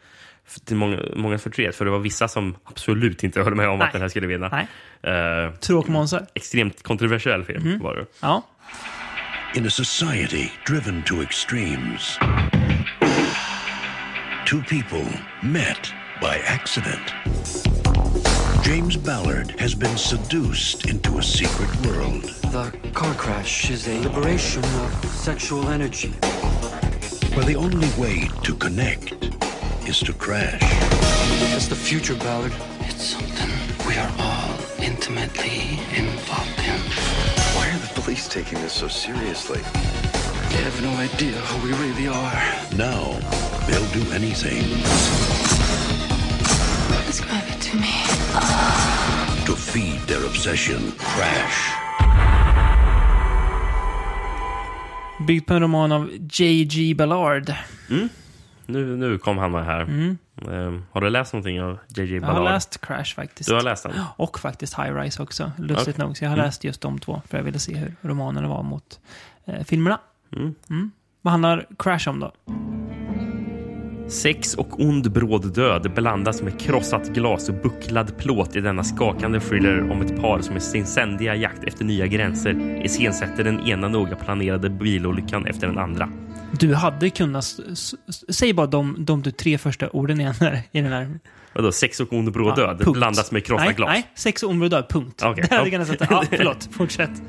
F- 0.54 0.60
Till 0.64 0.76
många, 0.76 0.98
många 1.16 1.38
förtret, 1.38 1.76
för 1.76 1.84
det 1.84 1.90
var 1.90 1.98
vissa 1.98 2.28
som 2.28 2.56
absolut 2.64 3.24
inte 3.24 3.42
höll 3.42 3.54
med 3.54 3.68
om 3.68 3.78
Nej. 3.78 3.86
att 3.86 3.92
den 3.92 4.02
här 4.02 4.08
skulle 4.08 4.26
vinna. 4.26 4.48
Nej. 5.02 5.46
Uh, 5.46 5.54
Tråkmånsar. 5.54 6.26
extremt 6.34 6.82
kontroversiell 6.82 7.44
film 7.44 7.62
Mhm. 7.68 7.82
var 7.82 7.96
det. 7.96 8.06
Ja. 8.20 8.46
In 9.54 9.66
a 9.66 9.70
society 9.70 10.48
driven 10.66 11.02
to 11.02 11.22
extremes, 11.22 12.18
two 14.46 14.62
people 14.68 15.04
met 15.42 15.92
by 16.20 16.38
accident. 16.48 17.14
James 18.66 18.96
Ballard 18.96 19.54
has 19.60 19.74
been 19.74 19.96
seduced 19.98 20.86
into 20.90 21.18
a 21.18 21.22
secret 21.22 21.86
world. 21.86 22.24
The 22.52 22.90
car 22.94 23.14
crash 23.14 23.70
is 23.70 23.88
a 23.88 23.90
liberation 24.02 24.62
of 24.64 25.04
sexual 25.24 25.68
energy. 25.68 26.10
Where 27.34 27.44
the 27.46 27.56
only 27.56 27.88
way 27.98 28.30
to 28.44 28.54
connect 28.54 29.14
is 29.86 30.00
to 30.00 30.12
crash. 30.12 30.60
It's 31.54 31.66
the 31.68 31.74
future, 31.76 32.14
Ballard. 32.14 32.52
It's 32.80 33.04
something 33.04 33.50
we 33.86 33.96
are 33.96 34.10
all 34.18 34.54
intimately 34.80 35.78
involved 35.96 36.58
in. 36.58 36.80
Why 37.56 37.68
are 37.72 37.78
the 37.78 38.00
police 38.00 38.28
taking 38.28 38.60
this 38.62 38.72
so 38.72 38.88
seriously? 38.88 39.60
They 40.50 40.62
have 40.62 40.82
no 40.82 40.90
idea 40.96 41.32
who 41.32 41.66
we 41.66 41.72
really 41.74 42.08
are. 42.08 42.42
Now, 42.76 43.18
they'll 43.66 43.92
do 43.92 44.04
anything 44.12 44.62
Describe 47.06 47.44
it 47.48 47.60
to 47.60 47.76
me. 47.76 47.92
to 49.46 49.56
feed 49.56 50.00
their 50.06 50.24
obsession, 50.24 50.92
Crash. 50.98 51.72
Byggd 55.26 55.46
på 55.46 55.54
en 55.54 55.60
roman 55.62 55.92
av 55.92 56.10
J.G. 56.30 56.94
Ballard. 56.94 57.54
Mm. 57.90 58.08
Nu, 58.66 58.96
nu 58.96 59.18
kom 59.18 59.38
han 59.38 59.50
med 59.52 59.64
här. 59.64 59.80
Mm. 59.80 60.18
Ehm, 60.50 60.82
har 60.92 61.00
du 61.00 61.10
läst 61.10 61.32
någonting 61.32 61.62
av 61.62 61.78
JJ 61.96 62.12
Jag 62.14 62.22
Ballard? 62.22 62.36
har 62.36 62.44
läst 62.52 62.80
Crash 62.80 63.14
faktiskt. 63.16 63.48
Du 63.48 63.54
har 63.54 63.62
läst 63.62 63.82
den? 63.82 63.92
Och 64.16 64.38
faktiskt 64.38 64.78
High 64.78 64.94
Rise 64.94 65.22
också, 65.22 65.52
lustigt 65.58 65.94
Okej. 65.96 66.06
nog. 66.06 66.16
Så 66.16 66.24
jag 66.24 66.30
har 66.30 66.36
Mm. 66.36 66.46
läst 66.46 66.64
just 66.64 66.80
de 66.80 66.98
två, 66.98 67.22
för 67.28 67.38
jag 67.38 67.44
ville 67.44 67.58
se 67.58 67.74
hur 67.76 67.94
romanerna 68.02 68.48
var 68.48 68.62
mot 68.62 69.00
eh, 69.44 69.64
filmerna. 69.64 69.98
Mm. 70.36 70.54
Mm. 70.70 70.90
Vad 71.22 71.30
handlar 71.32 71.66
Crash 71.78 72.08
om 72.08 72.20
då? 72.20 72.32
Sex 74.08 74.54
och 74.54 74.80
ond 74.80 75.12
bråd 75.12 75.54
död 75.54 75.94
blandas 75.94 76.42
med 76.42 76.60
krossat 76.60 77.08
glas 77.08 77.48
och 77.48 77.54
bucklad 77.54 78.16
plåt 78.18 78.56
i 78.56 78.60
denna 78.60 78.84
skakande 78.84 79.40
thriller 79.40 79.90
om 79.90 80.00
ett 80.00 80.20
par 80.20 80.40
som 80.40 80.56
i 80.56 80.60
sin 80.60 80.86
ständiga 80.86 81.34
jakt 81.34 81.64
efter 81.64 81.84
nya 81.84 82.06
gränser 82.06 82.82
iscensätter 82.84 83.44
den 83.44 83.60
ena 83.60 83.88
noga 83.88 84.16
planerade 84.16 84.70
bilolyckan 84.70 85.46
efter 85.46 85.66
den 85.66 85.78
andra. 85.78 86.08
Du 86.60 86.74
hade 86.74 87.10
kunnat... 87.10 87.44
Säg 88.28 88.52
bara 88.52 88.66
de, 88.66 88.96
de, 88.98 89.22
de 89.22 89.32
tre 89.32 89.58
första 89.58 89.90
orden 89.90 90.20
igen 90.20 90.34
här, 90.40 90.62
i 90.72 90.80
den 90.80 90.92
här... 90.92 91.18
Vadå, 91.54 91.72
sex 91.72 92.00
och 92.00 92.12
ond 92.12 92.32
bråd 92.32 92.58
Ja, 92.58 92.66
död 92.66 92.78
punkt. 92.80 92.96
blandas 92.98 93.32
med 93.32 93.44
krossat 93.44 93.76
glas? 93.76 93.88
Nej, 93.88 94.10
sex 94.14 94.42
och 94.42 94.50
område 94.50 94.76
död, 94.76 94.86
punkt. 94.88 95.22
Okej, 95.24 95.44
Det 95.48 95.54
hade 95.54 95.54
ja. 95.54 95.60
jag 95.62 95.70
kunnat 95.86 96.00
sätta. 96.00 96.06
Ja, 96.10 96.24
förlåt. 96.36 96.68
Fortsätt. 96.72 97.22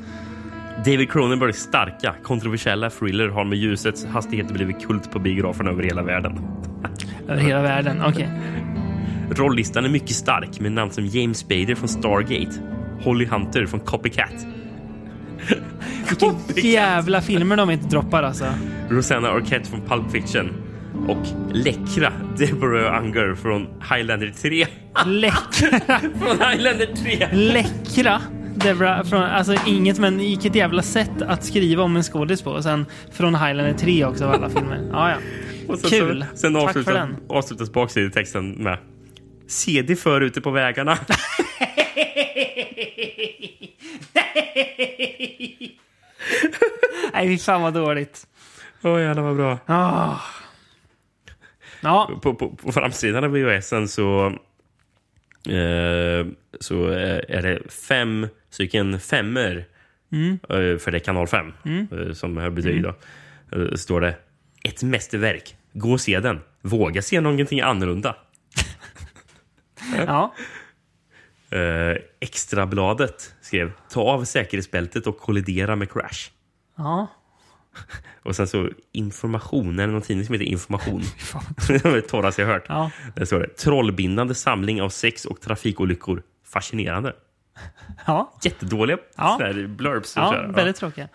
David 0.86 1.12
Cronenbergs 1.12 1.58
starka, 1.58 2.16
kontroversiella 2.24 2.90
thriller 2.90 3.28
har 3.28 3.46
med 3.46 3.58
ljusets 3.58 4.06
hastighet 4.06 4.52
blivit 4.52 4.88
kult 4.88 5.12
på 5.12 5.20
biograferna 5.20 5.70
över 5.72 5.84
hela 5.84 6.04
världen. 6.04 6.40
Över 7.28 7.42
hela 7.42 7.62
världen, 7.62 8.02
okej. 8.06 8.30
Rollistan 9.32 9.86
är 9.86 9.90
mycket 9.90 10.16
stark 10.16 10.60
med 10.60 10.72
namn 10.72 10.92
som 10.92 11.06
James 11.06 11.38
Spader 11.38 11.76
från 11.76 11.90
Stargate, 11.90 12.52
Holly 13.02 13.26
Hunter 13.26 13.66
från 13.66 13.80
Copycat, 13.80 14.46
Vilka 16.48 16.68
jävla 16.68 17.22
filmer 17.22 17.58
de 17.58 17.70
inte 17.70 17.88
droppar 17.88 18.24
alltså. 18.24 18.46
Rosanna 18.90 19.30
Arquette 19.30 19.70
från 19.70 19.82
Pulp 19.82 20.12
Fiction 20.12 20.54
och 21.08 21.28
läckra 21.52 22.14
Deborah 22.38 23.04
Unger 23.04 23.36
från 23.36 23.68
Highlander 23.92 24.34
3. 24.42 24.68
Läckra. 25.06 26.00
från 26.00 26.50
Highlander 26.50 26.96
3. 26.96 27.28
Läckra. 27.32 28.22
Debra, 28.56 29.04
från, 29.04 29.24
alltså 29.24 29.56
inget 29.68 30.00
men 30.00 30.18
vilket 30.18 30.56
jävla 30.56 30.82
sätt 30.82 31.22
att 31.22 31.44
skriva 31.44 31.84
om 31.84 31.96
en 31.96 32.04
skådis 32.04 32.42
på. 32.42 32.52
Och 32.52 32.64
sen 32.64 32.86
från 33.12 33.36
Highlander 33.36 33.74
3 33.74 34.06
också 34.06 34.26
av 34.26 34.32
alla 34.32 34.50
filmer. 34.50 34.90
Ja, 34.92 35.10
ja. 35.10 35.16
Och 35.68 35.80
sen, 35.80 35.90
Kul. 35.90 36.26
Så, 36.32 36.38
sen 36.38 36.54
Tack 36.54 36.74
för 36.74 36.94
den. 36.94 37.16
avslutas 37.30 37.72
baksidetexten 37.74 38.52
med 38.52 38.78
dig 39.66 39.96
för 39.96 40.22
ute 40.22 40.42
på 40.42 40.52
vägarna. 40.52 40.98
Nej, 47.14 47.28
fy 47.28 47.38
fan 47.38 47.62
vad 47.62 47.74
dåligt. 47.74 48.28
Åh 48.82 49.02
jävlar 49.02 49.24
vad 49.24 49.36
bra. 49.36 49.60
Ah. 49.66 50.16
Ja. 51.82 52.20
På, 52.22 52.36
på, 52.36 52.50
på 52.56 52.72
framsidan 52.72 53.24
av 53.24 53.32
VHSen 53.32 53.88
så, 53.88 54.26
eh, 55.50 56.26
så 56.60 56.90
eh, 56.92 57.20
är 57.38 57.42
det 57.42 57.72
fem 57.72 58.28
stycken 58.50 59.00
femmer 59.00 59.66
Mm. 60.12 60.40
eh, 60.50 60.78
för 60.78 60.92
det 60.92 60.98
är 60.98 61.00
kanal 61.00 61.28
5 61.28 61.54
Mm. 61.66 61.88
eh, 61.92 62.14
som 62.14 62.38
här 62.38 62.50
betyg. 62.50 62.84
Då. 62.84 62.96
Eh, 63.52 63.74
står 63.76 64.02
det 64.02 64.16
ett 64.64 64.84
mästerverk. 64.84 65.56
Gå 65.74 65.92
och 65.92 66.02
se 66.02 66.20
den. 66.20 66.40
Våga 66.62 67.02
se 67.02 67.22
någonting 67.22 67.62
annorlunda. 67.62 68.16
Ja. 70.08 70.34
Eh, 71.54 71.98
Extrabladet 72.20 73.34
skrev 73.42 73.72
ta 73.90 74.02
av 74.02 74.24
säkerhetsbältet 74.24 75.08
och 75.08 75.18
kollidera 75.18 75.76
med 75.76 75.92
Crash. 75.92 76.30
Ja. 76.78 77.08
Och 78.24 78.36
sen 78.36 78.48
så 78.48 78.70
information, 78.92 79.80
eller 79.80 79.94
någon 79.94 80.02
tidning 80.02 80.26
som 80.26 80.34
heter 80.34 80.46
Information. 80.46 81.02
det 81.68 81.84
var 81.84 81.92
det 81.96 82.02
torraste 82.02 82.42
jag 82.42 82.50
hört. 82.50 82.66
Ja. 82.68 82.92
Där 83.16 83.26
står 83.26 83.40
det 83.40 83.48
trollbindande 83.58 84.36
samling 84.36 84.82
av 84.82 84.90
sex 84.90 85.26
och 85.26 85.42
trafikolyckor. 85.42 86.24
Fascinerande. 86.46 87.14
Ja. 88.08 88.34
Jättedåliga 88.44 88.98
Ja. 89.18 89.40
blurbs. 89.68 90.14
Ja, 90.16 90.46
väldigt 90.56 90.76
tråkiga. 90.76 91.08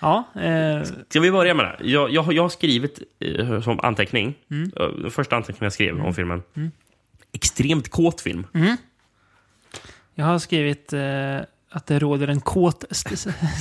Ja. 0.00 0.24
Eh, 0.42 0.82
Ska 1.08 1.20
vi 1.20 1.30
börja 1.32 1.54
med 1.54 1.64
det? 1.64 1.88
Jag, 1.88 2.10
jag, 2.10 2.22
har- 2.22 2.32
jag 2.32 2.42
har 2.42 2.48
skrivit 2.48 2.98
eh, 3.20 3.60
som 3.60 3.80
anteckning, 3.80 4.34
Mm. 4.50 4.70
eh, 4.76 5.10
första 5.10 5.36
anteckningen 5.36 5.64
jag 5.66 5.72
skrev 5.72 6.00
om 6.00 6.14
filmen. 6.14 6.42
Mm. 6.56 6.70
Extremt 7.32 7.88
kåt 7.90 8.20
film. 8.20 8.46
mm. 8.54 8.76
Jag 10.18 10.24
har 10.24 10.38
skrivit 10.38 10.92
eh, 10.92 11.38
att 11.70 11.86
det 11.86 11.98
råder 11.98 12.28
en 12.28 12.40
kåt 12.40 12.84
st 12.90 13.16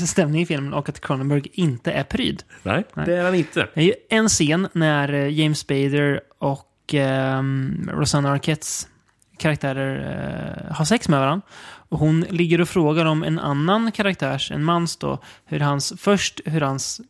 stämning 0.06 0.42
i 0.42 0.46
filmen 0.46 0.74
och 0.74 0.90
att 0.90 1.02
Cronenberg 1.02 1.48
inte 1.54 1.92
är 1.92 2.04
pryd. 2.04 2.44
Nej, 2.64 2.84
det 3.06 3.16
är 3.16 3.24
han 3.24 3.36
inte. 3.36 3.68
Det 3.74 3.82
är 3.82 3.86
ju 3.86 3.94
en 4.10 4.28
scen 4.28 4.68
när 4.74 5.14
eh, 5.14 5.40
James 5.40 5.60
Spader 5.60 6.22
och 6.40 6.94
ehm, 6.94 7.90
Rosanna 7.94 8.32
Arquettes 8.32 8.88
karaktärer 9.38 9.96
eh, 10.70 10.76
har 10.76 10.86
sex 10.86 11.10
med 11.10 11.20
varandra. 11.20 11.48
Och 11.90 12.00
hon 12.00 12.22
ligger 12.22 12.62
och 12.62 12.70
frågar 12.70 13.06
om 13.06 13.24
en 13.24 13.40
annan 13.40 13.92
karaktärs, 13.92 14.52
en 14.52 14.64
mans 14.64 14.98
då, 14.98 15.20
hur 15.46 15.60
hans, 15.60 15.94
först 15.98 16.42
hur 16.46 16.62
hans 16.62 17.02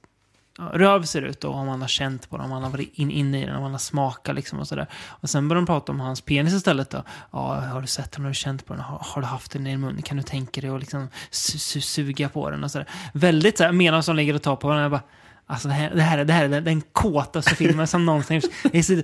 röv 0.58 1.04
ser 1.04 1.22
ut 1.22 1.44
och 1.44 1.56
om 1.56 1.68
han 1.68 1.82
har 1.82 1.88
känt 1.88 2.30
på 2.30 2.38
den, 2.38 2.46
om 2.46 2.52
han 2.52 2.64
har 2.64 2.70
varit 2.70 2.94
in, 2.94 3.12
inne 3.12 3.42
i 3.42 3.46
den, 3.46 3.56
om 3.56 3.64
han 3.64 3.72
har 3.72 3.80
smakat 3.80 4.36
liksom 4.36 4.60
och 4.60 4.68
sådär. 4.68 4.88
Och 4.94 5.30
sen 5.30 5.48
börjar 5.48 5.62
de 5.62 5.66
prata 5.66 5.92
om 5.92 6.00
hans 6.00 6.22
penis 6.22 6.54
istället 6.54 6.90
då. 6.90 7.04
Ja, 7.32 7.56
har 7.56 7.82
du 7.82 7.88
sett 7.88 8.12
den, 8.12 8.22
har 8.22 8.30
du 8.30 8.36
känt 8.36 8.66
på 8.66 8.74
den, 8.74 8.84
har, 8.84 9.02
har 9.06 9.22
du 9.22 9.28
haft 9.28 9.52
den 9.52 9.68
i 9.68 9.70
din 9.70 9.80
mun, 9.80 10.02
kan 10.02 10.18
du 10.18 10.24
tänka 10.24 10.62
dig 10.62 10.70
att 10.70 10.80
liksom 10.80 11.08
su 11.30 11.60
su 11.60 11.82
suga 11.82 12.30
på 12.30 12.50
den 12.50 12.64
och 12.64 12.72
sådär. 12.72 12.88
Väldigt 13.14 13.58
såhär, 13.58 13.72
medan 13.72 14.04
de 14.06 14.16
ligger 14.16 14.34
och 14.34 14.42
tar 14.42 14.56
på 14.56 14.68
varandra, 14.68 14.84
jag 14.84 14.92
bara 14.92 15.04
Alltså 15.50 15.68
det 15.68 15.74
här, 15.74 15.92
det 15.96 16.02
här, 16.02 16.18
är- 16.18 16.26
det 16.26 16.34
här 16.34 16.44
är 16.46 16.50
den, 16.50 16.64
den 16.64 16.82
kåtaste 16.92 17.56
filmen 17.56 17.88
som 17.88 18.06
någonsin 18.06 18.36
gjorts. 18.36 18.48
Det 18.72 18.84
så, 18.84 19.02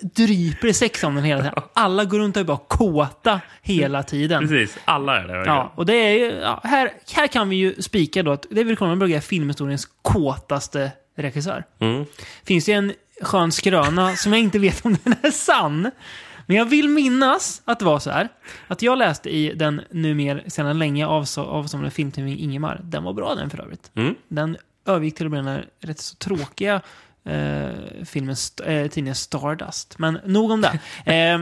dryper 0.00 0.72
sex 0.72 1.04
om 1.04 1.14
den 1.14 1.24
hela 1.24 1.42
tiden. 1.42 1.58
Alla 1.74 2.04
går 2.04 2.18
runt 2.18 2.36
och 2.36 2.40
är 2.40 2.44
bara 2.44 2.56
kåta 2.68 3.40
hela 3.62 4.02
tiden. 4.02 4.48
Precis, 4.48 4.78
alla 4.84 5.16
är 5.18 5.22
det. 5.22 5.32
verkligen. 5.32 5.56
Ja, 5.56 5.72
och 5.76 5.86
det 5.86 5.94
är 5.94 6.10
ju, 6.18 6.32
ja, 6.40 6.60
här, 6.64 6.90
här 7.14 7.26
kan 7.26 7.48
vi 7.48 7.56
ju 7.56 7.82
spika 7.82 8.22
då 8.22 8.32
att 8.32 8.42
David 8.42 8.78
Cronenberg 8.78 9.14
är 9.14 9.20
filmhistoriens 9.20 9.88
kåtaste 10.02 10.90
regissör. 11.16 11.64
Mm. 11.80 12.04
Finns 12.44 12.64
det 12.64 12.72
en 12.72 12.92
skön 13.22 13.52
skröna 13.52 14.16
som 14.16 14.32
jag 14.32 14.40
inte 14.40 14.58
vet 14.58 14.84
om 14.86 14.96
den 15.04 15.14
är 15.22 15.30
sann. 15.30 15.90
Men 16.46 16.56
jag 16.56 16.64
vill 16.64 16.88
minnas 16.88 17.62
att 17.64 17.78
det 17.78 17.84
var 17.84 17.98
så 17.98 18.10
här. 18.10 18.28
Att 18.68 18.82
jag 18.82 18.98
läste 18.98 19.30
i 19.36 19.54
den 19.54 19.80
numera 19.90 20.40
sedan 20.50 20.78
länge 20.78 21.06
avso- 21.06 21.46
avsomnade 21.46 21.90
filmtidningen 21.90 22.38
Ingemar. 22.40 22.80
Den 22.84 23.04
var 23.04 23.12
bra 23.12 23.34
den 23.34 23.50
för 23.50 23.60
övrigt. 23.60 23.90
Mm. 23.94 24.14
Den 24.28 24.56
övergick 24.86 25.14
till 25.14 25.26
att 25.26 25.30
bli 25.30 25.38
den 25.38 25.48
här 25.48 25.66
rätt 25.80 25.98
så 26.00 26.16
tråkiga 26.16 26.80
eh, 27.24 27.68
filmen, 28.04 28.36
eh, 28.64 28.88
tidningen 28.88 29.14
Stardust. 29.14 29.98
Men 29.98 30.18
nog 30.24 30.50
om 30.50 30.60
det. 30.60 30.78
Eh, 31.12 31.40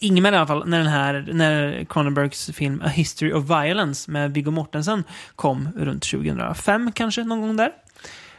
Ingemar 0.00 0.32
i 0.32 0.36
alla 0.36 0.46
fall, 0.46 0.68
när 0.68 0.78
den 0.78 0.86
här, 0.86 1.28
när 1.32 1.84
Cronenbergs 1.84 2.50
film 2.54 2.82
A 2.84 2.88
History 2.88 3.32
of 3.32 3.44
Violence 3.44 4.10
med 4.10 4.34
Viggo 4.34 4.50
Mortensen 4.50 5.04
kom 5.36 5.68
runt 5.76 6.02
2005 6.02 6.92
kanske, 6.92 7.24
någon 7.24 7.40
gång 7.40 7.56
där. 7.56 7.72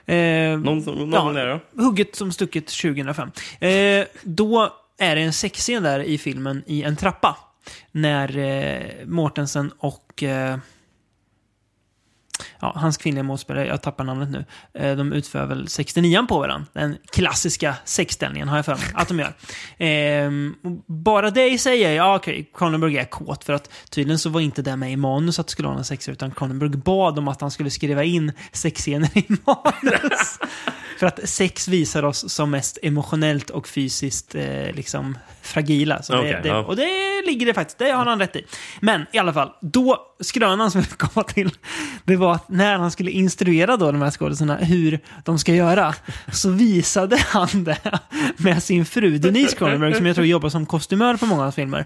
Eh, 0.05 0.59
Någon, 0.59 0.79
någon 0.79 1.11
gång 1.11 1.33
där 1.33 1.47
då. 1.75 1.83
Hugget 1.83 2.15
som 2.15 2.31
stucket 2.31 2.67
2005. 2.67 3.31
Eh, 3.59 4.05
då 4.23 4.73
är 4.97 5.15
det 5.15 5.21
en 5.21 5.33
sexscen 5.33 5.83
där 5.83 5.99
i 5.99 6.17
filmen 6.17 6.63
i 6.65 6.83
en 6.83 6.95
trappa. 6.95 7.37
När 7.91 8.37
eh, 8.37 9.05
Mortensen 9.05 9.71
och 9.77 10.23
eh, 10.23 10.57
ja, 12.59 12.73
hans 12.75 12.97
kvinnliga 12.97 13.23
motspelare, 13.23 13.67
jag 13.67 13.81
tappar 13.81 14.03
namnet 14.03 14.29
nu, 14.29 14.45
eh, 14.73 14.97
de 14.97 15.13
utför 15.13 15.45
väl 15.45 15.67
69 15.67 16.25
på 16.29 16.39
varandra. 16.39 16.67
Den 16.73 16.97
klassiska 17.11 17.75
sexställningen 17.85 18.47
har 18.47 18.55
jag 18.55 18.65
för 18.65 18.75
mig 18.75 18.85
att 18.93 19.07
de 19.07 19.19
gör. 19.19 19.33
Och 20.63 20.71
bara 20.87 21.31
det 21.31 21.49
i 21.49 21.57
sig 21.57 21.83
är, 21.83 21.91
ja 21.91 22.15
okej, 22.15 22.49
Cronenberg 22.53 22.97
är 22.97 23.05
kåt 23.05 23.43
för 23.43 23.53
att 23.53 23.69
tydligen 23.89 24.19
så 24.19 24.29
var 24.29 24.41
inte 24.41 24.61
det 24.61 24.75
med 24.75 24.91
i 24.91 24.95
manus 24.95 25.39
att 25.39 25.47
det 25.47 25.51
skulle 25.51 25.67
vara 25.67 25.75
någon 25.75 25.85
sex 25.85 26.09
utan 26.09 26.31
Cronenberg 26.31 26.69
bad 26.69 27.19
om 27.19 27.27
att 27.27 27.41
han 27.41 27.51
skulle 27.51 27.69
skriva 27.69 28.03
in 28.03 28.31
sexscener 28.51 29.17
i 29.17 29.27
manus. 29.45 30.39
för 31.03 31.07
att 31.07 31.29
sex 31.29 31.67
visar 31.67 32.05
oss 32.05 32.33
som 32.33 32.51
mest 32.51 32.77
emotionellt 32.81 33.49
och 33.49 33.67
fysiskt 33.67 34.35
eh, 34.35 34.73
liksom 34.73 35.17
fragila. 35.41 36.01
Så 36.01 36.13
det, 36.13 36.19
Okej, 36.19 36.39
det, 36.43 36.49
ja. 36.49 36.59
Och 36.59 36.75
det 36.75 37.21
ligger 37.25 37.45
det 37.45 37.53
faktiskt, 37.53 37.77
det 37.77 37.91
har 37.91 38.05
han 38.05 38.19
rätt 38.19 38.35
i. 38.35 38.45
Men 38.79 39.05
i 39.11 39.17
alla 39.17 39.33
fall, 39.33 39.51
då, 39.61 39.97
skrönan 40.19 40.71
som 40.71 40.81
jag 40.81 40.97
komma 40.97 41.23
till, 41.23 41.51
det 42.03 42.15
var 42.15 42.33
att 42.33 42.49
när 42.49 42.77
han 42.77 42.91
skulle 42.91 43.11
instruera 43.11 43.77
då 43.77 43.91
de 43.91 44.01
här 44.01 44.11
skådespelarna 44.11 44.59
hur 44.65 44.99
de 45.25 45.39
ska 45.39 45.53
göra, 45.53 45.95
så 46.31 46.49
visade 46.49 47.17
han 47.27 47.63
det 47.63 47.99
med 48.37 48.63
sin 48.63 48.85
fru 48.85 49.17
Denise 49.17 49.55
Cronenberg, 49.55 49.95
som 49.95 50.05
jag 50.05 50.15
tror 50.15 50.27
jobbar 50.27 50.49
som 50.49 50.65
kostymör 50.65 51.17
på 51.17 51.25
många 51.25 51.41
av 51.41 51.45
hans 51.45 51.55
filmer. 51.55 51.85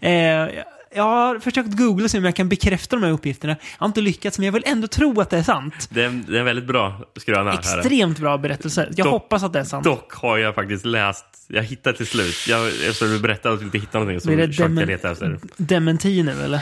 Eh, 0.00 0.62
jag 0.94 1.02
har 1.02 1.38
försökt 1.38 1.76
googla 1.76 2.08
se 2.08 2.18
om 2.18 2.24
jag 2.24 2.34
kan 2.36 2.48
bekräfta 2.48 2.96
de 2.96 3.02
här 3.02 3.10
uppgifterna. 3.12 3.56
Jag 3.60 3.78
har 3.78 3.86
inte 3.86 4.00
lyckats, 4.00 4.38
men 4.38 4.46
jag 4.46 4.52
vill 4.52 4.62
ändå 4.66 4.86
tro 4.88 5.20
att 5.20 5.30
det 5.30 5.38
är 5.38 5.42
sant. 5.42 5.88
Det 5.90 6.02
är, 6.02 6.06
en, 6.06 6.24
det 6.28 6.34
är 6.36 6.38
en 6.40 6.44
väldigt 6.44 6.64
bra 6.66 7.00
skröna. 7.16 7.50
här. 7.50 7.58
Extremt 7.58 8.18
bra 8.18 8.38
berättelse. 8.38 8.88
Jag 8.96 9.06
Dock- 9.06 9.10
hoppas 9.12 9.42
att 9.42 9.52
det 9.52 9.58
är 9.60 9.64
sant. 9.64 9.84
Dock 9.84 10.12
har 10.14 10.38
jag 10.38 10.54
faktiskt 10.54 10.84
läst, 10.84 11.24
jag 11.48 11.62
hittade 11.62 11.96
till 11.96 12.06
slut, 12.06 12.34
jag, 12.48 12.66
eftersom 12.68 13.08
du 13.08 13.20
berättade 13.20 13.54
att 13.54 13.60
du 13.60 13.66
inte 13.66 13.78
hittade 13.78 14.04
någonting 14.04 14.20
så 14.20 14.46
försökte 14.46 14.80
jag 14.80 14.86
leta 14.88 15.10
efter. 15.10 15.38
Dementi 15.56 16.22
nu, 16.22 16.32
eller? 16.44 16.60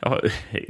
Ja, 0.00 0.20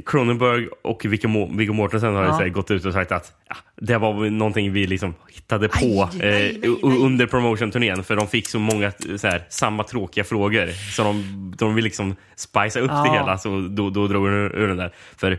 Cronenberg 0.05 0.67
och 0.81 1.05
Viggo 1.05 1.27
Mo- 1.27 1.57
Viggo 1.57 1.73
Mortensen 1.73 2.15
har 2.15 2.23
Ja. 2.43 2.47
gått 2.49 2.71
ut 2.71 2.85
och 2.85 2.93
sagt 2.93 3.11
att 3.11 3.33
ja, 3.49 3.55
det 3.75 3.97
var 3.97 4.29
någonting 4.29 4.73
vi 4.73 4.87
liksom 4.87 5.13
hittade 5.29 5.67
på 5.69 6.09
Aj, 6.13 6.19
eh, 6.27 6.31
nej, 6.31 6.59
u- 6.63 6.77
under 6.81 7.25
promotion-turnén. 7.27 8.03
För 8.03 8.15
de 8.15 8.27
fick 8.27 8.47
så 8.47 8.59
många 8.59 8.91
så 9.17 9.27
här, 9.27 9.43
samma 9.49 9.83
tråkiga 9.83 10.23
frågor. 10.23 10.67
Så 10.95 11.03
de, 11.03 11.23
de 11.57 11.75
vill 11.75 11.83
liksom 11.83 12.15
spicea 12.35 12.81
upp 12.81 12.91
Ja. 12.91 13.03
det 13.03 13.09
hela. 13.11 13.37
Så 13.37 13.49
då, 13.69 13.89
då 13.89 14.07
drog 14.07 14.25
de 14.27 14.33
ur 14.35 14.67
den 14.67 14.77
där. 14.77 14.93
För 15.17 15.37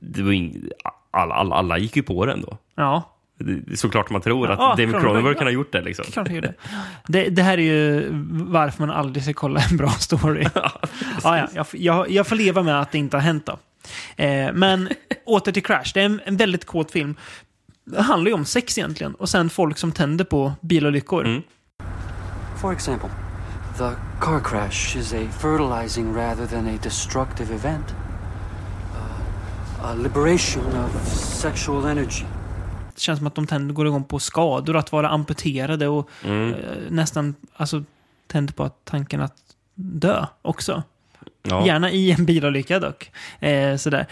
det 0.00 0.22
var 0.22 0.32
ing, 0.32 0.56
alla, 1.10 1.34
alla, 1.34 1.54
alla 1.54 1.78
gick 1.78 1.96
ju 1.96 2.02
på 2.02 2.26
den 2.26 2.40
då. 2.42 2.58
Ja. 2.74 3.11
Såklart 3.74 4.10
man 4.10 4.20
tror 4.20 4.50
att 4.50 4.58
Ja, 4.58 4.74
David 4.78 5.00
Cronenberg, 5.00 5.34
kan 5.34 5.46
ha 5.46 5.52
gjort 5.52 5.72
det. 5.72 5.82
Liksom. 5.82 6.04
Klart 6.04 6.26
han 6.26 6.34
gjorde. 6.34 6.54
Det, 7.06 7.28
det 7.28 7.42
här 7.42 7.58
är 7.58 7.62
ju 7.62 8.08
varför 8.32 8.86
man 8.86 8.96
aldrig 8.96 9.24
ska 9.24 9.32
kolla 9.32 9.60
en 9.70 9.76
bra 9.76 9.90
story. 9.90 10.46
ja, 10.54 10.72
ja, 11.22 11.48
jag, 11.54 11.66
jag, 11.72 12.10
jag 12.10 12.26
får 12.26 12.36
leva 12.36 12.62
med 12.62 12.80
att 12.80 12.92
det 12.92 12.98
inte 12.98 13.16
har 13.16 13.22
hänt 13.22 13.46
då. 13.46 13.58
Eh, 14.24 14.52
men 14.52 14.88
åter 15.24 15.52
till 15.52 15.62
Crash. 15.62 15.90
Det 15.94 16.00
är 16.00 16.04
en, 16.04 16.20
en 16.24 16.36
väldigt 16.36 16.64
kåt 16.64 16.90
film. 16.90 17.16
Det 17.84 18.02
handlar 18.02 18.28
ju 18.28 18.34
om 18.34 18.44
sex 18.44 18.78
egentligen. 18.78 19.14
Och 19.14 19.28
sen 19.28 19.50
folk 19.50 19.78
som 19.78 19.92
tänder 19.92 20.24
på 20.24 20.52
bilolyckor. 20.60 21.42
For 22.60 22.72
example, 22.72 23.08
the 23.78 23.90
car 24.20 24.40
crash 24.40 24.96
is 24.96 25.12
a 25.12 25.28
fertilizing 25.40 26.14
rather 26.14 26.46
than 26.46 26.68
a 26.68 26.78
destructive 26.82 27.54
event. 27.54 27.94
Uh, 28.94 29.90
a 29.90 29.94
liberation 29.94 30.62
of 30.76 31.08
sexual 31.14 31.84
energy. 31.86 32.24
Det 32.94 33.00
känns 33.00 33.18
som 33.18 33.26
att 33.26 33.34
de 33.34 33.46
tänder, 33.46 33.74
går 33.74 33.86
igång 33.86 34.04
på 34.04 34.18
skador, 34.18 34.76
att 34.76 34.92
vara 34.92 35.08
amputerade 35.08 35.88
och 35.88 36.08
Mm. 36.24 36.54
eh, 36.54 36.60
nästan, 36.90 37.34
alltså 37.56 37.84
tänd 38.26 38.56
på 38.56 38.64
att 38.64 38.84
tanken 38.84 39.20
att 39.20 39.36
dö 39.74 40.26
också. 40.42 40.82
Ja. 41.42 41.66
Gärna 41.66 41.90
i 41.90 42.10
en 42.12 42.24
bilolycka 42.24 42.78
dock. 42.78 43.10
Eh, 43.40 43.76
sådär. 43.76 44.06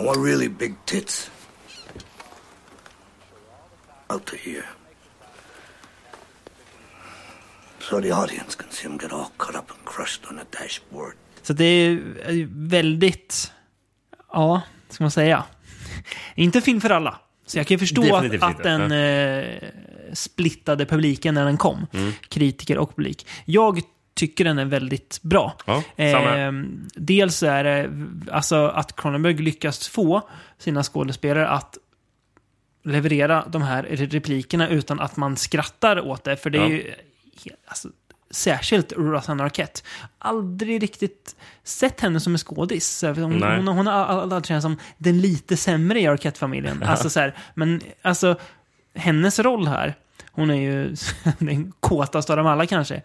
I 0.00 0.04
want 0.04 0.16
really 0.26 0.48
big 0.48 0.74
tits. 0.84 1.30
Out 4.08 4.24
to 4.24 4.36
here. 4.36 4.64
So 7.80 8.00
the 8.00 8.12
audience 8.12 8.56
can 8.58 8.70
see 8.70 8.88
him 8.88 8.98
get 9.02 9.12
all 9.12 9.26
cut 9.38 9.56
up 9.56 9.70
and 9.70 9.84
crushed 9.84 10.24
on 10.30 10.38
the 10.38 10.58
dashboard. 10.62 11.14
Så 11.42 11.52
det 11.52 11.64
är 11.64 11.98
väldigt, 12.68 13.52
ja, 14.32 14.62
ska 14.88 15.04
man 15.04 15.10
säga. 15.10 15.44
Inte 16.34 16.60
film 16.60 16.80
för 16.80 16.90
alla. 16.90 17.20
Så 17.50 17.58
jag 17.58 17.66
kan 17.66 17.74
ju 17.74 17.78
förstå 17.78 18.16
att, 18.16 18.42
att 18.42 18.62
den 18.62 18.92
eh, 18.92 19.44
splittade 20.12 20.86
publiken 20.86 21.34
när 21.34 21.44
den 21.44 21.56
kom. 21.56 21.86
Mm. 21.92 22.12
Kritiker 22.28 22.78
och 22.78 22.96
publik. 22.96 23.26
Jag 23.44 23.80
tycker 24.14 24.44
den 24.44 24.58
är 24.58 24.64
väldigt 24.64 25.18
bra. 25.22 25.56
Ja. 25.66 25.82
Eh, 25.96 26.52
dels 26.94 27.42
är 27.42 27.64
det 27.64 27.90
alltså 28.32 28.66
att 28.66 28.96
Cronenberg 28.96 29.34
lyckas 29.34 29.88
få 29.88 30.28
sina 30.58 30.82
skådespelare 30.82 31.48
att 31.48 31.78
leverera 32.84 33.44
de 33.48 33.62
här 33.62 33.82
replikerna 33.82 34.68
utan 34.68 35.00
att 35.00 35.16
man 35.16 35.36
skrattar 35.36 36.00
åt 36.00 36.24
det. 36.24 36.36
För 36.36 36.50
det 36.50 36.58
är 36.58 36.70
Ja. 36.70 36.76
ju 37.42 37.52
alltså, 37.66 37.88
särskilt 38.30 38.92
Rosanna 38.92 39.44
Arquette. 39.44 39.80
Aldrig 40.18 40.82
riktigt 40.82 41.36
sett 41.64 42.00
henne 42.00 42.20
som 42.20 42.32
en 42.34 42.38
skådis. 42.38 43.04
Hon, 43.06 43.42
hon, 43.42 43.68
hon 43.68 43.86
har 43.86 43.92
all- 43.94 44.32
alltid 44.32 44.46
känts 44.48 44.62
som 44.62 44.76
den 44.98 45.20
lite 45.20 45.56
sämre 45.56 46.00
i 46.00 46.06
Arquette-familjen. 46.06 46.78
Ja. 46.82 46.86
Alltså, 46.88 47.10
så 47.10 47.20
här, 47.20 47.34
men 47.54 47.80
alltså, 48.02 48.36
hennes 48.94 49.38
roll 49.38 49.66
här, 49.68 49.94
hon 50.32 50.50
är 50.50 50.54
ju 50.54 50.94
den 51.38 51.72
kåtaste 51.80 52.32
av 52.32 52.36
dem 52.36 52.46
alla 52.46 52.66
kanske. 52.66 53.02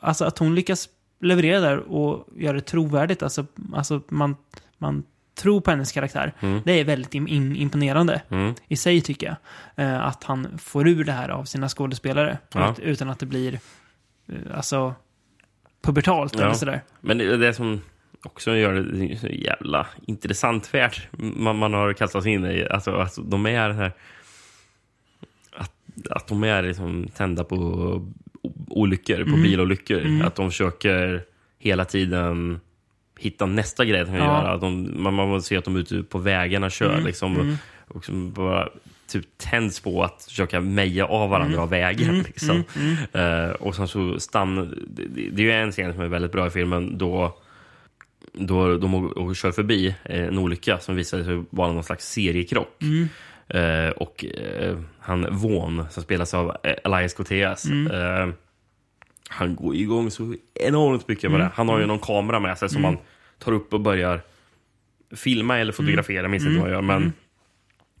Alltså 0.00 0.24
att 0.24 0.38
hon 0.38 0.54
lyckas 0.54 0.88
leverera 1.20 1.60
där 1.60 1.78
och 1.78 2.26
göra 2.36 2.52
det 2.52 2.60
trovärdigt. 2.60 3.22
Alltså, 3.22 3.46
alltså 3.74 4.00
man, 4.08 4.36
man 4.78 5.02
tror 5.38 5.60
på 5.60 5.70
hennes 5.70 5.92
karaktär. 5.92 6.32
Mm. 6.40 6.62
Det 6.64 6.72
är 6.72 6.84
väldigt 6.84 7.12
im- 7.12 7.56
imponerande 7.56 8.22
Mm. 8.30 8.54
i 8.68 8.76
sig 8.76 9.00
tycker 9.00 9.26
jag. 9.26 9.36
Eh, 9.86 10.06
att 10.06 10.24
han 10.24 10.58
får 10.58 10.88
ur 10.88 11.04
det 11.04 11.12
här 11.12 11.28
av 11.28 11.44
sina 11.44 11.68
skådespelare. 11.68 12.38
Ja. 12.52 12.70
Ut- 12.72 12.78
Utan 12.78 13.10
att 13.10 13.18
det 13.18 13.26
blir 13.26 13.60
alltså 14.54 14.94
pubertalt 15.82 16.34
eller 16.34 16.52
sådär. 16.52 16.80
Men 17.00 17.18
det, 17.18 17.36
det 17.36 17.54
som 17.54 17.80
också 18.22 18.56
gör 18.56 18.72
det 18.74 19.16
så 19.16 19.26
jävla 19.26 19.86
intressant 20.06 20.66
färt 20.66 21.08
man, 21.18 21.56
man 21.58 21.74
har 21.74 21.92
kastat 21.92 22.22
sig 22.22 22.32
in 22.32 22.44
i, 22.44 22.66
alltså, 22.70 22.92
alltså 22.96 23.22
de 23.22 23.46
är 23.46 23.70
här 23.70 23.92
att, 25.52 25.72
att 26.10 26.26
de 26.28 26.44
är 26.44 26.62
liksom 26.62 27.08
tända 27.16 27.44
på 27.44 27.56
olyckor, 28.68 29.16
på 29.16 29.28
Mm. 29.28 29.42
bilolyckor. 29.42 30.00
Mm. 30.00 30.26
Att 30.26 30.34
de 30.34 30.50
försöker 30.50 31.22
hela 31.58 31.84
tiden 31.84 32.60
hitta 33.18 33.46
nästa 33.46 33.84
grej 33.84 34.00
de 34.00 34.06
kan 34.06 34.14
Ja. 34.16 34.24
göra. 34.24 34.52
Att 34.52 34.60
de, 34.60 35.02
man, 35.02 35.14
man 35.14 35.42
ser 35.42 35.58
att 35.58 35.64
de 35.64 35.76
är 35.76 35.80
ute 35.80 36.02
på 36.02 36.18
vägarna 36.18 36.66
och 36.66 36.72
kör 36.72 36.92
Mm. 36.92 37.04
liksom. 37.06 37.36
Mm. 37.40 37.56
Och 37.88 38.04
bara 38.32 38.68
typ 39.08 39.38
tänds 39.38 39.80
på 39.80 40.04
att 40.04 40.24
försöka 40.28 40.60
meja 40.60 41.06
av 41.06 41.30
varandra 41.30 41.52
Mm. 41.52 41.62
av 41.62 41.70
vägen. 41.70 42.08
Mm, 42.10 42.22
Liksom. 42.26 42.64
mm, 42.76 42.96
Eh, 43.46 43.50
och 43.50 43.74
sen 43.74 43.88
så 43.88 44.20
stann... 44.20 44.84
Det, 44.88 45.04
det 45.30 45.42
är 45.42 45.44
ju 45.46 45.52
en 45.52 45.72
scen 45.72 45.92
som 45.92 46.02
är 46.02 46.06
väldigt 46.08 46.32
bra 46.32 46.46
i 46.46 46.50
filmen 46.50 46.98
då, 46.98 47.38
då 48.32 48.76
de 48.76 48.94
och 48.94 49.36
kör 49.36 49.52
förbi 49.52 49.94
eh, 50.04 50.24
en 50.24 50.38
olycka 50.38 50.78
som 50.78 50.96
visade 50.96 51.24
sig 51.24 51.44
vara 51.50 51.72
någon 51.72 51.84
slags 51.84 52.08
seriekrock. 52.12 52.82
Mm. 52.82 53.08
Eh, 53.48 53.90
och 53.90 54.24
eh, 54.24 54.78
han 55.00 55.26
Vaughn, 55.30 55.84
som 55.90 56.02
spelas 56.02 56.34
av 56.34 56.56
Elias 56.84 57.14
Koteas, 57.14 57.64
Mm. 57.64 58.32
han 59.28 59.54
går 59.56 59.74
igång 59.74 60.10
så 60.10 60.34
enormt 60.54 61.08
mycket 61.08 61.24
Mm. 61.24 61.40
det. 61.40 61.50
Han 61.54 61.68
har 61.68 61.78
ju 61.80 61.86
någon 61.86 61.98
kamera 61.98 62.40
med 62.40 62.58
sig 62.58 62.68
som 62.68 62.78
Mm. 62.78 62.94
han 62.94 62.98
tar 63.38 63.52
upp 63.52 63.72
och 63.74 63.80
börjar 63.80 64.20
filma 65.16 65.58
eller 65.58 65.72
fotografera, 65.72 66.22
jag 66.22 66.30
minns 66.30 66.42
inte 66.46 66.50
Mm. 66.50 66.62
vad 66.62 66.72
han 66.72 66.76
gör. 66.76 66.82
Men, 66.82 66.96
Mm. 66.96 67.12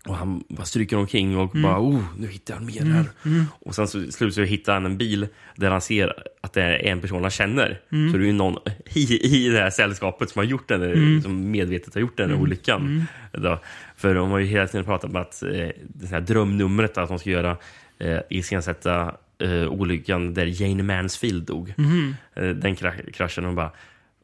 Och 0.08 0.16
han 0.16 0.44
bara 0.48 0.64
stryker 0.64 0.96
omkring 0.96 1.36
och 1.36 1.54
Mm. 1.54 1.62
bara 1.62 1.80
oh, 1.80 2.02
nu 2.18 2.26
hittar 2.26 2.54
han 2.54 2.66
mer 2.66 2.80
Mm. 2.82 2.92
här. 2.92 3.04
Mm. 3.24 3.44
Och 3.60 3.74
sen 3.74 3.88
så 3.88 4.12
slut 4.12 4.34
så 4.34 4.42
hittar 4.42 4.74
han 4.74 4.86
en 4.86 4.96
bil 4.98 5.28
där 5.56 5.70
han 5.70 5.80
ser 5.80 6.12
att 6.40 6.52
det 6.52 6.62
är 6.62 6.84
en 6.92 7.00
person 7.00 7.22
han 7.22 7.30
känner. 7.30 7.80
Mm. 7.92 8.12
Så 8.12 8.18
det 8.18 8.24
är 8.24 8.26
ju 8.26 8.32
någon 8.32 8.58
i, 8.94 9.26
i 9.36 9.48
det 9.48 9.58
här 9.60 9.70
sällskapet 9.70 10.30
som 10.30 10.38
har 10.40 10.44
gjort 10.44 10.68
den, 10.68 10.82
Mm. 10.82 11.22
som 11.22 11.50
medvetet 11.50 11.94
har 11.94 12.00
gjort 12.00 12.16
den 12.16 12.30
Mm. 12.30 12.42
olyckan. 12.42 12.80
Mm. 12.80 13.02
Då. 13.44 13.60
För 13.96 14.14
de 14.14 14.30
har 14.30 14.38
ju 14.38 14.46
hela 14.46 14.66
tiden 14.66 14.84
pratat 14.84 15.10
om 15.10 15.16
att 15.16 15.42
eh, 15.42 15.48
det 15.88 16.06
här 16.10 16.20
drömnumret 16.20 16.98
att 16.98 17.08
de 17.08 17.18
ska 17.18 17.30
göra 17.30 17.56
eh, 17.98 18.18
iscensätta 18.30 19.14
eh, 19.38 19.68
olyckan 19.68 20.34
där 20.34 20.62
Jane 20.62 20.82
Mansfield 20.82 21.44
dog. 21.46 21.72
Mhm. 21.76 22.16
Eh, 22.34 22.48
den 22.48 22.76
kra- 22.76 23.12
kraschen 23.12 23.44
och 23.46 23.54
bara 23.54 23.70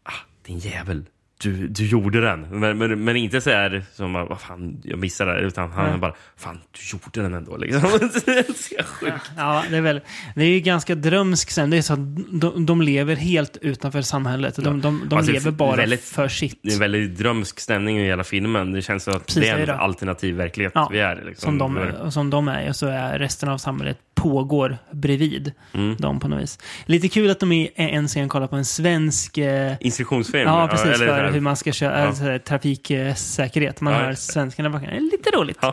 ah, 0.02 0.12
din 0.46 0.58
jävel. 0.58 1.04
Du, 1.42 1.68
du 1.68 1.86
gjorde 1.86 2.20
den. 2.20 2.40
Men, 2.60 2.78
men, 2.78 3.04
men 3.04 3.16
inte 3.16 3.40
så 3.40 3.50
här 3.50 3.82
som 3.94 4.12
vad 4.12 4.40
fan, 4.40 4.80
jag 4.84 4.98
missade 4.98 5.34
det. 5.34 5.40
Utan 5.40 5.72
han 5.72 5.90
Nej. 5.90 5.98
bara, 5.98 6.14
fan, 6.36 6.60
du 6.72 6.80
gjorde 6.96 7.22
den 7.22 7.34
ändå. 7.34 7.56
Liksom. 7.56 7.80
det 8.24 8.30
är 8.78 8.82
sjukt. 8.84 9.30
Ja, 9.36 9.64
det 9.70 9.76
är 9.76 9.80
väl, 9.80 10.00
det 10.34 10.42
är 10.42 10.48
ju 10.48 10.60
ganska 10.60 10.94
drömsk 10.94 11.50
sen. 11.50 11.70
Det 11.70 11.76
är 11.76 11.82
så 11.82 11.92
att 11.92 12.16
de, 12.40 12.66
de 12.66 12.82
lever 12.82 13.16
helt 13.16 13.56
utanför 13.60 14.02
samhället. 14.02 14.56
De, 14.56 14.80
de, 14.80 15.02
de 15.08 15.16
Alltså, 15.16 15.32
lever 15.32 15.50
bara 15.50 15.76
väldigt- 15.76 16.04
för 16.04 16.28
sitt. 16.28 16.58
Det 16.62 16.74
är 16.74 16.78
väldigt 16.78 17.18
drömsk 17.18 17.60
stämning 17.60 17.98
i 17.98 18.04
hela 18.06 18.24
filmen. 18.24 18.72
Det 18.72 18.82
känns 18.82 19.04
som 19.04 19.14
att 19.16 19.26
Precis, 19.26 19.42
det 19.42 19.48
är 19.48 19.58
en 19.58 19.66
det. 19.66 19.74
alternativ 19.74 20.34
verklighet 20.34 20.72
Ja, 20.74 20.88
vi 20.92 20.98
är 21.00 21.22
liksom. 21.26 21.58
som, 21.58 21.74
de, 22.02 22.10
som 22.10 22.30
de 22.30 22.48
är, 22.48 22.68
och 22.68 22.76
så 22.76 22.86
är 22.86 23.18
resten 23.18 23.48
av 23.48 23.58
samhället 23.58 23.98
pågår 24.14 24.78
bredvid 24.92 25.52
Mm. 25.74 25.96
dem 25.96 26.20
på 26.20 26.28
något 26.28 26.42
vis. 26.42 26.58
Lite 26.86 27.08
kul 27.08 27.30
att 27.30 27.40
de 27.40 27.52
i 27.52 27.70
en 27.74 28.08
scen 28.08 28.28
kollar 28.28 28.46
på 28.46 28.56
en 28.56 28.64
svensk... 28.64 29.38
Eh, 29.38 29.72
Instruktionsfilm. 29.80 30.48
ja, 30.48 30.68
precis. 30.70 30.86
eller 30.86 31.06
för 31.06 31.31
hur 31.32 31.40
man 31.40 31.56
ska 31.56 31.72
köra 31.72 32.00
Ja. 32.00 32.06
alltså, 32.06 32.38
trafiksäkerhet. 32.44 33.80
Man 33.80 33.92
Ja, 33.92 33.98
hör 33.98 34.14
svenskarna 34.14 34.70
bakom. 34.70 34.88
Lite 35.12 35.30
roligt. 35.30 35.62
Eh, 35.62 35.72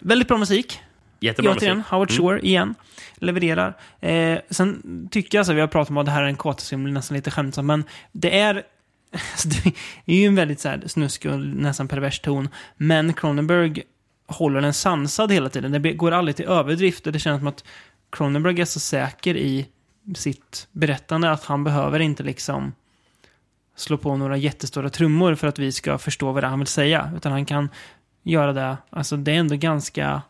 Väldigt 0.00 0.28
bra 0.28 0.38
musik. 0.38 0.80
Jättebra 1.20 1.52
Återigen, 1.52 1.76
musik. 1.76 1.90
Howard 1.90 2.10
Mm. 2.10 2.22
Shore 2.22 2.40
igen. 2.40 2.74
Levererar. 3.14 3.76
Eh, 4.00 4.38
sen 4.50 4.82
tycker 5.10 5.38
jag, 5.38 5.40
alltså, 5.40 5.52
vi 5.52 5.60
har 5.60 5.68
pratat 5.68 5.90
om 5.90 5.96
att 5.96 6.06
det 6.06 6.12
här 6.12 6.22
är 6.22 6.26
en 6.26 6.36
kåtfilm, 6.36 6.94
nästan 6.94 7.16
lite 7.16 7.30
skämtsamt, 7.30 7.66
men 7.66 7.84
det 8.12 8.38
är 8.38 8.54
alltså, 9.32 9.48
det 9.48 9.72
är 10.06 10.20
ju 10.20 10.26
en 10.26 10.34
väldigt 10.34 10.60
så 10.60 10.68
här, 10.68 10.82
snuskig 10.86 11.30
och 11.32 11.40
nästan 11.40 11.88
pervers 11.88 12.20
ton. 12.20 12.48
Men 12.76 13.12
Cronenberg 13.12 13.82
håller 14.26 14.60
den 14.60 14.74
sansad 14.74 15.32
hela 15.32 15.48
tiden. 15.48 15.82
Det 15.82 15.92
går 15.92 16.12
aldrig 16.12 16.36
till 16.36 16.44
överdrift 16.44 17.06
och 17.06 17.12
det 17.12 17.18
känns 17.18 17.40
som 17.40 17.46
att 17.48 17.64
Cronenberg 18.10 18.60
är 18.60 18.64
så 18.64 18.80
säker 18.80 19.36
i 19.36 19.66
sitt 20.16 20.68
berättande 20.72 21.30
att 21.30 21.44
han 21.44 21.64
behöver 21.64 22.00
inte 22.00 22.22
liksom 22.22 22.72
slå 23.76 23.96
på 23.96 24.16
några 24.16 24.36
jättestora 24.36 24.90
trummor 24.90 25.34
för 25.34 25.46
att 25.46 25.58
vi 25.58 25.72
ska 25.72 25.98
förstå 25.98 26.32
vad 26.32 26.42
det 26.42 26.46
är 26.46 26.50
han 26.50 26.58
vill 26.58 26.66
säga. 26.66 27.12
Utan 27.16 27.32
han 27.32 27.44
kan 27.44 27.68
göra 28.22 28.52
det, 28.52 28.76
alltså 28.90 29.16
det 29.16 29.32
är 29.32 29.38
ändå 29.38 29.56
ganska 29.56 30.22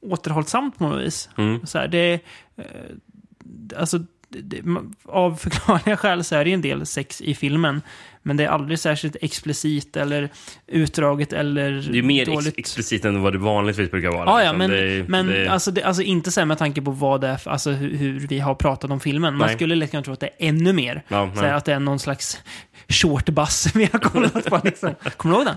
återhållsamt 0.00 0.78
på 0.78 0.88
något 0.88 1.06
vis. 1.06 1.28
Mm. 1.36 1.66
Så 1.66 1.78
här, 1.78 1.88
det, 1.88 2.20
eh, 2.56 2.64
alltså, 3.76 3.98
det, 4.30 4.62
av 5.04 5.34
förklarliga 5.36 5.96
skäl 5.96 6.24
så 6.24 6.36
är 6.36 6.44
det 6.44 6.52
en 6.52 6.62
del 6.62 6.86
sex 6.86 7.20
i 7.20 7.34
filmen. 7.34 7.82
Men 8.22 8.36
det 8.36 8.44
är 8.44 8.48
aldrig 8.48 8.78
särskilt 8.78 9.16
explicit 9.20 9.96
eller 9.96 10.28
utdraget 10.66 11.32
eller 11.32 11.70
Det 11.92 11.98
är 11.98 12.02
mer 12.02 12.22
ex 12.22 12.30
dåligt. 12.30 12.58
explicit 12.58 13.04
än 13.04 13.22
vad 13.22 13.32
det 13.32 13.38
vanligtvis 13.38 13.90
brukar 13.90 14.08
vara. 14.10 14.24
Ja, 14.24 14.42
ja, 14.44 14.52
liksom. 14.52 14.58
men, 14.58 14.70
det, 14.70 15.04
men 15.08 15.26
det, 15.26 15.48
Alltså, 15.48 15.70
det, 15.70 15.82
alltså 15.82 16.02
inte 16.02 16.30
så 16.30 16.44
med 16.46 16.58
tanke 16.58 16.82
på 16.82 16.90
vad 16.90 17.20
det 17.20 17.28
är, 17.28 17.36
för, 17.36 17.50
alltså 17.50 17.70
hur, 17.70 17.96
hur 17.96 18.20
vi 18.20 18.38
har 18.38 18.54
pratat 18.54 18.90
om 18.90 19.00
filmen. 19.00 19.34
Man 19.36 19.46
Nej. 19.46 19.56
skulle 19.56 19.74
lätt 19.74 19.90
kunna 19.90 20.02
tro 20.02 20.12
att 20.12 20.20
det 20.20 20.26
är 20.26 20.48
ännu 20.48 20.72
mer. 20.72 21.02
Ja, 21.08 21.30
så 21.34 21.44
att 21.44 21.64
det 21.64 21.72
är 21.72 21.78
någon 21.80 21.98
slags 21.98 22.38
short 22.88 23.28
bus 23.28 23.66
vi 23.74 23.88
har 23.92 23.98
kollat 23.98 24.44
på. 24.44 24.60
Liksom. 24.64 24.94
Kommer 25.16 25.34
du 25.34 25.42
ihåg 25.42 25.50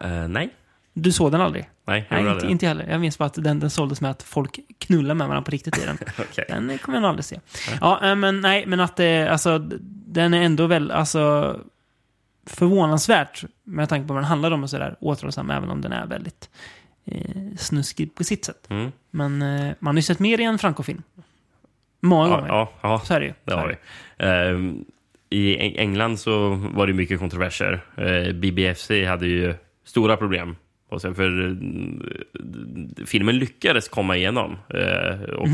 den? 0.00 0.22
Eh, 0.22 0.28
nej. 0.28 0.50
Du 0.94 1.12
såg 1.12 1.32
den 1.32 1.40
aldrig? 1.40 1.68
Nej, 1.84 2.06
jag 2.08 2.14
Nej, 2.16 2.20
inte, 2.20 2.32
aldrig 2.32 2.50
inte 2.50 2.66
heller. 2.66 2.86
Jag 2.90 3.00
minns 3.00 3.18
bara 3.18 3.24
att 3.24 3.34
den, 3.44 3.60
den 3.60 3.70
såldes 3.70 4.00
med 4.00 4.10
att 4.10 4.22
folk 4.22 4.58
knullar 4.78 5.14
med 5.14 5.28
varandra 5.28 5.44
på 5.44 5.50
riktigt 5.50 5.78
i 5.78 5.86
den. 5.86 5.98
Okej. 6.18 6.44
Den 6.48 6.78
kommer 6.78 6.96
jag 6.96 7.02
nog 7.02 7.08
aldrig 7.08 7.24
se. 7.24 7.40
Ja, 7.80 8.06
eh, 8.10 8.16
men 8.16 8.40
nej, 8.40 8.66
men 8.66 8.80
att 8.80 8.96
det, 8.96 9.28
alltså, 9.28 9.58
den 10.06 10.34
är 10.34 10.42
ändå 10.42 10.66
väl, 10.66 10.90
alltså, 10.90 11.58
förvånansvärt 12.46 13.44
med 13.64 13.88
tanke 13.88 14.08
på 14.08 14.14
vad 14.14 14.22
den 14.22 14.28
handlar 14.28 14.50
om 14.50 14.62
och 14.62 14.70
sådär, 14.70 14.96
återhållsam, 15.00 15.50
även 15.50 15.70
om 15.70 15.80
den 15.80 15.92
är 15.92 16.06
väldigt 16.06 16.50
eh, 17.04 17.56
snuskig 17.58 18.14
på 18.14 18.24
sitt 18.24 18.44
sätt. 18.44 18.66
Mm. 18.70 18.92
Men 19.10 19.42
eh, 19.42 19.72
man 19.78 19.94
har 19.94 19.98
ju 19.98 20.02
sett 20.02 20.18
mer 20.18 20.40
i 20.40 20.44
en 20.44 20.58
Franco-film. 20.58 21.02
Många 22.00 22.28
Ja, 22.28 22.36
gånger. 22.36 22.48
ja, 22.48 22.72
ja, 22.82 23.00
Så 23.04 23.14
är 23.14 23.20
det 23.20 23.26
ju. 23.26 23.32
det 23.44 23.54
har 23.54 23.68
vi. 23.68 23.76
Ehm, 24.26 24.84
I 25.30 25.56
Eng- 25.58 25.78
England 25.78 26.18
så 26.20 26.48
var 26.54 26.86
det 26.86 26.92
mycket 26.92 27.18
kontroverser. 27.18 27.84
Uh, 27.98 28.32
BBFC 28.32 28.90
hade 29.08 29.26
ju 29.26 29.54
stora 29.84 30.16
problem. 30.16 30.56
Och 30.92 31.00
sen 31.00 31.14
för 31.14 31.46
eh, 31.46 33.06
filmen 33.06 33.38
lyckades 33.38 33.88
komma 33.88 34.16
igenom. 34.16 34.56
eh, 34.74 35.20
och 35.20 35.48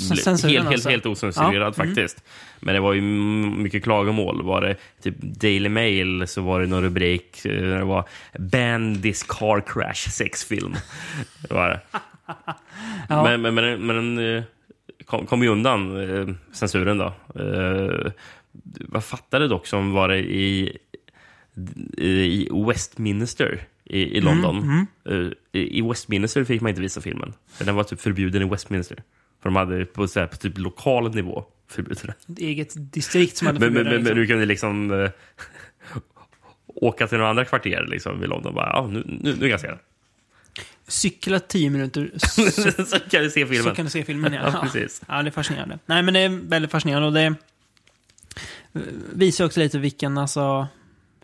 censuren 0.00 0.36
helt, 0.36 0.52
helt, 0.52 0.68
alltså? 0.68 0.88
helt 0.88 1.06
osensurerad 1.06 1.54
Ja, 1.54 1.60
mm. 1.62 1.72
faktiskt. 1.72 2.24
Men 2.60 2.74
det 2.74 2.80
var 2.80 2.92
ju 2.92 3.00
mycket 3.00 3.82
klagomål. 3.82 4.42
Var 4.42 4.60
det 4.60 4.76
typ 5.02 5.14
Daily 5.20 5.68
Mail 5.68 6.26
så 6.26 6.42
var 6.42 6.60
det 6.60 6.66
någon 6.66 6.82
rubrik. 6.82 7.40
Det 7.42 7.84
var 7.84 8.08
Ban 8.38 9.02
this 9.02 9.22
car 9.22 9.60
crash 9.60 10.10
sex 10.10 10.44
film. 10.44 10.74
Det 11.48 11.54
var 11.54 11.68
det. 11.68 11.80
Ja. 13.08 13.22
Men, 13.22 13.42
men, 13.42 13.54
men, 13.54 13.86
men 13.86 14.16
den 14.16 14.42
kom, 15.04 15.26
kom 15.26 15.42
ju 15.42 15.48
undan 15.48 16.38
censuren 16.52 16.98
då. 16.98 17.12
Vad 18.78 19.04
fattade 19.04 19.48
dock 19.48 19.66
som 19.66 19.92
var 19.92 20.08
det 20.08 20.18
i, 20.18 20.78
i 21.96 22.48
Westminster 22.66 23.60
i, 23.88 24.16
i 24.16 24.20
London. 24.20 24.58
Mm, 24.58 24.86
Eh, 25.04 25.32
i, 25.52 25.78
I 25.78 25.82
Westminster 25.82 26.44
fick 26.44 26.60
man 26.60 26.68
inte 26.68 26.80
visa 26.80 27.00
filmen. 27.00 27.32
Den 27.58 27.74
var 27.74 27.84
typ 27.84 28.00
förbjuden 28.00 28.42
i 28.42 28.44
Westminster. 28.44 29.02
För 29.42 29.48
de 29.48 29.56
hade 29.56 29.84
på, 29.84 30.08
så 30.08 30.20
här, 30.20 30.26
på 30.26 30.36
typ 30.36 30.58
lokal 30.58 31.14
nivå 31.14 31.44
förbjudit 31.68 32.02
den. 32.02 32.10
Ett 32.10 32.38
eget 32.38 32.92
distrikt 32.92 33.36
som 33.36 33.46
hade 33.46 33.60
Men, 33.60 33.72
men, 33.72 33.84
förbjudit 33.84 34.04
men, 34.04 34.14
den, 34.14 34.16
men 34.16 34.26
liksom. 34.26 34.26
du 34.26 34.26
kunde 34.26 34.46
liksom 34.46 35.04
eh, 35.04 35.10
åka 36.66 37.08
till 37.08 37.18
några 37.18 37.30
andra 37.30 37.44
kvarter 37.44 37.86
liksom, 37.88 38.24
i 38.24 38.26
London. 38.26 38.54
Bara, 38.54 38.70
ja, 38.72 38.86
nu, 38.86 39.04
nu, 39.06 39.32
nu 39.32 39.40
kan 39.40 39.48
jag 39.48 39.60
se 39.60 39.66
den. 39.66 39.78
Cykla 40.86 41.40
tio 41.40 41.70
minuter 41.70 42.10
så, 42.16 42.84
så 42.84 42.98
kan 43.00 43.22
du 43.22 43.30
se 43.30 43.46
filmen. 43.46 43.62
Så 43.62 43.74
kan 43.74 43.84
du 43.84 43.90
se 43.90 44.04
filmen, 44.04 44.32
ja. 44.32 44.40
Ja, 44.52 44.60
precis. 44.62 45.02
Ja, 45.08 45.22
det 45.22 45.28
är 45.28 45.30
fascinerande. 45.30 45.78
Nej, 45.86 46.02
men 46.02 46.14
det 46.14 46.20
är 46.20 46.28
väldigt 46.28 46.70
fascinerande 46.70 47.06
och 47.06 47.14
det 47.14 47.34
visar 49.12 49.44
också 49.44 49.60
lite 49.60 49.78
vilken, 49.78 50.18
alltså, 50.18 50.68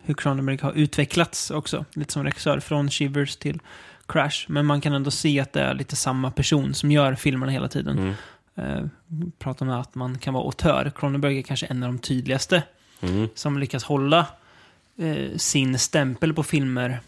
hur 0.05 0.13
Cronenberg 0.13 0.59
har 0.61 0.71
utvecklats 0.71 1.51
också. 1.51 1.85
Lite 1.93 2.13
som 2.13 2.23
regissör, 2.23 2.59
från 2.59 2.89
Shivers 2.89 3.35
till 3.35 3.59
Crash. 4.07 4.45
Men 4.47 4.65
man 4.65 4.81
kan 4.81 4.93
ändå 4.93 5.11
se 5.11 5.39
att 5.39 5.53
det 5.53 5.61
är 5.61 5.73
lite 5.73 5.95
samma 5.95 6.31
person 6.31 6.73
som 6.73 6.91
gör 6.91 7.15
filmerna 7.15 7.51
hela 7.51 7.67
tiden. 7.67 7.97
Mm. 7.97 8.13
Eh, 8.55 8.85
pratar 9.39 9.65
om 9.65 9.71
att 9.71 9.95
man 9.95 10.17
kan 10.17 10.33
vara 10.33 10.43
autör. 10.43 10.91
Cronenberg 10.95 11.37
är 11.37 11.41
kanske 11.41 11.65
en 11.65 11.83
av 11.83 11.89
de 11.89 11.99
tydligaste 11.99 12.63
Mm. 13.01 13.29
som 13.35 13.59
lyckas 13.59 13.83
hålla 13.83 14.27
eh, 14.97 15.37
sin 15.37 15.79
stämpel 15.79 16.33
på 16.33 16.43
filmer 16.43 16.99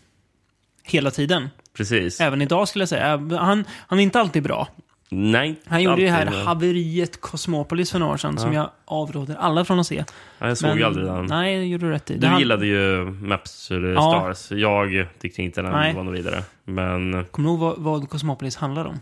hela 0.83 1.11
tiden. 1.11 1.49
Precis. 1.73 2.21
Även 2.21 2.41
idag 2.41 2.67
skulle 2.67 2.81
jag 2.81 2.89
säga. 2.89 3.17
Han, 3.17 3.65
han 3.69 3.99
är 3.99 4.03
inte 4.03 4.19
alltid 4.19 4.43
bra. 4.43 4.67
Nej, 5.09 5.61
Han 5.65 5.83
gjorde 5.83 6.01
ju 6.01 6.07
här 6.07 6.25
men- 6.25 6.45
haveriet 6.45 7.21
Cosmopolis 7.21 7.91
för 7.91 7.99
några 7.99 8.13
år 8.13 8.17
sedan 8.17 8.37
som 8.37 8.53
Ja. 8.53 8.59
jag 8.61 8.69
avråder 8.85 9.35
alla 9.35 9.65
från 9.65 9.79
att 9.79 9.87
se. 9.87 10.03
Ja, 10.39 10.47
jag 10.47 10.57
såg 10.57 10.77
ju 10.77 10.83
aldrig 10.83 11.05
den. 11.07 11.25
Nej, 11.25 11.57
det 11.57 11.65
gjorde 11.65 11.85
du 11.85 11.91
rätt 11.91 12.11
i. 12.11 12.13
Det 12.13 12.19
Du 12.19 12.27
han- 12.27 12.39
gillade 12.39 12.65
ju 12.67 13.05
Maps 13.05 13.67
the 13.67 13.75
Ja. 13.75 14.33
Stars. 14.33 14.51
Jag 14.59 15.07
tyckte 15.19 15.41
inte 15.43 15.61
den 15.61 15.71
Nej. 15.71 15.93
var 15.93 16.03
något 16.03 16.15
vidare. 16.15 16.43
Men 16.63 17.25
Kommer 17.31 17.49
du 17.49 17.55
ihåg 17.55 17.59
vad, 17.59 17.77
vad 17.79 18.09
Cosmopolis 18.09 18.55
handlar 18.55 18.85
om? 18.85 18.99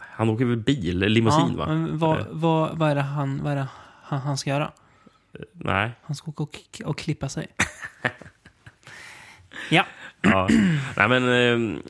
han 0.00 0.28
åker 0.30 0.44
väl 0.44 0.56
bil, 0.56 0.98
limousin 0.98 1.46
ja, 1.50 1.56
va? 1.56 1.66
Men 1.66 1.98
vad, 1.98 2.18
Eh, 2.20 2.26
vad, 2.30 2.78
vad 2.78 2.90
är 2.90 2.94
det, 2.94 3.00
han, 3.00 3.40
vad 3.42 3.52
är 3.52 3.56
det 3.56 3.66
han, 4.02 4.20
han 4.20 4.36
ska 4.38 4.50
göra? 4.50 4.72
Nej. 5.52 5.90
Han 6.02 6.16
ska 6.16 6.30
åka 6.30 6.42
och, 6.42 6.58
och 6.84 6.98
klippa 6.98 7.28
sig. 7.28 7.46
ja. 9.70 9.84
Ja. 10.20 10.48
Nej 10.96 11.08
men, 11.08 11.24
eh, 11.28 11.80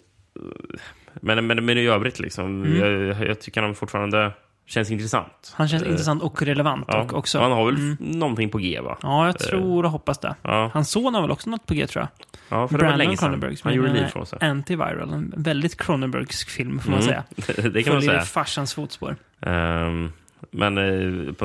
men, 1.23 1.47
men, 1.47 1.65
men 1.65 1.79
i 1.79 1.87
övrigt 1.87 2.19
liksom. 2.21 2.65
Mm. 2.65 2.79
Jag, 3.09 3.29
jag 3.29 3.41
tycker 3.41 3.63
han 3.63 3.75
fortfarande 3.75 4.33
känns 4.67 4.91
intressant. 4.91 5.53
Han 5.57 5.69
känns 5.69 5.83
Eh, 5.83 5.91
intressant 5.91 6.23
och 6.23 6.43
relevant 6.43 6.85
Ja, 6.89 7.03
och 7.03 7.15
också. 7.15 7.41
Han 7.41 7.53
har 7.53 7.67
väl 7.67 7.75
Mm. 7.77 7.97
någonting 8.01 8.51
på 8.51 8.59
G 8.59 8.81
va? 8.81 8.99
Ja, 9.03 9.27
jag 9.27 9.35
Eh, 9.41 9.47
tror 9.49 9.85
och 9.85 9.91
hoppas 9.91 10.19
det. 10.19 10.35
Ja. 10.43 10.71
Hans 10.75 10.91
son 10.91 11.15
har 11.15 11.23
väl 11.23 11.31
också 11.31 11.51
något 11.51 11.67
på 11.67 11.75
G 11.75 11.87
tror 11.87 12.01
jag. 12.03 12.09
Ja, 12.49 12.69
för 12.69 12.79
det 12.79 12.85
var 12.85 12.89
Brandon 12.89 12.99
länge 12.99 13.17
sedan. 13.17 13.57
Han 13.63 13.75
gjorde 13.75 13.93
liv 13.93 14.07
från 14.07 14.27
sig. 14.27 14.39
Antiviral. 14.43 15.13
En 15.13 15.35
väldigt 15.37 15.77
Cronenbergsk 15.81 16.51
film 16.51 16.81
får 16.81 16.91
man 16.91 17.01
Mm. 17.01 17.09
säga. 17.09 17.25
Det 17.71 17.83
kan 17.83 17.93
man 17.93 18.03
Följer 18.03 18.11
säga. 18.11 18.23
i 18.23 18.27
farsans 18.27 18.75
fotspår. 18.75 19.17
Ehm, 19.41 20.13
men, 20.51 20.79
eh, 20.79 21.33
på, 21.35 21.45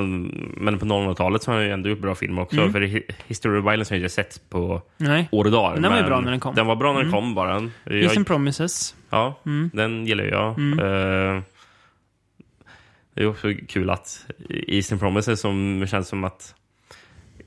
men 0.58 0.80
på 0.80 0.86
00-talet 0.86 1.44
så 1.44 1.52
har 1.52 1.58
han 1.58 1.66
ju 1.68 1.72
ändå 1.74 1.90
gjort 1.90 2.00
bra 2.00 2.16
filmer 2.16 2.42
också. 2.42 2.58
Mm. 2.60 2.72
För 2.74 2.82
Hi- 2.82 3.12
History 3.28 3.60
of 3.60 3.66
Violence 3.66 3.94
har 3.94 3.98
jag 3.98 4.04
inte 4.04 4.14
sett 4.14 4.42
på 4.50 4.82
Nej. 4.98 5.30
år 5.32 5.46
och 5.46 5.52
dagar. 5.52 5.80
Den 5.82 5.92
var 5.92 5.98
ju 6.00 6.06
bra 6.06 6.22
när 6.22 6.32
den 6.32 6.40
kom. 6.40 6.56
Den 6.56 6.68
var 6.68 6.76
bra 6.76 6.94
när 6.94 7.00
den 7.00 7.08
Mm. 7.10 7.22
kom 7.22 7.36
bara. 7.36 7.70
Jag, 7.84 7.96
Eastern 7.96 8.26
Promises. 8.26 8.96
Ja, 9.10 9.40
Mm. 9.46 9.70
den 9.74 10.06
gillar 10.06 10.24
jag. 10.24 10.58
Mm. 10.60 10.80
Eh, 10.80 11.42
det 13.14 13.24
är 13.24 13.28
också 13.28 13.48
kul 13.68 13.90
att 13.90 14.26
Eastern 14.50 15.00
Promises 15.00 15.40
som 15.40 15.86
känns 15.88 16.08
som 16.08 16.24
att 16.24 16.56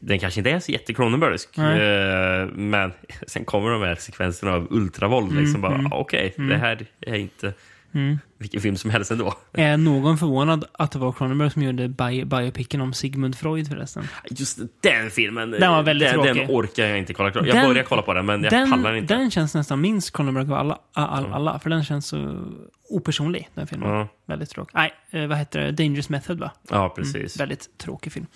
den 0.01 0.19
kanske 0.19 0.41
inte 0.41 0.51
är 0.51 0.59
så 0.59 0.73
jätte-Cronenbergsk. 0.73 1.57
Nej. 1.57 1.81
Eh, 1.81 2.47
men 2.47 2.93
sen 3.27 3.45
kommer 3.45 3.71
de 3.71 3.83
här 3.83 3.95
sekvenserna 3.95 4.53
av 4.53 4.67
ultravåld. 4.71 5.31
Mm, 5.31 5.43
Liksom 5.43 5.61
bara, 5.61 5.75
mm. 5.75 5.93
okej, 5.93 6.35
Mm. 6.39 6.49
det 6.51 6.57
här 6.57 6.87
är 7.01 7.15
inte 7.15 7.53
Mm. 7.95 8.19
Vilken 8.43 8.61
film 8.61 8.77
som 8.77 8.91
helst 8.91 9.11
ändå. 9.11 9.35
Är 9.53 9.77
någon 9.77 10.19
förvånad 10.19 10.65
att 10.73 10.91
det 10.93 10.99
var 10.99 11.13
Cronenberg 11.13 11.51
som 11.51 11.63
gjorde 11.63 11.89
bi 11.89 12.25
biopicen 12.25 12.81
om 12.81 12.93
Sigmund 12.93 13.37
Freud 13.37 13.69
förresten? 13.69 14.09
Just 14.31 14.59
den 14.81 15.11
filmen. 15.11 15.51
Den 15.51 15.71
var 15.73 15.83
väldigt 15.83 16.09
den, 16.09 16.15
tråkig. 16.15 16.35
Den 16.49 16.57
orkar 16.57 16.87
jag 16.87 16.99
inte 16.99 17.15
kolla 17.15 17.31
klart. 17.31 17.47
Jag 17.47 17.57
Den- 17.57 17.67
börjar 17.69 17.85
kolla 17.85 18.03
på 18.03 18.15
den, 18.15 18.27
men 18.27 18.43
jag 18.43 18.71
pallar 18.71 18.95
inte. 18.95 19.15
Den 19.15 19.31
känns 19.31 19.55
nästan 19.55 19.81
minst 19.81 20.13
Cronenberg 20.17 20.45
av 20.45 20.53
alla, 20.53 20.79
all, 20.93 21.19
Mm. 21.25 21.33
alla, 21.33 21.59
för 21.59 21.71
den 21.71 21.85
känns 21.85 22.07
så 22.07 22.45
opersonlig, 22.89 23.49
den 23.55 23.67
filmen. 23.67 23.89
Ja. 23.89 24.09
Väldigt 24.27 24.51
tråkig. 24.51 24.75
Nej, 24.75 24.93
eh, 25.11 25.27
vad 25.27 25.39
heter 25.39 25.61
det? 25.61 25.73
Dangerous 25.73 26.09
Method, 26.09 26.39
va? 26.39 26.51
Ja, 26.71 26.89
precis. 26.97 27.41
väldigt 27.41 27.79
tråkig 27.79 28.13
film. 28.13 28.27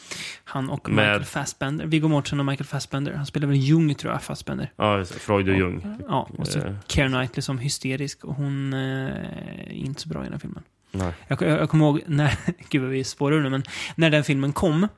Han 0.45 0.70
och 0.70 0.91
Med- 0.91 0.97
Michael 1.05 1.24
Fassbender. 1.24 1.87
Viggo 1.87 2.09
Mortensen 2.09 2.41
och 2.41 2.47
Michael 2.47 2.66
Fassbender. 2.66 3.12
Han 3.12 3.27
spelar 3.27 3.47
väl 3.49 3.57
Jung, 3.57 3.95
tror 3.95 4.12
jag, 4.12 4.23
Fassbender. 4.23 4.73
Ja. 4.77 5.05
Freud 5.05 5.49
och 5.49 5.55
Jung. 5.57 5.97
Ja, 6.09 6.28
och 6.39 6.47
så 6.47 6.59
Eh, 6.59 6.74
Keira 6.89 7.09
Knightley 7.09 7.43
som 7.43 7.59
hysterisk 7.59 8.24
och 8.24 8.35
hon 8.35 8.73
eh, 8.73 9.09
inte 9.97 10.02
så 10.02 10.09
bra 10.09 10.20
i 10.20 10.24
den 10.24 10.32
här 10.32 10.40
filmen. 10.40 10.62
Nej. 10.93 11.12
Jag, 11.28 11.43
jag, 11.43 11.60
jag 11.60 11.70
kommer 11.70 11.85
ihåg 11.85 12.02
när, 12.06 12.39
gud 12.68 12.82
vad 12.82 12.90
vi 12.90 13.05
spårar 13.05 13.40
nu, 13.40 13.51
men 13.51 13.62
när 13.94 14.10
den 14.10 14.24
filmen 14.24 14.52
kom 14.52 14.89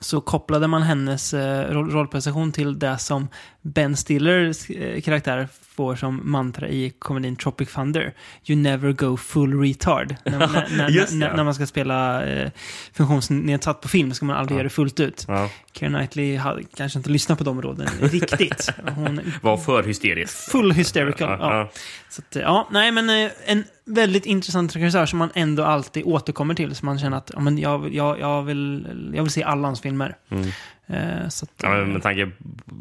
så 0.00 0.20
kopplade 0.20 0.66
man 0.66 0.82
hennes 0.82 1.34
eh, 1.34 1.72
roll, 1.72 1.90
rollprestation 1.90 2.52
till 2.52 2.78
det 2.78 2.98
som 2.98 3.28
Ben 3.66 3.96
Stillers 3.96 4.70
eh, 4.70 5.00
karaktär 5.00 5.48
får 5.76 5.96
som 5.96 6.20
mantra 6.24 6.68
i 6.68 6.90
komedin 6.98 7.36
Tropic 7.36 7.72
Thunder. 7.72 8.14
You 8.46 8.58
never 8.58 8.92
go 8.92 9.16
full 9.16 9.60
retard. 9.60 10.16
när, 10.24 10.38
när, 10.38 10.76
när, 10.76 10.88
Just 10.88 11.12
när, 11.12 11.44
man 11.44 11.54
ska 11.54 11.66
spela 11.66 12.26
eh, 12.26 12.50
funktionsnedsatt 12.92 13.80
på 13.80 13.88
film 13.88 14.14
ska 14.14 14.26
man 14.26 14.36
aldrig 14.36 14.54
Ja. 14.54 14.58
göra 14.58 14.64
det 14.64 14.70
fullt 14.70 15.00
ut. 15.00 15.24
Ja. 15.28 15.50
Keira 15.72 15.90
Knightley 15.98 16.36
hade 16.36 16.62
kanske 16.76 16.98
inte 16.98 17.10
lyssnat 17.10 17.38
på 17.38 17.44
de 17.44 17.62
råden 17.62 17.88
riktigt. 18.00 18.70
Hon 18.94 19.20
Var 19.42 19.56
för 19.56 19.82
hysterisk. 19.82 20.50
Full 20.50 20.72
hysterical. 20.72 21.28
Ja, 21.30 21.36
Ja. 21.40 21.58
ja. 21.58 21.70
Så 22.08 22.22
att, 22.28 22.36
ja, 22.42 22.68
nej 22.70 22.92
men 22.92 23.10
eh, 23.10 23.30
en 23.46 23.64
väldigt 23.84 24.26
intressant 24.26 24.76
regissör 24.76 25.06
som 25.06 25.18
man 25.18 25.30
ändå 25.34 25.64
alltid 25.64 26.04
återkommer 26.04 26.54
till. 26.54 26.74
Så 26.74 26.84
man 26.86 26.98
känner 26.98 27.16
att 27.16 27.30
ja, 27.34 27.40
men 27.40 27.58
jag, 27.58 27.94
jag, 27.94 28.20
jag, 28.20 28.42
vill, 28.42 28.86
jag 29.14 29.22
vill 29.22 29.32
se 29.32 29.42
alla 29.42 29.68
hans 29.68 29.80
filmer. 29.80 30.16
Mm. 30.30 30.48
Eh, 30.86 31.26
att, 31.26 31.50
Ja, 31.62 31.68
men 31.70 31.92
med 31.92 32.02
tanke 32.02 32.30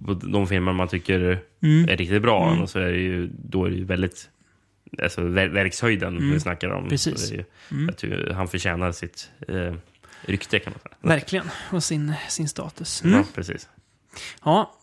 på 0.05 0.13
de 0.13 0.47
filmer 0.47 0.73
man 0.73 0.87
tycker 0.87 1.39
Mm. 1.61 1.89
är 1.89 1.97
riktigt 1.97 2.21
bra, 2.21 2.51
Mm. 2.53 2.67
så 2.67 2.79
är 2.79 2.91
det 2.91 2.99
ju, 2.99 3.29
då 3.33 3.65
är 3.65 3.69
det 3.69 3.75
ju 3.75 3.83
väldigt 3.85 4.29
alltså, 5.03 5.21
ver- 5.21 5.49
verkshöjden 5.53 6.17
Mm. 6.17 6.31
vi 6.31 6.39
snackar 6.39 6.69
om. 6.69 6.89
Precis. 6.89 7.31
Ju, 7.31 7.43
Mm. 7.71 7.85
Jag 7.85 7.97
tycker 7.97 8.29
han 8.33 8.47
förtjänar 8.47 8.91
sitt 8.91 9.31
eh, 9.47 9.73
rykte 10.21 10.59
kan 10.59 10.73
man 10.73 10.79
säga. 10.79 10.95
Verkligen. 11.15 11.49
Och 11.71 11.83
sin, 11.83 12.13
sin 12.29 12.47
status. 12.47 13.01
Ja, 13.03 13.09
Mm. 13.09 13.23
precis. 13.35 13.69
Ja. 14.43 14.73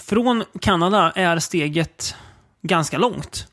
Från 0.00 0.44
Kanada 0.60 1.12
är 1.14 1.38
steget 1.38 2.14
ganska 2.62 2.98
långt 2.98 3.46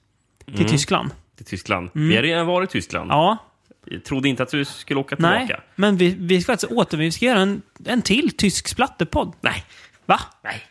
till 0.45 0.55
Mm. 0.55 0.67
Tyskland. 0.67 1.09
Till 1.37 1.45
Tyskland. 1.45 1.89
Mm. 1.95 2.07
Vi 2.09 2.15
har 2.15 2.23
redan 2.23 2.47
varit 2.47 2.69
i 2.69 2.71
Tyskland. 2.71 3.11
Ja. 3.11 3.37
Jag 3.85 4.03
trodde 4.03 4.29
inte 4.29 4.43
att 4.43 4.49
du 4.51 4.65
skulle 4.65 4.99
åka 4.99 5.15
Nej, 5.19 5.39
tillbaka. 5.47 5.63
men 5.75 5.97
vi, 5.97 6.15
vi 6.19 6.41
ska 6.41 6.53
faktiskt 6.53 6.71
åter... 6.71 6.97
Vi 6.97 7.11
ska 7.11 7.25
göra 7.25 7.39
en, 7.39 7.61
en 7.85 8.01
till 8.01 8.37
tysk 8.37 8.67
splatterpodd. 8.67 9.33
Nej. 9.41 9.63
Va? 10.05 10.19
Nej. 10.43 10.61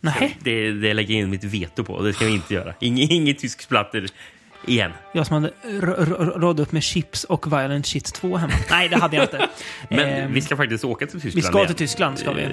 Nej. 0.00 0.36
Det, 0.40 0.72
det 0.72 0.94
lägger 0.94 1.14
jag 1.14 1.20
in 1.22 1.30
mitt 1.30 1.44
veto 1.44 1.84
på. 1.84 2.02
Det 2.02 2.12
ska 2.12 2.24
vi 2.24 2.32
inte 2.34 2.54
göra. 2.54 2.74
Inget, 2.80 3.10
inget 3.10 3.38
tysk 3.38 3.62
splatter 3.62 4.06
igen. 4.66 4.92
Jag 5.12 5.26
som 5.26 5.34
hade 5.42 5.48
r- 5.64 5.94
r- 5.98 6.32
radat 6.36 6.60
upp 6.66 6.72
med 6.72 6.82
chips 6.82 7.24
och 7.24 7.52
Violent 7.52 7.86
Shit 7.86 8.14
2 8.14 8.36
hemma. 8.36 8.52
Nej, 8.70 8.88
det 8.88 8.96
hade 8.96 9.16
jag 9.16 9.24
inte. 9.24 9.48
Men 9.90 9.98
Ehm, 10.00 10.32
vi 10.32 10.40
ska 10.40 10.56
faktiskt 10.56 10.84
åka 10.84 11.06
till 11.06 11.20
Tyskland 11.20 11.34
Vi 11.36 11.42
ska 11.42 11.58
igen. 11.58 11.66
till 11.66 11.76
Tyskland, 11.76 12.18
ska 12.18 12.32
vi. 12.32 12.42
Eh, 12.42 12.50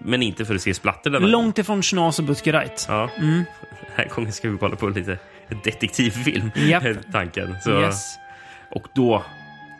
Men 0.00 0.22
inte 0.22 0.44
för 0.44 0.54
att 0.54 0.62
se 0.62 0.74
splatter 0.74 1.10
den 1.10 1.22
här 1.22 1.28
Långt 1.30 1.58
ifrån 1.58 1.82
Schnauz 1.82 2.18
och 2.18 2.24
Butgereit. 2.24 2.86
Ja. 2.88 3.10
Mm. 3.16 3.34
Den 3.34 3.44
här 3.94 4.08
gången 4.08 4.32
ska 4.32 4.50
vi 4.50 4.58
kolla 4.58 4.76
på 4.76 4.88
lite 4.88 5.18
detektivfilm. 5.64 6.50
Är 6.54 6.98
Tanken. 7.12 7.56
Så, 7.64 7.80
Yes. 7.80 8.16
Och 8.74 8.88
då, 8.94 9.22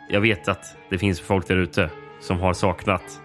jag 0.09 0.21
vet 0.21 0.49
att 0.49 0.77
det 0.91 0.99
finns 0.99 1.21
folk 1.21 1.49
där 1.49 1.57
ute 1.57 1.91
som 2.21 2.41
har 2.41 2.55
saknat 2.55 3.21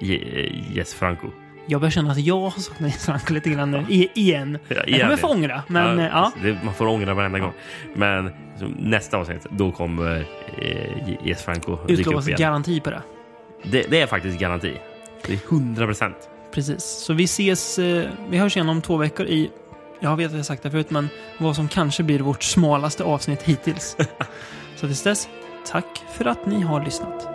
Je- 0.00 0.62
Jess 0.72 0.94
Franco. 0.94 1.26
Jag 1.66 1.80
börjar 1.80 1.90
känna 1.90 2.10
att 2.12 2.18
jag 2.18 2.40
har 2.40 2.60
saknat 2.60 2.90
Jens 2.90 3.06
Franco 3.06 3.34
lite 3.34 3.50
grann 3.50 3.70
nu. 3.70 3.84
I, 3.88 4.08
igen. 4.14 4.58
Ja, 4.68 4.76
Jag 4.76 4.88
igen. 4.88 5.00
kommer 5.00 5.16
få 5.16 5.28
ångra, 5.28 5.62
men 5.66 5.98
ja. 5.98 6.08
ja. 6.12 6.32
Det, 6.42 6.58
man 6.64 6.74
får 6.74 6.86
ångra 6.86 7.14
varenda 7.14 7.38
gång. 7.38 7.52
Men 7.94 8.30
nästa 8.78 9.16
avsnitt, 9.16 9.46
då 9.50 9.72
kommer 9.72 10.26
eh, 10.58 11.26
Jess 11.26 11.42
Franco 11.42 11.78
Utlovas 11.88 12.26
garanti 12.26 12.80
på 12.80 12.90
det. 12.90 13.02
Det, 13.62 13.86
det 13.90 14.00
är 14.00 14.06
faktiskt 14.06 14.38
garanti. 14.38 14.76
Det 15.26 15.32
är 15.32 15.38
100 15.52 15.86
procent. 15.86 16.16
Precis. 16.54 16.84
Så 16.84 17.12
vi 17.12 17.24
ses, 17.24 17.78
eh, 17.78 18.08
vi 18.30 18.38
hörs 18.38 18.56
igen 18.56 18.68
om 18.68 18.82
två 18.82 18.96
veckor 18.96 19.26
i, 19.26 19.50
jag 20.00 20.16
vet 20.16 20.30
att 20.30 20.36
jag 20.36 20.46
sagt 20.46 20.62
det 20.62 20.70
förut, 20.70 20.90
men 20.90 21.08
vad 21.38 21.56
som 21.56 21.68
kanske 21.68 22.02
blir 22.02 22.20
vårt 22.20 22.42
smalaste 22.42 23.04
avsnitt 23.04 23.42
hittills. 23.42 23.96
Så 24.82 24.88
tills 24.88 25.02
dess, 25.02 25.28
tack 25.66 26.04
för 26.08 26.24
att 26.24 26.46
ni 26.46 26.60
har 26.60 26.84
lyssnat. 26.84 27.31